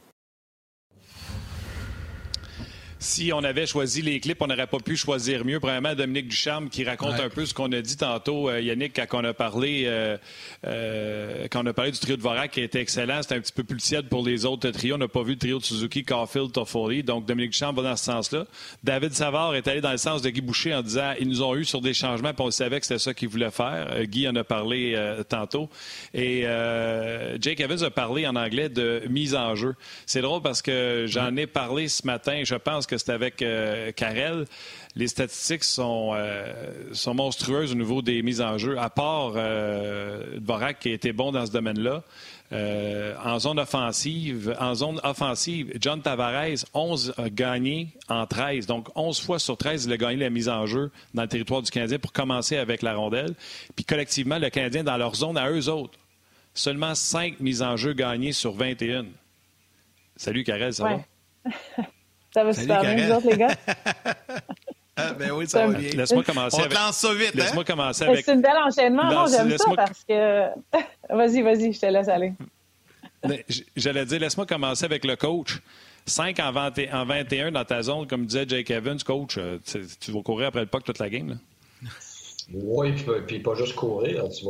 Si 3.04 3.34
on 3.34 3.44
avait 3.44 3.66
choisi 3.68 4.02
les 4.02 4.22
clips, 4.22 4.42
on 4.42 4.48
n'aurait 4.48 4.66
pas 4.66 4.78
pu 4.80 4.96
choisir 4.96 5.44
mieux. 5.44 5.60
Premièrement, 5.60 5.94
Dominique 5.94 6.30
Ducharme 6.30 6.70
qui 6.70 6.86
raconte 6.86 7.16
Ouais. 7.16 7.26
un 7.26 7.30
peu 7.30 7.46
ce 7.46 7.54
qu'on 7.54 7.70
a 7.74 7.82
dit 7.82 7.98
tantôt, 7.98 8.48
euh, 8.50 8.62
Yannick, 8.62 8.94
quand 8.96 9.20
on 9.20 9.26
a 9.26 9.34
parlé 9.34 9.84
euh, 9.88 10.18
euh, 10.66 11.48
quand 11.52 11.64
on 11.64 11.66
a 11.66 11.74
parlé 11.74 11.92
du 11.92 12.00
trio 12.00 12.16
de 12.16 12.22
Vorak 12.22 12.52
qui 12.52 12.62
était 12.62 12.80
excellent. 12.80 13.22
C'était 13.22 13.36
un 13.36 13.42
petit 13.42 13.52
peu 13.52 13.66
plus 13.66 13.76
tiède 13.80 14.08
pour 14.08 14.26
les 14.26 14.46
autres 14.46 14.70
trios. 14.70 14.96
On 14.96 15.00
n'a 15.00 15.10
pas 15.10 15.22
vu 15.22 15.32
le 15.34 15.38
trio 15.38 15.60
de 15.60 15.64
Suzuki, 15.66 16.06
Caulfield, 16.06 16.54
Toffoli. 16.54 17.04
Donc, 17.04 17.26
Dominique 17.26 17.52
Ducharme 17.52 17.76
va 17.76 17.82
dans 17.84 17.96
ce 17.98 18.06
sens-là. 18.06 18.46
David 18.86 19.14
Savard 19.14 19.54
est 19.56 19.68
allé 19.68 19.82
dans 19.82 19.92
le 19.92 19.98
sens 19.98 20.22
de 20.22 20.30
Guy 20.30 20.40
Boucher 20.40 20.74
en 20.74 20.82
disant 20.82 21.12
ils 21.20 21.28
nous 21.28 21.44
ont 21.44 21.56
eu 21.58 21.66
sur 21.66 21.82
des 21.82 21.94
changements, 21.94 22.34
puis 22.34 22.46
on 22.46 22.52
savait 22.52 22.80
que 22.80 22.86
c'était 22.86 23.00
ça 23.00 23.14
qu'ils 23.14 23.28
voulaient 23.28 23.52
faire. 23.52 24.06
Guy 24.06 24.30
en 24.30 24.36
a 24.38 24.46
parlé 24.46 24.98
tantôt. 25.28 25.70
Et 26.14 26.44
Jake 27.42 27.60
Evans 27.60 27.84
a 27.84 27.90
parlé 27.92 28.26
en 28.28 28.38
anglais 28.38 28.70
de 28.70 29.04
mise 29.10 29.36
en 29.36 29.56
jeu. 29.56 29.76
C'est 30.06 30.22
drôle 30.22 30.42
parce 30.42 30.62
que 30.62 31.04
j'en 31.10 31.36
ai 31.36 31.48
parlé 31.48 31.90
ce 31.90 32.08
matin. 32.08 32.42
Je 32.46 32.56
pense 32.56 32.88
que 32.88 32.93
c'était 32.98 33.12
avec 33.14 33.42
euh, 33.42 33.92
Karel. 33.92 34.46
Les 34.96 35.08
statistiques 35.08 35.64
sont, 35.64 36.12
euh, 36.14 36.54
sont 36.94 37.14
monstrueuses 37.14 37.72
au 37.72 37.76
niveau 37.76 38.02
des 38.02 38.22
mises 38.22 38.42
en 38.42 38.58
jeu. 38.58 38.78
À 38.78 38.90
part 38.90 39.34
euh, 39.36 40.38
Dvorak 40.40 40.80
qui 40.80 40.90
a 40.90 40.94
été 40.94 41.14
bon 41.14 41.32
dans 41.32 41.46
ce 41.46 41.52
domaine-là. 41.52 42.04
Euh, 42.52 43.16
en 43.24 43.40
zone 43.40 43.58
offensive, 43.60 44.56
en 44.60 44.76
zone 44.76 45.00
offensive, 45.04 45.72
John 45.82 46.02
Tavares, 46.04 46.66
11 46.76 47.16
a 47.18 47.30
gagné 47.30 47.88
en 48.10 48.28
13. 48.28 48.68
Donc, 48.68 48.90
11 48.96 49.20
fois 49.22 49.40
sur 49.40 49.58
13, 49.58 49.86
il 49.86 49.94
a 49.94 49.98
gagné 49.98 50.18
la 50.18 50.30
mise 50.30 50.50
en 50.50 50.68
jeu 50.68 50.92
dans 51.16 51.24
le 51.24 51.28
territoire 51.28 51.64
du 51.64 51.72
Canadien 51.72 51.98
pour 51.98 52.12
commencer 52.14 52.58
avec 52.58 52.84
la 52.84 52.94
rondelle. 52.94 53.34
Puis 53.76 53.86
collectivement, 53.86 54.38
le 54.38 54.52
Canadien, 54.52 54.84
dans 54.84 54.98
leur 54.98 55.16
zone 55.16 55.38
à 55.38 55.50
eux 55.50 55.68
autres, 55.70 55.98
seulement 56.54 56.94
5 56.94 57.40
mises 57.40 57.64
en 57.64 57.76
jeu 57.76 57.94
gagnées 57.94 58.34
sur 58.34 58.52
21. 58.54 59.06
Salut, 60.16 60.44
Karel, 60.44 60.72
ça 60.76 60.84
Ouais. 60.84 61.06
va? 61.46 61.84
Ça 62.34 62.44
va 62.44 62.54
Salut, 62.54 62.68
super 62.68 62.82
bien, 62.82 63.08
vous 63.08 63.14
autres, 63.14 63.30
les 63.30 63.38
gars? 63.38 63.56
Ah, 64.96 65.12
ben 65.18 65.32
oui, 65.32 65.48
ça 65.48 65.66
va 65.66 65.74
bien. 65.74 65.90
Laisse-moi 65.90 66.24
commencer 66.24 66.56
On 66.56 66.60
te 66.60 66.66
avec... 66.66 66.78
lance 66.78 66.98
ça 66.98 67.14
vite, 67.16 67.30
hein? 67.30 67.40
Laisse-moi 67.40 67.64
commencer 67.64 68.06
Mais 68.06 68.12
avec... 68.12 68.26
C'est 68.26 68.34
une 68.34 68.42
belle 68.42 68.58
enchaînement. 68.64 69.06
Non, 69.06 69.26
j'aime 69.26 69.58
ça 69.58 69.72
parce 69.76 70.04
que. 70.04 70.50
vas-y, 71.10 71.42
vas-y, 71.42 71.74
je 71.74 71.80
te 71.80 71.86
laisse 71.88 72.08
aller. 72.08 72.34
J'allais 73.76 74.06
dire, 74.06 74.20
laisse-moi 74.20 74.46
commencer 74.46 74.86
avec 74.86 75.04
le 75.04 75.16
coach. 75.16 75.62
5 76.06 76.40
en, 76.40 76.52
20 76.52 76.78
et- 76.78 76.94
en 76.94 77.06
21 77.06 77.52
dans 77.52 77.66
ta 77.66 77.82
zone, 77.82 78.06
comme 78.06 78.28
disait 78.28 78.46
Jake 78.48 78.70
Evans, 78.70 79.00
coach, 79.04 79.38
euh, 79.38 79.58
tu, 79.66 79.82
tu 80.00 80.12
vas 80.12 80.22
courir 80.22 80.50
après 80.50 80.60
le 80.60 80.68
puck 80.68 80.84
toute 80.84 81.00
la 81.00 81.10
game. 81.10 81.30
Là. 81.30 81.36
Oui, 82.52 82.94
puis, 83.28 83.40
pas 83.40 83.56
juste 83.56 83.76
courir. 83.76 84.28
Tu, 84.30 84.46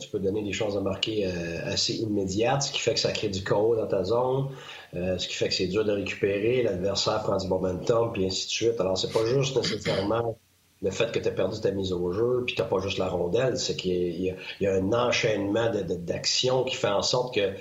tu, 0.00 0.08
peux 0.08 0.18
donner 0.18 0.42
des 0.42 0.52
chances 0.52 0.74
de 0.74 0.80
marquer 0.80 1.26
euh, 1.26 1.60
assez 1.66 1.94
immédiates, 1.94 2.62
ce 2.62 2.72
qui 2.72 2.80
fait 2.80 2.94
que 2.94 3.00
ça 3.00 3.12
crée 3.12 3.28
du 3.28 3.44
chaos 3.44 3.76
dans 3.76 3.86
ta 3.86 4.02
zone, 4.04 4.48
euh, 4.94 5.18
ce 5.18 5.28
qui 5.28 5.34
fait 5.34 5.48
que 5.48 5.54
c'est 5.54 5.66
dur 5.66 5.84
de 5.84 5.92
récupérer, 5.92 6.62
l'adversaire 6.62 7.22
prend 7.22 7.36
du 7.36 7.46
momentum, 7.48 8.12
puis 8.12 8.24
ainsi 8.26 8.46
de 8.46 8.50
suite. 8.50 8.80
Alors, 8.80 8.96
c'est 8.96 9.12
pas 9.12 9.24
juste 9.26 9.56
nécessairement 9.56 10.38
le 10.82 10.90
fait 10.90 11.12
que 11.12 11.18
tu 11.18 11.28
as 11.28 11.32
perdu 11.32 11.60
ta 11.60 11.70
mise 11.70 11.92
au 11.92 12.12
jeu, 12.12 12.44
puis 12.46 12.54
tu 12.54 12.62
pas 12.62 12.78
juste 12.80 12.98
la 12.98 13.08
rondelle, 13.08 13.58
c'est 13.58 13.76
qu'il 13.76 14.20
y, 14.20 14.66
a- 14.66 14.72
un 14.74 14.92
enchaînement 14.92 15.70
d'actions 15.70 16.64
qui 16.64 16.76
fait 16.76 16.88
en 16.88 17.02
sorte 17.02 17.34
que, 17.34 17.52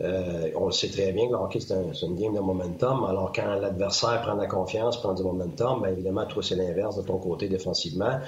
euh, 0.00 0.50
on 0.56 0.66
le 0.66 0.72
sait 0.72 0.88
très 0.90 1.12
bien 1.12 1.26
que 1.26 1.32
le 1.32 1.38
hockey, 1.38 1.60
c'est 1.60 1.74
un- 1.74 1.92
c'est 1.94 2.06
une 2.06 2.16
game 2.16 2.34
de 2.34 2.40
momentum. 2.40 3.04
Alors, 3.04 3.32
quand 3.32 3.54
l'adversaire 3.54 4.22
prend 4.22 4.34
la 4.34 4.46
confiance, 4.46 5.00
prend 5.00 5.14
du 5.14 5.22
momentum, 5.22 5.82
bien 5.82 5.92
évidemment, 5.92 6.26
toi, 6.26 6.42
c'est 6.42 6.56
l'inverse 6.56 6.96
de 6.96 7.02
ton 7.02 7.18
côté 7.18 7.48
défensivement. 7.48 8.18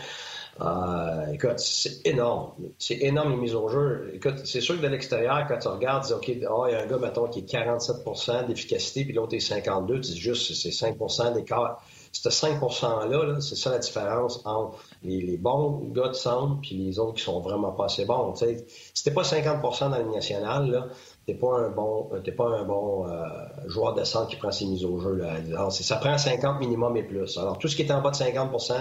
Euh, 0.60 1.32
écoute, 1.32 1.58
c'est 1.58 2.06
énorme. 2.06 2.52
C'est 2.78 2.98
énorme 3.00 3.32
les 3.32 3.36
mises 3.36 3.54
au 3.54 3.68
jeu. 3.68 4.10
Écoute, 4.14 4.42
c'est 4.44 4.60
sûr 4.60 4.76
que 4.76 4.82
de 4.82 4.88
l'extérieur, 4.88 5.46
quand 5.48 5.58
tu 5.58 5.68
regardes, 5.68 6.04
tu 6.04 6.08
dis, 6.08 6.14
OK, 6.14 6.48
ah, 6.48 6.64
il 6.68 6.72
y 6.72 6.76
a 6.76 6.82
un 6.82 6.86
gars, 6.86 6.98
mettons, 6.98 7.26
qui 7.28 7.40
est 7.40 7.52
47% 7.52 8.46
d'efficacité, 8.46 9.04
puis 9.04 9.14
l'autre 9.14 9.34
est 9.34 9.40
52, 9.40 10.00
tu 10.00 10.12
dis 10.12 10.18
juste, 10.18 10.54
c'est 10.54 10.70
5% 10.70 11.34
d'écart. 11.34 11.82
Ce 12.12 12.30
5 12.30 12.60
%-là, 12.60 13.24
là, 13.24 13.40
c'est 13.40 13.56
ça 13.56 13.70
la 13.70 13.78
différence 13.78 14.40
entre 14.44 14.78
les, 15.02 15.36
bons 15.36 15.90
gars 15.92 16.08
de 16.08 16.12
centre 16.12 16.60
puis 16.60 16.76
les 16.76 17.00
autres 17.00 17.14
qui 17.14 17.24
sont 17.24 17.40
vraiment 17.40 17.72
pas 17.72 17.86
assez 17.86 18.04
bons. 18.04 18.32
Si 18.36 19.02
t'es 19.04 19.10
pas 19.10 19.22
50% 19.22 19.80
dans 19.80 19.88
la 19.88 19.98
Ligue 19.98 20.12
nationale, 20.12 20.70
là, 20.70 20.86
t'es 21.26 21.34
pas 21.34 21.58
un 21.58 21.70
bon, 21.70 22.10
t'es 22.22 22.30
pas 22.30 22.46
un 22.46 22.62
bon 22.62 23.08
euh, 23.08 23.24
joueur 23.66 23.94
de 23.94 24.04
centre 24.04 24.28
qui 24.28 24.36
prend 24.36 24.52
ses 24.52 24.66
mises 24.66 24.84
au 24.84 25.00
jeu. 25.00 25.14
Là. 25.14 25.70
Ça 25.70 25.96
prend 25.96 26.16
50 26.16 26.60
minimum 26.60 26.96
et 26.96 27.02
plus. 27.02 27.36
Alors, 27.36 27.58
tout 27.58 27.66
ce 27.66 27.74
qui 27.74 27.82
est 27.82 27.90
en 27.90 28.00
bas 28.00 28.10
de 28.10 28.16
50% 28.16 28.74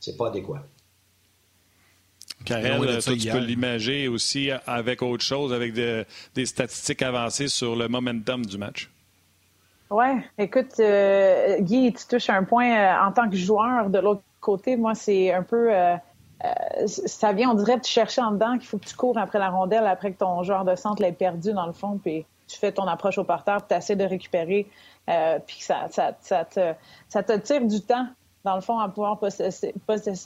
c'est 0.00 0.16
pas 0.16 0.28
adéquat. 0.28 0.62
Oui, 2.48 2.86
de 2.86 2.92
toi, 2.92 3.00
ça 3.00 3.10
tu 3.12 3.16
hier. 3.18 3.34
peux 3.34 3.40
l'imaginer 3.44 4.08
aussi 4.08 4.50
avec 4.66 5.02
autre 5.02 5.24
chose, 5.24 5.52
avec 5.52 5.72
de- 5.72 6.04
des 6.34 6.46
statistiques 6.46 7.02
avancées 7.02 7.48
sur 7.48 7.74
le 7.76 7.88
momentum 7.88 8.44
du 8.46 8.56
match. 8.58 8.90
Ouais, 9.90 10.16
écoute, 10.38 10.78
euh, 10.80 11.58
Guy, 11.60 11.92
tu 11.92 12.06
touches 12.06 12.30
un 12.30 12.42
point 12.44 12.70
euh, 12.76 13.06
en 13.06 13.12
tant 13.12 13.28
que 13.30 13.36
joueur 13.36 13.88
de 13.88 13.98
l'autre 13.98 14.22
côté. 14.40 14.76
Moi, 14.76 14.94
c'est 14.94 15.32
un 15.32 15.42
peu. 15.42 15.72
euh, 15.72 15.94
euh, 16.44 16.86
ça 16.86 17.32
vient, 17.32 17.50
on 17.50 17.54
dirait, 17.54 17.78
de 17.78 17.84
chercher 17.84 18.20
en 18.20 18.32
dedans 18.32 18.58
qu'il 18.58 18.66
faut 18.66 18.78
que 18.78 18.86
tu 18.86 18.94
cours 18.94 19.16
après 19.16 19.38
la 19.38 19.48
rondelle 19.48 19.86
après 19.86 20.12
que 20.12 20.18
ton 20.18 20.42
joueur 20.42 20.64
de 20.64 20.74
centre 20.76 21.00
l'ait 21.02 21.12
perdu 21.12 21.52
dans 21.52 21.66
le 21.66 21.72
fond, 21.72 21.98
puis 22.02 22.26
tu 22.46 22.58
fais 22.58 22.72
ton 22.72 22.86
approche 22.86 23.16
au 23.18 23.24
parterre, 23.24 23.58
puis 23.58 23.68
tu 23.70 23.74
essaies 23.74 23.96
de 23.96 24.04
récupérer, 24.04 24.66
euh, 25.08 25.38
puis 25.46 25.58
que 25.58 25.64
ça, 25.64 25.86
ça, 25.90 26.16
ça, 26.20 26.44
te, 26.44 26.74
ça 27.08 27.22
te 27.22 27.32
tire 27.38 27.64
du 27.64 27.80
temps, 27.80 28.06
dans 28.46 28.54
le 28.54 28.60
fond, 28.60 28.78
à 28.78 28.88
pouvoir 28.88 29.18
possesser, 29.18 29.74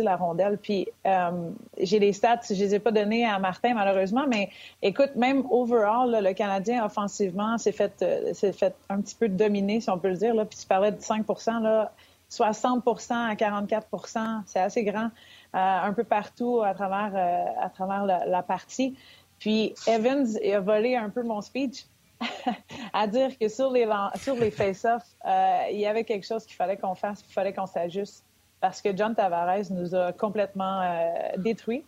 la 0.02 0.16
rondelle. 0.16 0.58
Puis 0.58 0.86
euh, 1.06 1.30
j'ai 1.78 1.98
les 1.98 2.12
stats, 2.12 2.42
je 2.50 2.54
les 2.54 2.74
ai 2.74 2.78
pas 2.78 2.92
données 2.92 3.24
à 3.24 3.38
Martin, 3.38 3.72
malheureusement, 3.72 4.26
mais 4.28 4.50
écoute, 4.82 5.16
même 5.16 5.44
overall, 5.50 6.10
là, 6.10 6.20
le 6.20 6.34
Canadien, 6.34 6.84
offensivement, 6.84 7.56
s'est 7.56 7.72
fait, 7.72 7.94
euh, 8.02 8.34
fait 8.34 8.76
un 8.90 9.00
petit 9.00 9.14
peu 9.14 9.26
dominer, 9.28 9.80
si 9.80 9.88
on 9.88 9.98
peut 9.98 10.10
le 10.10 10.16
dire. 10.16 10.34
Puis 10.46 10.58
tu 10.58 10.66
parlais 10.66 10.92
de 10.92 11.00
5 11.00 11.26
là, 11.62 11.92
60% 12.30 13.12
à 13.12 13.34
44% 13.34 14.42
c'est 14.44 14.60
assez 14.60 14.84
grand, 14.84 15.06
euh, 15.06 15.58
un 15.88 15.92
peu 15.94 16.04
partout 16.04 16.60
à 16.62 16.74
travers, 16.74 17.12
euh, 17.14 17.64
à 17.64 17.70
travers 17.70 18.04
la, 18.04 18.42
partie. 18.42 18.96
Puis 19.38 19.74
Evans 19.86 20.26
a 20.36 20.60
volé 20.60 20.94
un 20.94 21.08
peu 21.08 21.22
mon 21.22 21.40
speech 21.40 21.86
à 22.92 23.06
dire 23.06 23.38
que 23.38 23.48
sur 23.48 23.70
les, 23.70 23.88
sur 24.16 24.34
les 24.34 24.50
face-offs, 24.50 25.16
euh, 25.26 25.62
il 25.70 25.78
y 25.78 25.86
avait 25.86 26.04
quelque 26.04 26.26
chose 26.26 26.44
qu'il 26.44 26.56
fallait 26.56 26.76
qu'on 26.76 26.94
fasse, 26.94 27.22
qu'il 27.22 27.32
fallait 27.32 27.52
qu'on 27.52 27.66
s'ajuste. 27.66 28.24
Parce 28.60 28.82
que 28.82 28.94
John 28.94 29.14
Tavares 29.14 29.70
nous 29.70 29.94
a 29.94 30.12
complètement 30.12 30.82
euh, 30.82 31.08
détruits, 31.38 31.84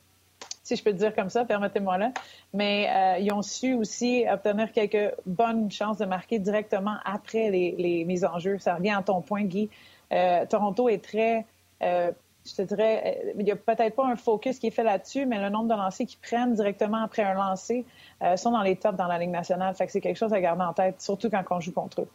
si 0.62 0.76
je 0.76 0.82
peux 0.82 0.92
dire 0.92 1.14
comme 1.14 1.28
ça, 1.28 1.44
permettez-moi 1.44 1.98
là. 1.98 2.12
Mais 2.54 2.88
euh, 2.88 3.18
ils 3.18 3.32
ont 3.32 3.42
su 3.42 3.74
aussi 3.74 4.24
obtenir 4.30 4.72
quelques 4.72 5.14
bonnes 5.26 5.70
chances 5.70 5.98
de 5.98 6.06
marquer 6.06 6.38
directement 6.38 6.96
après 7.04 7.50
les, 7.50 7.74
les 7.76 8.04
mises 8.04 8.24
en 8.24 8.38
jeu. 8.38 8.58
Ça 8.58 8.76
revient 8.76 8.94
à 8.96 9.02
ton 9.02 9.20
point, 9.20 9.44
Guy. 9.44 9.68
Toronto 10.50 10.90
est 10.90 11.02
très, 11.02 11.46
je 12.44 12.54
te 12.54 12.62
dirais, 12.62 13.22
euh, 13.26 13.32
il 13.38 13.44
n'y 13.44 13.50
a 13.50 13.56
peut-être 13.56 13.94
pas 13.94 14.06
un 14.06 14.16
focus 14.16 14.58
qui 14.58 14.66
est 14.66 14.72
fait 14.72 14.82
là-dessus, 14.82 15.26
mais 15.26 15.40
le 15.40 15.48
nombre 15.48 15.68
de 15.68 15.74
lancers 15.74 16.06
qu'ils 16.06 16.18
prennent 16.18 16.54
directement 16.54 17.02
après 17.02 17.22
un 17.22 17.34
lancer 17.34 17.84
euh, 18.22 18.36
sont 18.36 18.50
dans 18.50 18.62
les 18.62 18.76
tops 18.76 18.96
dans 18.96 19.06
la 19.06 19.18
Ligue 19.18 19.30
nationale. 19.30 19.74
Fait 19.74 19.86
que 19.86 19.92
c'est 19.92 20.00
quelque 20.00 20.16
chose 20.16 20.32
à 20.32 20.40
garder 20.40 20.62
en 20.62 20.72
tête, 20.72 21.00
surtout 21.00 21.30
quand 21.30 21.44
on 21.50 21.60
joue 21.60 21.72
contre 21.72 22.02
eux. 22.02 22.08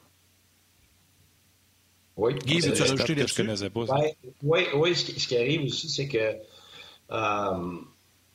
Oui. 2.18 2.34
Guy, 2.34 2.60
veux-tu 2.60 2.82
rajouter 2.82 3.16
que 3.16 3.28
je 3.28 3.68
pas. 3.68 4.00
oui, 4.44 4.66
oui, 4.76 4.96
ce 4.96 5.06
qui, 5.06 5.20
ce 5.20 5.28
qui 5.28 5.38
arrive 5.38 5.66
aussi, 5.66 5.88
c'est 5.88 6.08
que 6.08 6.36
euh, 7.12 7.78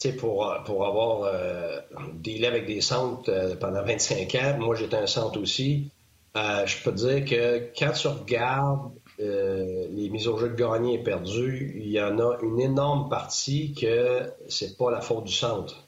tu 0.02 0.10
sais, 0.10 0.16
pour, 0.16 0.52
pour 0.64 0.86
avoir 0.86 1.22
euh, 1.22 1.80
dealé 2.14 2.46
avec 2.46 2.66
des 2.66 2.80
centres 2.80 3.30
euh, 3.30 3.54
pendant 3.56 3.84
25 3.84 4.34
ans, 4.36 4.56
moi 4.58 4.74
j'étais 4.74 4.96
un 4.96 5.06
centre 5.06 5.40
aussi, 5.40 5.90
euh, 6.36 6.66
je 6.66 6.82
peux 6.82 6.92
te 6.92 6.96
dire 6.96 7.24
que 7.24 7.78
quand 7.78 7.92
tu 7.92 8.08
regardes 8.08 8.92
euh, 9.20 9.86
les 9.90 10.08
mises 10.08 10.28
au 10.28 10.36
jeu 10.36 10.48
de 10.48 10.54
gagné 10.54 10.94
et 10.94 11.02
perdu, 11.02 11.74
il 11.76 11.90
y 11.90 12.00
en 12.00 12.18
a 12.18 12.38
une 12.42 12.60
énorme 12.60 13.08
partie 13.08 13.74
que 13.74 14.30
c'est 14.48 14.76
pas 14.76 14.90
la 14.90 15.00
faute 15.00 15.24
du 15.24 15.32
centre. 15.32 15.86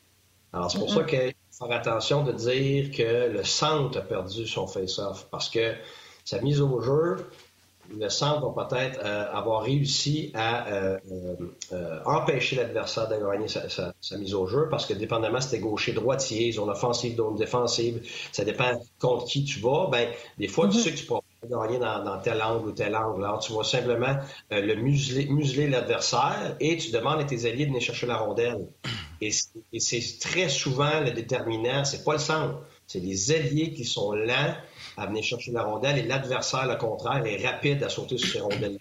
Alors 0.52 0.70
c'est 0.70 0.78
pour 0.78 0.90
ça 0.90 1.02
qu'il 1.04 1.34
faut 1.50 1.66
faire 1.66 1.76
attention 1.76 2.22
de 2.22 2.32
dire 2.32 2.90
que 2.92 3.30
le 3.30 3.42
centre 3.44 3.98
a 3.98 4.02
perdu 4.02 4.46
son 4.46 4.66
face-off 4.66 5.26
parce 5.30 5.48
que 5.48 5.74
sa 6.24 6.40
mise 6.40 6.60
au 6.60 6.80
jeu, 6.80 7.16
le 7.92 8.08
centre 8.08 8.50
va 8.50 8.64
peut-être 8.64 9.00
euh, 9.04 9.32
avoir 9.32 9.62
réussi 9.62 10.30
à 10.34 10.68
euh, 10.68 10.98
euh, 11.72 12.00
empêcher 12.06 12.56
l'adversaire 12.56 13.08
de 13.08 13.16
gagner 13.16 13.48
sa, 13.48 14.16
mise 14.16 14.34
au 14.34 14.46
jeu 14.46 14.68
parce 14.70 14.86
que 14.86 14.94
dépendamment 14.94 15.40
si 15.40 15.50
c'était 15.50 15.62
gaucher, 15.62 15.92
droitier, 15.92 16.52
zone 16.52 16.70
offensive, 16.70 17.16
zone 17.16 17.36
défensive, 17.36 18.00
ça 18.32 18.44
dépend 18.44 18.80
contre 18.98 19.26
qui 19.26 19.44
tu 19.44 19.60
vas. 19.60 19.88
Ben, 19.90 20.08
des 20.38 20.48
fois, 20.48 20.68
tu 20.68 20.76
mm-hmm. 20.76 20.80
sais 20.80 20.92
que 20.92 20.98
tu 20.98 21.06
peux 21.06 21.14
gagner 21.44 21.78
dans, 21.78 22.18
tel 22.22 22.42
angle 22.42 22.68
ou 22.68 22.72
tel 22.72 22.94
angle. 22.94 23.24
Alors, 23.24 23.38
tu 23.38 23.52
vas 23.52 23.64
simplement 23.64 24.16
le 24.50 24.74
museler, 24.74 25.68
l'adversaire 25.68 26.56
et 26.60 26.76
tu 26.76 26.90
demandes 26.90 27.20
à 27.20 27.24
tes 27.24 27.46
alliés 27.46 27.64
de 27.64 27.70
venir 27.70 27.82
chercher 27.82 28.06
la 28.06 28.16
rondelle. 28.16 28.66
Et, 29.20 29.30
c'est 29.30 30.18
très 30.20 30.48
souvent 30.48 31.00
le 31.00 31.12
déterminant, 31.12 31.84
c'est 31.84 32.04
pas 32.04 32.14
le 32.14 32.18
centre, 32.18 32.60
c'est 32.86 33.00
les 33.00 33.32
alliés 33.32 33.72
qui 33.72 33.84
sont 33.84 34.12
lents 34.12 34.54
à 34.96 35.06
venir 35.06 35.22
chercher 35.22 35.52
la 35.52 35.62
rondelle 35.62 35.98
et 35.98 36.02
l'adversaire, 36.02 36.66
le 36.66 36.76
contraire, 36.76 37.24
est 37.24 37.44
rapide 37.46 37.82
à 37.82 37.88
sauter 37.88 38.18
sur 38.18 38.28
ces 38.28 38.40
rondelles. 38.40 38.78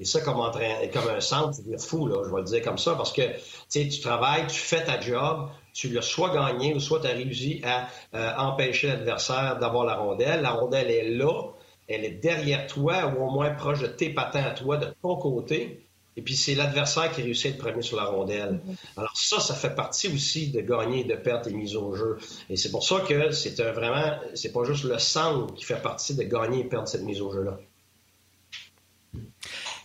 Et 0.00 0.06
ça, 0.06 0.22
comme, 0.22 0.40
un 0.40 1.20
centre, 1.20 1.52
c'est 1.52 1.78
fou, 1.78 2.06
là, 2.06 2.22
je 2.24 2.30
vais 2.30 2.40
le 2.40 2.44
dire 2.44 2.62
comme 2.62 2.78
ça, 2.78 2.94
parce 2.94 3.12
que 3.12 3.22
tu 3.70 4.00
travailles, 4.00 4.46
tu 4.46 4.58
fais 4.58 4.82
ta 4.82 4.98
job, 4.98 5.50
tu 5.74 5.90
l'as 5.90 6.00
soit 6.00 6.34
gagné 6.34 6.74
ou 6.74 6.80
soit 6.80 7.00
tu 7.00 7.06
as 7.06 7.10
réussi 7.10 7.60
à 7.64 7.86
euh, 8.14 8.32
empêcher 8.38 8.88
l'adversaire 8.88 9.58
d'avoir 9.58 9.84
la 9.84 9.96
rondelle. 9.96 10.40
La 10.40 10.52
rondelle 10.52 10.90
est 10.90 11.10
là, 11.10 11.52
elle 11.90 12.04
est 12.04 12.10
derrière 12.22 12.66
toi 12.66 13.06
ou 13.06 13.22
au 13.22 13.30
moins 13.30 13.50
proche 13.50 13.80
de 13.80 13.88
tes 13.88 14.10
patins 14.10 14.44
à 14.44 14.52
toi, 14.52 14.76
de 14.76 14.86
ton 15.02 15.16
côté. 15.16 15.86
Et 16.16 16.22
puis 16.22 16.34
c'est 16.34 16.54
l'adversaire 16.54 17.10
qui 17.12 17.22
réussit 17.22 17.46
à 17.46 17.48
être 17.50 17.58
premier 17.58 17.82
sur 17.82 17.96
la 17.96 18.04
rondelle. 18.04 18.60
Mhm. 18.64 18.76
Alors 18.96 19.16
ça, 19.16 19.40
ça 19.40 19.54
fait 19.54 19.74
partie 19.74 20.08
aussi 20.08 20.50
de 20.50 20.60
gagner 20.60 21.00
et 21.00 21.04
de 21.04 21.14
perdre 21.14 21.44
tes 21.44 21.52
mises 21.52 21.76
au 21.76 21.94
jeu. 21.94 22.18
Et 22.48 22.56
c'est 22.56 22.70
pour 22.70 22.84
ça 22.84 23.00
que 23.00 23.32
c'est 23.32 23.60
vraiment, 23.60 24.18
c'est 24.34 24.52
pas 24.52 24.64
juste 24.64 24.84
le 24.84 24.98
centre 24.98 25.54
qui 25.54 25.64
fait 25.64 25.82
partie 25.82 26.14
de 26.14 26.22
gagner 26.22 26.60
et 26.60 26.64
perdre 26.64 26.88
cette 26.88 27.02
mise 27.02 27.20
au 27.20 27.32
jeu-là. 27.32 27.58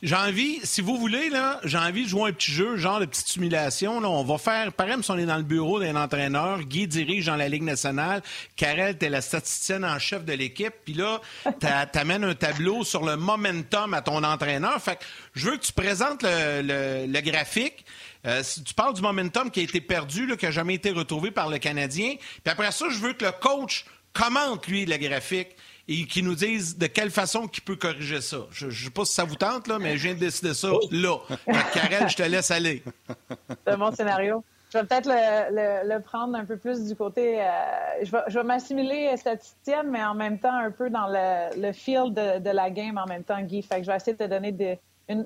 J'ai 0.02 0.16
envie, 0.16 0.60
si 0.64 0.82
vous 0.82 0.98
voulez, 0.98 1.30
là, 1.30 1.60
j'ai 1.64 1.78
envie 1.78 2.04
de 2.04 2.10
jouer 2.10 2.30
un 2.30 2.34
petit 2.34 2.52
jeu, 2.52 2.76
genre 2.76 3.00
de 3.00 3.06
petite 3.06 3.28
simulation. 3.28 4.00
Là. 4.00 4.10
On 4.10 4.24
va 4.24 4.38
faire, 4.38 4.74
pareil, 4.74 4.96
si 5.02 5.12
on 5.12 5.18
est 5.18 5.26
dans 5.26 5.38
le 5.38 5.44
bureau 5.44 5.80
d'un 5.80 5.96
entraîneur, 5.96 6.60
Guy 6.62 6.88
dirige 6.88 7.28
dans 7.28 7.36
la 7.36 7.48
Ligue 7.48 7.64
nationale, 7.64 8.22
Karel, 8.56 8.98
t'es 8.98 9.10
la 9.10 9.22
statisticienne 9.22 9.86
en 9.86 9.98
chef 9.98 10.26
de 10.26 10.34
l'équipe, 10.34 10.74
puis 10.84 10.94
là, 10.94 11.22
t'amènes 11.92 12.24
un 12.24 12.36
tableau 12.36 12.84
sur 12.84 13.06
le 13.06 13.16
momentum 13.16 13.94
à 13.94 14.02
ton 14.02 14.24
entraîneur. 14.24 14.82
Fait 14.82 14.98
que 14.98 15.04
je 15.34 15.50
veux 15.50 15.58
que 15.58 15.66
tu 15.66 15.74
présentes 15.74 16.24
le, 16.24 17.22
graphique. 17.22 17.86
Euh, 18.26 18.44
tu 18.66 18.74
parles 18.74 18.94
du 18.94 19.02
momentum 19.02 19.50
qui 19.50 19.62
a 19.62 19.64
été 19.64 19.82
perdu, 19.82 20.26
là, 20.26 20.36
qui 20.36 20.46
n'a 20.46 20.52
jamais 20.52 20.76
été 20.76 20.92
retrouvé 20.92 21.32
par 21.32 21.50
le 21.50 21.58
Canadien. 21.58 22.16
Puis 22.18 22.52
après 22.52 22.72
ça, 22.72 22.86
je 22.90 22.98
veux 22.98 23.14
que 23.14 23.26
le 23.26 23.32
coach 23.32 23.86
commente, 24.14 24.68
lui, 24.68 24.86
le 24.86 24.98
graphique 24.98 25.50
et 25.88 26.06
qui 26.06 26.24
nous 26.24 26.36
disent 26.36 26.78
de 26.78 26.88
quelle 26.88 27.12
façon 27.12 27.48
il 27.54 27.62
peut 27.62 27.76
corriger 27.76 28.22
ça. 28.22 28.48
Je 28.52 28.68
ne 28.68 28.72
sais 28.72 28.90
pas 28.90 29.06
si 29.06 29.14
ça 29.14 29.24
vous 29.24 29.36
tente, 29.36 29.68
là, 29.68 29.78
mais 29.80 29.98
je 29.98 30.04
viens 30.04 30.16
de 30.16 30.20
décider 30.20 30.54
ça 30.54 30.70
là. 30.92 31.18
Karel, 31.74 32.10
je 32.10 32.16
te 32.16 32.24
laisse 32.24 32.50
aller. 32.52 32.84
C'est 33.48 33.74
un 33.74 33.78
bon 33.78 33.92
scénario. 33.92 34.44
Je 34.74 34.80
vais 34.80 34.86
peut-être 34.86 35.08
le, 35.08 36.00
prendre 36.00 36.36
un 36.36 36.44
peu 36.44 36.58
plus 36.58 36.84
du 36.84 36.96
côté. 36.96 37.42
Euh, 37.42 37.46
je 38.04 38.12
vais, 38.12 38.24
je 38.28 38.40
vais 38.40 38.44
m'assimiler 38.44 39.16
statisticienne, 39.16 39.88
mais 39.90 40.04
en 40.04 40.16
même 40.16 40.40
temps 40.40 40.54
un 40.54 40.72
peu 40.72 40.90
dans 40.90 41.08
le, 41.08 41.62
le 41.62 41.72
feel 41.72 42.14
de, 42.14 42.50
la 42.50 42.70
game 42.72 42.98
en 42.98 43.06
même 43.06 43.24
temps, 43.24 43.42
Guy. 43.42 43.62
Fait 43.62 43.78
que 43.78 43.84
je 43.84 43.92
vais 43.92 43.96
essayer 43.96 44.18
de 44.18 44.24
te 44.24 44.30
donner 44.30 44.80
une, 45.08 45.26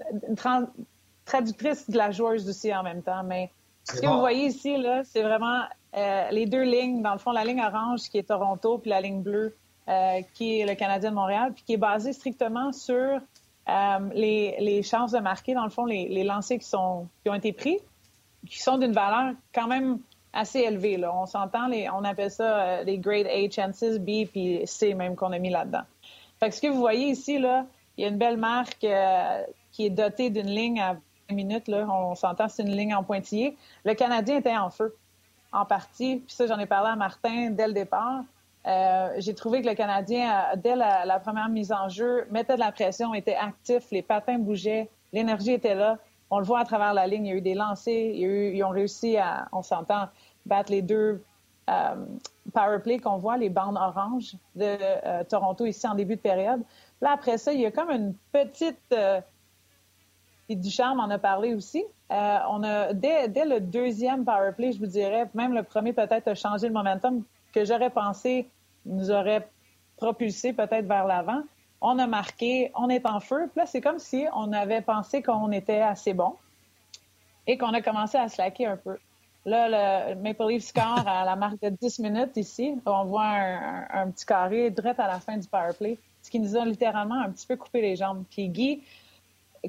traductrice 1.26 1.90
de 1.90 1.98
la 1.98 2.12
joueuse 2.12 2.48
aussi 2.50 2.74
en 2.76 2.84
même 2.84 3.02
temps. 3.02 3.24
Mais 3.24 3.50
ce 3.86 4.02
que 4.02 4.08
vous 4.08 4.20
voyez 4.20 4.48
ici, 4.48 4.78
là, 4.78 5.04
c'est 5.06 5.24
vraiment 5.24 5.64
euh, 5.96 6.30
les 6.32 6.46
deux 6.46 6.64
lignes. 6.64 7.02
Dans 7.02 7.14
le 7.14 7.20
fond, 7.20 7.32
la 7.32 7.46
ligne 7.46 7.62
orange 7.62 8.10
qui 8.10 8.18
est 8.18 8.28
Toronto, 8.28 8.78
puis 8.78 8.90
la 8.90 9.00
ligne 9.00 9.22
bleue 9.22 9.56
euh, 9.88 10.22
qui 10.34 10.60
est 10.60 10.66
le 10.66 10.76
Canadien 10.76 11.12
de 11.12 11.16
Montréal, 11.16 11.52
puis 11.54 11.64
qui 11.66 11.74
est 11.74 11.78
basé 11.78 12.14
strictement 12.14 12.72
sur 12.72 12.96
euh, 13.70 14.00
les, 14.14 14.84
chances 14.84 15.12
de 15.12 15.20
marquer, 15.20 15.54
dans 15.54 15.64
le 15.64 15.70
fond, 15.70 15.86
les, 15.86 16.24
lancers 16.24 16.60
qui, 16.60 16.68
sont, 16.68 17.08
qui 17.24 17.30
ont 17.30 17.36
été 17.36 17.54
pris, 17.54 17.80
qui 18.48 18.60
sont 18.60 18.78
d'une 18.78 18.92
valeur 18.92 19.34
quand 19.54 19.68
même 19.68 20.00
assez 20.32 20.60
élevée. 20.60 20.98
Là. 20.98 21.14
On 21.16 21.26
s'entend, 21.26 21.70
on 21.94 22.04
appelle 22.04 22.32
ça 22.32 22.60
euh, 22.60 22.84
les 22.84 23.00
grade 23.00 23.28
A 23.28 23.50
chances, 23.50 23.98
B, 24.00 24.26
puis 24.32 24.62
C 24.66 24.94
même 24.94 25.16
qu'on 25.16 25.32
a 25.32 25.40
mis 25.40 25.50
là-dedans. 25.50 25.84
Fait 26.40 26.50
que 26.50 26.56
ce 26.56 26.62
que 26.62 26.68
vous 26.68 26.80
voyez 26.80 27.08
ici, 27.08 27.40
là, 27.40 27.66
il 27.98 28.04
y 28.04 28.06
a 28.06 28.10
une 28.10 28.18
belle 28.18 28.38
marque 28.38 28.86
qui 29.72 29.86
est 29.86 29.90
dotée 29.90 30.30
d'une 30.30 30.48
ligne 30.48 30.80
à 30.80 30.94
20 31.30 31.36
minutes. 31.36 31.68
Là. 31.68 31.88
On 31.90 32.16
s'entend, 32.16 32.48
c'est 32.48 32.64
une 32.64 32.76
ligne 32.76 32.94
en 32.94 33.04
pointillé. 33.04 33.58
Le 33.84 33.94
Canadien 33.94 34.38
était 34.38 34.56
en 34.56 34.70
feu, 34.70 34.96
en 35.52 35.66
partie. 35.66 36.18
Puis 36.18 36.36
ça, 36.36 36.48
j'en 36.48 36.60
ai 36.60 36.66
parlé 36.66 36.90
à 36.92 36.96
Martin 36.96 37.50
dès 37.52 37.68
le 37.68 37.74
départ. 37.74 38.24
Euh, 38.68 39.14
j'ai 39.18 39.34
trouvé 39.34 39.62
que 39.62 39.68
le 39.68 39.76
Canadien, 39.76 40.46
dès 40.58 40.76
la, 40.76 41.20
première 41.20 41.50
mise 41.50 41.72
en 41.72 41.90
jeu, 41.90 42.28
mettait 42.30 42.56
de 42.56 42.60
la 42.60 42.72
pression, 42.72 43.14
était 43.14 43.36
actif, 43.36 43.90
les 43.92 44.02
patins 44.02 44.38
bougeaient, 44.38 44.90
l'énergie 45.14 45.54
était 45.54 45.76
là. 45.76 45.98
On 46.30 46.40
le 46.40 46.46
voit 46.46 46.60
à 46.60 46.66
travers 46.66 46.94
la 46.94 47.08
ligne, 47.08 47.26
il 47.26 47.30
y 47.30 47.34
a 47.34 47.36
eu 47.36 47.42
des 47.42 47.56
lancers, 47.56 48.14
ils 48.14 48.64
ont 48.64 48.70
réussi 48.70 49.18
à, 49.18 49.48
on 49.52 49.64
s'entend, 49.64 50.10
battre 50.46 50.72
les 50.72 50.82
deux 50.82 51.24
euh, 51.70 51.96
power 52.54 52.80
play 52.80 52.98
qu'on 52.98 53.18
voit, 53.18 53.38
les 53.38 53.50
bandes 53.50 53.78
oranges 53.78 54.34
de 54.56 54.78
euh, 55.06 55.24
Toronto 55.24 55.66
ici 55.66 55.88
en 55.88 55.94
début 55.94 56.16
de 56.16 56.22
période. 56.22 56.62
Là, 57.02 57.12
après 57.12 57.38
ça, 57.38 57.54
il 57.54 57.62
y 57.62 57.66
a 57.66 57.72
comme 57.72 57.92
une 57.92 58.14
petite... 58.32 58.80
Euh, 58.92 59.22
et 60.52 60.56
Ducharme 60.56 61.00
en 61.00 61.10
a 61.12 61.20
parlé 61.20 61.54
aussi. 61.54 61.86
on 62.10 62.64
a 62.64 62.92
dès, 62.94 63.28
dès, 63.28 63.46
le 63.46 63.60
deuxième 63.60 64.26
power 64.26 64.52
play, 64.58 64.72
je 64.72 64.80
vous 64.80 64.88
dirais, 64.88 65.30
même 65.36 65.54
le 65.54 65.62
premier 65.62 65.94
peut-être 65.94 66.28
a 66.28 66.34
changé 66.34 66.68
le 66.68 66.74
momentum 66.74 67.24
que 67.54 67.66
j'aurais 67.66 67.90
pensé 67.90 68.48
nous 68.86 69.12
aurait 69.12 69.48
propulsé 69.98 70.54
peut-être 70.54 70.86
vers 70.86 71.06
l'avant. 71.06 71.42
On 71.82 71.98
a 72.00 72.08
marqué, 72.08 72.72
on 72.76 72.90
est 72.90 73.06
en 73.06 73.20
feu. 73.20 73.50
Puis 73.52 73.60
là, 73.60 73.66
c'est 73.66 73.82
comme 73.82 74.00
si 74.00 74.26
on 74.34 74.52
avait 74.52 74.82
pensé 74.82 75.22
qu'on 75.22 75.52
était 75.52 75.82
assez 75.82 76.14
bon 76.14 76.36
et 77.48 77.58
qu'on 77.58 77.74
a 77.74 77.82
commencé 77.82 78.18
à 78.18 78.28
slacker 78.28 78.66
un 78.66 78.78
peu. 78.78 78.98
Là, 79.46 80.10
le 80.12 80.16
Maple 80.16 80.48
Leaf 80.50 80.64
score 80.64 81.08
à 81.08 81.24
la 81.24 81.36
marque 81.36 81.62
de 81.62 81.70
10 81.70 82.00
minutes 82.00 82.36
ici. 82.36 82.76
On 82.86 83.06
voit 83.06 83.26
un, 83.26 84.12
petit 84.12 84.26
carré 84.26 84.70
direct 84.70 85.00
à 85.00 85.08
la 85.08 85.20
fin 85.20 85.38
du 85.38 85.48
power 85.48 85.74
play, 85.78 85.98
ce 86.22 86.30
qui 86.30 86.40
nous 86.40 86.58
a 86.58 86.66
littéralement 86.66 87.20
un 87.22 87.32
petit 87.32 87.48
peu 87.48 87.56
coupé 87.56 87.82
les 87.82 87.96
jambes. 87.96 88.24
Puis 88.30 88.50
Guy, 88.50 88.84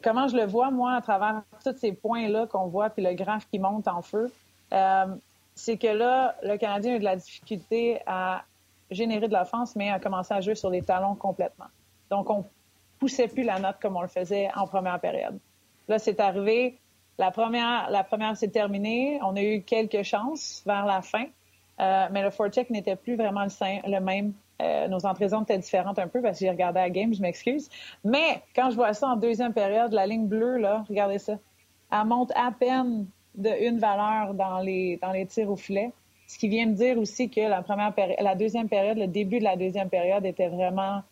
comment 0.03 0.27
je 0.29 0.37
le 0.37 0.45
vois, 0.45 0.71
moi, 0.71 0.95
à 0.95 1.01
travers 1.01 1.43
tous 1.65 1.77
ces 1.77 1.93
points-là 1.93 2.47
qu'on 2.47 2.67
voit, 2.67 2.91
puis 2.91 3.03
le 3.03 3.15
graphe 3.15 3.49
qui 3.51 3.59
monte 3.59 3.87
en 3.87 4.03
feu, 4.03 4.33
euh, 4.73 5.07
c'est 5.61 5.77
que 5.77 5.89
là, 5.89 6.37
le 6.43 6.57
Canadien 6.57 6.95
a 6.95 6.97
eu 6.97 6.99
de 7.01 7.05
la 7.05 7.17
difficulté 7.17 8.01
à 8.07 8.45
générer 8.91 9.29
de 9.29 9.35
l'offense, 9.35 9.77
mais 9.77 9.91
a 9.91 10.01
commencé 10.01 10.33
à 10.33 10.41
jouer 10.41 10.55
sur 10.55 10.71
les 10.71 10.83
talons 10.83 11.15
complètement. 11.15 11.67
Donc, 12.11 12.31
on 12.31 12.47
poussait 12.99 13.29
plus 13.29 13.43
la 13.43 13.59
note 13.59 13.77
comme 13.81 13.97
on 13.97 14.01
le 14.01 14.09
faisait 14.09 14.49
en 14.57 14.67
première 14.67 14.99
période. 15.01 15.39
Là, 15.87 15.99
c'est 15.99 16.19
arrivé. 16.19 16.79
La 17.19 17.31
première, 17.31 17.91
la 17.91 18.03
première 18.05 18.37
s'est 18.39 18.49
terminée. 18.49 19.21
On 19.23 19.37
a 19.37 19.43
eu 19.43 19.63
quelques 19.63 20.03
chances 20.03 20.63
vers 20.65 20.87
la 20.87 21.03
fin, 21.03 21.27
euh, 21.81 22.09
mais 22.11 22.23
le 22.23 22.31
forecheck 22.31 22.71
n'était 22.71 22.97
plus 22.97 23.17
vraiment 23.17 23.45
le, 23.45 23.99
même. 24.01 24.33
Euh, 24.63 24.89
nos 24.89 25.05
entrées 25.05 25.27
étaient 25.27 25.59
différentes 25.59 25.99
un 25.99 26.09
peu 26.09 26.23
parce 26.23 26.39
que 26.39 26.47
j'ai 26.47 26.51
regardé 26.51 26.81
la 26.81 26.89
game, 26.89 27.13
je 27.13 27.21
m'excuse. 27.21 27.69
Mais 28.03 28.43
quand 28.57 28.71
je 28.71 28.77
vois 28.77 28.95
ça 28.95 29.09
en 29.09 29.17
deuxième 29.17 29.53
période, 29.53 29.93
la 29.93 30.07
ligne 30.07 30.27
bleue, 30.27 30.57
là, 30.57 30.85
regardez 30.89 31.19
ça. 31.19 31.35
Elle 31.93 32.07
monte 32.07 32.33
à 32.35 32.51
peine 32.51 33.07
de 33.35 33.51
une 33.67 33.79
valeur 33.79 34.35
dans 34.35 34.59
les, 34.59 34.99
dans 35.01 35.13
les 35.13 35.27
tirs 35.27 35.51
au 35.51 35.57
filet. 35.57 35.93
Ce 36.27 36.39
qui 36.39 36.49
vient 36.49 36.67
me 36.67 36.75
dire 36.75 36.99
aussi 36.99 37.29
que 37.29 37.41
la 37.41 37.63
première 37.63 37.93
la 38.21 38.35
deuxième 38.35 38.69
période, 38.69 38.99
le 38.99 39.07
début 39.07 39.39
de 39.39 39.45
la 39.45 39.57
deuxième 39.57 39.89
période 39.89 40.25
était 40.25 40.49
vraiment, 40.49 41.03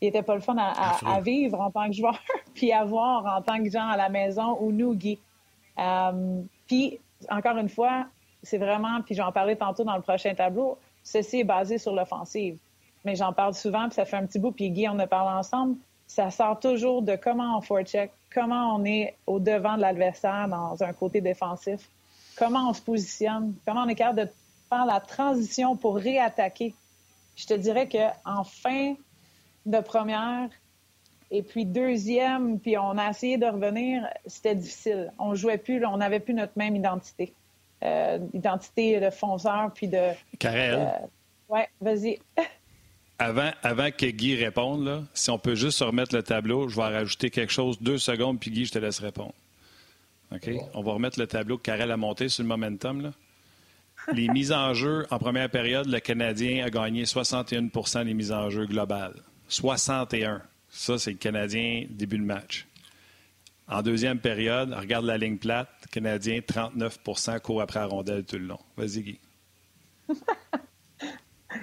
il 0.00 0.08
était 0.08 0.22
pas 0.22 0.34
le 0.34 0.40
fun 0.40 0.56
à, 0.56 1.20
vivre 1.20 1.60
en 1.60 1.70
tant 1.70 1.88
que 1.88 1.94
joueur, 1.94 2.18
puis 2.54 2.72
à 2.72 2.84
voir 2.84 3.26
en 3.26 3.42
tant 3.42 3.62
que 3.62 3.70
gens 3.70 3.88
à 3.88 3.96
la 3.96 4.08
maison 4.08 4.56
ou 4.60 4.70
nous, 4.70 4.94
Guy. 4.94 5.18
Euh, 5.78 6.42
puis, 6.68 7.00
encore 7.28 7.56
une 7.56 7.68
fois, 7.68 8.06
c'est 8.42 8.58
vraiment, 8.58 9.00
puis 9.02 9.14
j'en 9.14 9.32
parlais 9.32 9.56
tantôt 9.56 9.84
dans 9.84 9.96
le 9.96 10.02
prochain 10.02 10.34
tableau, 10.34 10.78
ceci 11.02 11.40
est 11.40 11.44
basé 11.44 11.78
sur 11.78 11.94
l'offensive. 11.94 12.58
Mais 13.04 13.16
j'en 13.16 13.32
parle 13.32 13.54
souvent, 13.54 13.86
puis 13.86 13.94
ça 13.94 14.04
fait 14.04 14.16
un 14.16 14.26
petit 14.26 14.38
bout, 14.38 14.52
puis 14.52 14.70
Guy, 14.70 14.88
on 14.88 14.98
a 14.98 15.06
parlé 15.06 15.38
ensemble. 15.38 15.76
Ça 16.06 16.30
sort 16.30 16.60
toujours 16.60 17.02
de 17.02 17.16
comment 17.16 17.56
on 17.56 17.60
forecheck, 17.60 18.12
comment 18.32 18.76
on 18.76 18.84
est 18.84 19.16
au 19.26 19.40
devant 19.40 19.76
de 19.76 19.82
l'adversaire 19.82 20.48
dans 20.48 20.82
un 20.82 20.92
côté 20.92 21.20
défensif, 21.20 21.88
comment 22.36 22.70
on 22.70 22.72
se 22.72 22.82
positionne, 22.82 23.54
comment 23.66 23.82
on 23.82 23.88
est 23.88 23.94
capable 23.94 24.20
de 24.26 24.28
faire 24.68 24.86
la 24.86 25.00
transition 25.00 25.76
pour 25.76 25.96
réattaquer. 25.96 26.74
Je 27.36 27.46
te 27.46 27.54
dirais 27.54 27.88
qu'en 27.88 28.44
fin 28.44 28.94
de 29.66 29.80
première 29.80 30.48
et 31.30 31.42
puis 31.42 31.64
deuxième, 31.64 32.58
puis 32.58 32.76
on 32.76 32.98
a 32.98 33.10
essayé 33.10 33.38
de 33.38 33.46
revenir, 33.46 34.08
c'était 34.26 34.54
difficile. 34.54 35.12
On 35.18 35.34
jouait 35.34 35.58
plus, 35.58 35.84
on 35.86 35.98
n'avait 35.98 36.20
plus 36.20 36.34
notre 36.34 36.54
même 36.56 36.74
identité. 36.74 37.32
Euh, 37.82 38.18
identité 38.34 39.00
de 39.00 39.10
fonceur, 39.10 39.70
puis 39.72 39.88
de... 39.88 40.10
Karel. 40.38 40.74
Euh, 40.74 41.54
ouais, 41.54 41.68
vas-y. 41.80 42.18
Avant, 43.20 43.50
avant 43.62 43.90
que 43.90 44.06
Guy 44.06 44.34
réponde, 44.34 44.86
là, 44.86 45.02
si 45.12 45.28
on 45.28 45.38
peut 45.38 45.54
juste 45.54 45.80
remettre 45.80 46.16
le 46.16 46.22
tableau, 46.22 46.68
je 46.68 46.76
vais 46.76 46.84
rajouter 46.84 47.28
quelque 47.28 47.52
chose, 47.52 47.78
deux 47.78 47.98
secondes, 47.98 48.40
puis 48.40 48.50
Guy, 48.50 48.64
je 48.64 48.72
te 48.72 48.78
laisse 48.78 48.98
répondre. 48.98 49.34
OK? 50.32 50.48
On 50.72 50.82
va 50.82 50.92
remettre 50.92 51.20
le 51.20 51.26
tableau 51.26 51.58
que 51.58 51.62
Karel 51.64 51.90
a 51.90 51.98
monté 51.98 52.30
sur 52.30 52.42
le 52.42 52.48
momentum. 52.48 53.02
Là. 53.02 53.12
Les 54.14 54.28
mises 54.32 54.52
en 54.52 54.72
jeu, 54.72 55.06
en 55.10 55.18
première 55.18 55.50
période, 55.50 55.86
le 55.86 56.00
Canadien 56.00 56.64
a 56.64 56.70
gagné 56.70 57.04
61% 57.04 58.06
des 58.06 58.14
mises 58.14 58.32
en 58.32 58.48
jeu 58.48 58.64
globales. 58.64 59.22
61. 59.48 60.40
Ça, 60.70 60.98
c'est 60.98 61.10
le 61.10 61.18
Canadien 61.18 61.84
début 61.90 62.16
de 62.16 62.24
match. 62.24 62.66
En 63.68 63.82
deuxième 63.82 64.18
période, 64.18 64.72
regarde 64.72 65.04
la 65.04 65.18
ligne 65.18 65.36
plate. 65.36 65.68
Canadien, 65.90 66.38
39% 66.38 67.38
court 67.40 67.60
après 67.60 67.80
la 67.80 67.86
rondelle 67.86 68.24
tout 68.24 68.38
le 68.38 68.46
long. 68.46 68.60
Vas-y, 68.78 69.02
Guy. 69.02 69.18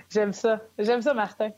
J'aime 0.10 0.34
ça. 0.34 0.62
J'aime 0.78 1.02
ça, 1.02 1.14
Martin. 1.14 1.52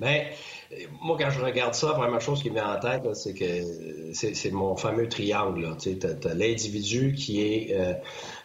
Mais 0.00 0.32
moi, 1.00 1.16
quand 1.18 1.30
je 1.30 1.40
regarde 1.40 1.74
ça, 1.74 1.88
la 1.88 1.94
première 1.94 2.20
chose 2.20 2.42
qui 2.42 2.50
me 2.50 2.56
vient 2.56 2.74
en 2.74 2.78
tête, 2.78 3.14
c'est 3.14 3.34
que 3.34 4.12
c'est 4.12 4.50
mon 4.50 4.76
fameux 4.76 5.08
triangle. 5.08 5.76
Tu 5.78 5.98
as, 6.02 6.34
l'individu 6.34 7.14
qui 7.14 7.40
est 7.40 7.74
euh, 7.74 7.94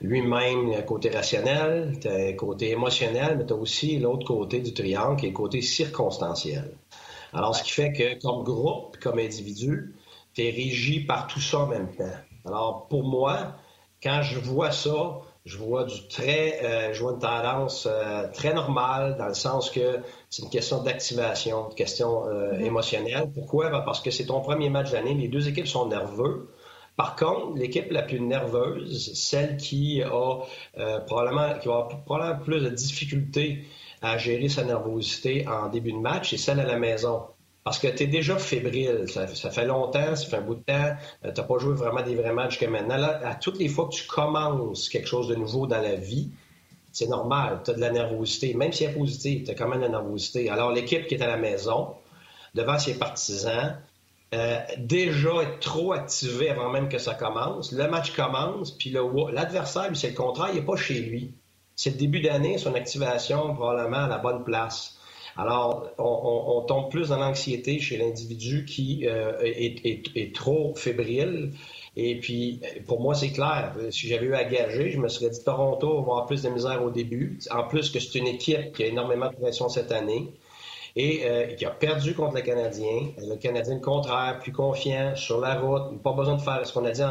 lui-même 0.02 0.84
côté 0.86 1.10
rationnel, 1.10 1.98
tu 2.02 2.08
as 2.08 2.34
côté 2.34 2.72
émotionnel, 2.72 3.38
mais 3.38 3.46
tu 3.46 3.54
as 3.54 3.58
aussi 3.58 4.00
l'autre 4.00 4.26
côté 4.26 4.60
du 4.62 4.74
triangle 4.74 5.20
qui 5.20 5.28
est 5.28 5.34
côté 5.34 5.62
circonstanciel. 5.62 6.72
Alors, 7.34 7.56
ce 7.56 7.64
qui 7.64 7.72
fait 7.72 7.92
que 7.92 8.22
comme 8.22 8.44
groupe, 8.44 8.98
comme 9.02 9.20
individu, 9.20 9.96
tu 10.34 10.44
es 10.44 10.52
régi 10.52 11.02
par 11.02 11.28
tout 11.28 11.42
ça 11.42 11.60
en 11.60 11.68
même 11.68 11.94
temps. 11.96 12.04
Alors, 12.46 12.88
pour 12.88 13.04
moi, 13.04 13.56
quand 14.02 14.22
je 14.22 14.40
vois 14.40 14.72
ça, 14.72 15.20
je 15.46 15.58
vois 15.58 15.84
du 15.84 16.08
très, 16.08 16.64
euh, 16.64 16.94
je 16.94 17.02
vois 17.02 17.14
une 17.14 17.20
tendance 17.20 17.88
euh, 17.92 18.28
très 18.32 18.54
normale 18.54 19.18
dans 19.18 19.28
le 19.28 19.34
sens 19.34 19.70
que 19.70 20.00
c'est 20.30 20.44
une 20.44 20.50
question 20.50 20.82
d'activation, 20.82 21.70
une 21.70 21.76
question 21.76 22.26
euh, 22.28 22.54
mm-hmm. 22.54 22.66
émotionnelle. 22.66 23.32
Pourquoi? 23.34 23.70
Ben, 23.70 23.82
parce 23.82 24.00
que 24.00 24.10
c'est 24.10 24.26
ton 24.26 24.40
premier 24.40 24.70
match 24.70 24.92
d'année, 24.92 25.14
les 25.14 25.28
deux 25.28 25.50
équipes 25.50 25.68
sont 25.68 25.88
nerveux. 25.88 26.50
Par 26.96 27.16
contre, 27.16 27.58
l'équipe 27.58 27.92
la 27.92 28.04
plus 28.04 28.22
nerveuse, 28.22 29.14
celle 29.16 29.58
qui 29.58 30.04
a 30.04 30.46
probablement 31.08 31.58
qui 31.60 31.68
va 31.68 31.74
avoir 31.74 32.04
probablement 32.06 32.40
plus 32.44 32.62
de 32.62 32.70
difficultés 32.70 33.66
à 34.04 34.20
gérer 34.20 34.48
sa 34.48 34.64
nervosité 34.64 35.48
en 35.48 35.70
début 35.70 35.92
de 35.92 35.98
match, 35.98 36.30
c'est 36.30 36.38
celle 36.38 36.60
à 36.60 36.66
la 36.66 36.78
maison. 36.78 37.24
Parce 37.64 37.80
que 37.80 37.88
tu 37.88 38.04
es 38.04 38.08
déjà 38.08 38.38
fébrile. 38.38 39.06
Ça, 39.08 39.28
fait 39.28 39.66
longtemps, 39.66 40.16
ça 40.16 40.26
fait 40.26 40.38
un 40.38 40.42
bout 40.42 40.56
de 40.56 40.64
temps. 40.64 40.96
Euh, 41.26 41.32
tu 41.32 41.42
n'as 41.42 41.48
pas 41.48 41.58
joué 41.58 41.74
vraiment 41.76 42.02
des 42.02 42.16
vrais 42.16 42.34
matchs 42.34 42.52
jusqu'à 42.52 42.70
maintenant. 42.70 42.96
À 43.24 43.36
toutes 43.36 43.58
les 43.58 43.70
fois 43.70 43.86
que 43.86 43.96
tu 43.96 44.06
commences 44.06 44.90
quelque 44.90 45.08
chose 45.08 45.28
de 45.30 45.36
nouveau 45.36 45.66
dans 45.66 45.82
la 45.82 45.96
vie, 45.96 46.32
c'est 46.92 47.08
normal. 47.08 47.62
Tu 47.64 47.72
as 47.72 47.74
de 47.76 47.80
la 47.80 47.92
nervosité. 47.92 48.54
Même 48.54 48.74
si 48.74 48.84
elle 48.84 48.92
est 48.92 48.98
positive, 48.98 49.44
tu 49.46 49.52
as 49.52 49.56
quand 49.56 49.68
même 49.68 49.80
de 49.80 49.86
la 49.86 49.92
nervosité. 49.92 50.50
Alors, 50.50 50.72
l'équipe 50.72 51.08
qui 51.08 51.16
est 51.16 51.22
à 51.22 51.28
la 51.28 51.38
maison, 51.38 51.96
devant 52.54 52.78
ses 52.78 52.96
partisans, 52.96 53.78
euh, 54.34 54.60
déjà 54.78 55.44
est 55.44 55.60
trop 55.60 55.94
activée 55.94 56.50
avant 56.50 56.70
même 56.70 56.90
que 56.90 56.98
ça 56.98 57.14
commence. 57.14 57.72
Le 57.72 57.88
match 57.88 58.14
commence, 58.16 58.72
puis 58.72 58.96
l'adversaire, 59.32 59.90
c'est 59.94 60.10
le 60.10 60.16
contraire, 60.16 60.50
il 60.50 60.56
n'est 60.56 60.66
pas 60.66 60.76
chez 60.76 61.00
lui. 61.00 61.34
C'est 61.76 61.92
le 61.92 61.98
début 61.98 62.20
d'année, 62.20 62.58
son 62.58 62.74
activation 62.74 63.54
probablement 63.54 64.06
à 64.06 64.08
la 64.08 64.18
bonne 64.18 64.44
place. 64.44 65.00
Alors, 65.36 65.90
on, 65.98 66.62
tombe 66.68 66.92
plus 66.92 67.10
dans 67.10 67.18
l'anxiété 67.18 67.80
chez 67.80 67.98
l'individu 67.98 68.66
qui 68.66 69.08
euh, 69.08 69.34
est, 69.42 70.36
trop 70.36 70.76
fébrile. 70.76 71.54
Et 71.96 72.20
puis, 72.20 72.62
pour 72.88 73.02
moi, 73.02 73.16
c'est 73.16 73.32
clair. 73.32 73.76
Si 73.90 74.08
j'avais 74.08 74.26
eu 74.26 74.36
à 74.36 74.44
gager, 74.44 74.92
je 74.92 75.00
me 75.00 75.08
serais 75.08 75.30
dit 75.30 75.44
Toronto 75.44 75.96
va 75.96 76.00
avoir 76.02 76.26
plus 76.26 76.44
de 76.44 76.50
misère 76.50 76.84
au 76.84 76.92
début. 76.92 77.40
En 77.52 77.64
plus 77.64 77.90
que 77.90 78.00
c'est 78.00 78.20
une 78.20 78.28
équipe 78.28 78.74
qui 78.74 78.84
a 78.84 78.88
énormément 78.88 79.30
de 79.30 79.36
pression 79.36 79.70
cette 79.70 79.92
année 79.92 80.32
et 80.96 81.22
euh, 81.26 81.54
qui 81.56 81.66
a 81.66 81.72
perdu 81.72 82.14
contre 82.14 82.36
le 82.36 82.42
Canadien. 82.42 83.10
Le 83.18 83.36
Canadien, 83.36 83.80
contraire, 83.80 84.40
plus 84.40 84.52
confiant, 84.52 85.16
sur 85.16 85.40
la 85.40 85.56
route, 85.56 86.02
pas 86.02 86.14
besoin 86.14 86.36
de 86.36 86.42
faire 86.42 86.66
ce 86.66 86.74
qu'on 86.74 86.86
a 86.86 86.92
dit. 86.92 87.02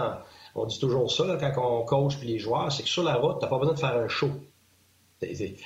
on 0.54 0.66
dit 0.66 0.78
toujours 0.78 1.10
ça 1.10 1.36
quand 1.40 1.80
on 1.80 1.84
coach 1.84 2.16
puis 2.18 2.28
les 2.28 2.38
joueurs, 2.38 2.70
c'est 2.70 2.84
que 2.84 2.88
sur 2.88 3.02
la 3.02 3.14
route, 3.14 3.38
tu 3.40 3.44
n'as 3.44 3.50
pas 3.50 3.58
besoin 3.58 3.74
de 3.74 3.80
faire 3.80 3.96
un 3.96 4.08
show. 4.08 4.30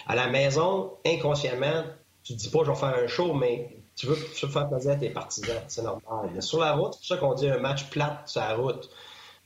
À 0.06 0.14
la 0.14 0.28
maison, 0.28 0.92
inconsciemment, 1.06 1.84
tu 2.26 2.32
dis 2.32 2.48
pas, 2.48 2.64
je 2.64 2.70
vais 2.72 2.76
faire 2.76 2.96
un 2.96 3.06
show, 3.06 3.32
mais 3.34 3.76
tu 3.94 4.06
veux, 4.06 4.16
faire 4.16 4.68
plaisir 4.68 4.92
à 4.92 4.96
tes 4.96 5.10
partisans. 5.10 5.62
C'est 5.68 5.82
normal. 5.82 6.42
sur 6.42 6.58
la 6.58 6.72
route, 6.72 6.94
c'est 6.94 6.98
pour 6.98 7.06
ça 7.06 7.16
qu'on 7.18 7.34
dit 7.34 7.48
un 7.48 7.58
match 7.58 7.88
plat 7.88 8.22
sur 8.26 8.40
la 8.40 8.54
route. 8.54 8.90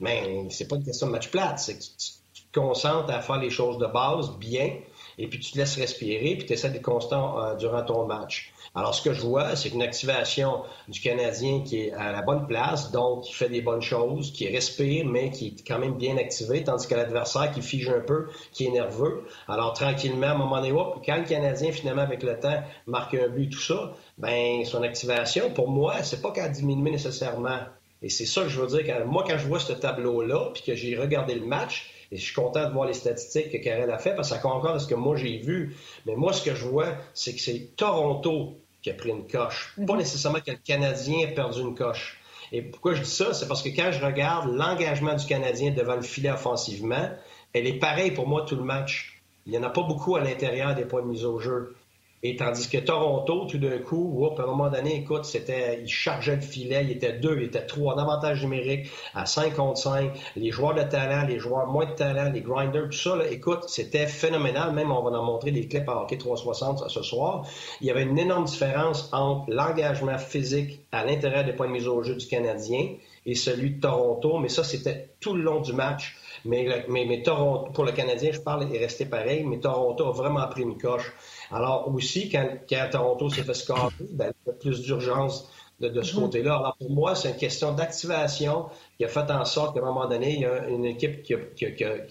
Mais 0.00 0.48
c'est 0.48 0.66
pas 0.66 0.76
une 0.76 0.84
question 0.84 1.08
de 1.08 1.12
match 1.12 1.30
plat, 1.30 1.58
c'est 1.58 1.78
que 1.78 1.82
tu, 1.82 2.42
te 2.50 2.58
concentres 2.58 3.12
à 3.12 3.20
faire 3.20 3.36
les 3.36 3.50
choses 3.50 3.76
de 3.76 3.86
base 3.86 4.36
bien, 4.38 4.78
et 5.18 5.28
puis 5.28 5.38
tu 5.38 5.52
te 5.52 5.58
laisses 5.58 5.76
respirer, 5.76 6.36
puis 6.36 6.46
tu 6.46 6.54
essaies 6.54 6.70
d'être 6.70 6.82
constant 6.82 7.38
euh, 7.38 7.54
durant 7.54 7.84
ton 7.84 8.06
match. 8.06 8.52
Alors, 8.72 8.94
ce 8.94 9.02
que 9.02 9.12
je 9.12 9.20
vois, 9.22 9.56
c'est 9.56 9.70
une 9.70 9.82
activation 9.82 10.62
du 10.86 11.00
Canadien 11.00 11.62
qui 11.64 11.80
est 11.80 11.92
à 11.92 12.12
la 12.12 12.22
bonne 12.22 12.46
place, 12.46 12.92
donc 12.92 13.24
qui 13.24 13.32
fait 13.32 13.48
des 13.48 13.62
bonnes 13.62 13.82
choses, 13.82 14.32
qui 14.32 14.46
respire, 14.46 15.06
mais 15.06 15.30
qui 15.30 15.48
est 15.48 15.66
quand 15.66 15.80
même 15.80 15.94
bien 15.94 16.16
activé, 16.16 16.62
tandis 16.62 16.86
que 16.86 16.94
l'adversaire 16.94 17.50
qui 17.50 17.62
fige 17.62 17.88
un 17.88 17.98
peu, 17.98 18.28
qui 18.52 18.66
est 18.66 18.70
nerveux. 18.70 19.24
Alors, 19.48 19.72
tranquillement, 19.72 20.28
à 20.28 20.30
un 20.30 20.38
moment 20.38 20.60
donné, 20.60 20.72
quand 21.04 21.16
le 21.16 21.24
Canadien, 21.24 21.72
finalement, 21.72 22.02
avec 22.02 22.22
le 22.22 22.38
temps, 22.38 22.62
marque 22.86 23.14
un 23.14 23.28
but, 23.28 23.50
tout 23.50 23.58
ça, 23.60 23.92
ben 24.18 24.64
son 24.64 24.84
activation, 24.84 25.50
pour 25.50 25.68
moi, 25.68 26.04
c'est 26.04 26.22
pas 26.22 26.30
qu'à 26.30 26.48
diminuer 26.48 26.92
nécessairement. 26.92 27.58
Et 28.02 28.08
c'est 28.08 28.24
ça 28.24 28.42
que 28.42 28.48
je 28.48 28.60
veux 28.60 28.68
dire. 28.68 29.04
moi, 29.04 29.24
quand 29.26 29.36
je 29.36 29.48
vois 29.48 29.58
ce 29.58 29.72
tableau-là, 29.72 30.50
puis 30.54 30.62
que 30.62 30.74
j'ai 30.76 30.96
regardé 30.96 31.34
le 31.34 31.44
match, 31.44 31.92
et 32.12 32.16
je 32.16 32.24
suis 32.24 32.34
content 32.34 32.66
de 32.68 32.72
voir 32.72 32.86
les 32.86 32.94
statistiques 32.94 33.50
que 33.50 33.58
Karel 33.58 33.90
a 33.90 33.98
fait 33.98 34.14
parce 34.16 34.30
que 34.30 34.34
ça 34.34 34.40
concorde 34.40 34.76
à 34.76 34.78
ce 34.80 34.88
que 34.88 34.96
moi 34.96 35.14
j'ai 35.16 35.38
vu. 35.38 35.76
Mais 36.06 36.16
moi, 36.16 36.32
ce 36.32 36.42
que 36.42 36.54
je 36.54 36.66
vois, 36.66 36.96
c'est 37.14 37.34
que 37.34 37.40
c'est 37.40 37.76
Toronto 37.76 38.59
qui 38.82 38.90
a 38.90 38.94
pris 38.94 39.10
une 39.10 39.26
coche. 39.26 39.74
Pas 39.76 39.92
mhm. 39.92 39.98
nécessairement 39.98 40.40
que 40.40 40.50
le 40.50 40.56
Canadien 40.56 41.28
a 41.28 41.32
perdu 41.32 41.60
une 41.60 41.74
coche. 41.74 42.18
Et 42.52 42.62
pourquoi 42.62 42.94
je 42.94 43.02
dis 43.02 43.10
ça? 43.10 43.32
C'est 43.32 43.46
parce 43.46 43.62
que 43.62 43.68
quand 43.68 43.92
je 43.92 44.04
regarde 44.04 44.52
l'engagement 44.52 45.14
du 45.14 45.24
Canadien 45.26 45.70
devant 45.70 45.96
le 45.96 46.02
filet 46.02 46.30
offensivement, 46.30 47.10
elle 47.52 47.66
est 47.66 47.78
pareille 47.78 48.10
pour 48.10 48.26
moi 48.26 48.44
tout 48.46 48.56
le 48.56 48.64
match. 48.64 49.22
Il 49.46 49.52
n'y 49.52 49.58
en 49.58 49.62
a 49.62 49.70
pas 49.70 49.82
beaucoup 49.82 50.16
à 50.16 50.20
l'intérieur 50.20 50.74
des 50.74 50.84
points 50.84 51.02
de 51.02 51.06
mise 51.06 51.24
au 51.24 51.38
jeu. 51.38 51.76
Et 52.22 52.36
tandis 52.36 52.68
que 52.68 52.76
Toronto, 52.76 53.46
tout 53.46 53.56
d'un 53.56 53.78
coup, 53.78 54.28
à 54.36 54.42
un 54.42 54.46
moment 54.46 54.68
donné, 54.68 54.96
écoute, 54.96 55.24
c'était, 55.24 55.80
il 55.80 55.88
chargeait 55.88 56.36
le 56.36 56.42
filet, 56.42 56.84
il 56.84 56.90
était 56.90 57.14
deux, 57.14 57.36
il 57.38 57.44
était 57.44 57.64
trois 57.64 57.94
en 57.94 57.98
avantage 57.98 58.42
numérique, 58.42 58.90
à 59.14 59.24
5 59.24 59.56
contre 59.56 59.78
5, 59.78 60.10
les 60.36 60.50
joueurs 60.50 60.74
de 60.74 60.82
talent, 60.82 61.26
les 61.26 61.38
joueurs 61.38 61.66
moins 61.66 61.86
de 61.86 61.94
talent, 61.94 62.30
les 62.30 62.42
grinders, 62.42 62.90
tout 62.90 62.98
ça, 62.98 63.16
là, 63.16 63.26
écoute, 63.30 63.64
c'était 63.68 64.06
phénoménal. 64.06 64.72
Même, 64.74 64.92
on 64.92 65.02
va 65.02 65.18
en 65.18 65.24
montrer 65.24 65.50
des 65.50 65.66
clips 65.66 65.88
à 65.88 66.02
hockey 66.02 66.18
360 66.18 66.90
ce 66.90 67.02
soir. 67.02 67.46
Il 67.80 67.86
y 67.86 67.90
avait 67.90 68.02
une 68.02 68.18
énorme 68.18 68.44
différence 68.44 69.08
entre 69.12 69.50
l'engagement 69.50 70.18
physique 70.18 70.80
à 70.92 71.06
l'intérieur 71.06 71.44
des 71.44 71.54
points 71.54 71.68
de 71.68 71.72
mise 71.72 71.88
au 71.88 72.02
jeu 72.02 72.16
du 72.16 72.26
Canadien 72.26 72.96
et 73.26 73.34
celui 73.34 73.70
de 73.70 73.80
Toronto, 73.80 74.38
mais 74.38 74.48
ça, 74.48 74.64
c'était 74.64 75.10
tout 75.20 75.34
le 75.34 75.42
long 75.42 75.60
du 75.60 75.72
match. 75.72 76.16
Mais, 76.44 76.84
mais, 76.88 77.04
mais 77.06 77.22
Toronto, 77.22 77.70
pour 77.72 77.84
le 77.84 77.92
Canadien, 77.92 78.32
je 78.32 78.40
parle, 78.40 78.74
est 78.74 78.78
resté 78.78 79.04
pareil, 79.04 79.44
mais 79.44 79.60
Toronto 79.60 80.06
a 80.06 80.12
vraiment 80.12 80.46
pris 80.48 80.62
une 80.62 80.78
coche. 80.78 81.12
Alors 81.50 81.92
aussi, 81.92 82.28
quand, 82.28 82.46
Toronto 82.90 83.28
s'est 83.28 83.42
fait 83.42 83.54
scorer, 83.54 83.92
ben, 84.10 84.32
il 84.46 84.48
y 84.48 84.50
a 84.50 84.54
plus 84.54 84.82
d'urgence 84.82 85.50
de, 85.80 86.02
ce 86.02 86.14
mhm. 86.14 86.22
côté-là. 86.22 86.56
Alors 86.56 86.76
pour 86.76 86.90
moi, 86.90 87.14
c'est 87.14 87.30
une 87.30 87.36
question 87.36 87.72
d'activation 87.72 88.68
qui 88.98 89.04
a 89.04 89.08
fait 89.08 89.30
en 89.30 89.44
sorte 89.44 89.74
qu'à 89.74 89.80
un 89.80 89.86
moment 89.86 90.06
donné, 90.06 90.34
il 90.34 90.40
y 90.40 90.46
a 90.46 90.68
une 90.68 90.84
équipe 90.84 91.22
qui 91.22 91.34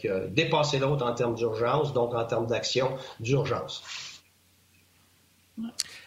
a 0.08 0.28
dépassé 0.28 0.80
l'autre 0.80 1.06
en 1.06 1.14
termes 1.14 1.36
d'urgence, 1.36 1.94
donc 1.94 2.14
en 2.14 2.26
termes 2.26 2.48
d'action 2.48 2.90
d'urgence. 3.20 3.84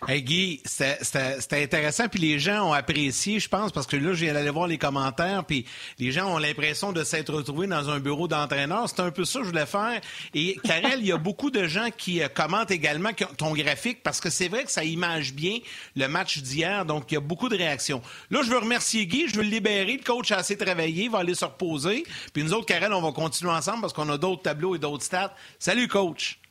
Hey 0.09 0.21
Guy, 0.21 0.61
c'était 0.65 1.63
intéressant, 1.63 2.09
puis 2.09 2.19
les 2.19 2.41
gens 2.41 2.71
ont 2.71 2.73
apprécié, 2.73 3.39
je 3.39 3.49
pense, 3.49 3.71
parce 3.71 3.87
que 3.87 3.95
là, 3.97 4.15
j'ai 4.15 4.31
allé 4.31 4.51
voir 4.51 4.67
les 4.67 4.77
commentaires, 4.77 5.45
puis 5.45 5.65
les 6.01 6.11
gens 6.11 6.35
ont 6.35 6.39
l'impression 6.39 6.91
de 6.91 7.05
s'être 7.05 7.33
retrouvés 7.33 7.69
dans 7.69 7.89
un 7.89 8.01
bureau 8.01 8.27
d'entraîneur. 8.27 8.89
C'est 8.89 9.01
un 9.01 9.13
peu 9.13 9.25
ça 9.25 9.39
que 9.39 9.45
je 9.45 9.51
voulais 9.51 9.65
faire. 9.65 10.01
Et 10.35 10.59
Karel, 10.65 10.99
il 10.99 11.07
y 11.07 11.13
a 11.13 11.19
beaucoup 11.19 11.53
de 11.53 11.69
gens 11.69 11.89
qui 11.97 12.21
euh, 12.21 12.27
commentent 12.27 12.73
également 12.73 13.11
ton 13.39 13.53
graphique, 13.53 14.03
parce 14.03 14.21
que 14.21 14.29
c'est 14.29 14.49
vrai 14.49 14.65
que 14.65 14.73
ça 14.73 14.83
image 14.83 15.35
bien 15.35 15.59
le 15.95 16.09
match 16.09 16.39
d'hier, 16.39 16.85
donc 16.85 17.05
il 17.13 17.15
y 17.15 17.19
a 17.19 17.21
beaucoup 17.21 17.49
de 17.49 17.57
réactions. 17.57 18.03
Là, 18.33 18.41
je 18.43 18.51
veux 18.51 18.59
remercier 18.59 19.07
Guy, 19.07 19.29
je 19.29 19.37
veux 19.37 19.45
le 19.45 19.51
libérer, 19.51 19.97
le 19.97 20.03
coach 20.03 20.33
a 20.33 20.39
assez 20.39 20.57
travaillé, 20.57 21.05
il 21.05 21.11
va 21.11 21.19
aller 21.19 21.37
se 21.37 21.45
reposer, 21.45 22.03
puis 22.33 22.43
nous 22.43 22.53
autres, 22.55 22.67
Karel, 22.67 22.93
on 22.93 23.03
va 23.03 23.13
continuer 23.13 23.53
ensemble 23.53 23.83
parce 23.83 23.93
qu'on 23.93 24.09
a 24.09 24.19
d'autres 24.19 24.43
tableaux 24.43 24.75
et 24.75 24.81
d'autres 24.81 25.05
stats. 25.05 25.33
Salut, 25.61 25.87
coach! 25.87 26.42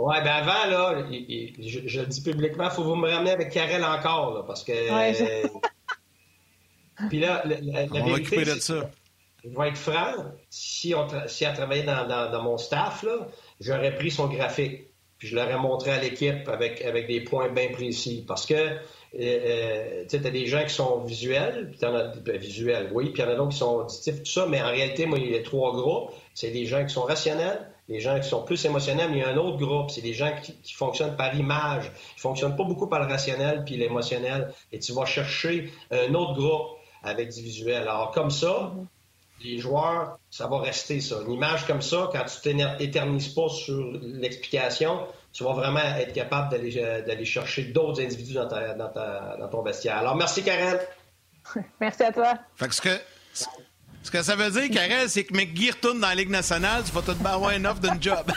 Oui, 0.00 0.14
ben 0.22 0.30
avant, 0.30 0.70
là, 0.70 1.02
je, 1.10 2.00
le 2.00 2.06
dis 2.06 2.22
publiquement, 2.22 2.66
il 2.66 2.70
faut 2.70 2.84
vous 2.84 2.94
me 2.94 3.10
ramener 3.10 3.32
avec 3.32 3.50
Karel 3.50 3.84
encore, 3.84 4.32
là, 4.32 4.44
parce 4.46 4.62
que. 4.62 4.72
Puis 7.08 7.18
là, 7.18 7.42
la, 7.44 7.86
On 7.90 8.06
vérité, 8.06 8.44
va 8.44 8.54
de 8.54 8.60
ça. 8.60 8.90
Je 9.44 9.50
vais 9.50 9.68
être 9.68 9.76
franc, 9.76 10.12
si, 10.50 10.94
on 10.94 11.06
si 11.26 11.44
elle 11.44 11.54
travaillait 11.54 11.84
dans, 11.84 12.06
dans, 12.06 12.42
mon 12.42 12.58
staff, 12.58 13.02
là, 13.02 13.28
j'aurais 13.60 13.94
pris 13.94 14.10
son 14.10 14.28
graphique. 14.28 14.84
Puis 15.18 15.28
je 15.28 15.34
l'aurais 15.34 15.58
montré 15.58 15.90
à 15.90 16.00
l'équipe 16.00 16.48
avec, 16.48 16.84
avec 16.84 17.08
des 17.08 17.22
points 17.22 17.48
bien 17.48 17.70
précis. 17.72 18.24
Parce 18.26 18.46
que 18.46 18.54
euh, 18.54 18.78
euh 19.14 20.04
tu 20.08 20.16
as 20.16 20.30
des 20.30 20.46
gens 20.46 20.62
qui 20.62 20.74
sont 20.74 21.02
visuels, 21.02 21.72
puis 21.72 21.84
en 21.84 21.94
as 21.94 22.16
ben, 22.18 22.36
visuels, 22.36 22.90
oui, 22.92 23.10
puis 23.10 23.22
il 23.22 23.24
y 23.24 23.28
en 23.28 23.32
a 23.32 23.34
d'autres 23.34 23.50
qui 23.50 23.58
sont 23.58 23.78
auditifs, 23.78 24.18
tout 24.18 24.30
ça, 24.30 24.46
mais 24.46 24.62
en 24.62 24.70
réalité, 24.70 25.06
moi, 25.06 25.18
il 25.18 25.30
y 25.30 25.36
a 25.36 25.42
trois 25.42 25.72
groupes. 25.72 26.12
C'est 26.34 26.50
des 26.50 26.66
gens 26.66 26.84
qui 26.84 26.94
sont 26.94 27.02
rationnels, 27.02 27.68
les 27.88 28.00
gens 28.00 28.20
qui 28.20 28.28
sont 28.28 28.42
plus 28.42 28.62
émotionnels, 28.64 29.10
mais 29.10 29.18
il 29.18 29.20
y 29.20 29.24
a 29.24 29.28
un 29.28 29.36
autre 29.36 29.56
groupe, 29.56 29.90
c'est 29.90 30.02
des 30.02 30.12
gens 30.12 30.32
qui, 30.42 30.72
fonctionnent 30.74 31.16
par 31.16 31.34
image. 31.34 31.84
Ils 31.86 32.16
ne 32.16 32.20
fonctionnent 32.20 32.56
pas 32.56 32.64
beaucoup 32.64 32.86
par 32.86 33.00
le 33.00 33.06
rationnel 33.06 33.64
puis 33.64 33.76
l'émotionnel. 33.76 34.52
Et 34.72 34.78
tu 34.78 34.92
vas 34.92 35.06
chercher 35.06 35.72
un 35.90 36.12
autre 36.14 36.34
groupe 36.34 36.78
avec 37.02 37.30
du 37.30 37.42
visuel. 37.42 37.88
Alors, 37.88 38.10
comme 38.10 38.30
ça, 38.30 38.72
les 39.42 39.58
joueurs, 39.58 40.18
ça 40.30 40.48
va 40.48 40.58
rester 40.60 41.00
ça. 41.00 41.16
Une 41.24 41.32
image 41.32 41.66
comme 41.66 41.80
ça, 41.80 42.10
quand 42.12 42.24
tu 42.24 42.54
t'éternises 42.78 43.28
pas 43.28 43.48
sur 43.48 43.92
l'explication, 44.02 45.06
tu 45.32 45.44
vas 45.44 45.52
vraiment 45.52 45.80
être 45.98 46.12
capable 46.12 46.50
d'aller 46.50 47.24
chercher 47.24 47.64
d'autres 47.64 48.02
individus 48.02 48.34
dans, 48.34 48.46
dans, 48.46 49.48
ton 49.48 49.62
vestiaire. 49.62 49.96
Alors, 49.98 50.16
merci, 50.16 50.42
Karen. 50.42 50.78
merci 51.80 52.02
à 52.02 52.12
toi. 52.12 52.34
Fait 52.56 52.68
que 52.68 52.74
ce 52.74 52.80
que, 52.82 53.00
ce 54.08 54.10
que 54.10 54.22
ça 54.22 54.36
veut 54.36 54.50
dire, 54.50 54.70
Karen, 54.70 55.06
c'est 55.06 55.24
que 55.24 55.36
McGee 55.36 55.70
retourne 55.70 56.00
dans 56.00 56.08
la 56.08 56.14
Ligue 56.14 56.30
nationale, 56.30 56.82
tu 56.82 56.92
vas 56.92 57.02
te 57.02 57.10
avoir 57.10 57.50
un 57.50 57.62
offre 57.66 57.80
d'une 57.80 58.02
job. 58.02 58.32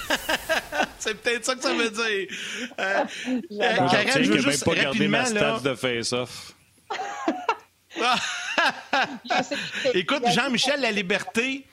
c'est 0.99 1.13
peut-être 1.13 1.45
ça 1.45 1.55
que 1.55 1.63
ça 1.63 1.73
veut 1.73 1.89
dire. 1.89 2.27
Euh, 2.77 3.05
euh 3.29 3.87
Karen, 3.89 4.21
je 4.21 4.33
veux 4.33 4.39
juste 4.39 4.65
pas 4.65 4.75
garder 4.75 5.07
ma 5.07 5.23
stats 5.23 5.61
de 5.61 5.73
face-off. 5.75 6.53
Écoute, 9.93 10.23
Jean-Michel 10.27 10.81
La 10.81 10.91
Liberté, 10.91 11.65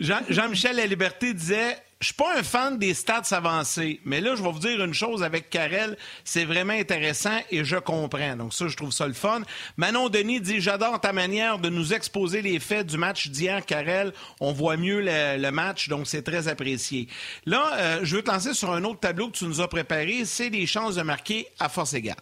Jean-Michel 0.00 0.74
La 0.74 0.86
Liberté 0.86 1.34
disait 1.34 1.80
je 2.02 2.06
suis 2.06 2.14
pas 2.14 2.36
un 2.36 2.42
fan 2.42 2.78
des 2.78 2.94
stats 2.94 3.22
avancés, 3.30 4.00
mais 4.04 4.20
là, 4.20 4.34
je 4.34 4.42
vais 4.42 4.50
vous 4.50 4.58
dire 4.58 4.82
une 4.84 4.92
chose 4.92 5.22
avec 5.22 5.50
Karel, 5.50 5.96
c'est 6.24 6.44
vraiment 6.44 6.72
intéressant 6.72 7.38
et 7.50 7.64
je 7.64 7.76
comprends. 7.76 8.34
Donc 8.36 8.52
ça, 8.52 8.66
je 8.66 8.76
trouve 8.76 8.90
ça 8.90 9.06
le 9.06 9.12
fun. 9.12 9.42
Manon 9.76 10.08
Denis 10.08 10.40
dit 10.40 10.60
J'adore 10.60 11.00
ta 11.00 11.12
manière 11.12 11.60
de 11.60 11.68
nous 11.68 11.94
exposer 11.94 12.42
les 12.42 12.58
faits 12.58 12.88
du 12.88 12.98
match 12.98 13.28
d'hier, 13.28 13.64
Karel. 13.64 14.12
On 14.40 14.52
voit 14.52 14.76
mieux 14.76 15.00
le, 15.00 15.50
match, 15.50 15.88
donc 15.88 16.08
c'est 16.08 16.22
très 16.22 16.48
apprécié. 16.48 17.08
Là, 17.46 17.70
euh, 17.74 18.00
je 18.02 18.16
veux 18.16 18.22
te 18.22 18.30
lancer 18.30 18.52
sur 18.52 18.72
un 18.72 18.82
autre 18.82 18.98
tableau 18.98 19.28
que 19.28 19.36
tu 19.36 19.44
nous 19.44 19.60
as 19.60 19.68
préparé, 19.68 20.24
c'est 20.24 20.48
les 20.48 20.66
chances 20.66 20.96
de 20.96 21.02
marquer 21.02 21.46
à 21.60 21.68
force 21.68 21.94
égale. 21.94 22.16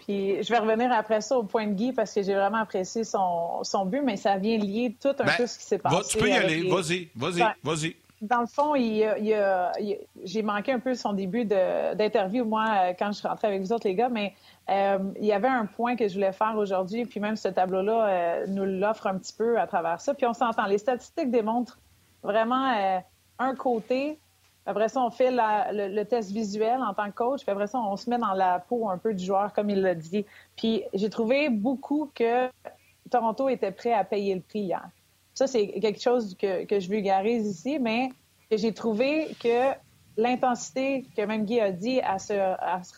Puis 0.00 0.42
je 0.42 0.48
vais 0.48 0.58
revenir 0.58 0.90
après 0.92 1.20
ça 1.20 1.36
au 1.36 1.42
point 1.42 1.66
de 1.66 1.74
Guy 1.74 1.92
parce 1.92 2.12
que 2.12 2.22
j'ai 2.22 2.34
vraiment 2.34 2.58
apprécié 2.58 3.04
son, 3.04 3.62
son, 3.62 3.84
but, 3.84 4.00
mais 4.02 4.16
ça 4.16 4.38
vient 4.38 4.56
lier 4.56 4.96
tout 5.00 5.08
un 5.18 5.24
ben, 5.24 5.32
peu 5.36 5.46
ce 5.46 5.58
qui 5.58 5.64
s'est 5.64 5.78
passé. 5.78 6.08
tu 6.08 6.18
peux 6.18 6.28
y 6.28 6.32
aller. 6.32 6.68
Vas-y, 6.68 7.08
vas-y, 7.14 7.44
vas-y. 7.62 7.96
Dans 8.20 8.40
le 8.40 8.46
fond, 8.46 8.74
j'ai 8.74 10.42
manqué 10.42 10.72
un 10.72 10.78
peu 10.78 10.94
son 10.94 11.14
début 11.14 11.46
d'interview, 11.46 12.44
moi, 12.44 12.66
euh, 12.68 12.92
quand 12.98 13.12
je 13.12 13.18
suis 13.18 13.28
rentrée 13.28 13.48
avec 13.48 13.62
vous 13.62 13.72
autres, 13.72 13.88
les 13.88 13.94
gars, 13.94 14.10
mais 14.10 14.34
euh, 14.68 14.98
il 15.18 15.24
y 15.24 15.32
avait 15.32 15.48
un 15.48 15.64
point 15.64 15.96
que 15.96 16.06
je 16.06 16.14
voulais 16.14 16.32
faire 16.32 16.54
aujourd'hui, 16.58 17.06
puis 17.06 17.18
même 17.18 17.36
ce 17.36 17.48
tableau-là 17.48 18.08
euh, 18.08 18.46
nous 18.46 18.64
l'offre 18.64 19.06
un 19.06 19.16
petit 19.16 19.32
peu 19.32 19.58
à 19.58 19.66
travers 19.66 20.02
ça. 20.02 20.12
Puis 20.12 20.26
on 20.26 20.34
s'entend. 20.34 20.66
Les 20.66 20.76
statistiques 20.76 21.30
démontrent 21.30 21.78
vraiment 22.22 23.00
un 23.38 23.54
côté 23.54 24.18
après 24.66 24.88
ça, 24.88 25.00
on 25.00 25.10
fait 25.10 25.30
le, 25.32 26.02
test 26.04 26.30
visuel 26.30 26.80
en 26.82 26.94
tant 26.94 27.06
que 27.06 27.16
coach. 27.16 27.42
Puis 27.42 27.50
après 27.50 27.66
ça, 27.66 27.78
on 27.78 27.96
se 27.96 28.08
met 28.10 28.18
dans 28.18 28.34
la 28.34 28.60
peau 28.60 28.88
un 28.88 28.98
peu 28.98 29.14
du 29.14 29.24
joueur, 29.24 29.52
comme 29.52 29.70
il 29.70 29.80
l'a 29.80 29.94
dit. 29.94 30.24
Puis 30.56 30.84
j'ai 30.92 31.10
trouvé 31.10 31.48
beaucoup 31.48 32.10
que 32.14 32.48
Toronto 33.10 33.48
était 33.48 33.72
prêt 33.72 33.92
à 33.92 34.04
payer 34.04 34.34
le 34.34 34.42
prix 34.42 34.60
hier. 34.60 34.86
Ça, 35.34 35.46
c'est 35.46 35.68
quelque 35.80 36.00
chose 36.00 36.36
que, 36.36 36.66
je 36.68 36.88
vulgarise 36.88 37.46
ici, 37.46 37.78
mais 37.78 38.10
j'ai 38.50 38.72
trouvé 38.72 39.28
que 39.40 39.72
l'intensité 40.16 41.06
que 41.16 41.22
même 41.22 41.44
Guy 41.44 41.60
a 41.60 41.72
dit 41.72 42.00
à 42.00 42.18
se, 42.18 42.34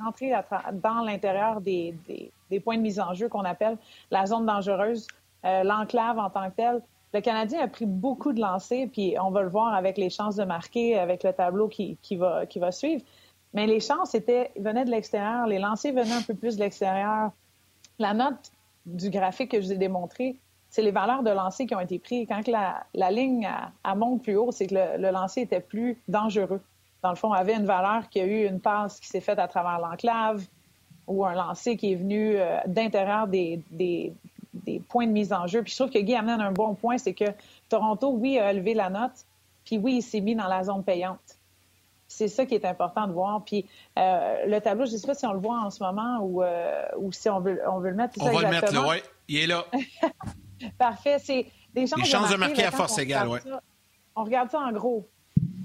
rentrer 0.03 0.33
dans 0.73 1.03
l'intérieur 1.05 1.61
des, 1.61 1.95
points 2.65 2.77
de 2.77 2.83
mise 2.83 3.01
en 3.01 3.15
jeu 3.15 3.29
qu'on 3.29 3.45
appelle 3.45 3.77
la 4.11 4.27
zone 4.27 4.47
dangereuse, 4.47 5.07
euh, 5.45 5.63
l'enclave 5.63 6.19
en 6.19 6.31
tant 6.31 6.51
que 6.51 6.57
telle, 6.57 6.83
le 7.15 7.21
Canadien 7.21 7.61
a 7.61 7.69
pris 7.69 7.85
beaucoup 7.85 8.33
de 8.33 8.41
lancers, 8.41 8.89
puis 8.91 9.17
on 9.21 9.31
va 9.31 9.43
le 9.43 9.49
voir 9.49 9.75
avec 9.75 9.99
les 9.99 10.09
chances 10.09 10.37
de 10.37 10.45
marquer, 10.45 10.99
avec 10.99 11.23
le 11.23 11.33
tableau 11.33 11.69
qui, 11.69 11.99
va, 12.17 12.47
qui 12.47 12.59
va 12.59 12.73
suivre. 12.73 13.03
Mais 13.53 13.67
les 13.67 13.81
chances 13.81 14.17
venaient 14.57 14.85
de 14.85 14.91
l'extérieur, 14.91 15.47
les 15.47 15.59
lancers 15.59 15.93
venaient 15.93 16.13
un 16.13 16.23
peu 16.23 16.35
plus 16.35 16.57
de 16.57 16.61
l'extérieur. 16.61 17.31
La 17.99 18.15
note 18.15 18.51
du 18.87 19.11
graphique 19.11 19.51
que 19.51 19.61
je 19.61 19.67
vous 19.67 19.73
ai 19.73 19.77
démontré, 19.77 20.37
c'est 20.73 20.83
les 20.83 20.91
valeurs 20.91 21.23
de 21.23 21.31
lancer 21.31 21.67
qui 21.67 21.75
ont 21.75 21.81
été 21.81 21.99
prises. 21.99 22.27
Quand 22.27 22.49
la, 22.49 22.85
la 22.95 23.11
ligne 23.11 23.47
a, 23.85 23.95
monte 23.95 24.23
plus 24.23 24.37
haut, 24.37 24.51
c'est 24.53 24.67
que 24.67 24.75
le, 24.75 25.11
lancer 25.11 25.43
était 25.43 25.61
plus 25.61 25.99
dangereux. 26.09 26.63
Dans 27.03 27.11
le 27.11 27.17
fond, 27.17 27.31
avait 27.31 27.55
une 27.55 27.67
valeur 27.67 28.09
qui 28.09 28.21
a 28.21 28.25
eu 28.25 28.47
une 28.47 28.59
passe 28.59 28.99
qui 28.99 29.07
s'est 29.07 29.21
faite 29.21 29.39
à 29.39 29.49
travers 29.49 29.79
l'enclave 29.79 30.43
ou 31.07 31.27
un 31.27 31.35
lancer 31.35 31.77
qui 31.77 31.93
est 31.93 31.97
venu 31.97 32.37
euh, 32.37 32.57
d'intérieur 32.67 33.27
des, 33.27 33.61
des 33.71 34.81
points 34.89 35.07
de 35.07 35.13
mise 35.13 35.35
en 35.35 35.47
jeu. 35.47 35.63
Puis 35.63 35.73
je 35.73 35.77
trouve 35.77 35.91
que 35.91 35.99
Guy 35.99 36.15
amène 36.15 36.41
un 36.41 36.53
bon 36.53 36.75
point, 36.75 36.97
c'est 36.97 37.13
que 37.13 37.27
Toronto, 37.69 38.11
oui, 38.11 38.39
a 38.39 38.51
élevé 38.51 38.73
la 38.73 38.89
note, 38.89 39.27
puis 39.67 39.77
oui, 39.77 39.97
il 39.97 40.03
s'est 40.03 40.21
mis 40.21 40.35
dans 40.35 40.49
la 40.49 40.65
zone 40.65 40.83
payante. 40.83 41.37
C'est 42.09 42.29
ça 42.29 42.47
qui 42.47 42.55
est 42.55 42.65
important 42.65 43.07
de 43.07 43.13
voir. 43.13 43.43
Puis 43.45 43.67
euh, 43.99 44.47
le 44.47 44.59
tableau, 44.61 44.87
je 44.87 44.93
ne 44.93 44.97
sais 44.97 45.07
pas 45.07 45.15
si 45.15 45.27
on 45.27 45.33
le 45.35 45.39
voit 45.39 45.61
en 45.61 45.71
ce 45.71 45.83
moment 45.83 46.21
ou, 46.23 46.43
euh, 46.43 46.83
ou 46.99 47.13
si 47.13 47.29
on 47.29 47.41
veut, 47.41 47.61
on 47.69 47.79
veut 47.79 47.91
le 47.91 47.97
mettre. 47.97 48.19
On 48.23 48.31
va 48.31 48.41
le 48.41 48.49
mettre 48.49 48.73
là, 48.73 48.89
oui. 48.89 48.97
Il 49.29 49.39
est 49.39 49.47
là. 49.47 49.67
Parfait. 50.79 51.19
C'est 51.19 51.47
des 51.75 51.87
chances, 51.87 52.07
chances 52.09 52.31
de 52.31 52.37
marquer, 52.37 52.65
à 52.65 52.71
force 52.71 52.99
égale, 52.99 53.29
oui. 53.29 53.39
On 54.15 54.25
regarde 54.25 54.51
ça 54.51 54.59
en 54.61 54.73
gros. 54.73 55.09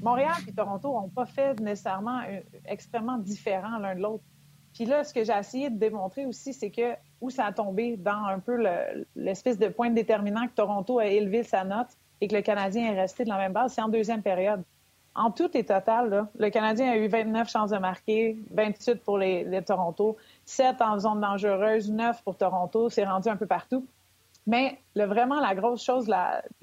Montréal 0.01 0.35
et 0.47 0.53
Toronto 0.53 0.93
n'ont 0.93 1.09
pas 1.09 1.25
fait 1.25 1.59
nécessairement 1.59 2.21
euh, 2.21 2.39
extrêmement 2.65 3.17
différents 3.17 3.77
l'un 3.79 3.95
de 3.95 4.01
l'autre. 4.01 4.23
Puis 4.73 4.85
là, 4.85 5.03
ce 5.03 5.13
que 5.13 5.23
j'ai 5.23 5.33
essayé 5.33 5.69
de 5.69 5.77
démontrer 5.77 6.25
aussi, 6.25 6.53
c'est 6.53 6.69
que 6.69 6.93
où 7.19 7.29
ça 7.29 7.45
a 7.45 7.51
tombé 7.51 7.97
dans 7.97 8.25
un 8.25 8.39
peu 8.39 8.63
l'espèce 9.15 9.57
de 9.57 9.67
point 9.69 9.89
déterminant 9.89 10.47
que 10.47 10.53
Toronto 10.53 10.99
a 10.99 11.07
élevé 11.07 11.43
sa 11.43 11.63
note 11.63 11.87
et 12.21 12.27
que 12.27 12.35
le 12.35 12.41
Canadien 12.41 12.93
est 12.93 13.01
resté 13.01 13.23
de 13.23 13.29
la 13.29 13.37
même 13.37 13.53
base, 13.53 13.73
c'est 13.73 13.81
en 13.81 13.89
deuxième 13.89 14.21
période. 14.21 14.63
En 15.15 15.31
tout 15.31 15.49
et 15.57 15.63
total, 15.63 16.27
le 16.37 16.49
Canadien 16.51 16.91
a 16.91 16.97
eu 16.97 17.07
29 17.07 17.49
chances 17.49 17.71
de 17.71 17.77
marquer, 17.79 18.37
28 18.51 19.03
pour 19.03 19.17
les, 19.17 19.63
Toronto, 19.65 20.15
7 20.45 20.79
en 20.79 20.99
zone 20.99 21.21
dangereuse, 21.21 21.91
9 21.91 22.23
pour 22.23 22.37
Toronto. 22.37 22.89
C'est 22.89 23.03
rendu 23.03 23.27
un 23.27 23.35
peu 23.35 23.47
partout. 23.47 23.87
Mais 24.47 24.79
le, 24.95 25.05
vraiment, 25.05 25.39
la 25.39 25.53
grosse 25.53 25.83
chose 25.83 26.11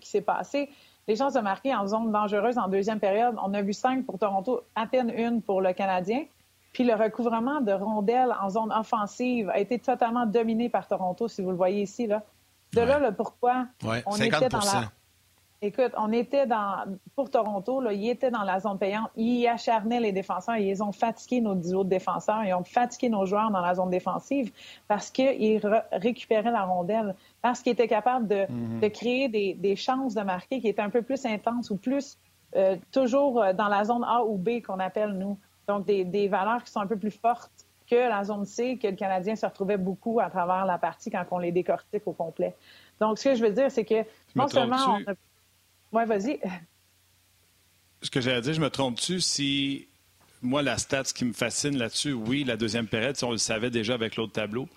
qui 0.01 0.09
s'est 0.09 0.23
passée, 0.23 0.71
les 1.07 1.17
chances 1.17 1.35
de 1.35 1.41
marquer 1.41 1.75
en 1.75 1.87
zone 1.87 2.11
dangereuse 2.11 2.59
en 2.59 2.69
deuxième 2.69 2.99
période, 2.99 3.37
on 3.43 3.53
a 3.55 3.63
vu 3.63 3.75
5 3.75 4.07
pour 4.07 4.19
Toronto, 4.19 4.63
à 4.75 4.87
peine 4.87 5.11
une 5.11 5.43
pour 5.43 5.61
le 5.61 5.73
Canadien. 5.75 6.25
Puis 6.73 6.83
le 6.83 6.95
recouvrement 6.95 7.61
de 7.61 7.73
rondelles 7.73 8.35
en 8.41 8.51
zone 8.51 8.73
offensive 8.73 9.49
a 9.51 9.61
été 9.61 9.79
totalement 9.79 10.27
dominé 10.27 10.69
par 10.69 10.89
Toronto, 10.89 11.29
si 11.29 11.43
vous 11.43 11.51
le 11.51 11.57
voyez 11.57 11.83
ici. 11.83 12.07
Là. 12.07 12.23
De 12.73 12.81
là, 12.81 12.99
le 12.99 13.15
pourquoi 13.15 13.67
on 14.07 14.17
était 14.17 14.49
dans 14.49 14.59
la... 14.59 14.91
Écoute, 15.65 15.93
on 15.97 16.13
était 16.13 16.47
dans... 16.47 16.85
Pour 17.17 17.31
Toronto, 17.31 17.81
là, 17.81 17.95
ils 17.95 18.11
étaient 18.11 18.31
dans 18.31 18.43
la 18.43 18.61
zone 18.61 18.79
payante. 18.79 19.09
Ils 19.17 19.47
acharnaient 19.49 19.99
les 19.99 20.13
défenseurs. 20.13 20.57
Ils 20.57 20.83
ont 20.83 20.93
fatigué 20.93 21.41
nos 21.41 21.55
autres 21.73 21.89
défenseurs. 21.89 22.45
Ils 22.45 22.53
ont 22.53 22.65
fatigué 22.65 23.09
nos 23.09 23.25
joueurs 23.25 23.51
dans 23.51 23.63
la 23.63 23.75
zone 23.75 23.89
défensive 23.89 24.53
parce 24.89 25.11
qu'ils 25.11 25.63
récupéraient 25.91 26.51
la 26.51 26.65
rondelle, 26.65 27.15
parce 27.41 27.63
qu'ils 27.63 27.73
étaient 27.73 27.89
capables 27.89 28.29
de, 28.29 28.45
mm-hmm. 28.45 28.91
créer 28.91 29.55
des, 29.55 29.77
chances 29.77 30.15
de 30.15 30.21
marquer 30.21 30.61
qui 30.61 30.69
étaient 30.69 30.83
un 30.83 30.91
peu 30.91 31.01
plus 31.01 31.25
intenses 31.25 31.71
ou 31.71 31.77
plus 31.79 32.19
euh, 32.57 32.77
toujours 32.93 33.43
euh, 33.43 33.55
dans 33.55 33.69
la 33.69 33.85
zone 33.85 34.05
A 34.05 34.23
ou 34.23 34.37
B 34.37 34.61
qu'on 34.61 34.81
appelle, 34.81 35.13
nous. 35.13 35.39
Donc, 35.67 35.87
des, 35.87 36.29
valeurs 36.29 36.63
qui 36.63 36.73
sont 36.73 36.81
un 36.81 36.87
peu 36.87 36.99
plus 36.99 37.11
fortes 37.11 37.51
que 37.91 37.97
la 37.97 38.23
zone 38.25 38.45
C, 38.45 38.77
que 38.77 38.89
le 38.89 38.97
Canadien 38.97 39.35
se 39.35 39.47
retrouvait 39.47 39.79
beaucoup 39.79 40.21
à 40.21 40.29
travers 40.29 40.67
la 40.67 40.77
partie 40.77 41.11
quand 41.11 41.25
on 41.31 41.39
les 41.39 41.53
décortique 41.53 42.03
au 42.07 42.13
complet. 42.13 42.55
Donc, 43.01 43.19
ce 43.19 43.31
que 43.31 43.35
je 43.35 43.43
veux 43.43 43.53
dire, 43.53 43.71
c'est 43.71 43.87
que 43.87 44.05
non 44.37 44.47
seulement... 44.47 44.99
On 45.07 45.15
Oui, 45.95 46.05
vas-y. 46.07 46.41
Ce 48.03 48.11
que 48.11 48.21
j'allais 48.21 48.41
dire, 48.41 48.55
je 48.55 48.61
me 48.61 48.71
trompe-tu 48.71 49.21
si... 49.21 49.89
Moi, 50.43 50.61
la 50.61 50.77
stat, 50.77 51.05
ce 51.05 51.15
qui 51.15 51.25
me 51.25 51.33
fascine 51.33 51.79
là-dessus, 51.79 52.13
oui, 52.13 52.45
la 52.45 52.59
deuxième 52.59 52.87
période, 52.87 53.17
on 53.23 53.31
le 53.31 53.39
savait 53.39 53.71
déjà 53.71 53.95
avec 53.95 54.17
l'autre 54.17 54.33
tableau, 54.33 54.69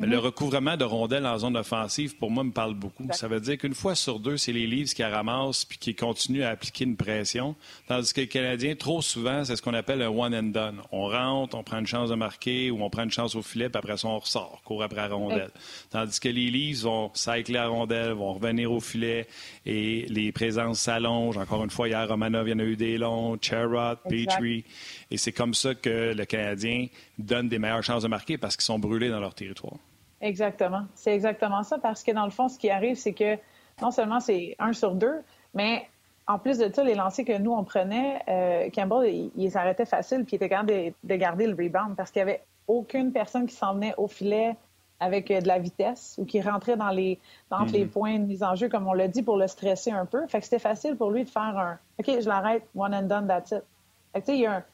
le 0.00 0.16
mhm. 0.16 0.24
recouvrement 0.24 0.76
de 0.76 0.84
rondelles 0.84 1.26
en 1.26 1.38
zone 1.38 1.56
offensive, 1.56 2.16
pour 2.16 2.30
moi, 2.30 2.42
me 2.42 2.52
parle 2.52 2.74
beaucoup. 2.74 3.06
Ça 3.12 3.28
veut 3.28 3.40
dire 3.40 3.58
qu'une 3.58 3.74
fois 3.74 3.94
sur 3.94 4.18
deux, 4.18 4.38
c'est 4.38 4.52
les 4.52 4.66
livres 4.66 4.90
qui 4.90 5.04
ramassent 5.04 5.66
puis 5.66 5.76
qui 5.76 5.94
continuent 5.94 6.42
à 6.42 6.50
appliquer 6.50 6.84
une 6.84 6.96
pression. 6.96 7.54
Tandis 7.86 8.12
que 8.14 8.22
les 8.22 8.28
Canadiens, 8.28 8.74
trop 8.74 9.02
souvent, 9.02 9.44
c'est 9.44 9.56
ce 9.56 9.62
qu'on 9.62 9.74
appelle 9.74 10.00
un 10.00 10.08
one 10.08 10.34
and 10.34 10.42
done. 10.44 10.80
On 10.90 11.08
rentre, 11.08 11.56
on 11.56 11.62
prend 11.62 11.78
une 11.78 11.86
chance 11.86 12.08
de 12.08 12.14
marquer 12.14 12.70
ou 12.70 12.82
on 12.82 12.88
prend 12.88 13.02
une 13.02 13.10
chance 13.10 13.34
au 13.34 13.42
filet, 13.42 13.68
puis 13.68 13.78
après 13.78 13.98
ça, 13.98 14.08
on 14.08 14.18
ressort, 14.18 14.62
court 14.64 14.82
après 14.82 15.08
la 15.08 15.14
rondelle. 15.14 15.50
Tandis 15.90 16.18
que 16.18 16.28
les 16.28 16.50
livres 16.50 16.82
vont 16.84 17.10
cycler 17.12 17.54
la 17.54 17.68
rondelle, 17.68 18.12
vont 18.12 18.32
revenir 18.32 18.72
au 18.72 18.80
filet 18.80 19.26
et 19.66 20.06
les 20.08 20.32
présences 20.32 20.80
s'allongent. 20.80 21.36
Encore 21.36 21.62
une 21.62 21.70
fois, 21.70 21.88
hier, 21.88 22.08
Romanov, 22.08 22.48
il 22.48 22.52
y 22.52 22.54
en 22.54 22.58
a 22.58 22.64
eu 22.64 22.76
des 22.76 22.96
longs, 22.96 23.36
Cherrod, 23.40 23.98
Petrie. 24.08 24.64
Et 25.10 25.18
c'est 25.18 25.32
comme 25.32 25.52
ça 25.52 25.74
que 25.74 26.14
le 26.14 26.24
Canadien 26.24 26.86
donne 27.18 27.48
des 27.48 27.58
meilleures 27.58 27.82
chances 27.82 28.02
de 28.02 28.08
marquer 28.08 28.38
parce 28.38 28.56
qu'ils 28.56 28.64
sont 28.64 28.78
brûlés 28.78 29.10
dans 29.10 29.20
leur 29.20 29.34
territoire. 29.34 29.74
Exactement. 30.20 30.82
C'est 30.94 31.14
exactement 31.14 31.62
ça 31.62 31.78
parce 31.78 32.02
que 32.02 32.12
dans 32.12 32.24
le 32.24 32.30
fond, 32.30 32.48
ce 32.48 32.58
qui 32.58 32.70
arrive, 32.70 32.96
c'est 32.96 33.14
que 33.14 33.36
non 33.80 33.90
seulement 33.90 34.20
c'est 34.20 34.54
un 34.58 34.72
sur 34.72 34.94
deux, 34.94 35.22
mais 35.54 35.88
en 36.26 36.38
plus 36.38 36.58
de 36.58 36.72
ça, 36.72 36.84
les 36.84 36.94
lancers 36.94 37.24
que 37.24 37.36
nous, 37.38 37.52
on 37.52 37.64
prenait, 37.64 38.22
euh, 38.28 38.70
Campbell, 38.70 39.30
il, 39.34 39.50
s'arrêtait 39.50 39.86
facile 39.86 40.24
puis 40.24 40.34
il 40.34 40.36
était 40.36 40.48
capable 40.48 40.70
de, 40.70 40.92
de 41.02 41.14
garder 41.16 41.46
le 41.46 41.54
rebound 41.54 41.96
parce 41.96 42.10
qu'il 42.10 42.22
n'y 42.22 42.30
avait 42.30 42.42
aucune 42.68 43.12
personne 43.12 43.46
qui 43.46 43.54
s'en 43.54 43.74
venait 43.74 43.94
au 43.96 44.06
filet 44.06 44.56
avec 45.00 45.30
euh, 45.30 45.40
de 45.40 45.48
la 45.48 45.58
vitesse 45.58 46.14
ou 46.18 46.24
qui 46.24 46.40
rentrait 46.40 46.76
dans 46.76 46.90
les, 46.90 47.18
entre 47.50 47.72
les 47.72 47.86
mm-hmm. 47.86 47.88
points 47.88 48.18
de 48.18 48.26
mise 48.26 48.42
en 48.42 48.54
jeu, 48.54 48.68
comme 48.68 48.86
on 48.86 48.92
l'a 48.92 49.08
dit, 49.08 49.22
pour 49.22 49.36
le 49.36 49.48
stresser 49.48 49.90
un 49.90 50.06
peu. 50.06 50.26
Fait 50.28 50.38
que 50.38 50.44
c'était 50.44 50.58
facile 50.58 50.96
pour 50.96 51.10
lui 51.10 51.24
de 51.24 51.30
faire 51.30 51.42
un 51.58 51.78
OK, 51.98 52.06
je 52.06 52.28
l'arrête, 52.28 52.62
one 52.76 52.94
and 52.94 53.02
done, 53.04 53.26
that's 53.26 53.50
it. 53.50 53.64
Fait 54.12 54.20
que, 54.20 54.26
tu 54.26 54.32
sais, 54.32 54.38
il 54.38 54.42
y 54.42 54.46
a 54.46 54.56
un 54.56 54.64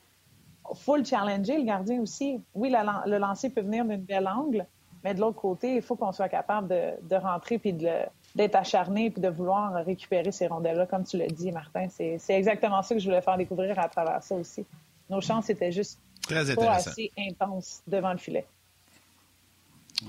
full 0.74 1.07
challenger, 1.07 1.59
le 1.59 1.64
gardien 1.64 2.01
aussi. 2.01 2.40
Oui, 2.55 2.70
le 2.70 3.18
lancer 3.18 3.51
peut 3.51 3.61
venir 3.61 3.84
d'une 3.84 4.03
belle 4.03 4.28
angle, 4.28 4.66
mais 5.07 5.14
de 5.14 5.20
l'autre 5.20 5.40
côté, 5.40 5.76
il 5.76 5.82
faut 5.82 5.94
qu'on 5.94 6.11
soit 6.11 6.28
capable 6.28 6.66
de, 6.66 7.14
rentrer 7.14 7.59
puis 7.59 7.72
de 7.72 7.92
d'être 8.34 8.57
acharné 8.57 9.07
et 9.07 9.20
de 9.20 9.28
vouloir 9.28 9.72
récupérer 9.84 10.32
ces 10.32 10.48
rondelles-là, 10.48 10.86
comme 10.86 11.04
tu 11.04 11.16
l'as 11.16 11.28
dit, 11.28 11.52
Martin. 11.52 11.86
C'est 11.88 12.18
exactement 12.30 12.82
ça 12.82 12.92
que 12.92 13.00
je 13.00 13.07
voulais 13.07 13.22
faire 13.22 13.36
découvrir 13.36 13.78
à 13.78 13.88
travers 13.88 14.20
ça 14.24 14.34
aussi. 14.34 14.66
Nos 15.09 15.20
chances 15.20 15.48
étaient 15.48 15.70
juste 15.70 16.00
pas 16.28 16.72
assez 16.72 17.12
intenses 17.16 17.82
devant 17.86 18.11
le 18.11 18.18
filet. 18.18 18.44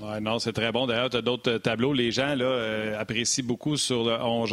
Ouais, 0.02 0.20
non, 0.20 0.40
c'est 0.40 0.52
très 0.52 0.72
bon. 0.72 0.86
D'ailleurs, 0.86 1.10
tu 1.10 1.16
as 1.16 1.22
d'autres 1.22 1.58
tableaux. 1.58 1.92
Les 1.92 2.10
gens 2.10 2.34
là, 2.34 2.44
euh, 2.44 3.00
apprécient 3.00 3.44
beaucoup 3.44 3.76
sur 3.76 4.02
le 4.02 4.18
On 4.20 4.46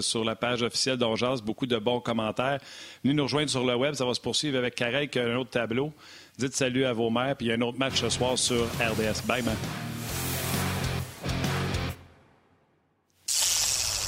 sur 0.00 0.24
la 0.24 0.34
page 0.34 0.62
officielle 0.62 0.96
d'On 0.96 1.14
beaucoup 1.44 1.66
de 1.66 1.78
bons 1.78 2.00
commentaires. 2.00 2.58
Venez 3.04 3.14
nous 3.14 3.22
rejoindre 3.22 3.50
sur 3.50 3.64
le 3.64 3.76
web, 3.76 3.94
ça 3.94 4.04
va 4.04 4.14
se 4.14 4.20
poursuivre 4.20 4.58
avec 4.58 4.74
Karel 4.74 5.08
qui 5.08 5.20
a 5.20 5.26
un 5.26 5.36
autre 5.36 5.50
tableau. 5.50 5.92
Dites 6.38 6.56
salut 6.56 6.84
à 6.84 6.92
vos 6.92 7.08
mères, 7.08 7.36
puis 7.36 7.46
il 7.46 7.48
y 7.50 7.52
a 7.52 7.54
un 7.56 7.60
autre 7.60 7.78
match 7.78 8.00
ce 8.00 8.08
soir 8.08 8.36
sur 8.36 8.64
RDS. 8.64 9.26
Bye, 9.26 9.42
man. 9.42 9.56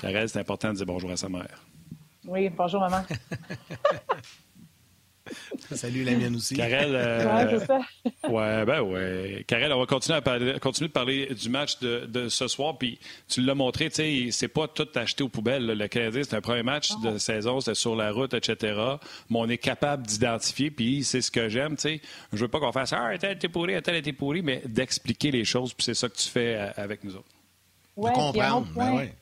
Carré, 0.00 0.28
c'est 0.28 0.38
important 0.38 0.70
de 0.70 0.76
dire 0.76 0.86
bonjour 0.86 1.10
à 1.10 1.16
sa 1.16 1.28
mère. 1.28 1.64
Oui, 2.26 2.48
bonjour 2.50 2.80
maman. 2.80 3.02
Salut 5.72 6.02
la 6.04 6.12
mienne 6.12 6.36
aussi. 6.36 6.56
Karel, 6.56 6.94
euh, 6.94 7.58
ouais, 7.58 7.58
ça. 7.64 7.80
ouais, 8.28 8.64
ben 8.64 8.80
ouais. 8.80 9.44
Karel, 9.46 9.72
on 9.72 9.78
va 9.78 9.86
continuer, 9.86 10.18
à 10.18 10.22
parler, 10.22 10.58
continuer 10.58 10.88
de 10.88 10.92
parler 10.92 11.26
du 11.34 11.48
match 11.48 11.78
de, 11.78 12.28
ce 12.28 12.48
soir. 12.48 12.76
Puis 12.78 12.98
tu 13.28 13.40
l'as 13.40 13.54
montré, 13.54 13.88
tu 13.90 13.96
sais, 13.96 14.28
c'est 14.32 14.48
pas 14.48 14.66
tout 14.66 14.88
acheté 14.94 15.22
aux 15.22 15.28
poubelles. 15.28 15.66
Le 15.66 15.88
Canadien, 15.88 16.22
c'est 16.24 16.34
un 16.34 16.40
premier 16.40 16.62
match 16.62 16.90
de 17.02 17.18
saison, 17.18 17.60
c'était 17.60 17.74
sur 17.74 17.94
la 17.94 18.10
route, 18.10 18.34
etc. 18.34 18.78
Mais 19.28 19.38
on 19.38 19.48
est 19.48 19.58
capable 19.58 20.06
d'identifier, 20.06 20.70
puis 20.70 21.04
c'est 21.04 21.20
ce 21.20 21.30
que 21.30 21.48
j'aime, 21.48 21.76
tu 21.76 21.82
sais. 21.82 22.00
Je 22.32 22.38
veux 22.38 22.48
pas 22.48 22.58
qu'on 22.58 22.72
fasse 22.72 22.92
Ah, 22.92 23.10
tel 23.18 23.36
était 23.36 23.48
pourri, 23.48 23.80
tel 23.82 23.96
était 23.96 24.12
pourri, 24.12 24.42
mais 24.42 24.62
d'expliquer 24.66 25.30
les 25.30 25.44
choses, 25.44 25.74
puis 25.74 25.84
c'est 25.84 25.94
ça 25.94 26.08
que 26.08 26.16
tu 26.16 26.28
fais 26.28 26.56
euh, 26.56 26.70
avec 26.76 27.04
nous 27.04 27.14
autres. 27.14 27.30
Ouais, 27.96 28.10
de 28.10 28.14
comprendre, 28.14 28.66
ben 28.74 28.96
ouais. 28.96 29.14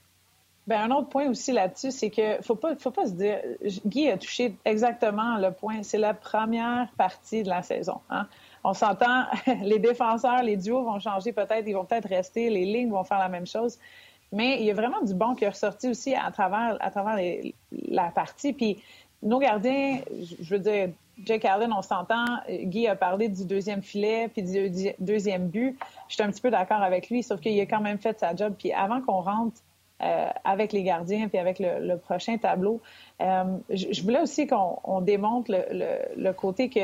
Ben, 0.68 0.82
un 0.82 0.90
autre 0.94 1.08
point 1.08 1.30
aussi 1.30 1.52
là-dessus, 1.52 1.90
c'est 1.90 2.10
que 2.10 2.42
faut 2.42 2.54
pas, 2.54 2.76
faut 2.76 2.90
pas 2.90 3.06
se 3.06 3.12
dire. 3.12 3.40
Guy 3.86 4.10
a 4.10 4.18
touché 4.18 4.54
exactement 4.66 5.38
le 5.38 5.50
point. 5.50 5.82
C'est 5.82 5.96
la 5.96 6.12
première 6.12 6.88
partie 6.98 7.42
de 7.42 7.48
la 7.48 7.62
saison. 7.62 8.02
Hein. 8.10 8.26
On 8.64 8.74
s'entend, 8.74 9.24
les 9.62 9.78
défenseurs, 9.78 10.42
les 10.42 10.58
duos 10.58 10.84
vont 10.84 11.00
changer 11.00 11.32
peut-être, 11.32 11.66
ils 11.66 11.72
vont 11.72 11.86
peut-être 11.86 12.10
rester, 12.10 12.50
les 12.50 12.66
lignes 12.66 12.90
vont 12.90 13.02
faire 13.02 13.18
la 13.18 13.30
même 13.30 13.46
chose. 13.46 13.78
Mais 14.30 14.58
il 14.60 14.66
y 14.66 14.70
a 14.70 14.74
vraiment 14.74 15.00
du 15.00 15.14
bon 15.14 15.34
qui 15.34 15.44
est 15.44 15.48
ressorti 15.48 15.88
aussi 15.88 16.14
à 16.14 16.30
travers, 16.32 16.76
à 16.80 16.90
travers 16.90 17.16
la 17.72 18.10
partie. 18.10 18.52
Puis 18.52 18.76
nos 19.22 19.38
gardiens, 19.38 20.00
je 20.20 20.54
veux 20.54 20.60
dire, 20.60 20.90
Jake 21.24 21.46
Allen, 21.46 21.72
on 21.72 21.80
s'entend. 21.80 22.26
Guy 22.46 22.88
a 22.88 22.94
parlé 22.94 23.30
du 23.30 23.46
deuxième 23.46 23.80
filet 23.80 24.28
puis 24.28 24.42
du 24.42 24.92
deuxième 24.98 25.48
but. 25.48 25.78
Je 26.08 26.14
suis 26.16 26.22
un 26.22 26.30
petit 26.30 26.42
peu 26.42 26.50
d'accord 26.50 26.82
avec 26.82 27.08
lui, 27.08 27.22
sauf 27.22 27.40
qu'il 27.40 27.58
a 27.58 27.64
quand 27.64 27.80
même 27.80 27.98
fait 27.98 28.20
sa 28.20 28.36
job. 28.36 28.54
Puis 28.58 28.70
avant 28.74 29.00
qu'on 29.00 29.22
rentre 29.22 29.62
euh, 30.00 30.28
avec 30.44 30.72
les 30.72 30.84
gardiens 30.84 31.26
puis 31.26 31.38
avec 31.38 31.58
le, 31.58 31.96
prochain 31.96 32.38
tableau. 32.38 32.80
Euh, 33.20 33.56
je, 33.68 34.00
voulais 34.02 34.20
aussi 34.20 34.46
qu'on 34.46 35.00
démontre 35.00 35.50
le, 35.50 36.30
côté 36.30 36.68
que 36.70 36.78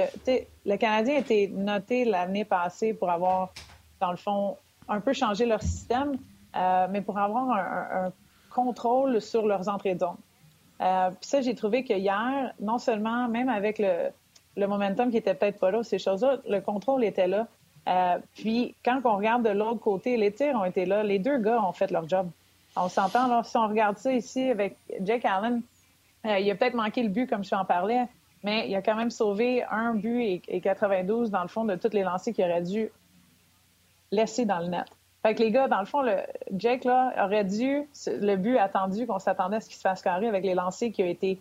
le 0.66 0.76
Canadien 0.76 1.18
été 1.18 1.46
noté 1.46 2.04
l'année 2.04 2.44
passée 2.44 2.92
pour 2.92 3.08
avoir, 3.10 3.52
dans 4.00 4.10
le 4.10 4.16
fond, 4.16 4.56
un 4.88 4.98
peu 4.98 5.12
changé 5.12 5.46
leur 5.46 5.62
système, 5.62 6.18
euh, 6.56 6.88
mais 6.90 7.02
pour 7.02 7.16
avoir 7.16 7.50
un, 7.52 8.12
contrôle 8.52 9.20
sur 9.20 9.46
leurs 9.46 9.68
entrées 9.68 9.94
de 9.94 10.00
zone. 10.00 10.16
puis 10.80 11.28
ça, 11.28 11.40
j'ai 11.40 11.54
trouvé 11.54 11.84
que 11.84 11.94
hier, 11.94 12.52
non 12.58 12.78
seulement, 12.78 13.28
même 13.28 13.48
avec 13.48 13.78
le, 13.78 14.10
le 14.56 14.66
momentum 14.66 15.12
qui 15.12 15.18
était 15.18 15.34
peut-être 15.34 15.60
pas 15.60 15.70
là, 15.70 15.84
ces 15.84 16.00
choses-là, 16.00 16.38
le 16.48 16.60
contrôle 16.60 17.04
était 17.04 17.28
là. 17.28 17.46
puis 18.34 18.74
quand 18.84 19.00
on 19.04 19.18
regarde 19.18 19.44
de 19.44 19.50
l'autre 19.50 19.78
côté, 19.78 20.16
les 20.16 20.32
tirs 20.32 20.56
ont 20.56 20.64
été 20.64 20.84
là. 20.84 21.04
Les 21.04 21.20
deux 21.20 21.38
gars 21.38 21.62
ont 21.62 21.72
fait 21.72 21.92
leur 21.92 22.08
job. 22.08 22.28
On 22.76 22.88
s'entend, 22.88 23.42
si 23.42 23.56
on 23.56 23.68
regarde 23.68 23.98
ça 23.98 24.12
ici 24.12 24.50
avec 24.50 24.76
Jake 25.00 25.24
Allen, 25.24 25.62
euh, 26.26 26.38
il 26.38 26.50
a 26.50 26.54
peut-être 26.54 26.74
manqué 26.74 27.02
le 27.02 27.08
but, 27.08 27.28
comme 27.28 27.44
je 27.44 27.54
en 27.54 27.64
parlais, 27.64 28.06
mais 28.42 28.68
il 28.68 28.74
a 28.74 28.82
quand 28.82 28.96
même 28.96 29.10
sauvé 29.10 29.62
un 29.64 29.94
but 29.94 30.42
et, 30.48 30.60
92 30.60 31.30
dans 31.30 31.42
le 31.42 31.48
fond 31.48 31.64
de 31.64 31.76
tous 31.76 31.92
les 31.92 32.02
lancers 32.02 32.34
qu'il 32.34 32.44
aurait 32.44 32.62
dû 32.62 32.90
laisser 34.10 34.44
dans 34.44 34.58
le 34.58 34.66
net. 34.66 34.86
Fait 35.22 35.34
que 35.34 35.42
les 35.42 35.50
gars, 35.50 35.68
dans 35.68 35.80
le 35.80 35.86
fond, 35.86 36.02
le, 36.02 36.18
Jake 36.52 36.84
là, 36.84 37.14
aurait 37.24 37.44
dû, 37.44 37.88
le 38.06 38.36
but 38.36 38.58
attendu 38.58 39.06
qu'on 39.06 39.18
s'attendait 39.18 39.56
à 39.56 39.60
ce 39.60 39.68
qu'il 39.68 39.76
se 39.76 39.80
fasse 39.80 40.02
carrer 40.02 40.28
avec 40.28 40.44
les 40.44 40.54
lancers 40.54 40.92
qui 40.92 41.02
ont 41.02 41.06
été, 41.06 41.40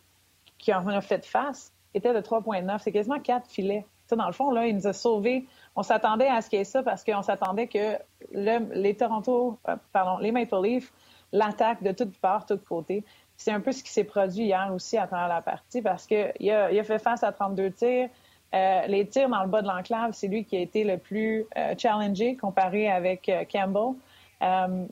qui 0.58 0.74
ont 0.74 1.02
fait 1.02 1.26
face, 1.26 1.74
était 1.94 2.14
de 2.14 2.20
3,9. 2.20 2.80
C'est 2.80 2.92
quasiment 2.92 3.20
quatre 3.20 3.50
filets. 3.50 3.86
Ça, 4.08 4.16
dans 4.16 4.28
le 4.28 4.34
fond, 4.34 4.52
là, 4.52 4.68
il 4.68 4.76
nous 4.76 4.88
a 4.88 4.94
sauvés. 4.94 5.46
On 5.76 5.84
s'attendait 5.84 6.28
à 6.28 6.42
ce 6.42 6.50
qu'il 6.50 6.60
y 6.60 6.62
ait 6.62 6.66
ça 6.66 6.84
parce 6.84 7.04
qu'on 7.04 7.22
s'attendait 7.22 7.68
que 7.68 7.98
les 8.32 8.96
Toronto, 8.96 9.58
euh, 9.68 9.76
pardon, 9.92 10.18
les 10.20 10.32
Maple 10.32 10.62
Leafs 10.62 10.92
l'attaque 11.34 11.84
de 11.84 11.92
toutes 11.92 12.16
parts, 12.18 12.46
de 12.46 12.56
tous 12.56 12.66
côtés. 12.66 13.04
C'est 13.36 13.52
un 13.52 13.60
peu 13.60 13.74
ce 13.74 13.84
qui 13.84 13.92
s'est 13.92 14.06
produit 14.06 14.46
hier 14.46 14.72
aussi 14.74 14.98
à 14.98 15.08
travers 15.08 15.28
la 15.28 15.42
partie 15.42 15.82
parce 15.82 16.08
qu'il 16.08 16.52
a, 16.52 16.72
il 16.72 16.80
a 16.80 16.84
fait 16.84 17.00
face 17.00 17.24
à 17.24 17.32
32 17.34 17.72
tirs. 17.72 18.10
Euh, 18.54 18.82
les 18.88 19.08
tirs 19.08 19.28
dans 19.30 19.42
le 19.42 19.50
bas 19.50 19.64
de 19.64 19.68
l'enclave, 19.68 20.12
c'est 20.14 20.28
lui 20.28 20.46
qui 20.46 20.56
a 20.56 20.60
été 20.60 20.84
le 20.84 21.00
plus 21.00 21.46
euh, 21.58 21.74
challengé 21.78 22.38
comparé 22.38 22.90
avec 22.90 23.28
euh, 23.28 23.44
Campbell. 23.52 23.96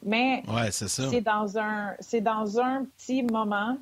mais 0.03 0.43
c'est 0.71 1.21
dans 1.21 1.59
un 1.59 1.93
c'est 1.99 2.21
dans 2.21 2.59
un 2.59 2.85
petit 2.97 3.21
moment. 3.21 3.77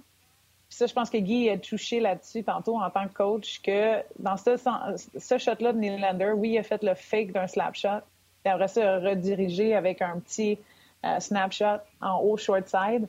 ça, 0.68 0.86
je 0.86 0.94
pense 0.94 1.10
que 1.10 1.18
Guy 1.18 1.50
a 1.50 1.58
touché 1.58 2.02
là-dessus 2.02 2.44
tantôt 2.44 2.78
en 2.78 2.90
tant 2.90 3.08
que 3.08 3.14
coach 3.14 3.62
que 3.62 4.04
dans 4.20 4.36
ce, 4.36 4.58
ce 5.18 5.38
shot-là 5.38 5.72
de 5.72 5.80
Nylander, 5.80 6.34
oui, 6.36 6.50
il 6.50 6.58
a 6.58 6.64
fait 6.64 6.84
le 6.84 6.94
fake 6.94 7.32
d'un 7.32 7.48
slap 7.48 7.76
shot. 7.76 8.02
Il 8.46 8.52
après 8.52 8.68
ça, 8.68 9.00
redirigé 9.00 9.76
avec 9.76 10.02
un 10.02 10.20
petit 10.20 10.60
euh, 11.06 11.20
snapshot 11.20 11.80
en 12.02 12.20
haut 12.20 12.38
short 12.38 12.68
side. 12.68 13.08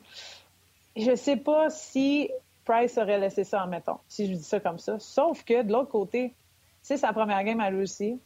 Je 0.96 1.10
ne 1.10 1.16
sais 1.16 1.36
pas 1.36 1.70
si 1.70 2.30
Price 2.64 2.98
aurait 2.98 3.18
laissé 3.18 3.44
ça 3.44 3.64
en 3.64 3.66
mettons, 3.66 3.98
si 4.08 4.26
je 4.26 4.34
dis 4.34 4.42
ça 4.42 4.60
comme 4.60 4.78
ça. 4.78 4.98
Sauf 4.98 5.44
que 5.44 5.62
de 5.62 5.72
l'autre 5.72 5.90
côté, 5.90 6.32
c'est 6.82 6.96
sa 6.96 7.12
première 7.12 7.42
game 7.44 7.60
à 7.60 7.70
lui 7.70 7.82
aussi. 7.82 8.20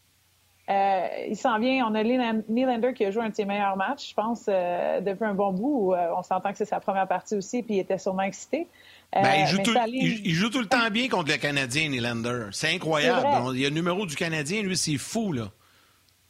Euh, 0.70 1.08
il 1.28 1.36
s'en 1.36 1.58
vient. 1.58 1.86
On 1.86 1.94
a 1.94 2.02
Nylander 2.02 2.94
qui 2.94 3.04
a 3.04 3.10
joué 3.10 3.22
un 3.22 3.28
de 3.28 3.34
ses 3.34 3.44
meilleurs 3.44 3.76
matchs, 3.76 4.10
je 4.10 4.14
pense, 4.14 4.46
euh, 4.48 5.00
depuis 5.00 5.24
un 5.24 5.34
bon 5.34 5.52
bout. 5.52 5.94
on 5.94 6.22
s'entend 6.22 6.52
que 6.52 6.58
c'est 6.58 6.64
sa 6.64 6.80
première 6.80 7.06
partie 7.06 7.34
aussi, 7.34 7.62
puis 7.62 7.76
il 7.76 7.80
était 7.80 7.98
sûrement 7.98 8.22
excité. 8.22 8.66
Ben, 9.12 9.42
il, 9.42 9.46
joue 9.46 9.58
tout, 9.58 9.74
il, 9.86 10.34
joue 10.34 10.50
tout, 10.50 10.60
le 10.60 10.66
temps 10.66 10.90
bien 10.90 11.08
contre 11.08 11.30
le 11.30 11.36
Canadien, 11.38 11.88
Nylander. 11.88 12.48
C'est 12.50 12.74
incroyable. 12.74 13.54
Il 13.54 13.60
y 13.60 13.66
a 13.66 13.68
le 13.68 13.74
numéro 13.74 14.06
du 14.06 14.16
Canadien, 14.16 14.62
lui, 14.62 14.76
c'est 14.76 14.96
fou, 14.96 15.32
là. 15.32 15.50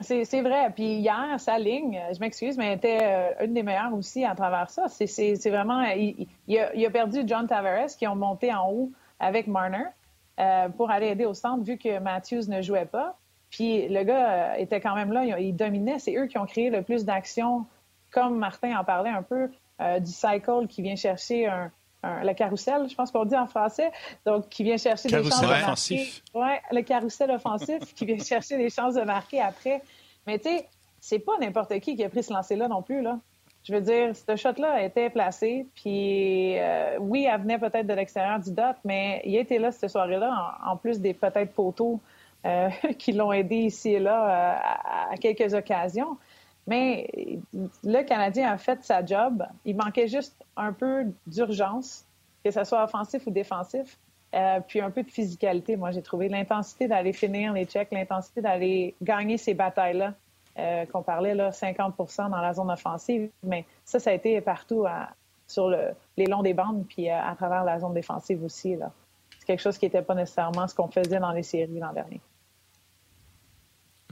C'est 0.01 0.43
vrai. 0.43 0.71
Puis 0.75 0.97
hier, 0.97 1.39
sa 1.39 1.59
ligne, 1.59 2.01
je 2.13 2.19
m'excuse, 2.19 2.59
mais 2.59 2.75
était 2.75 2.99
euh, 3.03 3.45
une 3.45 3.55
des 3.55 3.63
meilleures 3.63 3.95
aussi 3.95 4.25
à 4.25 4.35
travers 4.35 4.69
ça. 4.71 4.89
C'est 4.89 5.51
vraiment. 5.51 5.83
Il, 5.83 6.59
a, 6.59 6.91
perdu 6.91 7.23
John 7.27 7.47
Tavares 7.47 7.97
qui 7.97 8.07
ont 8.07 8.17
monté 8.17 8.53
en 8.53 8.71
haut 8.71 8.91
avec 9.21 9.47
Marner 9.47 9.85
euh, 10.41 10.69
pour 10.69 10.91
aller 10.91 11.09
aider 11.09 11.25
au 11.25 11.35
centre 11.35 11.65
vu 11.65 11.79
que 11.79 12.01
Matthews 12.01 12.49
ne 12.49 12.61
jouait 12.61 12.87
pas. 12.87 13.17
Puis 13.51 13.89
le 13.89 14.03
gars 14.03 14.31
euh, 14.31 14.55
était 14.55 14.81
quand 14.81 14.97
même 14.97 15.13
là, 15.13 15.25
il, 15.39 15.55
dominait. 15.55 16.01
C'est 16.01 16.17
eux 16.17 16.27
qui 16.27 16.39
ont 16.39 16.47
créé 16.47 16.71
le 16.71 16.83
plus 16.83 17.05
d'actions, 17.05 17.65
comme 18.11 18.37
Martin 18.37 18.77
en 18.77 18.85
parlait 18.85 19.11
un 19.11 19.23
peu, 19.23 19.51
du 20.01 20.11
cycle 20.11 20.69
qui 20.69 20.83
vient 20.83 20.95
chercher 20.95 21.47
un, 21.47 21.71
le 22.23 22.33
carrousel, 22.35 22.89
je 22.89 22.95
pense 22.95 23.11
qu'on 23.11 23.25
dit 23.25 23.37
en 23.37 23.47
français, 23.47 23.91
donc 24.27 24.49
qui 24.49 24.65
vient 24.65 24.77
chercher 24.77 25.09
des 25.09 25.23
chances 25.23 25.41
de 25.41 25.47
marquer. 25.47 26.09
Ouais, 26.35 26.61
le 26.71 26.83
carrousel 26.83 27.31
offensif 27.31 27.79
qui 27.95 28.05
vient 28.05 28.19
chercher 28.19 28.57
des 28.57 28.71
chances 28.71 28.95
de 28.95 29.03
marquer 29.03 29.41
après. 29.41 29.83
Mais 30.27 30.39
tu 30.39 30.49
sais, 30.49 30.69
c'est 31.01 31.19
pas 31.19 31.33
n'importe 31.41 31.79
qui 31.81 31.97
qui 31.97 32.05
a 32.05 32.09
pris 32.09 32.23
ce 32.23 32.33
lancer-là 32.33 32.69
non 32.69 32.83
plus, 32.83 33.03
là. 33.03 33.19
Je 33.67 33.73
veux 33.73 33.81
dire, 33.81 34.15
ce 34.15 34.37
shot-là 34.37 34.83
été 34.83 35.09
placé, 35.09 35.67
puis 35.75 36.59
euh, 36.59 36.99
oui, 37.01 37.27
elle 37.31 37.41
venait 37.41 37.59
peut-être 37.59 37.87
de 37.87 37.95
l'extérieur 37.95 38.39
du 38.39 38.51
dot, 38.51 38.77
mais 38.85 39.23
il 39.25 39.37
était 39.37 39.59
là 39.59 39.73
cette 39.73 39.89
soirée-là, 39.89 40.59
en, 40.67 40.77
plus 40.77 41.01
des 41.01 41.15
peut-être 41.15 41.55
poteaux 41.55 41.99
euh, 42.45 42.69
qui 42.99 43.13
l'ont 43.13 43.33
aidé 43.33 43.57
ici 43.57 43.95
et 43.95 44.01
là 44.01 44.25
euh, 44.25 45.13
à, 45.13 45.17
quelques 45.17 45.55
occasions. 45.55 46.19
Mais 46.67 47.09
le 47.85 48.03
Canadien 48.03 48.51
a 48.51 48.59
fait 48.59 48.83
sa 48.83 49.05
job. 49.05 49.45
Il 49.65 49.77
manquait 49.77 50.09
juste 50.09 50.35
un 50.57 50.73
peu 50.73 51.07
d'urgence, 51.27 52.05
que 52.45 52.51
ce 52.51 52.65
soit 52.65 52.83
offensif 52.85 53.27
ou 53.27 53.31
défensif, 53.31 53.99
euh, 54.35 54.61
puis 54.67 54.81
un 54.81 54.91
peu 54.91 55.03
de 55.03 55.11
physicalité. 55.11 55.77
Moi, 55.77 55.91
j'ai 55.91 56.03
trouvé 56.03 56.29
l'intensité 56.29 56.89
d'aller 56.89 57.13
finir 57.13 57.53
les 57.53 57.67
checks, 57.67 57.91
l'intensité 57.93 58.41
d'aller 58.41 58.95
gagner 59.03 59.37
ces 59.37 59.55
batailles-là. 59.55 60.15
euh, 60.59 60.87
qu'on 60.87 61.03
parlait, 61.03 61.35
là, 61.35 61.53
50 61.53 61.95
dans 62.19 62.41
la 62.41 62.55
zone 62.55 62.71
offensive. 62.71 63.29
Mais 63.43 63.65
ça, 63.85 63.99
ça 63.99 64.11
a 64.11 64.13
été 64.13 64.41
partout 64.41 64.85
sur 65.47 65.69
le, 65.69 65.91
les 66.17 66.27
longs 66.27 66.43
des 66.43 66.55
bandes, 66.55 66.85
puis 66.89 67.11
euh, 67.11 67.21
à 67.21 67.35
travers 67.35 67.65
la 67.65 67.81
zone 67.81 67.95
défensive 67.95 68.43
aussi. 68.45 68.77
C'est 69.39 69.47
quelque 69.47 69.61
chose 69.61 69.79
qui 69.79 69.87
n'était 69.87 70.03
pas 70.03 70.15
nécessairement 70.15 70.67
ce 70.69 70.75
qu'on 70.75 70.89
faisait 70.89 71.19
dans 71.19 71.33
les 71.33 71.43
séries 71.43 71.79
l'an 71.79 71.93
dernier. 71.93 72.21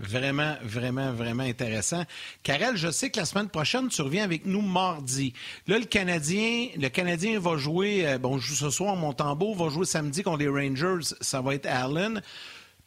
Vraiment, 0.03 0.57
vraiment, 0.65 1.13
vraiment 1.13 1.45
intéressant. 1.45 2.03
Karel, 2.43 2.77
je 2.77 2.91
sais 2.91 3.11
que 3.11 3.21
la 3.21 3.25
semaine 3.25 3.49
prochaine, 3.49 3.89
tu 3.89 4.03
reviens 4.03 4.25
avec 4.25 4.47
nous 4.47 4.61
mardi. 4.61 5.33
Là, 5.69 5.79
le 5.79 5.85
Canadien, 5.85 6.69
le 6.77 6.89
Canadien 6.89 7.39
va 7.39 7.57
jouer, 7.57 8.09
euh, 8.09 8.19
bon, 8.19 8.37
joue 8.39 8.55
ce 8.55 8.71
soir, 8.71 8.97
Montembeau, 8.97 9.55
va 9.55 9.69
jouer 9.69 9.87
samedi 9.87 10.25
contre 10.25 10.39
les 10.39 10.49
Rangers, 10.49 11.15
ça 11.21 11.41
va 11.41 11.55
être 11.55 11.67
Allen, 11.67 12.21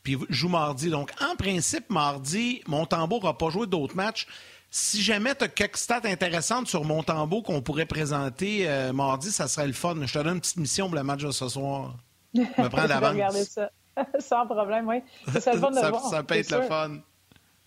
puis 0.04 0.18
joue 0.30 0.50
mardi. 0.50 0.90
Donc, 0.90 1.12
en 1.22 1.38
principe, 1.38 1.90
mardi, 1.90 2.62
Montembeau 2.68 3.16
n'aura 3.22 3.38
pas 3.38 3.50
joué 3.50 3.66
d'autres 3.66 3.96
matchs. 3.96 4.28
Si 4.70 5.02
jamais 5.02 5.34
tu 5.36 5.46
as 5.46 5.48
quelques 5.48 5.78
stats 5.78 6.02
intéressantes 6.04 6.68
sur 6.68 6.84
Montembeau 6.84 7.42
qu'on 7.42 7.62
pourrait 7.62 7.86
présenter 7.86 8.68
euh, 8.68 8.92
mardi, 8.92 9.32
ça 9.32 9.48
serait 9.48 9.68
le 9.68 9.74
fun. 9.74 9.96
Je 10.06 10.12
te 10.12 10.20
donne 10.20 10.36
une 10.36 10.42
petite 10.42 10.58
mission 10.58 10.88
pour 10.88 10.96
le 10.98 11.04
match 11.04 11.24
de 11.24 11.32
ce 11.32 11.48
soir. 11.48 11.96
Me 12.34 12.68
prends 12.68 12.86
d'avance. 12.86 13.58
Ça. 13.96 14.06
Sans 14.20 14.46
problème, 14.46 14.88
oui. 14.88 15.02
Ça, 15.34 15.40
ça 16.10 16.24
peut 16.24 16.36
être 16.36 16.52
le 16.52 16.62
fun. 16.64 16.98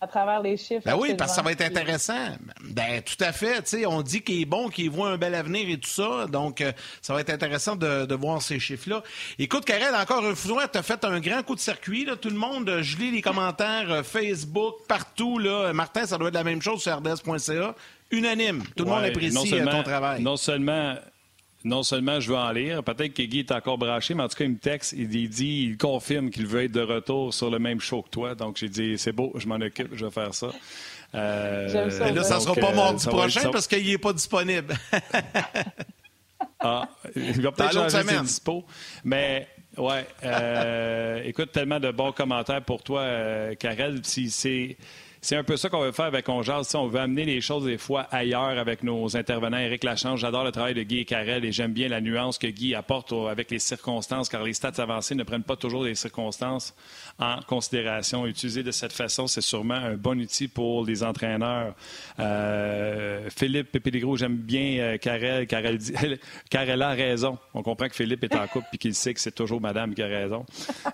À 0.01 0.07
travers 0.07 0.41
les 0.41 0.55
chiffres. 0.55 0.83
Ben 0.85 0.95
oui, 0.95 1.13
parce 1.13 1.31
que 1.31 1.35
ça 1.35 1.41
va 1.41 1.51
être 1.51 1.61
intéressant. 1.61 2.37
Ben, 2.63 3.01
tout 3.01 3.21
à 3.21 3.33
fait. 3.33 3.85
on 3.85 4.01
dit 4.01 4.21
qu'il 4.21 4.41
est 4.41 4.45
bon, 4.45 4.69
qu'il 4.69 4.89
voit 4.89 5.09
un 5.09 5.17
bel 5.17 5.35
avenir 5.35 5.69
et 5.69 5.77
tout 5.77 5.89
ça. 5.89 6.25
Donc, 6.27 6.61
euh, 6.61 6.71
ça 7.01 7.13
va 7.13 7.19
être 7.19 7.31
intéressant 7.31 7.75
de, 7.75 8.15
voir 8.15 8.41
ces 8.41 8.59
chiffres-là. 8.59 9.03
Écoute, 9.39 9.65
Karel, 9.65 9.93
encore 9.93 10.25
une 10.25 10.37
fois, 10.37 10.69
tu 10.69 10.77
as 10.77 10.83
fait 10.83 11.03
un 11.03 11.19
grand 11.19 11.43
coup 11.43 11.55
de 11.55 11.59
circuit. 11.59 12.05
Là. 12.05 12.15
Tout 12.15 12.29
le 12.29 12.37
monde, 12.37 12.79
je 12.81 12.95
lis 12.95 13.11
les 13.11 13.21
commentaires 13.21 13.91
euh, 13.91 14.03
Facebook, 14.03 14.75
partout. 14.87 15.37
Là. 15.37 15.73
Martin, 15.73 16.05
ça 16.05 16.17
doit 16.17 16.29
être 16.29 16.33
la 16.33 16.45
même 16.45 16.61
chose 16.61 16.81
sur 16.81 16.95
rds.ca. 16.95 17.75
Unanime. 18.11 18.63
Tout 18.77 18.85
le 18.85 18.91
monde 18.91 19.03
apprécie 19.03 19.53
euh, 19.53 19.65
ton 19.65 19.83
travail. 19.83 20.23
Non 20.23 20.37
seulement 20.37 20.95
non 21.63 21.83
seulement 21.83 22.19
je 22.19 22.29
veux 22.29 22.37
en 22.37 22.51
lire, 22.51 22.83
peut-être 22.83 23.13
que 23.13 23.23
Guy 23.23 23.39
est 23.39 23.51
encore 23.51 23.77
branché, 23.77 24.13
mais 24.13 24.23
en 24.23 24.29
tout 24.29 24.37
cas, 24.37 24.45
il 24.45 24.51
me 24.51 24.57
texte, 24.57 24.93
il 24.93 25.07
dit, 25.09 25.65
il 25.69 25.77
confirme 25.77 26.29
qu'il 26.29 26.47
veut 26.47 26.63
être 26.63 26.71
de 26.71 26.81
retour 26.81 27.33
sur 27.33 27.49
le 27.49 27.59
même 27.59 27.81
show 27.81 28.01
que 28.01 28.09
toi. 28.09 28.35
Donc, 28.35 28.57
j'ai 28.57 28.69
dit, 28.69 28.97
c'est 28.97 29.11
beau, 29.11 29.33
je 29.35 29.47
m'en 29.47 29.55
occupe, 29.55 29.89
je 29.93 30.05
vais 30.05 30.11
faire 30.11 30.33
ça. 30.33 30.51
Euh, 31.15 31.89
ça, 31.89 32.11
là, 32.11 32.23
ça 32.23 32.35
ne 32.35 32.39
sera 32.39 32.55
pas 32.55 32.71
mardi 32.71 33.07
euh, 33.07 33.11
prochain 33.11 33.49
parce 33.51 33.67
qu'il 33.67 33.85
n'est 33.85 33.97
pas 33.97 34.13
disponible. 34.13 34.73
ah, 36.59 36.87
il 37.15 37.41
va 37.41 37.51
peut-être 37.51 37.73
changer 37.73 38.03
ses 38.03 38.21
dispo. 38.21 38.63
Mais, 39.03 39.47
ouais, 39.77 40.07
euh, 40.23 41.21
écoute, 41.25 41.51
tellement 41.51 41.79
de 41.79 41.91
bons 41.91 42.11
commentaires 42.11 42.63
pour 42.63 42.83
toi, 42.83 43.05
Karel. 43.59 43.99
Si 44.03 44.29
c'est 44.29 44.77
c'est 45.21 45.35
un 45.35 45.43
peu 45.43 45.57
ça 45.57 45.69
qu'on 45.69 45.81
veut 45.81 45.91
faire 45.91 46.05
avec 46.05 46.29
On 46.29 46.41
On 46.41 46.87
veut 46.87 46.99
amener 46.99 47.25
les 47.25 47.41
choses 47.41 47.65
des 47.65 47.77
fois 47.77 48.07
ailleurs 48.11 48.57
avec 48.57 48.83
nos 48.83 49.17
intervenants. 49.17 49.57
Éric 49.57 49.83
Lachance, 49.83 50.21
j'adore 50.21 50.45
le 50.45 50.51
travail 50.51 50.73
de 50.73 50.83
Guy 50.83 50.99
et 50.99 51.05
Carrel 51.05 51.43
et 51.43 51.51
j'aime 51.51 51.73
bien 51.73 51.89
la 51.89 51.99
nuance 51.99 52.37
que 52.37 52.47
Guy 52.47 52.73
apporte 52.73 53.11
avec 53.29 53.51
les 53.51 53.59
circonstances, 53.59 54.29
car 54.29 54.43
les 54.43 54.53
stats 54.53 54.71
avancées 54.77 55.15
ne 55.15 55.23
prennent 55.23 55.43
pas 55.43 55.57
toujours 55.57 55.83
les 55.83 55.95
circonstances 55.95 56.73
en 57.19 57.39
considération. 57.47 58.25
Utiliser 58.25 58.63
de 58.63 58.71
cette 58.71 58.93
façon, 58.93 59.27
c'est 59.27 59.41
sûrement 59.41 59.73
un 59.73 59.95
bon 59.95 60.19
outil 60.21 60.47
pour 60.47 60.85
les 60.85 61.03
entraîneurs. 61.03 61.73
Euh, 62.19 63.29
Philippe 63.35 63.71
Pépéligro, 63.73 64.15
j'aime 64.15 64.37
bien 64.37 64.79
euh, 64.79 64.97
Carrel. 64.97 65.47
Carrel, 66.49 66.81
a 66.81 66.89
raison. 66.91 67.37
On 67.53 67.61
comprend 67.61 67.89
que 67.89 67.95
Philippe 67.95 68.23
est 68.23 68.35
en 68.35 68.47
couple 68.47 68.67
et 68.73 68.77
qu'il 68.77 68.95
sait 68.95 69.13
que 69.13 69.19
c'est 69.19 69.35
toujours 69.35 69.59
madame 69.59 69.93
qui 69.93 70.01
a 70.01 70.07
raison. 70.07 70.45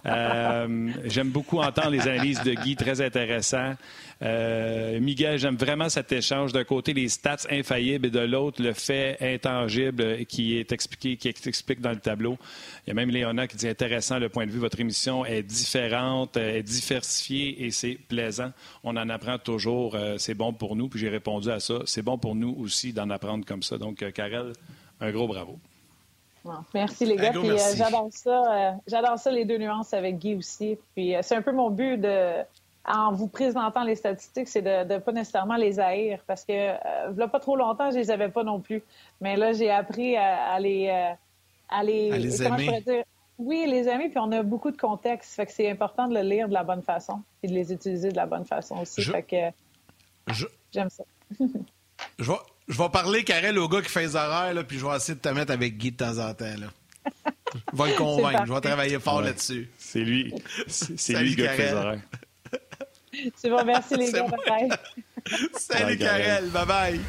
Euh, 0.08 0.90
j'aime 1.06 1.30
beaucoup 1.30 1.60
entendre 1.60 1.92
les 1.92 2.02
analyses 2.02 2.42
de 2.42 2.54
Guy, 2.54 2.76
très 2.76 3.02
intéressant. 3.02 3.76
Euh, 4.22 5.00
Miguel, 5.00 5.38
j'aime 5.38 5.56
vraiment 5.56 5.90
cet 5.90 6.12
échange. 6.12 6.54
D'un 6.54 6.64
côté, 6.64 6.94
les 6.94 7.10
stats 7.10 7.48
infaillibles 7.50 8.08
et 8.08 8.10
de 8.10 8.20
l'autre, 8.20 8.62
le 8.62 8.74
fait 8.74 9.18
intangible 9.22 10.26
qui 10.26 10.58
est 10.58 10.72
expliqué, 10.72 11.18
qui 11.18 11.28
explique 11.28 11.82
dans 11.82 11.92
le 11.92 12.00
tableau. 12.00 12.38
Il 12.86 12.90
y 12.90 12.92
a 12.92 12.94
même 12.94 13.10
Léona 13.10 13.48
qui 13.48 13.58
dit 13.58 13.68
intéressant 13.68 14.20
le 14.20 14.30
point 14.30 14.46
de 14.46 14.52
vue. 14.52 14.60
Votre 14.60 14.80
émission 14.80 15.26
est 15.26 15.44
différente, 15.44 16.38
est 16.38 16.64
diversifiée 16.64 17.66
et 17.66 17.72
c'est 17.72 17.98
plaisant. 18.08 18.52
On 18.84 18.96
en 18.96 19.10
apprend 19.10 19.38
toujours. 19.38 19.96
Euh, 19.96 20.16
c'est 20.18 20.34
bon 20.34 20.54
pour 20.54 20.76
nous. 20.76 20.88
Puis 20.88 21.00
j'ai 21.00 21.10
répondu 21.10 21.50
à 21.50 21.60
ça. 21.60 21.80
C'est 21.86 22.02
bon 22.02 22.18
pour 22.18 22.36
nous 22.36 22.56
aussi 22.60 22.94
d'en 22.94 23.10
apprendre 23.10 23.46
comme 23.46 23.64
ça. 23.64 23.78
Donc, 23.78 24.02
euh, 24.02 24.12
Karel, 24.12 24.54
un 25.02 25.12
gros 25.12 25.28
bravo. 25.28 25.60
merci 26.74 27.06
les 27.06 27.18
gars. 27.18 27.34
j'adore 27.76 28.08
ça. 28.12 28.78
j'adore 28.88 29.20
ça 29.20 29.30
les 29.30 29.44
deux 29.44 29.58
nuances 29.58 29.94
avec 29.94 30.20
Guy 30.20 30.36
aussi. 30.36 30.78
Puis 30.96 31.14
c'est 31.22 31.36
un 31.36 31.42
peu 31.42 31.52
mon 31.52 31.70
but 31.70 31.98
de 31.98 32.44
en 32.88 33.14
vous 33.14 33.28
présentant 33.28 33.84
les 33.84 33.96
statistiques, 33.96 34.48
c'est 34.48 34.62
de 34.62 34.94
ne 34.94 35.00
pas 35.00 35.12
nécessairement 35.12 35.56
les 35.56 35.80
haïr 35.80 36.20
parce 36.28 36.46
que 36.46 36.52
euh, 36.52 37.28
pas 37.28 37.40
trop 37.40 37.56
longtemps, 37.56 37.92
je 37.92 37.98
les 37.98 38.12
avais 38.12 38.30
pas 38.30 38.44
non 38.44 38.60
plus. 38.60 38.84
Mais 39.22 39.36
là, 39.36 39.54
j'ai 39.54 39.72
appris 39.72 40.16
à, 40.16 40.60
les, 40.60 40.88
euh, 40.90 41.14
à 41.70 41.84
les, 41.84 42.12
à 42.12 42.18
les 42.18 42.44
aimer. 42.44 42.82
Dire? 42.82 43.04
Oui, 43.38 43.66
les 43.68 43.88
aimer, 43.88 44.10
puis 44.10 44.20
on 44.20 44.32
a 44.32 44.44
beaucoup 44.44 44.72
de 44.72 44.78
contexte. 44.78 45.34
Fait 45.34 45.46
que 45.46 45.52
c'est 45.52 45.70
important 45.70 46.08
de 46.08 46.14
le 46.14 46.22
lire 46.22 46.48
de 46.48 46.54
la 46.54 46.64
bonne 46.64 46.84
façon 46.84 47.22
et 47.44 47.48
de 47.48 47.54
les 47.54 47.74
utiliser 47.74 48.10
de 48.10 48.16
la 48.16 48.26
bonne 48.26 48.46
façon 48.46 48.78
aussi. 48.78 49.04
Fait 49.04 49.24
que 49.24 50.36
j'aime 50.72 50.90
ça. 50.90 51.04
je, 52.20 52.32
vais, 52.32 52.38
je 52.68 52.78
vais 52.78 52.90
parler, 52.90 53.24
Karel, 53.24 53.58
au 53.58 53.68
gars 53.68 53.82
qui 53.82 53.90
fait 53.90 54.04
les 54.04 54.16
horaires, 54.16 54.54
là, 54.54 54.64
puis 54.64 54.78
je 54.78 54.86
vais 54.86 54.96
essayer 54.96 55.16
de 55.16 55.22
te 55.22 55.30
mettre 55.30 55.52
avec 55.52 55.78
Guy 55.78 55.92
de 55.92 55.98
temps 55.98 56.18
en 56.20 56.34
temps. 56.34 56.46
Là. 56.46 56.68
je 57.74 57.84
vais 57.84 57.90
le 57.90 57.96
convaincre. 57.98 58.46
Je 58.46 58.54
vais 58.54 58.62
travailler 58.62 59.00
fort 59.00 59.22
là-dessus. 59.22 59.70
C'est 59.78 60.02
lui. 60.02 60.34
C'est 60.68 61.14
lui 61.16 61.32
le 61.32 61.44
gars 61.44 61.52
qui 61.52 61.58
fait 61.58 61.72
les 61.72 61.74
horaires. 61.74 62.02
C'est 63.36 63.50
bon, 63.50 63.64
merci 63.66 63.96
les 63.96 64.12
gars. 64.12 64.26
Bye. 64.48 64.70
Salut 65.58 65.98
Karel, 65.98 66.50
bye 66.50 66.66
bye. 66.66 67.00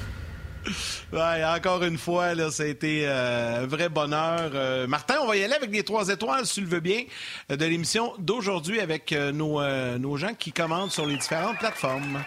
Ouais, 1.12 1.44
encore 1.44 1.84
une 1.84 1.98
fois, 1.98 2.34
là, 2.34 2.50
ça 2.50 2.64
a 2.64 2.66
été 2.66 3.02
euh, 3.06 3.62
un 3.62 3.66
vrai 3.66 3.88
bonheur. 3.88 4.50
Euh, 4.54 4.86
Martin, 4.86 5.16
on 5.22 5.26
va 5.26 5.36
y 5.36 5.44
aller 5.44 5.54
avec 5.54 5.70
les 5.70 5.84
trois 5.84 6.08
étoiles, 6.08 6.46
si 6.46 6.54
tu 6.54 6.60
le 6.62 6.66
veux 6.66 6.80
bien, 6.80 7.02
de 7.48 7.64
l'émission 7.64 8.14
d'aujourd'hui 8.18 8.80
avec 8.80 9.12
euh, 9.12 9.32
nos, 9.32 9.62
nos 9.98 10.16
gens 10.16 10.34
qui 10.34 10.52
commandent 10.52 10.90
sur 10.90 11.06
les 11.06 11.16
différentes 11.16 11.58
plateformes. 11.58 12.24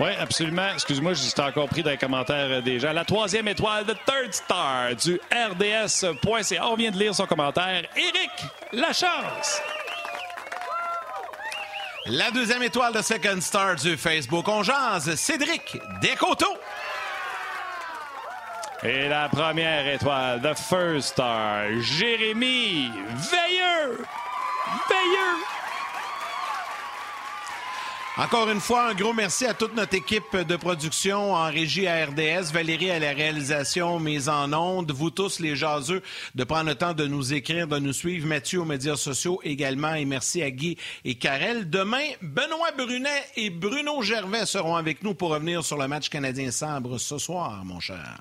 Oui, 0.00 0.10
absolument. 0.20 0.68
Excuse-moi, 0.74 1.14
j'étais 1.14 1.40
encore 1.40 1.68
pris 1.68 1.82
dans 1.82 1.90
les 1.90 1.96
commentaires 1.96 2.62
des 2.62 2.78
gens. 2.78 2.92
La 2.92 3.04
troisième 3.04 3.48
étoile, 3.48 3.84
de 3.84 3.94
Third 3.94 4.32
Star 4.32 4.94
du 4.94 5.20
RDS.ca. 5.32 6.66
On 6.68 6.76
vient 6.76 6.90
de 6.90 6.98
lire 6.98 7.14
son 7.14 7.26
commentaire. 7.26 7.82
Éric 7.96 8.30
Lachance. 8.72 9.60
La 12.10 12.30
deuxième 12.30 12.62
étoile 12.62 12.94
de 12.94 13.02
Second 13.02 13.38
Star 13.38 13.76
du 13.76 13.98
Facebook 13.98 14.48
On 14.48 14.62
jase, 14.62 15.14
Cédric 15.16 15.78
Descoteaux. 16.00 16.56
Et 18.82 19.08
la 19.08 19.28
première 19.28 19.86
étoile 19.86 20.40
de 20.40 20.54
First 20.54 21.10
Star, 21.10 21.64
Jérémy 21.80 22.90
Veilleux. 23.30 24.06
Veilleux. 24.88 25.57
Encore 28.18 28.50
une 28.50 28.58
fois, 28.58 28.88
un 28.88 28.94
gros 28.94 29.12
merci 29.12 29.46
à 29.46 29.54
toute 29.54 29.76
notre 29.76 29.94
équipe 29.94 30.36
de 30.36 30.56
production 30.56 31.34
en 31.34 31.44
régie 31.44 31.86
à 31.86 32.04
RDS, 32.04 32.52
Valérie 32.52 32.90
à 32.90 32.98
la 32.98 33.12
réalisation, 33.12 34.00
mise 34.00 34.28
en 34.28 34.52
onde, 34.52 34.90
vous 34.90 35.10
tous 35.10 35.38
les 35.38 35.54
jaseux, 35.54 36.02
de 36.34 36.42
prendre 36.42 36.66
le 36.66 36.74
temps 36.74 36.94
de 36.94 37.06
nous 37.06 37.32
écrire, 37.32 37.68
de 37.68 37.78
nous 37.78 37.92
suivre, 37.92 38.26
Mathieu 38.26 38.62
aux 38.62 38.64
médias 38.64 38.96
sociaux 38.96 39.40
également, 39.44 39.94
et 39.94 40.04
merci 40.04 40.42
à 40.42 40.50
Guy 40.50 40.76
et 41.04 41.14
Karel. 41.14 41.70
Demain, 41.70 42.08
Benoît 42.20 42.72
Brunet 42.76 43.24
et 43.36 43.50
Bruno 43.50 44.02
Gervais 44.02 44.46
seront 44.46 44.74
avec 44.74 45.04
nous 45.04 45.14
pour 45.14 45.30
revenir 45.30 45.64
sur 45.64 45.78
le 45.78 45.86
match 45.86 46.08
canadien-Sabre 46.08 46.98
ce 46.98 47.18
soir, 47.18 47.64
mon 47.64 47.78
cher. 47.78 48.18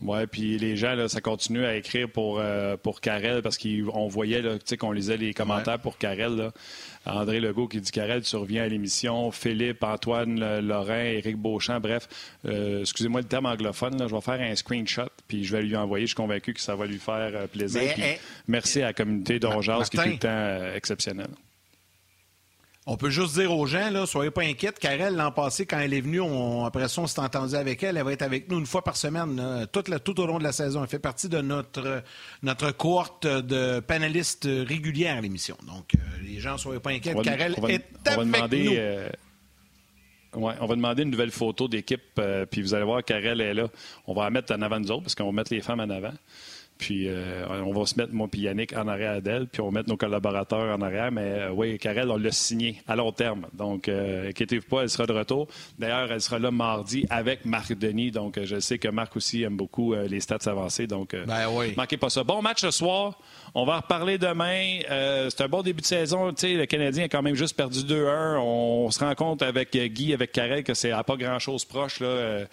Oui, 0.00 0.26
puis 0.30 0.58
les 0.58 0.76
gens, 0.76 0.94
là, 0.94 1.08
ça 1.08 1.20
continue 1.20 1.64
à 1.64 1.74
écrire 1.74 2.08
pour, 2.08 2.38
euh, 2.38 2.76
pour 2.76 3.00
Karel 3.00 3.42
parce 3.42 3.58
qu'on 3.58 4.06
voyait 4.06 4.42
qu'on 4.78 4.92
lisait 4.92 5.16
les 5.16 5.34
commentaires 5.34 5.80
pour 5.80 5.98
Karel. 5.98 6.36
Là. 6.36 6.52
André 7.06 7.40
Legault 7.40 7.68
qui 7.68 7.80
dit 7.80 7.90
Karel, 7.90 8.22
tu 8.22 8.36
reviens 8.36 8.64
à 8.64 8.68
l'émission. 8.68 9.30
Philippe, 9.30 9.82
Antoine, 9.82 10.60
Laurent, 10.60 10.94
Éric 10.94 11.36
Beauchamp, 11.36 11.80
bref. 11.80 12.08
Euh, 12.46 12.80
excusez-moi 12.80 13.22
le 13.22 13.26
terme 13.26 13.46
anglophone, 13.46 14.06
je 14.08 14.14
vais 14.14 14.20
faire 14.20 14.40
un 14.40 14.54
screenshot 14.54 15.08
puis 15.26 15.44
je 15.44 15.56
vais 15.56 15.62
lui 15.62 15.76
envoyer. 15.76 16.06
Je 16.06 16.10
suis 16.10 16.16
convaincu 16.16 16.54
que 16.54 16.60
ça 16.60 16.76
va 16.76 16.86
lui 16.86 16.98
faire 16.98 17.32
euh, 17.34 17.46
plaisir. 17.46 17.94
merci 18.46 18.82
à 18.82 18.86
la 18.86 18.92
communauté 18.92 19.38
d'Ongeas 19.38 19.88
qui 19.90 19.96
est 19.96 20.02
tout 20.02 20.08
le 20.10 20.18
temps 20.18 20.28
euh, 20.28 20.76
exceptionnelle. 20.76 21.30
On 22.90 22.96
peut 22.96 23.10
juste 23.10 23.34
dire 23.34 23.52
aux 23.52 23.66
gens, 23.66 23.90
là, 23.90 24.06
soyez 24.06 24.30
pas 24.30 24.44
inquiets. 24.44 24.72
Karel, 24.72 25.14
l'an 25.14 25.30
passé, 25.30 25.66
quand 25.66 25.78
elle 25.78 25.92
est 25.92 26.00
venue, 26.00 26.22
après 26.64 26.88
ça, 26.88 27.02
on 27.02 27.06
s'est 27.06 27.20
entendu 27.20 27.54
avec 27.54 27.82
elle. 27.82 27.98
Elle 27.98 28.02
va 28.02 28.14
être 28.14 28.22
avec 28.22 28.50
nous 28.50 28.58
une 28.58 28.64
fois 28.64 28.82
par 28.82 28.96
semaine, 28.96 29.66
tout 29.70 30.20
au 30.20 30.26
long 30.26 30.38
de 30.38 30.42
la 30.42 30.52
saison. 30.52 30.82
Elle 30.82 30.88
fait 30.88 30.98
partie 30.98 31.28
de 31.28 31.42
notre, 31.42 32.02
notre 32.42 32.70
cohorte 32.70 33.26
de 33.26 33.80
panélistes 33.80 34.48
réguliers 34.48 35.08
à 35.08 35.20
l'émission. 35.20 35.58
Donc, 35.66 35.94
euh, 35.94 35.98
les 36.24 36.40
gens, 36.40 36.56
soyez 36.56 36.80
pas 36.80 36.88
inquiets. 36.88 37.14
Karel 37.22 37.56
est 37.68 38.08
avec 38.08 38.24
demander, 38.24 38.64
nous. 38.64 38.72
Euh, 38.72 39.10
on 40.32 40.66
va 40.66 40.74
demander 40.74 41.02
une 41.02 41.10
nouvelle 41.10 41.30
photo 41.30 41.68
d'équipe, 41.68 42.00
euh, 42.18 42.46
puis 42.46 42.62
vous 42.62 42.72
allez 42.72 42.84
voir, 42.84 43.04
Karel 43.04 43.42
est 43.42 43.52
là. 43.52 43.68
On 44.06 44.14
va 44.14 44.24
la 44.24 44.30
mettre 44.30 44.54
en 44.54 44.62
avant 44.62 44.80
nous 44.80 44.90
autres, 44.90 45.02
parce 45.02 45.14
qu'on 45.14 45.26
va 45.26 45.32
mettre 45.32 45.52
les 45.52 45.60
femmes 45.60 45.80
en 45.80 45.90
avant. 45.90 46.14
Puis 46.78 47.08
on 47.50 47.72
va 47.72 47.86
se 47.86 47.96
mettre, 47.96 48.12
moi 48.14 48.28
et 48.32 48.38
Yannick, 48.38 48.76
en 48.76 48.86
arrière 48.88 49.20
d'elle, 49.20 49.46
puis 49.48 49.60
on 49.60 49.66
va 49.66 49.80
mettre 49.80 49.88
nos 49.88 49.96
collaborateurs 49.96 50.76
en 50.76 50.80
arrière. 50.80 51.10
Mais 51.12 51.48
oui, 51.52 51.78
Karel, 51.78 52.10
on 52.10 52.16
l'a 52.16 52.30
signé 52.30 52.80
à 52.86 52.96
long 52.96 53.12
terme. 53.12 53.46
Donc, 53.52 53.88
inquiétez-vous 53.88 54.66
pas, 54.66 54.82
elle 54.82 54.90
sera 54.90 55.06
de 55.06 55.12
retour. 55.12 55.48
D'ailleurs, 55.78 56.10
elle 56.12 56.20
sera 56.20 56.38
là 56.38 56.50
mardi 56.50 57.04
avec 57.10 57.44
Marc 57.44 57.72
Denis. 57.74 58.10
Donc, 58.10 58.38
je 58.42 58.60
sais 58.60 58.78
que 58.78 58.88
Marc 58.88 59.16
aussi 59.16 59.42
aime 59.42 59.56
beaucoup 59.56 59.94
les 59.94 60.20
stats 60.20 60.38
avancés. 60.46 60.86
Donc, 60.86 61.16
ben 61.26 61.48
oui. 61.52 61.74
manquez 61.76 61.96
pas 61.96 62.10
ça. 62.10 62.24
Bon 62.24 62.42
match 62.42 62.60
ce 62.60 62.70
soir. 62.70 63.18
On 63.54 63.64
va 63.64 63.74
en 63.74 63.80
reparler 63.80 64.18
demain. 64.18 64.80
c'est 65.30 65.40
un 65.40 65.48
bon 65.48 65.62
début 65.62 65.80
de 65.80 65.86
saison. 65.86 66.32
Tu 66.32 66.40
sais, 66.40 66.54
le 66.54 66.66
Canadien 66.66 67.04
a 67.04 67.08
quand 67.08 67.22
même 67.22 67.34
juste 67.34 67.56
perdu 67.56 67.80
2-1. 67.80 68.38
On 68.38 68.90
se 68.90 69.00
rend 69.00 69.14
compte 69.14 69.42
avec 69.42 69.76
Guy, 69.76 70.12
avec 70.12 70.32
Karel, 70.32 70.64
que 70.64 70.74
c'est 70.74 70.90
à 70.90 71.02
pas 71.04 71.16
grand-chose 71.16 71.64
proche. 71.64 72.00
Là. 72.00 72.46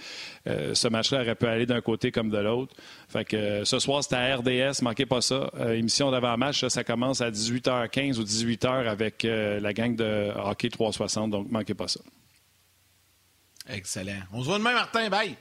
Euh, 0.48 0.76
ce 0.76 0.88
match-là 0.88 1.22
aurait 1.22 1.36
pu 1.36 1.48
aller 1.48 1.66
d'un 1.66 1.82
côté 1.82 2.12
comme 2.12 2.30
de 2.30 2.38
l'autre. 2.38 2.76
Fait 3.10 3.26
que 3.26 3.36
euh, 3.36 3.66
ce 3.66 3.80
soir, 3.80 4.04
c'est 4.04 4.16
à 4.16 4.36
RDS, 4.36 4.82
manquez 4.84 5.06
pas 5.06 5.22
ça. 5.22 5.50
Euh, 5.60 5.74
émission 5.74 6.12
d'avant-match, 6.12 6.68
ça 6.68 6.84
commence 6.84 7.22
à 7.22 7.32
18h15 7.32 8.20
ou 8.20 8.24
18h 8.24 8.88
avec 8.88 9.24
la 9.24 9.74
gang 9.74 9.96
de 9.96 10.32
hockey 10.36 10.70
360, 10.70 11.32
donc 11.32 11.50
manquez 11.50 11.74
pas 11.74 11.88
ça. 11.88 12.00
Excellent. 13.68 14.22
On 14.32 14.42
se 14.42 14.48
voit 14.48 14.60
demain, 14.60 14.74
Martin. 14.74 15.10
Bye. 15.10 15.36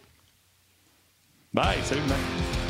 Bye. 1.52 1.78
Salut, 1.84 2.00
Martin. 2.08 2.63